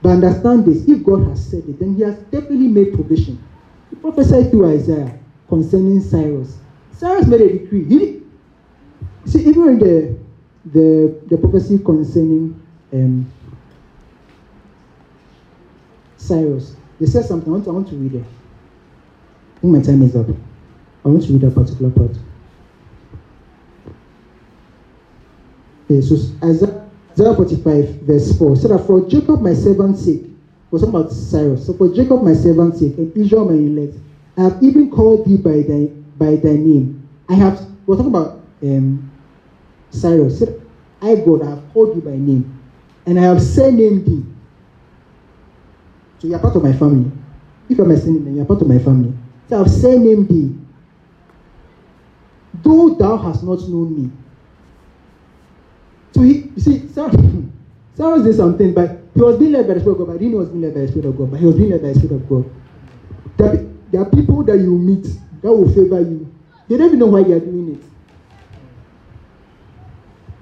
But 0.01 0.09
understand 0.09 0.65
this 0.65 0.87
if 0.87 1.03
God 1.03 1.27
has 1.27 1.45
said 1.49 1.63
it, 1.67 1.79
then 1.79 1.95
He 1.95 2.03
has 2.03 2.17
definitely 2.25 2.67
made 2.67 2.93
provision. 2.93 3.43
He 3.89 3.95
prophesied 3.95 4.51
through 4.51 4.67
Isaiah 4.73 5.17
concerning 5.47 6.01
Cyrus. 6.01 6.57
Cyrus 6.91 7.27
made 7.27 7.41
a 7.41 7.57
decree. 7.59 7.83
He, 7.83 8.23
see, 9.25 9.41
even 9.41 9.69
in 9.69 9.79
the, 9.79 10.19
the, 10.65 11.19
the 11.27 11.37
prophecy 11.37 11.79
concerning 11.79 12.61
um, 12.93 13.31
Cyrus, 16.17 16.75
they 16.99 17.05
said 17.05 17.25
something. 17.25 17.49
I 17.49 17.53
want 17.53 17.65
to, 17.65 17.69
I 17.69 17.73
want 17.73 17.89
to 17.89 17.95
read 17.95 18.15
it. 18.15 18.25
I 19.57 19.59
think 19.59 19.73
my 19.73 19.81
time 19.81 20.01
is 20.03 20.15
up. 20.15 20.27
I 21.05 21.07
want 21.09 21.23
to 21.23 21.33
read 21.33 21.41
that 21.41 21.55
particular 21.55 21.91
part. 21.91 22.11
Okay, 25.85 26.01
so 26.01 26.15
Isaiah 26.43 26.86
Isaiah 27.19 27.33
45, 27.35 28.01
verse 28.01 28.37
4. 28.37 28.55
So 28.57 28.67
that 28.67 28.85
for 28.85 29.09
Jacob 29.09 29.41
my 29.41 29.53
servant's 29.53 30.05
sake, 30.05 30.25
was 30.69 30.83
about 30.83 31.11
Cyrus. 31.11 31.65
So 31.65 31.73
for 31.73 31.91
Jacob 31.91 32.21
my 32.21 32.33
servant's 32.33 32.79
sake, 32.79 32.97
and 32.97 33.15
Israel 33.17 33.45
my 33.45 33.55
elect, 33.55 33.97
I 34.37 34.43
have 34.43 34.61
even 34.61 34.91
called 34.91 35.25
thee 35.25 35.37
by 35.37 35.63
thy 35.63 35.87
by 36.17 36.35
thy 36.35 36.53
name. 36.53 37.09
I 37.27 37.33
have 37.33 37.65
we're 37.87 37.95
talking 37.95 38.11
about 38.13 38.41
um, 38.61 39.11
Cyrus. 39.89 40.39
So 40.39 40.61
I 41.01 41.15
God 41.15 41.41
I 41.41 41.49
have 41.51 41.73
called 41.73 41.95
you 41.95 42.01
by 42.01 42.11
name, 42.11 42.61
and 43.07 43.17
I 43.17 43.23
have 43.23 43.41
surnamed 43.41 44.05
thee. 44.05 44.25
So 46.19 46.27
you 46.27 46.35
are 46.35 46.39
part 46.39 46.55
of 46.55 46.63
my 46.63 46.73
family. 46.73 47.11
If 47.69 47.79
I'm 47.79 47.91
a 47.91 47.97
surname, 47.97 48.35
you 48.35 48.41
are 48.41 48.45
part 48.45 48.61
of 48.61 48.67
my 48.67 48.79
family. 48.79 49.13
So 49.49 49.55
I 49.55 49.59
have 49.59 49.71
surnamed 49.71 50.29
thee. 50.29 50.55
Though 52.61 52.89
thou 52.95 53.17
hast 53.17 53.43
not 53.43 53.59
known 53.69 53.95
me, 53.95 54.11
so 56.17 56.23
he, 56.23 56.49
you 56.55 56.59
see, 56.59 56.87
Sarah, 56.87 57.11
Sarah 57.93 58.23
did 58.23 58.35
something, 58.35 58.73
but 58.73 58.89
he 59.13 59.21
was 59.21 59.37
being 59.37 59.51
led 59.51 59.67
by 59.67 59.75
the 59.75 59.81
Spirit 59.81 59.99
of 59.99 60.07
God, 60.07 60.13
but 60.13 60.19
he 60.19 60.33
was 60.33 60.49
being 60.49 60.61
led 60.63 60.73
by 60.73 60.79
the 60.79 60.87
Spirit 60.87 61.05
of 61.05 61.15
God, 61.15 61.29
but 61.29 61.39
he 61.39 61.45
was 61.45 61.55
being 61.55 61.69
led 61.69 61.81
by 61.83 61.89
the 61.89 61.93
Spirit 61.93 62.15
of 62.15 62.27
God. 62.27 62.45
There, 63.37 63.55
there 63.91 64.01
are 64.01 64.09
people 64.09 64.43
that 64.45 64.57
you 64.57 64.75
meet 64.79 65.03
that 65.43 65.53
will 65.53 65.69
favor 65.69 66.01
you. 66.01 66.33
They 66.67 66.77
don't 66.77 66.87
even 66.87 66.97
know 66.97 67.05
why 67.05 67.21
they 67.21 67.33
are 67.33 67.39
doing 67.39 67.77
it. 67.77 67.85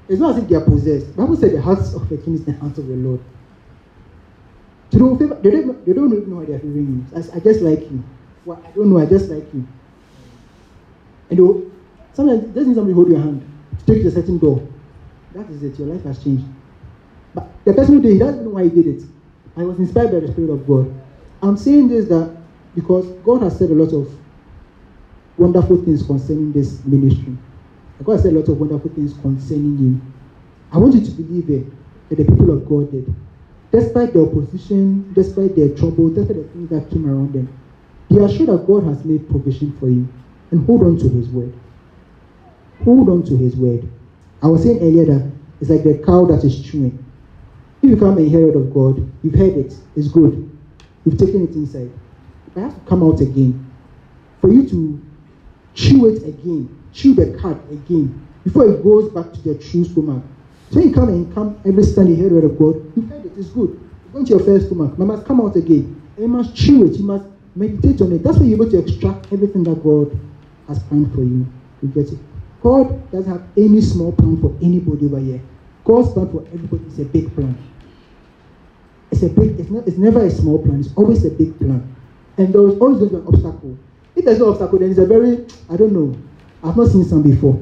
It's 0.07 0.21
not 0.21 0.37
as 0.37 0.43
if 0.43 0.47
they 0.49 0.55
are 0.55 0.61
possessed. 0.63 1.13
Bible 1.17 1.35
said 1.35 1.51
the 1.51 1.61
hearts 1.61 1.93
of 1.93 2.07
the 2.07 2.19
king 2.19 2.35
is 2.35 2.45
the 2.45 2.53
hands 2.53 2.79
of 2.79 2.87
the 2.87 2.95
Lord. 2.95 3.19
So 4.93 5.15
they, 5.15 5.25
favor, 5.25 5.35
they, 5.41 5.51
don't, 5.51 5.85
they 5.85 5.91
don't 5.91 6.13
even 6.13 6.29
know 6.29 6.37
why 6.37 6.45
they 6.45 6.53
are 6.53 6.59
favoring 6.59 7.05
you. 7.11 7.17
I, 7.17 7.35
I 7.35 7.39
just 7.41 7.59
like 7.59 7.81
you. 7.81 8.01
Well, 8.45 8.63
I 8.65 8.71
don't 8.71 8.89
know, 8.89 8.99
I 8.99 9.07
just 9.07 9.29
like 9.29 9.53
you. 9.53 9.67
And 11.29 11.37
they 11.37 12.15
sometimes 12.15 12.53
just 12.53 12.65
need 12.65 12.75
somebody 12.75 12.93
hold 12.93 13.09
your 13.09 13.19
hand 13.19 13.43
to 13.77 13.85
take 13.85 13.97
you 13.97 14.03
to 14.03 14.07
a 14.07 14.11
certain 14.11 14.37
door. 14.37 14.65
That 15.35 15.49
is 15.49 15.63
it. 15.63 15.77
Your 15.77 15.89
life 15.89 16.03
has 16.05 16.23
changed. 16.23 16.45
But 17.33 17.49
the 17.65 17.73
person 17.73 17.95
who 17.95 18.01
did 18.01 18.15
it, 18.15 18.19
doesn't 18.19 18.45
know 18.45 18.51
why 18.51 18.63
he 18.63 18.69
did 18.69 18.87
it. 18.87 19.03
I 19.57 19.63
was 19.63 19.77
inspired 19.79 20.11
by 20.13 20.21
the 20.21 20.31
Spirit 20.31 20.49
of 20.49 20.65
God. 20.65 20.93
I'm 21.43 21.57
saying 21.57 21.89
this 21.89 22.05
that 22.07 22.33
because 22.73 23.05
God 23.25 23.41
has 23.41 23.57
said 23.57 23.69
a 23.69 23.73
lot 23.73 23.91
of 23.91 24.09
wonderful 25.37 25.83
things 25.83 26.03
concerning 26.03 26.53
this 26.53 26.85
ministry. 26.85 27.35
God 28.05 28.21
said 28.21 28.31
a 28.31 28.39
lot 28.39 28.47
of 28.47 28.57
wonderful 28.57 28.89
things 28.91 29.13
concerning 29.21 29.77
you. 29.77 30.01
I 30.71 30.77
want 30.77 30.93
you 30.95 31.03
to 31.03 31.11
believe 31.11 31.49
it 31.49 31.65
that 32.09 32.15
the 32.15 32.23
people 32.23 32.51
of 32.51 32.69
God 32.69 32.89
did. 32.91 33.13
Despite 33.71 34.13
the 34.13 34.21
opposition, 34.21 35.11
despite 35.13 35.53
their 35.57 35.75
trouble, 35.75 36.11
despite 36.11 36.37
the 36.37 36.43
things 36.43 36.69
that 36.69 36.89
came 36.89 37.05
around 37.09 37.33
them, 37.33 37.49
be 38.07 38.19
assured 38.19 38.47
that 38.47 38.65
God 38.65 38.85
has 38.85 39.03
made 39.03 39.29
provision 39.29 39.75
for 39.79 39.89
you. 39.89 40.07
And 40.51 40.65
hold 40.65 40.83
on 40.83 40.97
to 40.99 41.09
his 41.09 41.27
word. 41.27 41.53
Hold 42.85 43.09
on 43.09 43.23
to 43.23 43.35
his 43.35 43.57
word. 43.57 43.85
I 44.41 44.47
was 44.47 44.63
saying 44.63 44.79
earlier 44.79 45.05
that 45.05 45.31
it's 45.61 45.69
like 45.69 45.83
the 45.83 46.01
cow 46.05 46.25
that 46.25 46.43
is 46.43 46.63
chewing. 46.63 47.03
If 47.81 47.89
you 47.89 47.97
come 47.97 48.17
and 48.17 48.27
hear 48.27 48.47
it 48.49 48.55
of 48.55 48.73
God, 48.73 48.97
you've 49.23 49.35
heard 49.35 49.53
it, 49.53 49.73
it's 49.95 50.07
good. 50.07 50.51
You've 51.05 51.17
taken 51.17 51.47
it 51.47 51.53
inside. 51.55 51.91
But 52.53 52.61
it 52.61 52.63
has 52.63 52.73
to 52.73 52.79
come 52.81 53.03
out 53.03 53.21
again. 53.21 53.71
For 54.41 54.51
you 54.51 54.67
to 54.69 55.01
chew 55.73 56.07
it 56.07 56.23
again, 56.23 56.69
chew 56.93 57.13
the 57.13 57.37
cud 57.39 57.61
again, 57.71 58.27
before 58.43 58.67
it 58.67 58.83
goes 58.83 59.11
back 59.11 59.31
to 59.33 59.41
the 59.41 59.55
true 59.55 59.83
stomach. 59.83 60.23
So 60.71 60.79
you 60.79 60.91
come 60.91 61.09
and 61.09 61.33
come 61.33 61.61
every 61.65 61.83
you 61.83 62.15
hear 62.15 62.29
the 62.29 62.35
word 62.35 62.43
of 62.45 62.59
God, 62.59 62.93
you've 62.95 63.09
heard 63.09 63.25
it, 63.25 63.33
it's 63.37 63.49
good. 63.49 63.79
Go 64.11 64.19
into 64.19 64.31
your 64.31 64.43
first 64.43 64.67
stomach, 64.67 64.93
it 64.93 64.99
must 64.99 65.25
come 65.25 65.41
out 65.41 65.55
again. 65.55 66.01
You 66.17 66.27
must 66.27 66.55
chew 66.55 66.85
it, 66.85 66.97
you 66.97 67.03
must 67.03 67.25
meditate 67.55 68.01
on 68.01 68.11
it. 68.13 68.23
That's 68.23 68.37
why 68.37 68.45
you're 68.45 68.55
able 68.55 68.71
to 68.71 68.79
extract 68.79 69.31
everything 69.31 69.63
that 69.63 69.83
God 69.83 70.17
has 70.67 70.81
planned 70.83 71.13
for 71.13 71.21
you. 71.21 71.45
You 71.81 71.89
get 71.89 72.11
it? 72.11 72.19
God 72.65 73.11
doesn't 73.11 73.31
have 73.31 73.43
any 73.55 73.79
small 73.79 74.11
plan 74.11 74.41
for 74.41 74.57
anybody 74.59 75.05
over 75.05 75.19
here. 75.19 75.39
God's 75.83 76.11
plan 76.13 76.31
for 76.31 76.43
everybody 76.47 76.83
is 76.87 76.97
a 76.97 77.05
big 77.05 77.31
plan. 77.35 77.55
It's 79.11 79.21
a 79.21 79.29
big, 79.29 79.59
it's 79.59 79.69
not 79.69 79.87
it's 79.87 79.99
never 79.99 80.25
a 80.25 80.31
small 80.31 80.57
plan, 80.57 80.79
it's 80.79 80.89
always 80.95 81.23
a 81.25 81.29
big 81.29 81.55
plan. 81.59 81.95
And 82.39 82.51
there 82.51 82.67
is 82.67 82.79
always 82.79 83.03
an 83.03 83.23
obstacle. 83.27 83.77
If 84.15 84.25
there's 84.25 84.39
no 84.39 84.49
obstacle, 84.49 84.79
then 84.79 84.89
it's 84.89 84.97
a 84.97 85.05
very, 85.05 85.45
I 85.69 85.77
don't 85.77 85.93
know, 85.93 86.17
I've 86.63 86.75
not 86.75 86.87
seen 86.87 87.05
some 87.05 87.21
before. 87.21 87.53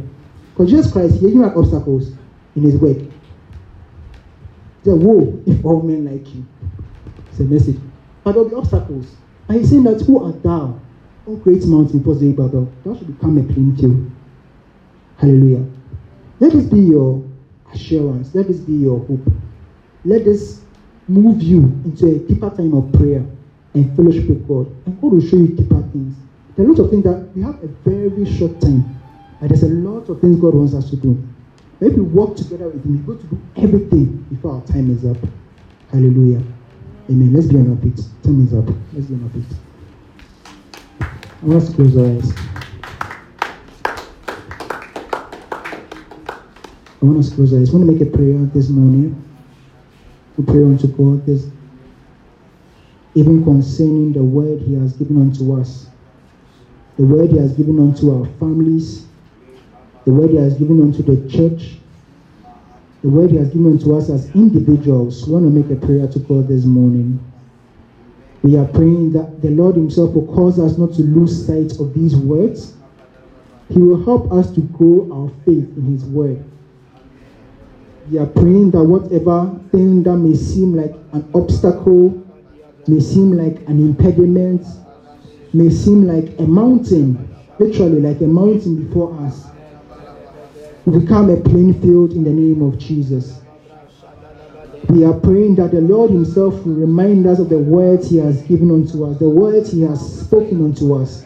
Because 0.52 0.72
Jesus 0.72 0.90
Christ, 0.90 1.16
he 1.16 1.20
didn't 1.20 1.44
have 1.44 1.58
obstacles 1.58 2.14
in 2.56 2.64
his 2.64 2.78
work. 2.78 3.00
He 3.00 3.12
said, 4.86 5.02
Whoa, 5.02 5.44
if 5.46 5.66
all 5.66 5.82
men 5.82 6.06
like 6.06 6.34
you. 6.34 6.46
It's 7.30 7.42
a 7.42 7.44
message. 7.44 7.78
But 8.24 8.36
there'll 8.36 8.48
be 8.48 8.56
obstacles. 8.56 9.18
And 9.50 9.60
he's 9.60 9.70
saying 9.70 9.84
that 9.84 10.00
who 10.00 10.24
art 10.24 10.42
thou? 10.42 10.80
O 11.28 11.36
great 11.36 11.66
mountain 11.66 12.02
Zerubbabel, 12.02 12.72
thou 12.86 12.96
should 12.96 13.08
become 13.08 13.38
a 13.38 13.44
plain 13.44 13.76
field. 13.76 14.10
Hallelujah. 15.24 15.66
Let 16.42 16.52
this 16.52 16.66
be 16.66 16.82
your 16.82 17.24
assurance. 17.74 18.36
Let 18.36 18.50
this 18.50 18.58
be 18.58 18.74
your 18.74 19.00
hope. 19.06 19.26
Let 20.04 20.26
this 20.26 20.60
move 21.08 21.42
you 21.42 21.60
into 21.86 22.08
a 22.08 22.20
deeper 22.20 22.50
time 22.50 22.74
of 22.74 22.92
prayer 22.92 23.24
and 23.74 23.96
fellowship 23.96 24.28
with 24.28 24.46
God. 24.46 24.68
And 24.86 25.00
God 25.00 25.14
will 25.14 25.22
show 25.22 25.38
you 25.38 25.48
deeper 25.48 25.82
things. 25.94 26.18
There 26.58 26.66
are 26.66 26.68
lots 26.68 26.82
of 26.82 26.90
things 26.90 27.06
that 27.06 27.32
we 27.34 27.42
have 27.42 27.56
a 27.64 27.68
very 27.88 28.26
short 28.36 28.60
time. 28.60 29.00
And 29.40 29.50
there's 29.50 29.64
a 29.64 29.70
lot 29.70 30.10
of 30.10 30.20
things 30.20 30.42
God 30.42 30.56
wants 30.56 30.74
us 30.74 30.90
to 30.90 30.98
do. 30.98 31.26
Maybe 31.80 32.02
work 32.02 32.36
together 32.36 32.68
with 32.68 32.84
Him, 32.84 33.08
we're 33.08 33.16
going 33.16 33.30
to 33.30 33.36
do 33.36 33.42
everything 33.56 34.26
before 34.30 34.56
our 34.56 34.66
time 34.66 34.92
is 34.92 35.06
up. 35.06 35.16
Hallelujah. 35.90 36.44
Amen. 37.10 37.34
Let's 37.34 37.48
be 37.48 37.56
on 37.56 37.72
our 37.72 37.78
feet. 37.78 38.02
Time 38.24 38.46
is 38.46 38.54
up. 38.54 38.66
Let's 38.92 39.08
be 39.08 39.14
on 39.14 39.24
our 39.24 39.30
feet. 39.30 39.48
Let's 41.44 41.74
close 41.74 41.96
our 41.96 42.08
eyes. 42.08 42.34
I 47.04 47.06
want 47.06 47.22
to 47.22 47.36
close. 47.36 47.54
I 47.54 47.60
just 47.60 47.74
want 47.74 47.86
to 47.86 47.92
make 47.92 48.02
a 48.02 48.10
prayer 48.10 48.38
this 48.54 48.70
morning. 48.70 49.22
We 50.38 50.46
pray 50.46 50.64
unto 50.64 50.88
God 50.88 51.26
this, 51.26 51.48
even 53.14 53.44
concerning 53.44 54.14
the 54.14 54.24
word 54.24 54.62
He 54.62 54.76
has 54.76 54.94
given 54.94 55.20
unto 55.20 55.60
us, 55.60 55.88
the 56.96 57.04
word 57.04 57.32
He 57.32 57.38
has 57.40 57.52
given 57.52 57.78
unto 57.78 58.18
our 58.18 58.26
families, 58.40 59.06
the 60.06 60.14
word 60.14 60.30
He 60.30 60.38
has 60.38 60.54
given 60.54 60.82
unto 60.82 61.04
the 61.04 61.30
church, 61.30 61.76
the 63.02 63.10
word 63.10 63.32
He 63.32 63.38
has 63.38 63.50
given 63.50 63.78
to 63.80 63.98
us 63.98 64.10
as 64.10 64.34
individuals, 64.34 65.28
we 65.28 65.34
want 65.34 65.44
to 65.44 65.52
make 65.52 65.78
a 65.78 65.86
prayer 65.86 66.08
to 66.08 66.20
God 66.20 66.48
this 66.48 66.64
morning. 66.64 67.20
We 68.44 68.56
are 68.56 68.68
praying 68.68 69.12
that 69.12 69.42
the 69.42 69.50
Lord 69.50 69.76
Himself 69.76 70.14
will 70.14 70.34
cause 70.34 70.58
us 70.58 70.78
not 70.78 70.94
to 70.94 71.02
lose 71.02 71.46
sight 71.48 71.78
of 71.82 71.94
these 71.94 72.16
words. 72.16 72.76
He 73.68 73.80
will 73.80 74.02
help 74.06 74.32
us 74.32 74.56
to 74.56 74.62
grow 74.62 75.10
our 75.12 75.30
faith 75.44 75.68
in 75.76 75.92
His 75.92 76.06
word. 76.06 76.42
We 78.12 78.18
are 78.20 78.26
praying 78.26 78.72
that 78.72 78.84
whatever 78.84 79.58
thing 79.72 80.04
that 80.04 80.18
may 80.18 80.36
seem 80.36 80.76
like 80.76 80.94
an 81.14 81.30
obstacle, 81.34 82.22
may 82.88 83.00
seem 83.00 83.32
like 83.32 83.68
an 83.70 83.80
impediment, 83.80 84.66
may 85.54 85.70
seem 85.70 86.06
like 86.06 86.38
a 86.38 86.44
mountain, 86.44 87.30
literally 87.60 88.02
like 88.02 88.20
a 88.20 88.28
mountain 88.28 88.86
before 88.86 89.18
us, 89.22 89.48
will 90.86 91.00
become 91.00 91.30
a 91.30 91.38
plain 91.38 91.74
field 91.82 92.12
in 92.12 92.26
the 92.26 92.30
name 92.30 92.62
of 92.62 92.78
Jesus. 92.78 93.40
We 94.90 95.06
are 95.06 95.14
praying 95.14 95.56
that 95.56 95.72
the 95.72 95.80
Lord 95.80 96.12
Himself 96.12 96.66
will 96.66 96.74
remind 96.74 97.26
us 97.26 97.40
of 97.40 97.48
the 97.48 97.58
words 97.58 98.10
He 98.10 98.18
has 98.18 98.42
given 98.42 98.70
unto 98.70 99.06
us, 99.06 99.18
the 99.18 99.30
words 99.30 99.72
He 99.72 99.82
has 99.84 100.22
spoken 100.22 100.62
unto 100.64 100.94
us. 100.96 101.24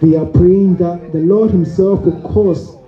We 0.00 0.16
are 0.16 0.26
praying 0.26 0.76
that 0.76 1.12
the 1.12 1.20
Lord 1.20 1.50
Himself 1.50 2.00
will 2.06 2.22
cause 2.22 2.81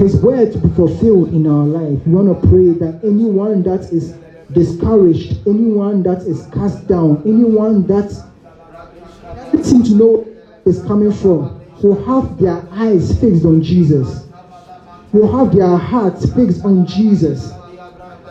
His 0.00 0.16
word 0.16 0.50
to 0.54 0.58
be 0.58 0.68
fulfilled 0.70 1.28
in 1.34 1.46
our 1.46 1.66
life. 1.66 2.06
We 2.06 2.14
want 2.14 2.42
to 2.42 2.48
pray 2.48 2.70
that 2.70 3.04
anyone 3.04 3.62
that 3.64 3.80
is 3.92 4.14
discouraged, 4.50 5.46
anyone 5.46 6.02
that 6.04 6.22
is 6.22 6.46
cast 6.54 6.88
down, 6.88 7.22
anyone 7.26 7.86
that 7.86 8.08
doesn't 9.52 9.64
seem 9.64 9.82
to 9.84 9.94
know 9.94 10.26
is 10.64 10.82
coming 10.84 11.12
from, 11.12 11.60
will 11.82 12.02
have 12.06 12.38
their 12.38 12.66
eyes 12.70 13.20
fixed 13.20 13.44
on 13.44 13.62
Jesus, 13.62 14.26
will 15.12 15.30
have 15.36 15.54
their 15.54 15.76
hearts 15.76 16.32
fixed 16.32 16.64
on 16.64 16.86
Jesus. 16.86 17.50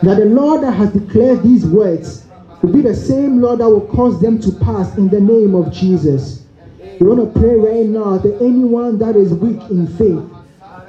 That 0.02 0.16
the 0.16 0.24
Lord 0.24 0.64
that 0.64 0.72
has 0.72 0.92
declared 0.92 1.44
these 1.44 1.64
words 1.64 2.26
will 2.62 2.72
be 2.72 2.80
the 2.80 2.96
same 2.96 3.40
Lord 3.40 3.60
that 3.60 3.68
will 3.68 3.86
cause 3.86 4.20
them 4.20 4.40
to 4.40 4.50
pass 4.64 4.98
in 4.98 5.08
the 5.08 5.20
name 5.20 5.54
of 5.54 5.72
Jesus. 5.72 6.42
We 6.98 7.06
want 7.06 7.32
to 7.32 7.40
pray 7.40 7.54
right 7.54 7.86
now 7.86 8.18
that 8.18 8.42
anyone 8.42 8.98
that 8.98 9.14
is 9.14 9.32
weak 9.32 9.60
in 9.70 9.86
faith, 9.86 10.28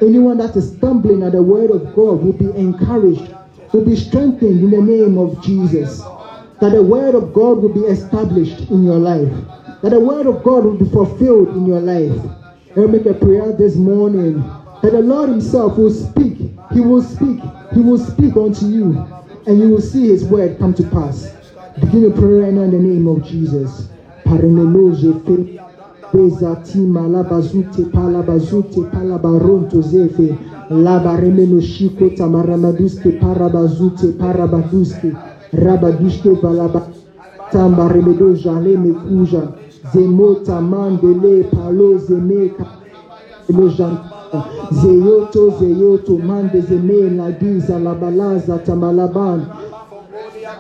anyone 0.02 0.38
that 0.38 0.56
is 0.56 0.74
stumbling 0.74 1.24
at 1.24 1.34
the 1.34 1.42
word 1.42 1.72
of 1.72 1.96
God 1.96 2.24
will 2.24 2.34
be 2.34 2.52
encouraged, 2.58 3.34
will 3.72 3.86
be 3.86 3.96
strengthened 3.96 4.62
in 4.62 4.72
the 4.72 4.82
name 4.82 5.18
of 5.18 5.42
Jesus. 5.44 6.02
That 6.60 6.72
the 6.72 6.84
word 6.84 7.16
of 7.16 7.34
God 7.34 7.58
will 7.58 7.74
be 7.74 7.82
established 7.82 8.70
in 8.70 8.84
your 8.84 9.00
life. 9.00 9.32
That 9.82 9.90
the 9.90 10.00
word 10.00 10.28
of 10.28 10.44
God 10.44 10.66
will 10.66 10.78
be 10.78 10.86
fulfilled 10.90 11.50
in 11.50 11.66
your 11.66 11.82
life. 11.82 12.16
Me 12.76 12.86
make 12.88 13.06
a 13.06 13.14
prayer 13.14 13.52
this 13.52 13.76
morning 13.76 14.38
that 14.82 14.92
the 14.92 15.02
Lord 15.02 15.30
Himself 15.30 15.78
will 15.78 15.92
speak. 15.92 16.38
He 16.72 16.80
will 16.80 17.02
speak. 17.02 17.40
He 17.74 17.82
will 17.82 17.98
speak 17.98 18.36
unto 18.36 18.66
you, 18.68 18.98
and 19.48 19.60
you 19.60 19.70
will 19.70 19.82
see 19.82 20.08
His 20.08 20.24
word 20.26 20.58
come 20.60 20.74
to 20.76 20.84
pass. 20.84 21.34
Begin 21.80 22.12
to 22.12 22.12
prayer 22.12 22.44
right 22.44 22.54
now 22.54 22.64
in 22.64 22.72
the 22.72 22.80
name 22.80 23.08
of 23.08 23.24
Jesus. 23.24 23.88
Bezatima 26.14 27.08
labazute 27.08 27.84
palabazute 27.94 28.82
palabaronto 28.92 29.82
zefe 29.82 30.38
labaremeno 30.70 31.62
shiko 31.62 32.10
tamaramaduske 32.18 33.12
parabazute 33.22 34.08
parabaduske 34.20 35.12
rabaduske 35.54 36.30
balaba 36.44 36.82
tamba 37.52 37.88
remedo 37.94 38.34
jale 38.44 38.76
mekuja 38.78 39.42
zemota 39.94 40.62
mandele 40.62 41.44
palo 41.54 41.98
zemeka 41.98 42.66
zeyoto 44.82 45.50
zeyoto 45.60 46.18
mande 46.18 46.62
zeme 46.62 47.10
lagiza 47.18 47.80
labalaza 47.80 48.60
tamalaban 48.60 49.46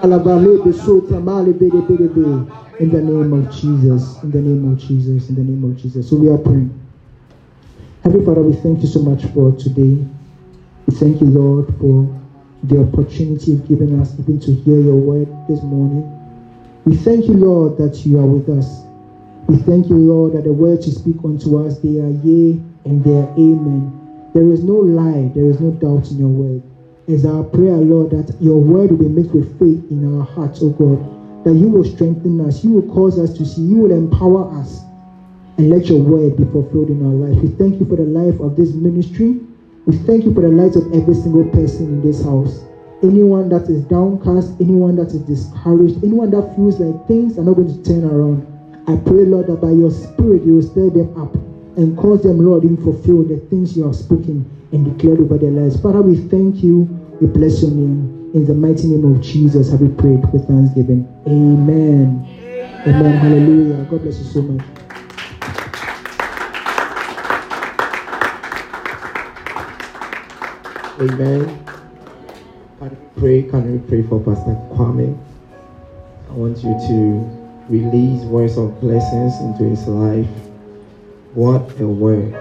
alabale 0.01 0.57
besota 0.65 1.19
in 2.79 2.89
the 2.89 3.01
name 3.01 3.33
of 3.33 3.51
Jesus, 3.53 4.21
in 4.23 4.31
the 4.31 4.41
name 4.41 4.71
of 4.71 4.79
Jesus, 4.79 5.29
in 5.29 5.35
the 5.35 5.43
name 5.43 5.63
of 5.63 5.77
Jesus. 5.77 6.09
So 6.09 6.15
we 6.15 6.29
are 6.29 6.37
praying. 6.37 6.77
Heavenly 8.03 8.25
Father, 8.25 8.41
we 8.41 8.53
thank 8.53 8.81
you 8.81 8.87
so 8.87 9.01
much 9.01 9.25
for 9.33 9.51
today. 9.51 10.03
We 10.87 10.95
thank 10.95 11.21
you, 11.21 11.27
Lord, 11.27 11.67
for 11.77 12.09
the 12.63 12.81
opportunity 12.81 13.51
you've 13.51 13.67
given 13.67 13.99
us 13.99 14.17
even 14.19 14.39
to 14.39 14.53
hear 14.53 14.79
your 14.79 14.95
word 14.95 15.27
this 15.47 15.61
morning. 15.61 16.07
We 16.85 16.95
thank 16.95 17.25
you, 17.25 17.33
Lord, 17.33 17.77
that 17.77 18.05
you 18.05 18.19
are 18.19 18.25
with 18.25 18.49
us. 18.49 18.81
We 19.47 19.57
thank 19.57 19.89
you, 19.89 19.97
Lord, 19.97 20.33
that 20.33 20.45
the 20.45 20.53
words 20.53 20.87
you 20.87 20.93
speak 20.93 21.17
unto 21.23 21.63
us, 21.63 21.77
they 21.79 21.99
are 21.99 22.09
yea 22.09 22.59
and 22.85 23.03
they 23.03 23.17
are 23.17 23.29
amen. 23.37 24.29
There 24.33 24.49
is 24.49 24.63
no 24.63 24.75
lie, 24.75 25.31
there 25.35 25.45
is 25.45 25.59
no 25.59 25.71
doubt 25.71 26.09
in 26.09 26.17
your 26.19 26.29
word. 26.29 26.63
It's 27.07 27.25
our 27.25 27.43
prayer, 27.43 27.77
Lord, 27.77 28.11
that 28.11 28.41
your 28.41 28.59
word 28.59 28.91
will 28.91 28.97
be 28.97 29.09
mixed 29.09 29.33
with 29.33 29.59
faith 29.59 29.91
in 29.91 30.17
our 30.17 30.25
hearts, 30.25 30.59
oh 30.61 30.69
God 30.69 31.20
that 31.43 31.53
you 31.53 31.69
will 31.69 31.83
strengthen 31.83 32.39
us, 32.41 32.63
you 32.63 32.71
will 32.71 32.93
cause 32.93 33.17
us 33.17 33.35
to 33.37 33.45
see, 33.45 33.61
you 33.61 33.77
will 33.77 33.91
empower 33.91 34.51
us, 34.59 34.81
and 35.57 35.69
let 35.69 35.89
your 35.89 35.99
word 35.99 36.37
be 36.37 36.43
fulfilled 36.45 36.89
in 36.89 37.05
our 37.05 37.13
life. 37.13 37.41
We 37.41 37.49
thank 37.49 37.79
you 37.79 37.85
for 37.85 37.95
the 37.95 38.05
life 38.05 38.39
of 38.39 38.55
this 38.55 38.73
ministry. 38.73 39.39
We 39.85 39.95
thank 39.97 40.25
you 40.25 40.33
for 40.33 40.41
the 40.41 40.49
lives 40.49 40.75
of 40.75 40.93
every 40.93 41.15
single 41.15 41.45
person 41.49 41.87
in 41.87 42.01
this 42.01 42.23
house. 42.23 42.63
Anyone 43.03 43.49
that 43.49 43.67
is 43.69 43.81
downcast, 43.85 44.53
anyone 44.59 44.95
that 44.97 45.07
is 45.07 45.21
discouraged, 45.21 46.03
anyone 46.03 46.29
that 46.31 46.55
feels 46.55 46.79
like 46.79 47.07
things 47.07 47.39
are 47.39 47.43
not 47.43 47.55
going 47.55 47.67
to 47.67 47.83
turn 47.83 48.05
around. 48.05 48.45
I 48.87 48.95
pray, 48.95 49.25
Lord, 49.25 49.47
that 49.47 49.61
by 49.61 49.71
your 49.71 49.89
spirit 49.89 50.43
you 50.43 50.55
will 50.55 50.61
stir 50.61 50.89
them 50.89 51.15
up 51.17 51.33
and 51.77 51.97
cause 51.97 52.21
them, 52.23 52.39
Lord, 52.45 52.63
to 52.63 52.77
fulfill 52.77 53.23
the 53.23 53.37
things 53.37 53.75
you 53.75 53.83
have 53.85 53.95
spoken 53.95 54.45
and 54.71 54.85
declared 54.85 55.19
over 55.19 55.37
their 55.37 55.51
lives. 55.51 55.79
Father, 55.79 56.01
we 56.01 56.17
thank 56.17 56.63
you. 56.63 56.81
We 57.19 57.27
bless 57.27 57.61
your 57.61 57.71
name. 57.71 58.20
In 58.33 58.45
the 58.45 58.53
mighty 58.53 58.87
name 58.87 59.13
of 59.13 59.21
Jesus, 59.21 59.71
have 59.71 59.81
we 59.81 59.89
prayed 59.89 60.23
with 60.31 60.47
thanksgiving. 60.47 61.05
Amen. 61.27 62.25
Amen. 62.25 62.95
Amen. 62.95 63.17
Hallelujah. 63.17 63.83
God 63.83 64.01
bless 64.03 64.19
you 64.19 64.23
so 64.23 64.41
much. 64.43 64.65
Amen. 71.01 71.65
Can 72.79 72.89
we 72.89 73.19
pray? 73.19 73.43
Can 73.43 73.71
we 73.73 73.79
pray 73.89 74.03
for 74.03 74.21
Pastor 74.21 74.55
Kwame? 74.71 75.17
I 76.29 76.31
want 76.31 76.57
you 76.59 76.71
to 76.87 77.65
release 77.67 78.23
words 78.23 78.57
of 78.57 78.79
blessings 78.79 79.33
into 79.41 79.65
his 79.65 79.85
life. 79.87 80.25
What 81.33 81.77
a 81.81 81.85
word. 81.85 82.31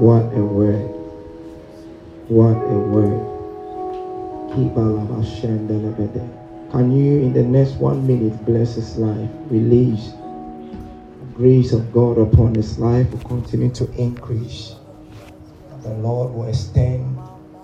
What 0.00 0.24
a 0.36 0.44
word. 0.44 0.86
What 2.28 2.56
a 2.56 2.78
word. 2.78 3.27
Can 6.70 6.92
you, 6.92 7.20
in 7.20 7.32
the 7.32 7.42
next 7.42 7.72
one 7.74 8.06
minute, 8.06 8.44
bless 8.44 8.74
his 8.74 8.96
life? 8.96 9.30
Release 9.50 10.12
the 11.20 11.26
grace 11.34 11.72
of 11.72 11.92
God 11.92 12.18
upon 12.18 12.54
his 12.54 12.78
life 12.78 13.10
will 13.10 13.20
continue 13.20 13.70
to 13.70 13.90
increase. 13.92 14.74
The 15.82 15.94
Lord 15.94 16.34
will 16.34 16.48
extend 16.48 17.18